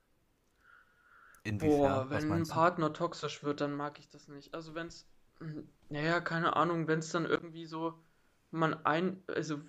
Inwiefern? 1.45 1.69
Boah, 1.69 2.11
wenn 2.11 2.33
ein? 2.33 2.45
Partner 2.45 2.93
toxisch 2.93 3.43
wird, 3.43 3.61
dann 3.61 3.75
mag 3.75 3.99
ich 3.99 4.09
das 4.09 4.29
nicht. 4.29 4.55
Also 4.55 4.75
wenn 4.75 4.87
es, 4.89 5.07
naja, 5.89 6.21
keine 6.21 6.57
Ahnung, 6.57 6.89
wenn 6.89 7.01
es 7.01 7.11
dann 7.11 7.27
irgendwie 7.27 7.67
so, 7.67 7.95
man 8.51 8.85
ein, 8.87 9.23
also, 9.29 9.61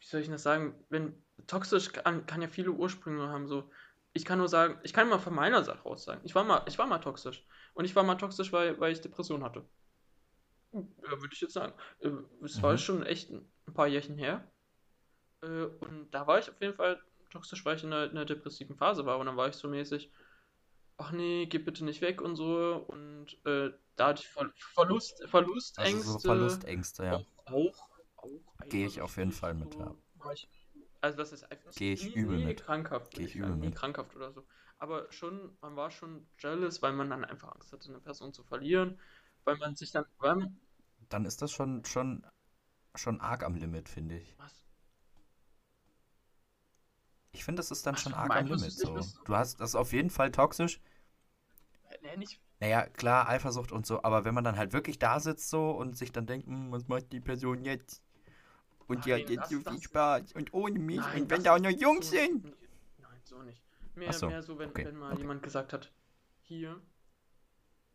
wie 0.00 0.06
soll 0.06 0.20
ich 0.22 0.28
das 0.28 0.42
sagen, 0.42 0.84
wenn 0.90 1.22
toxisch 1.46 1.92
kann, 1.92 2.26
kann 2.26 2.42
ja 2.42 2.48
viele 2.48 2.72
Ursprünge 2.72 3.28
haben, 3.28 3.48
so. 3.48 3.70
Ich 4.12 4.24
kann 4.24 4.38
nur 4.38 4.48
sagen, 4.48 4.80
ich 4.82 4.92
kann 4.92 5.08
mal 5.08 5.18
von 5.20 5.34
meiner 5.34 5.62
Sache 5.64 5.86
aus 5.86 6.04
sagen, 6.04 6.22
ich 6.24 6.34
war 6.34 6.44
mal, 6.44 6.64
ich 6.68 6.78
war 6.78 6.86
mal 6.86 6.98
toxisch. 7.00 7.46
Und 7.74 7.84
ich 7.84 7.94
war 7.96 8.02
mal 8.02 8.16
toxisch, 8.16 8.52
weil, 8.52 8.78
weil 8.80 8.92
ich 8.92 9.00
Depression 9.00 9.44
hatte. 9.44 9.64
Ja, 10.72 11.20
würde 11.20 11.30
ich 11.34 11.40
jetzt 11.40 11.54
sagen. 11.54 11.74
Äh, 12.00 12.10
Es 12.44 12.62
war 12.62 12.76
Mhm. 12.76 12.78
schon 12.78 13.02
echt 13.04 13.30
ein 13.30 13.74
paar 13.74 13.86
Jährchen 13.88 14.16
her. 14.16 14.50
Äh, 15.42 15.64
Und 15.64 16.10
da 16.12 16.26
war 16.26 16.38
ich 16.38 16.50
auf 16.50 16.60
jeden 16.60 16.74
Fall 16.74 17.00
toxisch, 17.30 17.64
weil 17.64 17.76
ich 17.76 17.84
in 17.84 17.92
einer, 17.92 18.04
in 18.06 18.12
einer 18.12 18.24
depressiven 18.26 18.76
Phase 18.76 19.06
war. 19.06 19.18
Und 19.18 19.26
dann 19.26 19.36
war 19.36 19.48
ich 19.48 19.56
so 19.56 19.68
mäßig, 19.68 20.12
ach 20.98 21.12
nee, 21.12 21.46
geh 21.46 21.58
bitte 21.58 21.84
nicht 21.84 22.02
weg 22.02 22.22
und 22.22 22.36
so. 22.36 22.84
Und 22.88 23.38
äh, 23.46 23.72
da 23.96 24.08
hatte 24.08 24.22
ich 24.24 24.28
Ver 24.28 24.50
Verlust, 24.74 25.26
Also 25.74 25.98
so 26.00 26.18
Verlustängste, 26.20 26.20
Verlustängste, 26.20 27.04
ja. 27.04 27.24
auch, 27.46 27.46
auch 27.46 27.89
Gehe 28.68 28.86
ich 28.86 29.00
auf 29.00 29.16
jeden 29.16 29.32
Fall 29.32 29.54
mit, 29.54 29.74
ja. 29.74 29.94
so 30.22 30.30
ich, 30.32 30.48
also 31.00 31.16
das 31.18 31.32
ist 31.32 31.50
einfach 31.50 31.72
Gehe 31.76 31.94
ich 31.94 32.06
nie, 32.06 32.16
übel 32.16 32.38
nie 32.38 32.44
mit. 32.46 32.62
krankhaft, 32.64 33.14
Gehe 33.14 33.26
ich 33.26 33.36
übel 33.36 33.56
nie 33.56 33.68
mit. 33.68 33.74
krankhaft 33.74 34.14
oder 34.16 34.32
so. 34.32 34.44
Aber 34.78 35.10
schon, 35.12 35.56
man 35.60 35.76
war 35.76 35.90
schon 35.90 36.26
jealous, 36.38 36.80
weil 36.82 36.92
man 36.92 37.10
dann 37.10 37.24
einfach 37.24 37.52
Angst 37.54 37.72
hatte, 37.72 37.88
eine 37.88 38.00
Person 38.00 38.32
zu 38.32 38.44
verlieren, 38.44 38.98
weil 39.44 39.56
man 39.58 39.74
sich 39.76 39.90
dann, 39.92 40.04
weil 40.18 40.36
man, 40.36 40.60
Dann 41.10 41.26
ist 41.26 41.42
das 41.42 41.52
schon, 41.52 41.84
schon, 41.84 42.24
schon 42.96 43.20
arg 43.20 43.44
am 43.44 43.56
Limit, 43.56 43.88
finde 43.88 44.18
ich. 44.18 44.36
was, 44.38 44.52
Ich 47.32 47.44
finde, 47.44 47.58
das 47.58 47.70
ist 47.72 47.86
dann 47.86 47.94
was 47.94 48.02
schon 48.02 48.14
arg 48.14 48.36
am 48.36 48.46
Limit 48.46 48.72
so. 48.72 49.08
Du 49.24 49.34
hast 49.34 49.60
das 49.60 49.70
ist 49.70 49.74
auf 49.74 49.92
jeden 49.92 50.10
Fall 50.10 50.30
toxisch. 50.30 50.80
Nee, 52.02 52.16
nicht, 52.16 52.40
Naja, 52.60 52.86
klar, 52.86 53.28
Eifersucht 53.28 53.70
und 53.72 53.86
so, 53.86 54.02
aber 54.02 54.24
wenn 54.24 54.34
man 54.34 54.44
dann 54.44 54.56
halt 54.56 54.72
wirklich 54.72 54.98
da 54.98 55.18
sitzt 55.20 55.50
so 55.50 55.70
und 55.72 55.96
sich 55.96 56.12
dann 56.12 56.26
denkt, 56.26 56.46
"Hm, 56.46 56.70
was 56.72 56.88
macht 56.88 57.12
die 57.12 57.20
Person 57.20 57.64
jetzt? 57.64 58.02
Und 58.90 59.04
die 59.04 59.12
hat 59.12 59.20
nein, 59.20 59.28
jetzt 59.28 59.42
das, 59.42 59.50
so 59.50 59.70
viel 59.70 59.82
Spaß 59.82 60.32
und 60.32 60.52
ohne 60.52 60.78
mich 60.78 60.98
nein, 60.98 61.22
und 61.22 61.30
wenn 61.30 61.42
da 61.42 61.54
auch 61.54 61.60
noch 61.60 61.70
Jungs 61.70 62.10
so, 62.10 62.16
sind. 62.16 62.44
nein, 62.98 63.20
so 63.24 63.42
nicht. 63.42 63.62
Mehr, 63.94 64.12
so, 64.12 64.26
mehr 64.28 64.42
so, 64.42 64.58
wenn, 64.58 64.70
okay, 64.70 64.84
wenn 64.86 64.96
mal 64.96 65.12
okay. 65.12 65.20
jemand 65.20 65.42
gesagt 65.42 65.72
hat, 65.72 65.92
hier, 66.42 66.80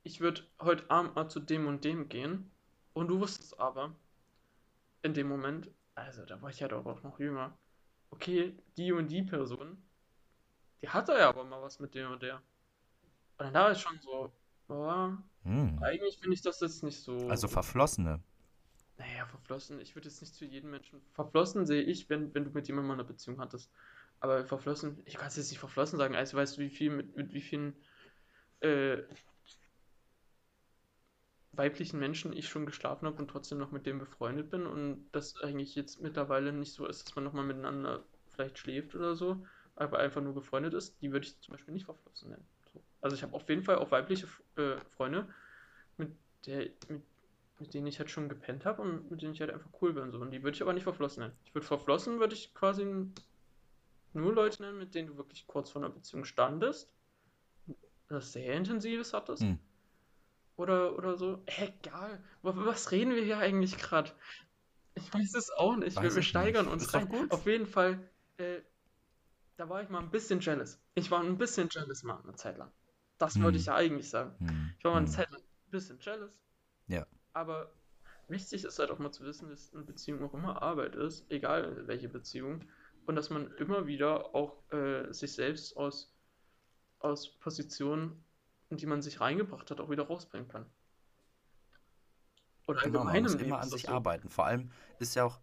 ich 0.04 0.22
würde 0.22 0.44
heute 0.62 0.90
Abend 0.90 1.16
mal 1.16 1.28
zu 1.28 1.40
dem 1.40 1.68
und 1.68 1.84
dem 1.84 2.08
gehen 2.10 2.50
und 2.94 3.10
du 3.10 3.20
wusstest 3.20 3.60
aber, 3.60 3.96
in 5.02 5.14
dem 5.14 5.28
Moment, 5.28 5.70
also 5.96 6.26
da 6.26 6.42
war 6.42 6.50
ich 6.50 6.60
ja 6.60 6.68
doch 6.68 6.86
auch 6.86 7.04
noch 7.04 7.20
jünger, 7.20 7.58
okay, 8.12 8.56
die 8.78 8.92
und 8.92 9.10
die 9.10 9.24
Person, 9.24 9.78
die 10.82 10.90
hatte 10.90 11.14
ja 11.14 11.30
aber 11.30 11.44
mal 11.44 11.62
was 11.62 11.80
mit 11.80 11.94
dem 11.94 12.12
und 12.12 12.22
der. 12.22 12.36
Und 13.38 13.46
dann 13.46 13.54
da 13.54 13.70
ist 13.70 13.82
schon 13.82 14.00
so, 14.00 14.32
boah, 14.68 15.18
Hm. 15.46 15.78
eigentlich 15.84 16.18
finde 16.18 16.34
ich 16.34 16.42
das 16.42 16.60
jetzt 16.60 16.84
nicht 16.84 17.08
Also 17.08 17.48
so, 17.48 17.48
Verflossene. 17.48 18.20
Naja, 18.98 19.26
verflossen. 19.26 19.80
Ich 19.80 19.96
würde 19.96 20.08
jetzt 20.08 20.22
nicht 20.22 20.34
zu 20.34 20.46
jedem 20.46 20.72
Menschen, 20.72 21.02
verflossen 21.14 21.66
sehe 21.66 21.82
ich, 21.82 22.10
wenn, 22.10 22.34
wenn 22.34 22.46
du 22.46 22.52
mit 22.52 22.68
jemandem 22.68 22.92
eine 22.92 23.04
Beziehung 23.04 23.40
hattest. 23.40 23.72
Aber 24.20 24.46
verflossen, 24.46 25.02
ich 25.06 25.16
kann 25.16 25.28
es 25.28 25.36
jetzt 25.36 25.50
nicht 25.50 25.60
verflossen 25.60 25.98
sagen, 25.98 26.16
also 26.16 26.38
weißt 26.38 26.58
du, 26.58 26.62
wie 26.62 26.70
viel 26.70 26.90
mit, 26.90 27.16
mit 27.16 27.34
wie 27.34 27.42
vielen 27.42 27.76
äh, 28.62 29.04
weiblichen 31.52 32.00
Menschen 32.00 32.34
ich 32.34 32.48
schon 32.50 32.66
geschlafen 32.66 33.06
habe 33.06 33.18
und 33.18 33.30
trotzdem 33.30 33.58
noch 33.58 33.72
mit 33.72 33.86
dem 33.86 34.00
befreundet 34.00 34.50
bin 34.50 34.66
und 34.66 35.10
das 35.12 35.40
eigentlich 35.42 35.76
jetzt 35.76 36.02
mittlerweile 36.02 36.52
nicht 36.52 36.74
so 36.74 36.86
ist, 36.86 37.06
dass 37.06 37.16
man 37.16 37.24
nochmal 37.24 37.46
miteinander 37.46 38.04
vielleicht 38.30 38.58
schläft 38.58 38.96
oder 38.96 39.16
so, 39.16 39.46
aber 39.76 40.00
einfach 40.00 40.22
nur 40.22 40.34
befreundet 40.34 40.74
ist, 40.74 41.02
die 41.02 41.12
würde 41.12 41.28
ich 41.28 41.40
zum 41.40 41.54
Beispiel 41.54 41.74
nicht 41.74 41.86
verflossen 41.86 42.30
nennen. 42.30 42.46
So. 42.74 42.82
Also 43.02 43.16
ich 43.16 43.24
habe 43.24 43.34
auf 43.34 43.48
jeden 43.50 43.64
Fall 43.64 43.78
auch 43.78 43.92
weibliche 43.92 44.28
äh, 44.58 44.78
Freunde, 44.96 45.28
mit 45.98 46.12
der, 46.46 46.70
mit, 46.90 47.04
mit 47.60 47.74
denen 47.74 47.88
ich 47.88 48.00
halt 48.00 48.10
schon 48.10 48.28
gepennt 48.30 48.66
habe 48.66 48.82
und 48.82 49.10
mit 49.12 49.22
denen 49.22 49.34
ich 49.34 49.42
halt 49.42 49.52
einfach 49.52 49.70
cool 49.82 49.94
bin. 49.94 50.12
So. 50.12 50.20
Und 50.20 50.32
die 50.32 50.44
würde 50.44 50.56
ich 50.56 50.62
aber 50.62 50.74
nicht 50.74 50.84
verflossen 50.84 51.22
nennen. 51.22 51.34
Ich 51.46 51.54
würde 51.56 51.66
verflossen, 51.68 52.20
würde 52.20 52.34
ich 52.34 52.54
quasi 52.54 52.86
nur 54.14 54.34
Leute 54.34 54.62
nennen, 54.62 54.78
mit 54.78 54.94
denen 54.96 55.08
du 55.10 55.18
wirklich 55.18 55.48
kurz 55.48 55.70
vor 55.70 55.82
einer 55.84 55.94
Beziehung 55.94 56.26
standest, 56.26 56.92
das 58.08 58.34
sehr 58.34 58.54
Intensives 58.56 59.14
hattest. 59.14 59.44
Hm. 59.44 59.60
Oder, 60.58 60.98
oder 60.98 61.18
so. 61.18 61.44
Egal. 61.46 62.24
Über 62.42 62.66
was 62.66 62.92
reden 62.92 63.14
wir 63.16 63.24
hier 63.24 63.38
eigentlich 63.40 63.78
gerade? 63.78 64.12
Ich 64.94 65.14
weiß 65.14 65.34
es 65.36 65.52
auch 65.52 65.76
nicht. 65.76 65.96
Wir, 65.98 66.04
Weiß 66.04 66.16
wir 66.16 66.24
steigern 66.24 66.66
nicht. 66.66 66.74
uns 66.74 66.94
rein. 66.94 67.10
gut. 67.10 67.32
Auf 67.32 67.46
jeden 67.46 67.66
Fall, 67.68 68.00
äh, 68.38 68.62
da 69.58 69.68
war 69.68 69.82
ich 69.84 69.90
mal 69.90 70.00
ein 70.00 70.12
bisschen 70.12 70.40
jealous. 70.40 70.80
Ich 70.94 71.12
war 71.12 71.22
ein 71.22 71.38
bisschen 71.38 71.68
jealous 71.70 72.04
mal 72.04 72.22
eine 72.24 72.36
Zeit 72.36 72.58
lang. 72.58 72.72
Das 73.18 73.42
wollte 73.42 73.58
ich 73.58 73.66
Hm. 73.66 73.74
ja 73.74 73.76
eigentlich 73.76 74.10
sagen. 74.10 74.36
Hm. 74.40 74.74
Ich 74.78 74.84
war 74.86 74.92
mal 74.92 75.00
eine 75.00 75.08
Hm. 75.08 75.14
Zeit 75.14 75.30
lang 75.32 75.42
ein 75.42 75.72
bisschen 75.72 76.00
jealous. 76.00 76.40
Ja. 76.88 77.06
Aber 77.36 77.70
wichtig 78.30 78.64
ist 78.64 78.80
halt 78.80 78.90
auch 78.90 78.98
mal 78.98 79.12
zu 79.12 79.26
wissen, 79.26 79.50
dass 79.50 79.74
eine 79.74 79.84
Beziehung 79.84 80.24
auch 80.24 80.34
immer 80.34 80.62
Arbeit 80.62 80.96
ist, 80.96 81.30
egal 81.30 81.86
welche 81.86 82.08
Beziehung. 82.08 82.62
Und 83.06 83.18
dass 83.18 83.30
man 83.30 83.52
immer 83.58 83.86
wieder 83.86 84.34
auch 84.34 84.64
äh, 84.72 85.12
sich 85.14 85.34
selbst 85.34 85.76
aus, 85.76 86.16
aus 87.00 87.38
Positionen, 87.40 88.24
in 88.70 88.78
die 88.78 88.86
man 88.86 89.02
sich 89.02 89.20
reingebracht 89.20 89.70
hat, 89.70 89.82
auch 89.82 89.90
wieder 89.90 90.08
rausbringen 90.08 90.48
kann. 90.48 90.66
Oder 92.68 92.82
Genau, 92.82 93.04
man 93.04 93.22
muss 93.22 93.36
immer 93.36 93.60
an 93.60 93.70
sich 93.70 93.84
so. 93.84 93.92
arbeiten. 93.92 94.30
Vor 94.30 94.46
allem 94.46 94.72
ist 95.00 95.14
ja 95.16 95.26
auch, 95.26 95.42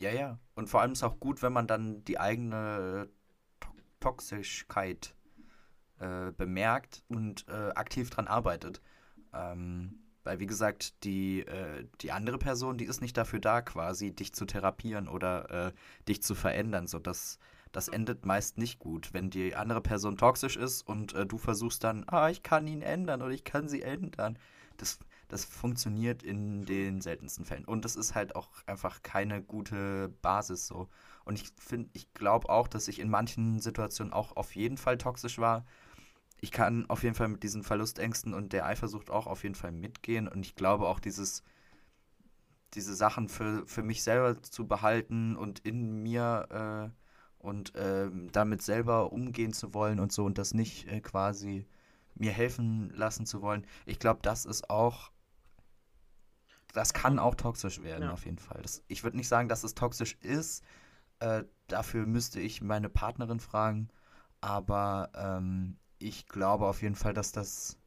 ja, 0.00 0.10
ja. 0.10 0.40
Und 0.56 0.68
vor 0.68 0.82
allem 0.82 0.92
ist 0.92 1.04
auch 1.04 1.20
gut, 1.20 1.42
wenn 1.42 1.52
man 1.52 1.68
dann 1.68 2.04
die 2.04 2.18
eigene 2.18 3.08
to 3.60 3.70
Toxischkeit 4.00 5.14
äh, 6.00 6.32
bemerkt 6.32 7.04
und 7.08 7.46
äh, 7.48 7.70
aktiv 7.70 8.10
dran 8.10 8.26
arbeitet. 8.26 8.82
Ähm, 9.32 10.07
weil, 10.28 10.40
wie 10.40 10.46
gesagt, 10.46 11.04
die, 11.04 11.40
äh, 11.40 11.86
die 12.02 12.12
andere 12.12 12.36
Person, 12.36 12.76
die 12.76 12.84
ist 12.84 13.00
nicht 13.00 13.16
dafür 13.16 13.40
da, 13.40 13.62
quasi 13.62 14.14
dich 14.14 14.34
zu 14.34 14.44
therapieren 14.44 15.08
oder 15.08 15.68
äh, 15.68 15.72
dich 16.06 16.22
zu 16.22 16.34
verändern. 16.34 16.86
So, 16.86 16.98
das, 16.98 17.38
das 17.72 17.88
endet 17.88 18.26
meist 18.26 18.58
nicht 18.58 18.78
gut, 18.78 19.14
wenn 19.14 19.30
die 19.30 19.56
andere 19.56 19.80
Person 19.80 20.18
toxisch 20.18 20.58
ist 20.58 20.82
und 20.82 21.14
äh, 21.14 21.24
du 21.24 21.38
versuchst 21.38 21.82
dann, 21.82 22.04
ah, 22.08 22.28
ich 22.28 22.42
kann 22.42 22.66
ihn 22.66 22.82
ändern 22.82 23.22
oder 23.22 23.32
ich 23.32 23.44
kann 23.44 23.70
sie 23.70 23.80
ändern. 23.80 24.38
Das, 24.76 24.98
das 25.28 25.46
funktioniert 25.46 26.22
in 26.22 26.66
den 26.66 27.00
seltensten 27.00 27.46
Fällen. 27.46 27.64
Und 27.64 27.86
das 27.86 27.96
ist 27.96 28.14
halt 28.14 28.36
auch 28.36 28.50
einfach 28.66 29.02
keine 29.02 29.42
gute 29.42 30.10
Basis 30.20 30.66
so. 30.66 30.90
Und 31.24 31.40
ich 31.40 31.52
finde, 31.58 31.88
ich 31.94 32.12
glaube 32.12 32.50
auch, 32.50 32.68
dass 32.68 32.86
ich 32.86 32.98
in 33.00 33.08
manchen 33.08 33.60
Situationen 33.60 34.12
auch 34.12 34.36
auf 34.36 34.54
jeden 34.54 34.76
Fall 34.76 34.98
toxisch 34.98 35.38
war. 35.38 35.64
Ich 36.40 36.52
kann 36.52 36.88
auf 36.88 37.02
jeden 37.02 37.14
Fall 37.14 37.28
mit 37.28 37.42
diesen 37.42 37.64
Verlustängsten 37.64 38.32
und 38.34 38.52
der 38.52 38.66
Eifersucht 38.66 39.10
auch 39.10 39.26
auf 39.26 39.42
jeden 39.42 39.54
Fall 39.54 39.72
mitgehen. 39.72 40.28
Und 40.28 40.46
ich 40.46 40.54
glaube 40.54 40.86
auch, 40.86 41.00
dieses, 41.00 41.42
diese 42.74 42.94
Sachen 42.94 43.28
für, 43.28 43.66
für 43.66 43.82
mich 43.82 44.02
selber 44.02 44.40
zu 44.42 44.66
behalten 44.66 45.36
und 45.36 45.60
in 45.60 46.02
mir 46.02 46.92
äh, 46.92 47.44
und 47.44 47.72
ähm, 47.76 48.28
damit 48.32 48.62
selber 48.62 49.12
umgehen 49.12 49.52
zu 49.52 49.74
wollen 49.74 50.00
und 50.00 50.12
so 50.12 50.24
und 50.24 50.38
das 50.38 50.54
nicht 50.54 50.86
äh, 50.88 51.00
quasi 51.00 51.66
mir 52.14 52.32
helfen 52.32 52.90
lassen 52.94 53.26
zu 53.26 53.42
wollen. 53.42 53.64
Ich 53.86 53.98
glaube, 53.98 54.20
das 54.22 54.44
ist 54.44 54.70
auch 54.70 55.12
das 56.72 56.92
kann 56.92 57.18
auch 57.18 57.34
toxisch 57.34 57.82
werden, 57.82 58.04
Ja. 58.04 58.12
auf 58.12 58.24
jeden 58.24 58.38
Fall. 58.38 58.60
Das, 58.62 58.82
ich 58.88 59.02
würde 59.02 59.16
nicht 59.16 59.28
sagen, 59.28 59.48
dass 59.48 59.64
es 59.64 59.74
toxisch 59.74 60.16
ist. 60.20 60.62
Äh, 61.18 61.44
dafür 61.66 62.06
müsste 62.06 62.40
ich 62.40 62.60
meine 62.62 62.88
Partnerin 62.88 63.40
fragen. 63.40 63.88
Aber 64.40 65.10
ähm, 65.14 65.76
ich 65.98 66.26
glaube 66.28 66.66
auf 66.66 66.82
jeden 66.82 66.94
Fall, 66.94 67.14
dass 67.14 67.32
das 67.32 67.78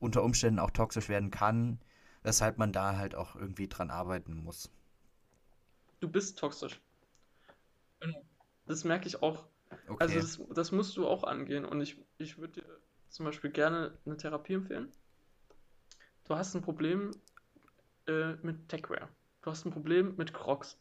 unter 0.00 0.22
Umständen 0.22 0.58
auch 0.60 0.70
toxisch 0.70 1.08
werden 1.08 1.30
kann, 1.30 1.80
weshalb 2.22 2.58
man 2.58 2.72
da 2.72 2.96
halt 2.96 3.14
auch 3.14 3.34
irgendwie 3.36 3.68
dran 3.68 3.90
arbeiten 3.90 4.34
muss. 4.44 4.70
Du 6.00 6.08
bist 6.08 6.38
toxisch. 6.38 6.80
Das 8.66 8.84
merke 8.84 9.08
ich 9.08 9.22
auch. 9.22 9.46
Okay. 9.88 9.96
Also 9.98 10.14
das, 10.20 10.40
das 10.54 10.72
musst 10.72 10.96
du 10.96 11.06
auch 11.06 11.24
angehen. 11.24 11.64
Und 11.64 11.80
ich, 11.80 12.00
ich 12.18 12.38
würde 12.38 12.60
dir 12.60 12.80
zum 13.08 13.24
Beispiel 13.26 13.50
gerne 13.50 13.98
eine 14.06 14.16
Therapie 14.16 14.54
empfehlen. 14.54 14.92
Du 16.24 16.36
hast 16.36 16.54
ein 16.54 16.62
Problem 16.62 17.10
äh, 18.06 18.34
mit 18.42 18.68
Techwear. 18.68 19.08
Du 19.42 19.50
hast 19.50 19.64
ein 19.64 19.72
Problem 19.72 20.14
mit 20.16 20.32
Crocs. 20.34 20.76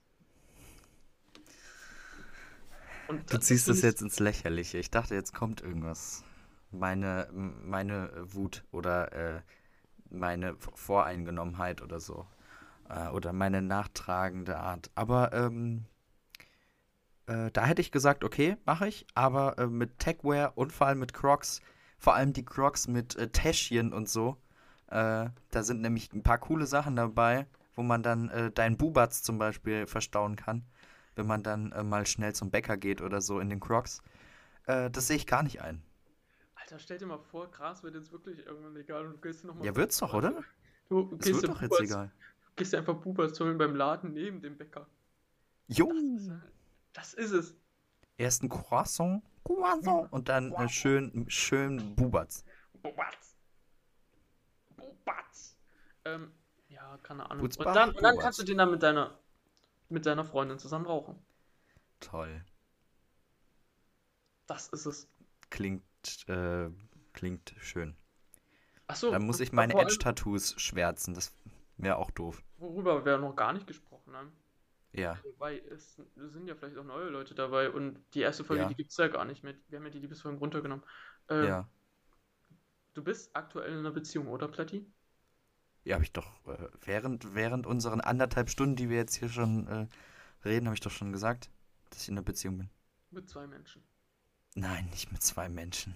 Und 3.08 3.32
Du 3.32 3.38
das 3.38 3.45
ziehst 3.45 3.68
es 3.70 3.78
ich- 3.78 3.84
jetzt 3.84 4.02
ins 4.02 4.20
Lächerliche. 4.20 4.78
Ich 4.78 4.91
dachte, 4.91 5.16
jetzt 5.16 5.34
kommt 5.34 5.62
irgendwas. 5.62 6.24
Meine, 6.72 7.30
meine 7.31 8.11
Wut 8.34 8.65
oder 8.72 9.11
äh, 9.14 9.41
meine 10.10 10.56
Voreingenommenheit 10.57 11.81
oder 11.81 11.99
so. 11.99 12.27
Äh, 12.89 13.10
oder 13.10 13.34
meine 13.34 13.61
nachtragende 13.61 14.57
Art. 14.57 14.89
Aber 14.95 15.34
ähm, 15.34 15.85
äh, 17.27 17.52
da 17.52 17.65
hätte 17.65 17.81
ich 17.81 17.91
gesagt, 17.91 18.23
okay, 18.23 18.57
mache 18.65 18.88
ich. 18.88 19.06
Aber 19.14 19.57
äh, 19.57 19.68
mit 19.68 19.99
Techwear 19.99 20.57
und 20.57 20.72
vor 20.72 20.88
allem 20.88 20.99
mit 20.99 21.14
Crocs, 21.14 21.61
vor 21.98 22.15
allem 22.15 22.34
die 22.34 22.45
Crocs 22.45 22.88
mit 22.88 23.15
äh, 23.15 23.30
Täschchen 23.30 23.94
und 23.94 24.10
so, 24.10 24.38
äh, 24.88 25.30
da 25.52 25.64
sind 25.64 25.81
nämlich 25.81 26.11
ein 26.14 26.23
paar 26.23 26.38
coole 26.38 26.65
Sachen 26.65 26.95
dabei, 26.95 27.48
wo 27.76 27.84
man 27.84 28.03
dann 28.03 28.30
äh, 28.30 28.52
deinen 28.52 28.77
Bubatz 28.77 29.22
zum 29.23 29.38
Beispiel 29.38 29.88
verstauen 29.88 30.35
kann 30.35 30.64
wenn 31.15 31.26
man 31.26 31.41
dann 31.41 31.73
mal 31.89 32.06
schnell 32.06 32.35
zum 32.35 32.52
Bäcker 32.52 32.77
geht 32.77 33.02
oder 33.02 33.22
so 33.22 33.39
in 33.39 33.49
den 33.49 33.60
Crocs. 33.60 34.03
Das 34.68 35.07
sehe 35.07 35.15
ich 35.15 35.26
gar 35.26 35.41
nicht 35.41 35.64
ein. 35.64 35.81
Alter, 36.68 36.80
stell 36.80 36.98
dir 36.98 37.06
mal 37.06 37.18
vor, 37.18 37.49
Gras 37.49 37.81
wird 37.81 37.95
jetzt 37.95 38.11
wirklich 38.11 38.45
irgendwann 38.45 38.73
legal 38.73 39.06
und 39.06 39.14
du 39.14 39.18
gehst 39.19 39.45
nochmal. 39.45 39.65
Ja, 39.65 39.73
wird's 39.77 39.99
doch, 39.99 40.14
oder? 40.14 40.44
Du 40.89 41.18
gehst 41.18 41.41
wird 41.41 41.48
doch 41.48 41.61
jetzt 41.61 41.80
egal. 41.80 42.11
Gehst 42.57 42.76
einfach 42.76 42.95
Bubas 42.95 43.39
holen 43.39 43.57
beim 43.57 43.73
Laden 43.73 44.11
neben 44.11 44.41
dem 44.41 44.57
Bäcker. 44.57 44.85
Jo! 45.69 45.89
Das 45.94 46.03
ist, 46.03 46.31
das 46.91 47.14
ist 47.14 47.31
es. 47.31 47.56
Erst 48.18 48.44
ein 48.44 48.49
Croissant, 48.49 49.23
Croissant 49.45 50.11
und 50.11 50.27
dann 50.27 50.52
äh, 50.52 50.68
schön, 50.68 51.26
schön 51.30 51.95
Bubatz. 51.95 52.44
Bubatz. 52.81 53.38
Bubatz. 54.76 55.56
Ähm, 56.03 56.34
ja, 56.68 56.98
keine 57.02 57.23
Ahnung. 57.31 57.45
Und 57.45 57.56
Butzbach, 57.56 57.73
dann, 57.73 57.91
und 57.91 58.03
dann 58.03 58.18
kannst 58.18 58.39
du 58.39 58.44
den 58.44 58.57
dann 58.57 58.72
mit 58.72 58.84
deiner, 58.84 59.18
mit 59.88 60.06
deiner 60.06 60.26
Freundin 60.26 60.60
zusammen 60.60 60.85
rauchen. 60.85 61.15
Toll. 62.02 62.44
Das 64.48 64.68
ist 64.68 64.85
es. 64.85 65.07
Klingt, 65.49 65.81
äh, 66.29 66.69
klingt 67.13 67.55
schön. 67.59 67.95
Achso, 68.88 69.11
Dann 69.11 69.25
muss 69.25 69.39
ich 69.39 69.51
meine 69.51 69.73
Edge-Tattoos 69.73 70.55
schwärzen. 70.61 71.13
Das 71.13 71.34
wäre 71.77 71.97
auch 71.97 72.11
doof. 72.11 72.41
worüber 72.57 73.05
wir 73.05 73.17
noch 73.17 73.35
gar 73.35 73.53
nicht 73.53 73.67
gesprochen 73.67 74.15
haben. 74.15 74.31
Ja. 74.93 75.17
Weil 75.38 75.59
es 75.69 76.01
sind 76.15 76.47
ja 76.47 76.55
vielleicht 76.55 76.77
auch 76.77 76.84
neue 76.84 77.09
Leute 77.09 77.35
dabei 77.35 77.69
und 77.69 77.99
die 78.13 78.21
erste 78.21 78.43
Folge, 78.43 78.63
Ja. 78.63 78.69
die 78.69 78.75
gibt 78.75 78.89
es 78.91 78.97
ja 78.97 79.07
gar 79.09 79.25
nicht 79.25 79.43
mehr. 79.43 79.53
Wir 79.67 79.77
haben 79.77 79.85
ja 79.85 79.91
die 79.91 79.99
Liebesfolgen 79.99 80.39
runtergenommen. 80.39 80.84
Äh, 81.29 81.47
Ja. 81.47 81.69
Du 82.93 83.03
bist 83.03 83.35
aktuell 83.35 83.73
in 83.73 83.79
einer 83.79 83.91
Beziehung, 83.91 84.27
oder 84.27 84.47
Platti? 84.47 84.89
Ja, 85.84 85.95
habe 85.95 86.03
ich 86.03 86.13
doch 86.13 86.25
äh, 86.47 86.67
während, 86.84 87.35
während 87.35 87.67
unseren 87.67 88.01
anderthalb 88.01 88.49
Stunden, 88.49 88.75
die 88.75 88.89
wir 88.89 88.97
jetzt 88.97 89.15
hier 89.15 89.29
schon 89.29 89.67
äh, 89.67 89.88
reden, 90.43 90.65
habe 90.65 90.73
ich 90.73 90.81
doch 90.81 90.91
schon 90.91 91.11
gesagt, 91.11 91.51
dass 91.91 92.01
ich 92.03 92.09
in 92.09 92.15
einer 92.15 92.23
Beziehung 92.25 92.57
bin. 92.57 92.69
Mit 93.11 93.29
zwei 93.29 93.45
Menschen. 93.45 93.84
Nein, 94.57 94.88
nicht 94.89 95.09
mit 95.11 95.21
zwei 95.23 95.47
Menschen. 95.47 95.95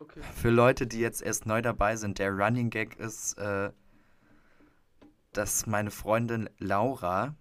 Okay. 0.00 0.20
Für 0.34 0.50
Leute, 0.50 0.86
die 0.86 0.98
jetzt 0.98 1.22
erst 1.22 1.46
neu 1.46 1.62
dabei 1.62 1.96
sind, 1.96 2.18
der 2.18 2.30
Running 2.32 2.70
Gag 2.70 2.96
ist, 2.96 3.38
äh, 3.38 3.70
dass 5.32 5.66
meine 5.66 5.90
Freundin 5.90 6.48
Laura 6.58 7.34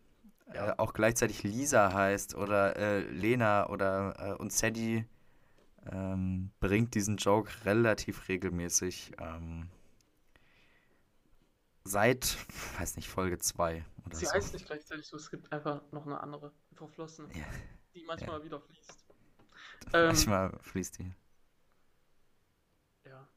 Ja. 0.53 0.71
äh, 0.71 0.75
auch 0.77 0.93
gleichzeitig 0.93 1.43
Lisa 1.43 1.93
heißt 1.93 2.35
oder 2.35 2.75
äh, 2.77 2.99
Lena 3.09 3.69
oder 3.69 4.15
äh, 4.19 4.33
und 4.41 4.51
Sadie 4.53 5.05
ähm, 5.91 6.51
bringt 6.59 6.95
diesen 6.95 7.17
Joke 7.17 7.49
relativ 7.65 8.27
regelmäßig. 8.29 9.13
Ähm, 9.19 9.69
seit, 11.83 12.37
weiß 12.79 12.95
nicht, 12.95 13.07
Folge 13.09 13.37
2 13.39 13.85
oder 14.05 14.17
Sie 14.17 14.25
so. 14.25 14.31
heißt 14.33 14.53
nicht 14.53 14.65
gleichzeitig 14.65 15.07
so, 15.07 15.17
es 15.17 15.29
gibt 15.31 15.51
einfach 15.51 15.81
noch 15.91 16.05
eine 16.05 16.19
andere, 16.21 16.53
verflossene, 16.73 17.29
Ja, 17.33 17.45
die 17.95 18.03
manchmal 18.05 18.43
wieder 18.43 18.59
fließt. 18.61 19.00
Ähm, 19.93 20.07
manchmal 20.07 20.57
fließt 20.61 20.99
die. 20.99 21.11
ja. 23.05 23.27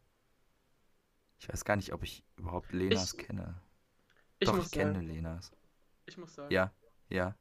Ich 1.38 1.48
weiß 1.48 1.64
gar 1.64 1.76
nicht, 1.76 1.92
ob 1.92 2.02
ich 2.02 2.24
überhaupt 2.36 2.72
Lenas 2.72 3.12
Ich- 3.14 3.18
kenne. 3.26 3.60
Ich 4.38 4.48
Doch, 4.48 4.56
muss 4.56 4.66
ich 4.66 4.72
kenne 4.72 4.94
sagen, 4.94 5.06
Lenas. 5.06 5.52
ich 6.06 6.18
muss 6.18 6.34
sagen, 6.34 6.52
Ja, 6.52 6.72
ja. 7.08 7.34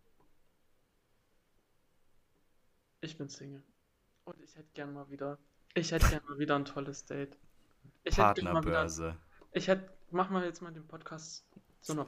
ich 3.02 3.18
bin 3.18 3.30
Single. 3.30 3.64
Und 4.26 4.40
ich 4.42 4.56
hätte 4.56 4.70
gern 4.74 4.94
mal 4.94 5.10
wieder, 5.10 5.38
ich 5.74 5.92
hätte 5.92 6.08
gern 6.10 6.24
mal 6.28 6.40
wieder 6.40 6.56
ein 6.56 6.66
tolles 6.66 7.06
Date. 7.06 7.38
Ich 8.04 8.18
hätte 8.18 8.42
gern 8.42 8.54
mal 8.54 8.62
wieder, 8.64 8.72
Partnerbörse. 8.72 9.18
ich 9.52 9.68
hätte, 9.68 9.92
mach 10.12 10.30
mal 10.30 10.46
jetzt 10.46 10.62
mal 10.62 10.72
den 10.72 10.88
Podcast 10.88 11.46
zu 11.82 11.92
einer 11.94 12.06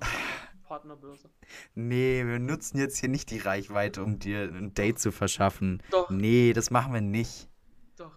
Partnerbörse. 0.66 1.30
Nee, 1.76 2.24
wir 2.26 2.40
nutzen 2.40 2.78
jetzt 2.78 2.98
hier 2.98 3.10
nicht 3.10 3.30
die 3.32 3.40
Reichweite, 3.40 4.04
um 4.04 4.20
dir 4.20 4.44
ein 4.44 4.74
Date 4.74 5.00
zu 5.00 5.12
verschaffen. 5.12 5.82
Doch, 5.92 6.10
Nee, 6.10 6.54
das 6.54 6.72
machen 6.72 6.94
wir 6.94 7.02
nicht. 7.02 7.50
doch. 7.98 8.12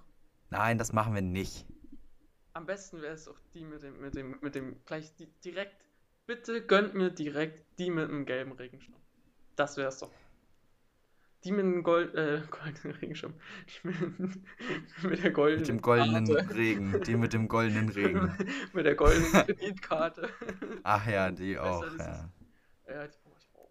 Nein, 0.50 0.78
das 0.78 0.92
machen 0.92 1.14
wir 1.14 1.22
nicht. 1.22 1.66
Am 2.54 2.66
besten 2.66 3.00
wäre 3.02 3.14
es 3.14 3.28
auch 3.28 3.38
die 3.54 3.64
mit 3.64 3.82
dem, 3.82 4.00
mit 4.00 4.14
dem, 4.16 4.36
mit 4.40 4.54
dem, 4.54 4.76
gleich 4.84 5.14
die, 5.16 5.26
direkt, 5.44 5.76
bitte 6.26 6.64
gönnt 6.66 6.94
mir 6.94 7.10
direkt 7.10 7.64
die 7.78 7.90
mit 7.90 8.08
dem 8.10 8.24
gelben 8.26 8.52
Regenschirm. 8.52 8.96
Das 9.56 9.76
wäre 9.76 9.88
es 9.88 9.98
doch. 9.98 10.10
Die 11.44 11.52
mit 11.52 11.60
dem 11.60 11.84
Gold, 11.84 12.16
äh, 12.16 12.42
goldenen 12.50 12.96
Regenschirm. 12.96 13.34
Die 13.84 13.86
mit, 13.88 14.18
mit 15.04 15.22
der 15.22 15.30
goldenen 15.30 15.60
Mit 15.60 15.68
dem 15.68 15.80
goldenen 15.82 16.26
Karte. 16.26 16.54
Regen. 16.56 17.00
Die 17.06 17.16
mit 17.16 17.32
dem 17.32 17.46
goldenen 17.46 17.88
Regen. 17.90 18.32
mit 18.72 18.84
der 18.86 18.96
goldenen 18.96 19.30
Kreditkarte. 19.30 20.28
Ach 20.82 21.06
ja, 21.06 21.30
die 21.30 21.56
auch, 21.58 21.82
Besser 21.84 21.98
ja. 22.10 22.28
Ja, 22.88 23.06
die, 23.06 23.16
oh, 23.24 23.32
ich, 23.38 23.50
oh, 23.54 23.70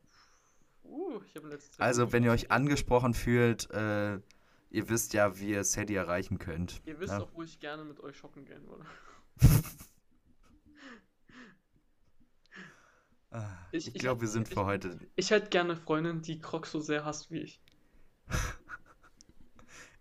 uh, 0.84 1.22
ich 1.24 1.80
Also, 1.80 2.12
wenn 2.14 2.24
ihr 2.24 2.32
euch 2.32 2.52
angesprochen 2.52 3.14
fühlt, 3.14 3.70
äh, 3.72 4.20
ihr 4.70 4.90
wisst 4.90 5.14
ja, 5.14 5.38
wie 5.40 5.50
ihr 5.52 5.64
Sadie 5.64 5.96
erreichen 5.96 6.38
könnt. 6.38 6.82
Ihr 6.86 7.00
wisst 7.00 7.14
Ja. 7.14 7.20
auch, 7.22 7.30
wo 7.34 7.42
ich 7.44 7.60
gerne 7.60 7.84
mit 7.84 8.00
euch 8.00 8.16
shoppen 8.18 8.46
gehen 8.46 8.66
würde. 8.68 8.86
Ah, 13.30 13.46
Ich- 13.72 13.88
Ich 13.90 13.96
ich- 13.96 14.02
glaube, 14.02 14.22
wir 14.22 14.28
sind 14.30 14.48
ich- 14.48 14.54
für 14.54 14.66
heute. 14.66 14.98
Ich 15.16 15.32
hätte 15.32 15.50
gerne 15.50 15.74
eine 15.74 15.82
Freundin, 15.82 16.22
die 16.22 16.40
Crocs 16.40 16.72
so 16.72 16.80
sehr 16.80 17.04
hasst 17.06 17.30
wie 17.32 17.40
ich. 17.40 17.62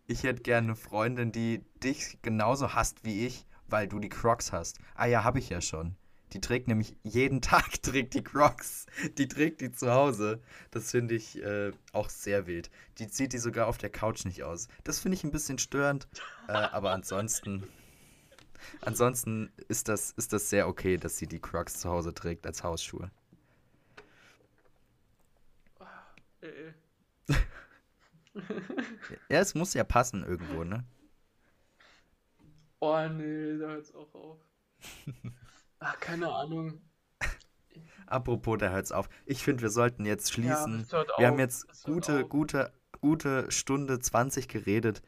Ich 0.08 0.22
hätte 0.22 0.42
gerne 0.42 0.68
eine 0.68 0.76
Freundin, 0.76 1.32
die 1.32 1.64
dich 1.82 2.18
genauso 2.22 2.74
hasst 2.74 3.02
wie 3.02 3.26
ich, 3.26 3.44
weil 3.66 3.88
du 3.88 3.98
die 3.98 4.08
Crocs 4.08 4.52
hast. 4.52 4.78
Ah 4.94 5.06
ja, 5.06 5.24
habe 5.24 5.40
ich 5.40 5.48
ja 5.48 5.60
schon. 5.60 5.96
Die 6.36 6.40
trägt 6.42 6.68
nämlich 6.68 6.94
jeden 7.02 7.40
Tag 7.40 7.82
trägt 7.82 8.12
die 8.12 8.22
Crocs. 8.22 8.84
Die 9.16 9.26
trägt 9.26 9.62
die 9.62 9.72
zu 9.72 9.90
Hause. 9.90 10.42
Das 10.70 10.90
finde 10.90 11.14
ich 11.14 11.42
äh, 11.42 11.72
auch 11.94 12.10
sehr 12.10 12.46
wild. 12.46 12.70
Die 12.98 13.08
zieht 13.08 13.32
die 13.32 13.38
sogar 13.38 13.68
auf 13.68 13.78
der 13.78 13.88
Couch 13.88 14.26
nicht 14.26 14.42
aus. 14.42 14.68
Das 14.84 14.98
finde 14.98 15.16
ich 15.16 15.24
ein 15.24 15.30
bisschen 15.30 15.58
störend. 15.58 16.06
Äh, 16.46 16.52
aber 16.52 16.90
ansonsten, 16.90 17.66
ansonsten 18.82 19.50
ist 19.68 19.88
das, 19.88 20.10
ist 20.10 20.34
das 20.34 20.50
sehr 20.50 20.68
okay, 20.68 20.98
dass 20.98 21.16
sie 21.16 21.26
die 21.26 21.40
Crocs 21.40 21.80
zu 21.80 21.88
Hause 21.88 22.12
trägt 22.12 22.46
als 22.46 22.62
Hausschuhe. 22.62 23.10
Äh, 26.42 26.46
äh. 26.48 27.34
Ja, 29.30 29.40
es 29.40 29.54
muss 29.54 29.72
ja 29.72 29.84
passen 29.84 30.22
irgendwo, 30.22 30.64
ne? 30.64 30.84
Oh 32.80 33.08
nee, 33.08 33.56
da 33.56 33.68
hört's 33.68 33.94
auch 33.94 34.14
auf. 34.14 34.38
Ach, 35.78 35.98
keine 36.00 36.28
Ahnung. 36.30 36.82
Apropos, 38.06 38.58
da 38.58 38.70
hört's 38.70 38.92
auf. 38.92 39.08
Ich 39.24 39.42
finde, 39.42 39.62
wir 39.62 39.70
sollten 39.70 40.04
jetzt 40.06 40.32
schließen. 40.32 40.86
hört 40.90 41.10
Wir 41.16 41.26
haben 41.26 41.38
jetzt 41.38 41.66
gute, 41.82 42.24
auf. 42.24 42.28
gute, 42.28 42.72
gute 43.00 43.50
Stunde 43.50 43.98
20 44.00 44.48
geredet. 44.48 45.02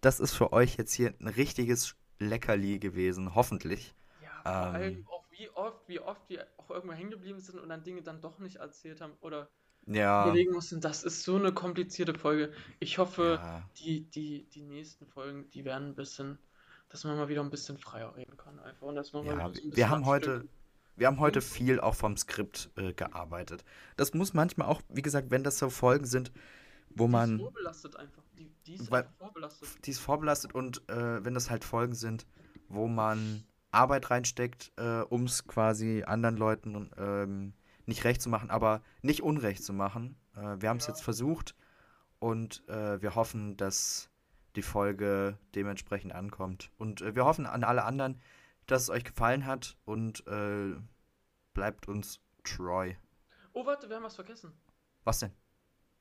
Das 0.00 0.20
ist 0.20 0.34
für 0.34 0.52
euch 0.52 0.76
jetzt 0.78 0.94
hier 0.94 1.14
ein 1.20 1.28
richtiges 1.28 1.96
Leckerli 2.20 2.78
gewesen, 2.80 3.34
hoffentlich. 3.34 3.94
Ja, 4.18 4.44
vor 4.44 4.72
Ähm. 4.74 4.74
allem 4.74 5.06
auch 5.08 5.24
wie 5.30 5.48
oft, 5.50 5.88
wie 5.88 6.00
oft 6.00 6.28
wir 6.28 6.46
auch 6.58 6.70
irgendwo 6.70 6.94
hängen 6.94 7.10
geblieben 7.10 7.40
sind 7.40 7.58
und 7.58 7.68
dann 7.68 7.82
Dinge 7.82 8.02
dann 8.02 8.20
doch 8.20 8.38
nicht 8.38 8.56
erzählt 8.56 9.00
haben 9.00 9.14
oder 9.20 9.50
Ja, 9.86 10.10
überlegen 10.16 10.52
mussten. 10.52 10.80
Das 10.80 11.02
ist 11.04 11.22
so 11.24 11.36
eine 11.36 11.52
komplizierte 11.54 12.14
Folge. 12.18 12.52
Ich 12.80 12.98
hoffe, 12.98 13.42
ja, 13.42 13.62
die, 13.78 14.10
die, 14.10 14.48
die 14.50 14.62
nächsten 14.64 15.06
Folgen, 15.06 15.50
die 15.50 15.64
werden 15.64 15.90
ein 15.90 15.94
bisschen, 15.96 16.38
dass 16.90 17.04
man 17.04 17.16
mal 17.16 17.28
wieder 17.28 17.40
ein 17.42 17.50
bisschen 17.50 17.78
freier 17.78 18.14
reden 18.16 18.36
kann 18.36 18.58
einfach 18.60 18.86
und 18.86 18.94
dass 18.96 19.12
man 19.12 19.24
mal 19.24 19.38
ja. 19.38 19.48
so 19.54 19.62
ein 19.62 19.76
Wir 19.76 19.88
haben 19.88 20.04
heute, 20.06 20.40
Stück- 20.40 20.48
Wir 20.96 21.06
haben 21.06 21.20
heute 21.20 21.40
viel 21.40 21.80
auch 21.80 21.94
vom 21.94 22.16
Skript 22.18 22.70
äh, 22.76 22.92
gearbeitet. 22.92 23.64
Das 23.96 24.12
muss 24.12 24.34
manchmal 24.34 24.68
auch, 24.68 24.82
wie 24.90 25.02
gesagt, 25.02 25.30
wenn 25.30 25.42
das 25.42 25.58
so 25.58 25.70
Folgen 25.70 26.04
sind, 26.04 26.30
wo 26.90 27.04
Die 27.04 27.08
ist 27.08 27.12
man. 27.12 27.38
vorbelastet 27.38 27.96
einfach. 27.96 28.22
Die, 28.38 28.50
die 28.66 28.74
ist 28.74 28.90
Weil- 28.90 29.02
einfach 29.04 29.14
vorbelastet. 29.18 29.68
Die 29.86 29.90
ist 29.92 30.00
vorbelastet 30.00 30.54
und 30.54 30.88
äh, 30.90 31.24
wenn 31.24 31.32
das 31.34 31.48
halt 31.50 31.64
Folgen 31.64 31.94
sind, 31.94 32.26
wo 32.68 32.86
man 32.86 33.44
Arbeit 33.72 34.10
reinsteckt, 34.10 34.72
äh, 34.76 35.00
um 35.02 35.24
es 35.24 35.46
quasi 35.46 36.02
anderen 36.04 36.36
Leuten 36.36 36.90
ähm, 36.98 37.52
nicht 37.86 38.02
recht 38.04 38.20
zu 38.20 38.28
machen, 38.28 38.50
aber 38.50 38.82
nicht 39.02 39.22
unrecht 39.22 39.62
zu 39.64 39.72
machen. 39.72 40.16
Äh, 40.36 40.56
wir 40.60 40.68
haben 40.68 40.78
es 40.78 40.86
Ja. 40.86 40.92
jetzt 40.92 41.02
versucht 41.02 41.54
und 42.18 42.62
äh, 42.68 43.00
wir 43.00 43.14
hoffen, 43.14 43.56
dass 43.56 44.09
die 44.56 44.62
Folge 44.62 45.38
dementsprechend 45.54 46.12
ankommt. 46.12 46.70
Und 46.78 47.02
äh, 47.02 47.14
wir 47.14 47.24
hoffen 47.24 47.46
an 47.46 47.64
alle 47.64 47.84
anderen, 47.84 48.20
dass 48.66 48.82
es 48.82 48.90
euch 48.90 49.04
gefallen 49.04 49.46
hat 49.46 49.76
und 49.84 50.26
äh, 50.26 50.74
bleibt 51.54 51.88
uns 51.88 52.20
treu. 52.44 52.94
Oh, 53.52 53.66
warte, 53.66 53.88
wir 53.88 53.96
haben 53.96 54.04
was 54.04 54.14
vergessen. 54.14 54.52
Was 55.04 55.20
denn? 55.20 55.32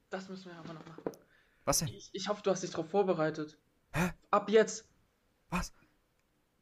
Das 0.09 0.29
müssen 0.29 0.51
wir 0.51 0.57
aber 0.57 0.73
noch 0.73 0.85
machen. 0.85 1.03
Was 1.65 1.79
denn? 1.79 1.87
Ich, 1.89 2.09
ich 2.13 2.27
hoffe, 2.27 2.41
du 2.41 2.51
hast 2.51 2.63
dich 2.63 2.71
darauf 2.71 2.89
vorbereitet. 2.89 3.57
Hä? 3.93 4.11
Ab 4.31 4.49
jetzt. 4.49 4.87
Was? 5.49 5.73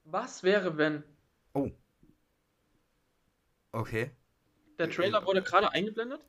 Was 0.05 0.43
wäre, 0.43 0.77
wenn? 0.77 1.03
Oh. 1.53 1.71
Okay. 3.71 4.11
Der 4.79 4.89
Trailer 4.89 5.25
wurde 5.25 5.41
gerade 5.41 5.71
eingeblendet? 5.71 6.25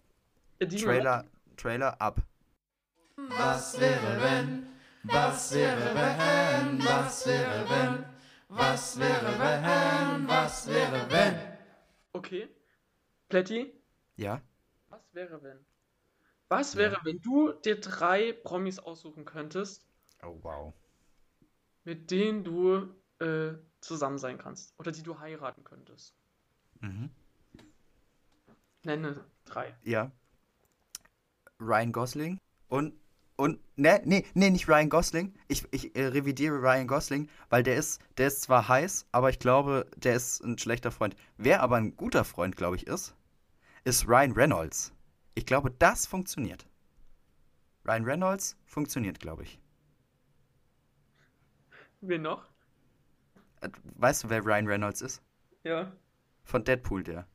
Trailer, 0.58 1.24
Trailer 1.56 2.00
ab. 2.00 2.20
Was 3.16 3.78
wäre 3.80 4.22
wenn? 4.22 4.66
Was 5.04 5.52
wäre 5.54 5.94
wenn? 5.94 6.84
Was 6.84 7.26
wäre 7.26 7.68
wenn? 7.68 8.04
Was 8.48 8.98
wäre 8.98 9.38
wenn? 9.38 10.28
Was 10.28 10.66
wäre 10.66 11.10
wenn? 11.10 11.58
Okay. 12.12 12.48
Plätti, 13.28 13.72
Ja? 14.16 14.40
was 14.88 15.02
wäre, 15.12 15.42
wenn? 15.42 15.58
Was 16.48 16.76
wäre, 16.76 16.96
wenn 17.04 17.20
du 17.20 17.52
dir 17.52 17.78
drei 17.80 18.32
Promis 18.32 18.78
aussuchen 18.78 19.24
könntest, 19.26 19.86
Oh, 20.22 20.38
wow. 20.42 20.72
mit 21.84 22.10
denen 22.10 22.42
du 22.44 22.88
äh, 23.18 23.52
zusammen 23.80 24.18
sein 24.18 24.38
kannst? 24.38 24.72
Oder 24.78 24.92
die 24.92 25.02
du 25.02 25.18
heiraten 25.18 25.62
könntest? 25.64 26.14
Mhm. 26.80 27.10
Nenne 28.84 29.24
drei. 29.44 29.74
Ja. 29.84 30.10
Ryan 31.60 31.92
Gosling 31.92 32.38
und 32.68 32.94
und 33.38 33.60
ne, 33.76 34.02
nee, 34.04 34.26
nee, 34.34 34.50
nicht 34.50 34.68
Ryan 34.68 34.88
Gosling. 34.88 35.32
Ich, 35.46 35.64
ich 35.70 35.94
äh, 35.94 36.06
revidiere 36.06 36.60
Ryan 36.60 36.88
Gosling, 36.88 37.28
weil 37.50 37.62
der 37.62 37.76
ist, 37.76 38.02
der 38.16 38.26
ist 38.26 38.42
zwar 38.42 38.66
heiß, 38.68 39.06
aber 39.12 39.30
ich 39.30 39.38
glaube, 39.38 39.86
der 39.96 40.16
ist 40.16 40.42
ein 40.42 40.58
schlechter 40.58 40.90
Freund. 40.90 41.14
Wer 41.36 41.62
aber 41.62 41.76
ein 41.76 41.96
guter 41.96 42.24
Freund, 42.24 42.56
glaube 42.56 42.74
ich, 42.76 42.88
ist, 42.88 43.14
ist 43.84 44.08
Ryan 44.08 44.32
Reynolds. 44.32 44.92
Ich 45.36 45.46
glaube, 45.46 45.70
das 45.70 46.04
funktioniert. 46.04 46.66
Ryan 47.86 48.04
Reynolds 48.04 48.56
funktioniert, 48.66 49.20
glaube 49.20 49.44
ich. 49.44 49.60
Wen 52.00 52.22
noch? 52.22 52.44
Äh, 53.60 53.68
Weißt 53.94 54.24
du, 54.24 54.30
wer 54.30 54.44
Ryan 54.44 54.66
Reynolds 54.66 55.00
ist? 55.00 55.22
Ja. 55.62 55.92
Von 56.42 56.64
Deadpool, 56.64 57.04
der. 57.04 57.28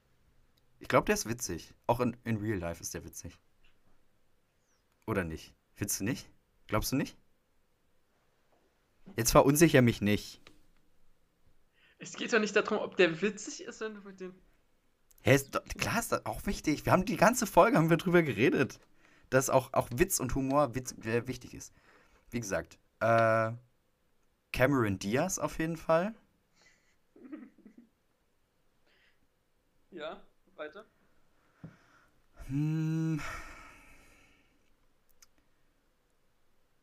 Ich 0.80 0.90
glaube, 0.90 1.06
der 1.06 1.16
ist 1.16 1.30
witzig. 1.30 1.74
Auch 1.88 2.02
in, 2.02 2.18
in 2.26 2.36
Real 2.38 2.60
Life 2.60 2.82
ist 2.82 2.94
der 2.94 3.06
witzig. 3.06 3.40
Oder 5.08 5.24
nicht? 5.24 5.56
Findest 5.76 6.00
du 6.00 6.04
nicht? 6.06 6.30
Glaubst 6.68 6.92
du 6.92 6.96
nicht? 6.96 7.18
Jetzt 9.16 9.32
verunsicher 9.32 9.82
mich 9.82 10.02
nicht. 10.02 10.42
Es 12.00 12.14
geht 12.14 12.32
ja 12.32 12.40
nicht 12.40 12.56
darum, 12.56 12.80
ob 12.80 12.98
der 12.98 13.22
witzig 13.22 13.64
ist, 13.64 13.82
wenn 13.82 13.96
du 13.96 14.02
mit 14.02 14.20
den. 14.20 14.34
Hä, 15.22 15.36
ist 15.36 15.56
doch, 15.56 15.64
klar 15.66 16.00
ist 16.00 16.12
das 16.12 16.26
auch 16.26 16.46
wichtig. 16.46 16.86
Wir 16.86 16.92
haben 16.92 17.06
die 17.06 17.18
ganze 17.18 17.48
Folge 17.48 17.78
haben 17.78 17.90
wir 17.90 17.98
drüber 17.98 18.24
geredet. 18.24 18.80
Dass 19.30 19.50
auch, 19.50 19.74
auch 19.74 19.90
Witz 19.92 20.20
und 20.20 20.36
Humor 20.36 20.76
witz, 20.76 20.94
äh, 21.06 21.28
wichtig 21.28 21.54
ist. 21.54 21.74
Wie 22.30 22.40
gesagt, 22.40 22.78
äh, 23.00 23.52
Cameron 24.52 25.00
Diaz 25.00 25.40
auf 25.40 25.60
jeden 25.60 25.78
Fall. 25.78 26.14
Ja, 29.92 30.22
weiter. 30.56 30.86
Hm. 32.48 33.22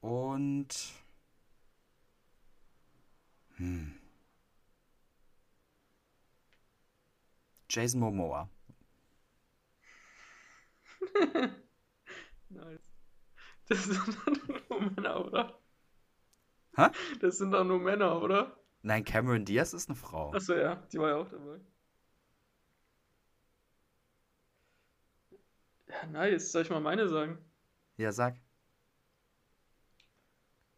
Und. 0.00 0.92
Hm. 3.56 3.94
Jason 7.68 8.00
Momoa. 8.00 8.48
Nice. 12.50 12.80
Das 13.68 13.84
sind 13.84 14.18
doch 14.26 14.68
nur 14.68 14.80
Männer, 14.90 15.24
oder? 15.24 15.60
Hä? 16.74 16.88
Das 17.20 17.38
sind 17.38 17.52
doch 17.52 17.62
nur 17.62 17.78
Männer, 17.78 18.20
oder? 18.20 18.56
Nein, 18.82 19.04
Cameron 19.04 19.44
Diaz 19.44 19.72
ist 19.72 19.88
eine 19.88 19.94
Frau. 19.96 20.32
Achso, 20.32 20.54
ja, 20.54 20.76
die 20.92 20.98
war 20.98 21.10
ja 21.10 21.16
auch 21.16 21.28
dabei. 21.28 21.60
Ja, 25.88 26.06
nice. 26.06 26.50
Soll 26.50 26.62
ich 26.62 26.70
mal 26.70 26.80
meine 26.80 27.08
sagen? 27.08 27.38
Ja, 27.96 28.10
sag. 28.10 28.36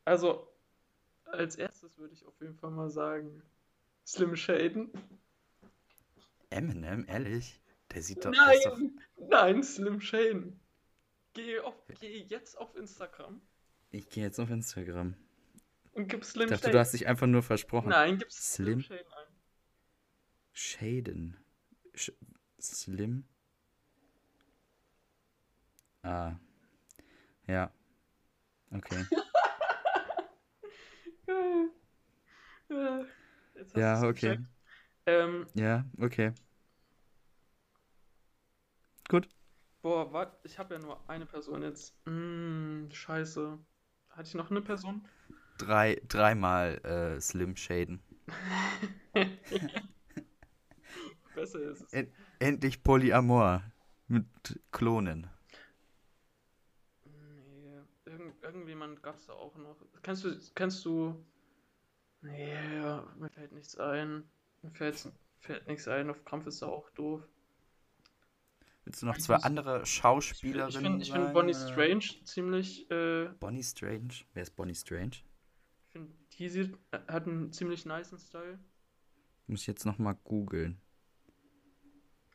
Also, 0.04 0.48
als 1.24 1.56
erstes 1.56 1.98
würde 1.98 2.14
ich 2.14 2.26
auf 2.26 2.40
jeden 2.40 2.56
Fall 2.56 2.70
mal 2.70 2.90
sagen, 2.90 3.42
Slim 4.06 4.36
Shaden. 4.36 4.90
Eminem, 6.50 7.04
ehrlich? 7.08 7.60
Der 7.92 8.02
sieht 8.02 8.24
doch. 8.24 8.32
ist 8.32 8.64
doch 8.66 8.78
Nein, 8.78 9.00
nein, 9.28 9.62
Slim 9.62 10.00
Shaden. 10.00 10.60
Geh, 11.34 11.60
auf, 11.60 11.74
geh 12.00 12.22
jetzt 12.28 12.58
auf 12.58 12.74
Instagram 12.76 13.40
ich 13.92 14.08
gehe 14.08 14.24
jetzt 14.24 14.40
auf 14.40 14.50
Instagram. 14.50 15.14
und 15.92 16.08
gib 16.08 16.24
Slim 16.24 16.44
Ich 16.44 16.50
dachte, 16.50 16.62
Shaden. 16.62 16.72
du 16.72 16.78
hast 16.80 16.92
dich 16.94 17.06
einfach 17.06 17.26
nur 17.26 17.42
versprochen. 17.42 17.90
Nein, 17.90 18.18
gib 18.18 18.32
Slim 18.32 18.80
Slim? 18.80 18.98
Shaden 18.98 19.12
ein. 19.12 19.26
Shaden. 20.52 21.36
Sh 21.94 22.12
Slim. 22.60 23.24
Ah. 26.02 26.36
Ja. 27.46 27.72
Okay. 28.70 29.04
Ja, 32.68 33.04
jetzt 33.54 33.76
Ja, 33.76 34.02
okay. 34.02 34.38
Ähm, 35.06 35.46
Ja, 35.54 35.84
okay. 35.98 36.32
Gut. 39.08 39.28
boah, 39.82 40.12
warte, 40.12 40.36
ich 40.44 40.58
habe 40.58 40.74
ja 40.74 40.80
nur 40.80 40.98
eine 41.08 41.26
Person 41.26 41.62
jetzt. 41.62 41.94
Hm, 42.06 42.88
scheiße. 42.90 43.58
Hatte 44.10 44.28
ich 44.28 44.34
noch 44.34 44.50
eine 44.50 44.62
Person? 44.62 45.02
Drei, 45.58 46.00
dreimal 46.08 46.78
äh, 46.84 47.20
Slim 47.20 47.56
Shaden. 47.56 48.00
Besser 51.34 51.60
ist 51.60 51.82
es. 51.82 51.92
En 51.92 52.08
endlich 52.38 52.82
Polyamor. 52.82 53.62
Mit 54.08 54.26
Klonen. 54.72 55.28
Irgend, 58.12 58.42
irgendjemand 58.42 59.02
gab 59.02 59.16
es 59.16 59.24
da 59.24 59.32
auch 59.32 59.56
noch. 59.56 59.76
Kennst 60.02 60.24
du, 60.24 60.38
kennst 60.54 60.84
du. 60.84 61.24
Nee, 62.20 62.76
ja, 62.76 63.10
mir 63.16 63.30
fällt 63.30 63.52
nichts 63.52 63.78
ein. 63.78 64.28
Mir 64.60 64.70
fällt, 64.70 65.10
fällt 65.38 65.66
nichts 65.66 65.88
ein. 65.88 66.10
Auf 66.10 66.22
Krampf 66.26 66.46
ist 66.46 66.60
er 66.60 66.68
auch 66.68 66.90
doof. 66.90 67.26
Willst 68.84 69.00
du 69.00 69.06
noch 69.06 69.16
zwei 69.16 69.36
andere 69.36 69.82
Ich 69.82 69.88
Schauspielerinnen 69.94 70.82
finde 70.82 71.02
ich 71.02 71.10
find 71.10 71.22
sagen, 71.22 71.32
Bonnie? 71.32 71.54
Strange 71.54 72.24
ziemlich. 72.24 72.90
Äh, 72.90 73.30
Bonnie 73.40 73.62
Strange? 73.62 74.12
Wer 74.34 74.42
ist 74.42 74.56
Bonnie 74.56 74.74
Strange? 74.74 75.22
ich 75.86 75.92
finde, 75.92 76.12
die 76.32 76.48
sieht, 76.50 76.76
hat 76.92 77.26
einen 77.26 77.50
ziemlich 77.52 77.86
niceen 77.86 78.18
Style. 78.18 78.58
Muss 79.46 79.62
ich 79.62 79.66
jetzt 79.68 79.86
nochmal 79.86 80.16
googeln. 80.24 80.78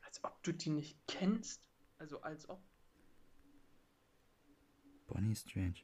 Als 0.01 0.23
ob 0.23 0.41
du 0.41 0.53
die 0.53 0.71
nicht 0.71 0.97
kennst. 1.07 1.61
Also 1.99 2.21
als 2.21 2.49
ob. 2.49 2.63
Bonnie 5.07 5.35
Strange. 5.35 5.83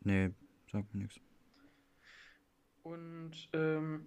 Nee, 0.00 0.30
sagt 0.70 0.94
mir 0.94 1.02
nichts. 1.02 1.20
Und 2.82 3.48
ähm, 3.52 4.06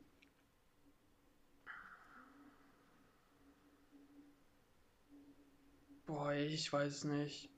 boah, 6.06 6.34
ich 6.34 6.72
weiß 6.72 7.06
nicht. 7.06 7.50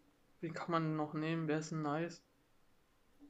Wen 0.41 0.53
kann 0.53 0.71
man 0.71 0.95
noch 0.95 1.13
nehmen? 1.13 1.47
Wer 1.47 1.59
ist 1.59 1.71
denn 1.71 1.81
nice? 1.81 2.23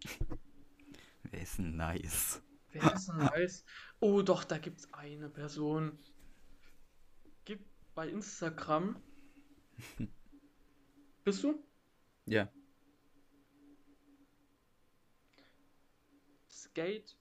Wer 1.24 1.42
ist 1.42 1.58
denn 1.58 1.76
nice? 1.76 2.42
Wer 2.72 2.94
ist 2.94 3.08
denn 3.08 3.18
nice? 3.18 3.66
Oh, 4.00 4.22
doch, 4.22 4.44
da 4.44 4.60
gibt's 4.60 4.94
eine 4.94 5.30
Person. 5.30 5.98
Gib 7.46 7.66
bei 7.96 8.08
Instagram. 8.08 9.02
Bist 11.24 11.44
du? 11.44 11.64
Ja. 12.26 12.52
Skate 16.72 17.16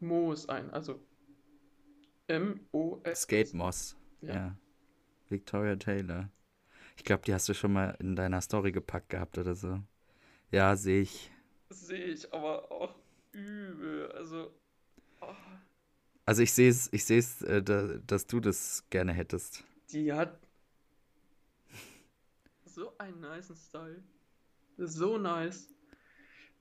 Moos 0.00 0.48
ein. 0.48 0.70
Also 0.70 1.00
M-O-S. 2.28 3.22
Skate 3.22 3.54
Moss. 3.54 3.96
Ja. 4.20 4.34
Ja. 4.34 4.58
Victoria 5.28 5.76
Taylor. 5.76 6.30
Ich 6.96 7.04
glaube, 7.04 7.22
die 7.24 7.34
hast 7.34 7.48
du 7.48 7.54
schon 7.54 7.72
mal 7.72 7.96
in 8.00 8.16
deiner 8.16 8.40
Story 8.40 8.72
gepackt 8.72 9.10
gehabt 9.10 9.38
oder 9.38 9.54
so. 9.54 9.80
Ja, 10.50 10.76
sehe 10.76 11.02
ich. 11.02 11.30
Sehe 11.70 12.04
ich 12.06 12.32
aber 12.32 12.70
auch 12.70 12.94
übel. 13.32 14.10
Also. 14.12 14.52
oh, 15.20 15.34
Also 16.24 16.42
ich 16.42 16.52
sehe 16.52 16.70
es, 16.70 16.92
ich 16.92 17.04
sehe 17.04 17.18
es, 17.18 17.42
äh, 17.42 17.62
da, 17.62 17.98
dass 18.06 18.26
du 18.26 18.40
das 18.40 18.84
gerne 18.90 19.12
hättest. 19.12 19.64
die 19.92 20.12
hat 20.12 20.38
so 22.64 22.96
einen 22.98 23.20
nicen 23.20 23.56
Style. 23.56 24.02
So 24.78 25.16
nice. 25.18 25.68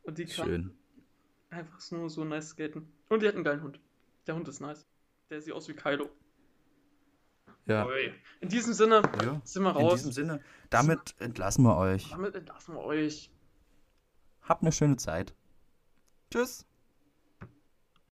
Und 0.06 0.18
die 0.18 0.26
kann 0.26 0.48
Schön. 0.48 0.78
einfach 1.50 1.92
nur 1.92 2.10
so 2.10 2.24
nice 2.24 2.50
skaten. 2.50 2.92
Und 3.10 3.22
die 3.22 3.28
hat 3.28 3.36
einen 3.36 3.44
geilen 3.44 3.62
Hund. 3.64 3.80
Der 4.28 4.36
Hund 4.36 4.48
ist 4.48 4.60
nice. 4.60 4.86
Der 5.30 5.42
sieht 5.42 5.54
aus 5.54 5.68
wie 5.68 5.74
Kylo. 5.74 6.10
Ja. 7.66 7.88
In 8.42 8.50
diesem 8.50 8.74
Sinne 8.74 9.02
ja. 9.24 9.42
sind 9.44 9.64
wir 9.64 9.72
In 9.72 9.76
raus. 9.78 9.96
diesem 9.96 10.12
Sinne, 10.12 10.42
damit 10.70 11.16
entlassen 11.20 11.64
wir 11.64 11.76
euch. 11.78 12.10
Damit 12.10 12.36
entlassen 12.36 12.76
wir 12.76 12.82
euch. 12.84 13.32
Habt 14.44 14.62
eine 14.62 14.72
schöne 14.72 14.98
Zeit. 14.98 15.34
Tschüss. 16.32 16.68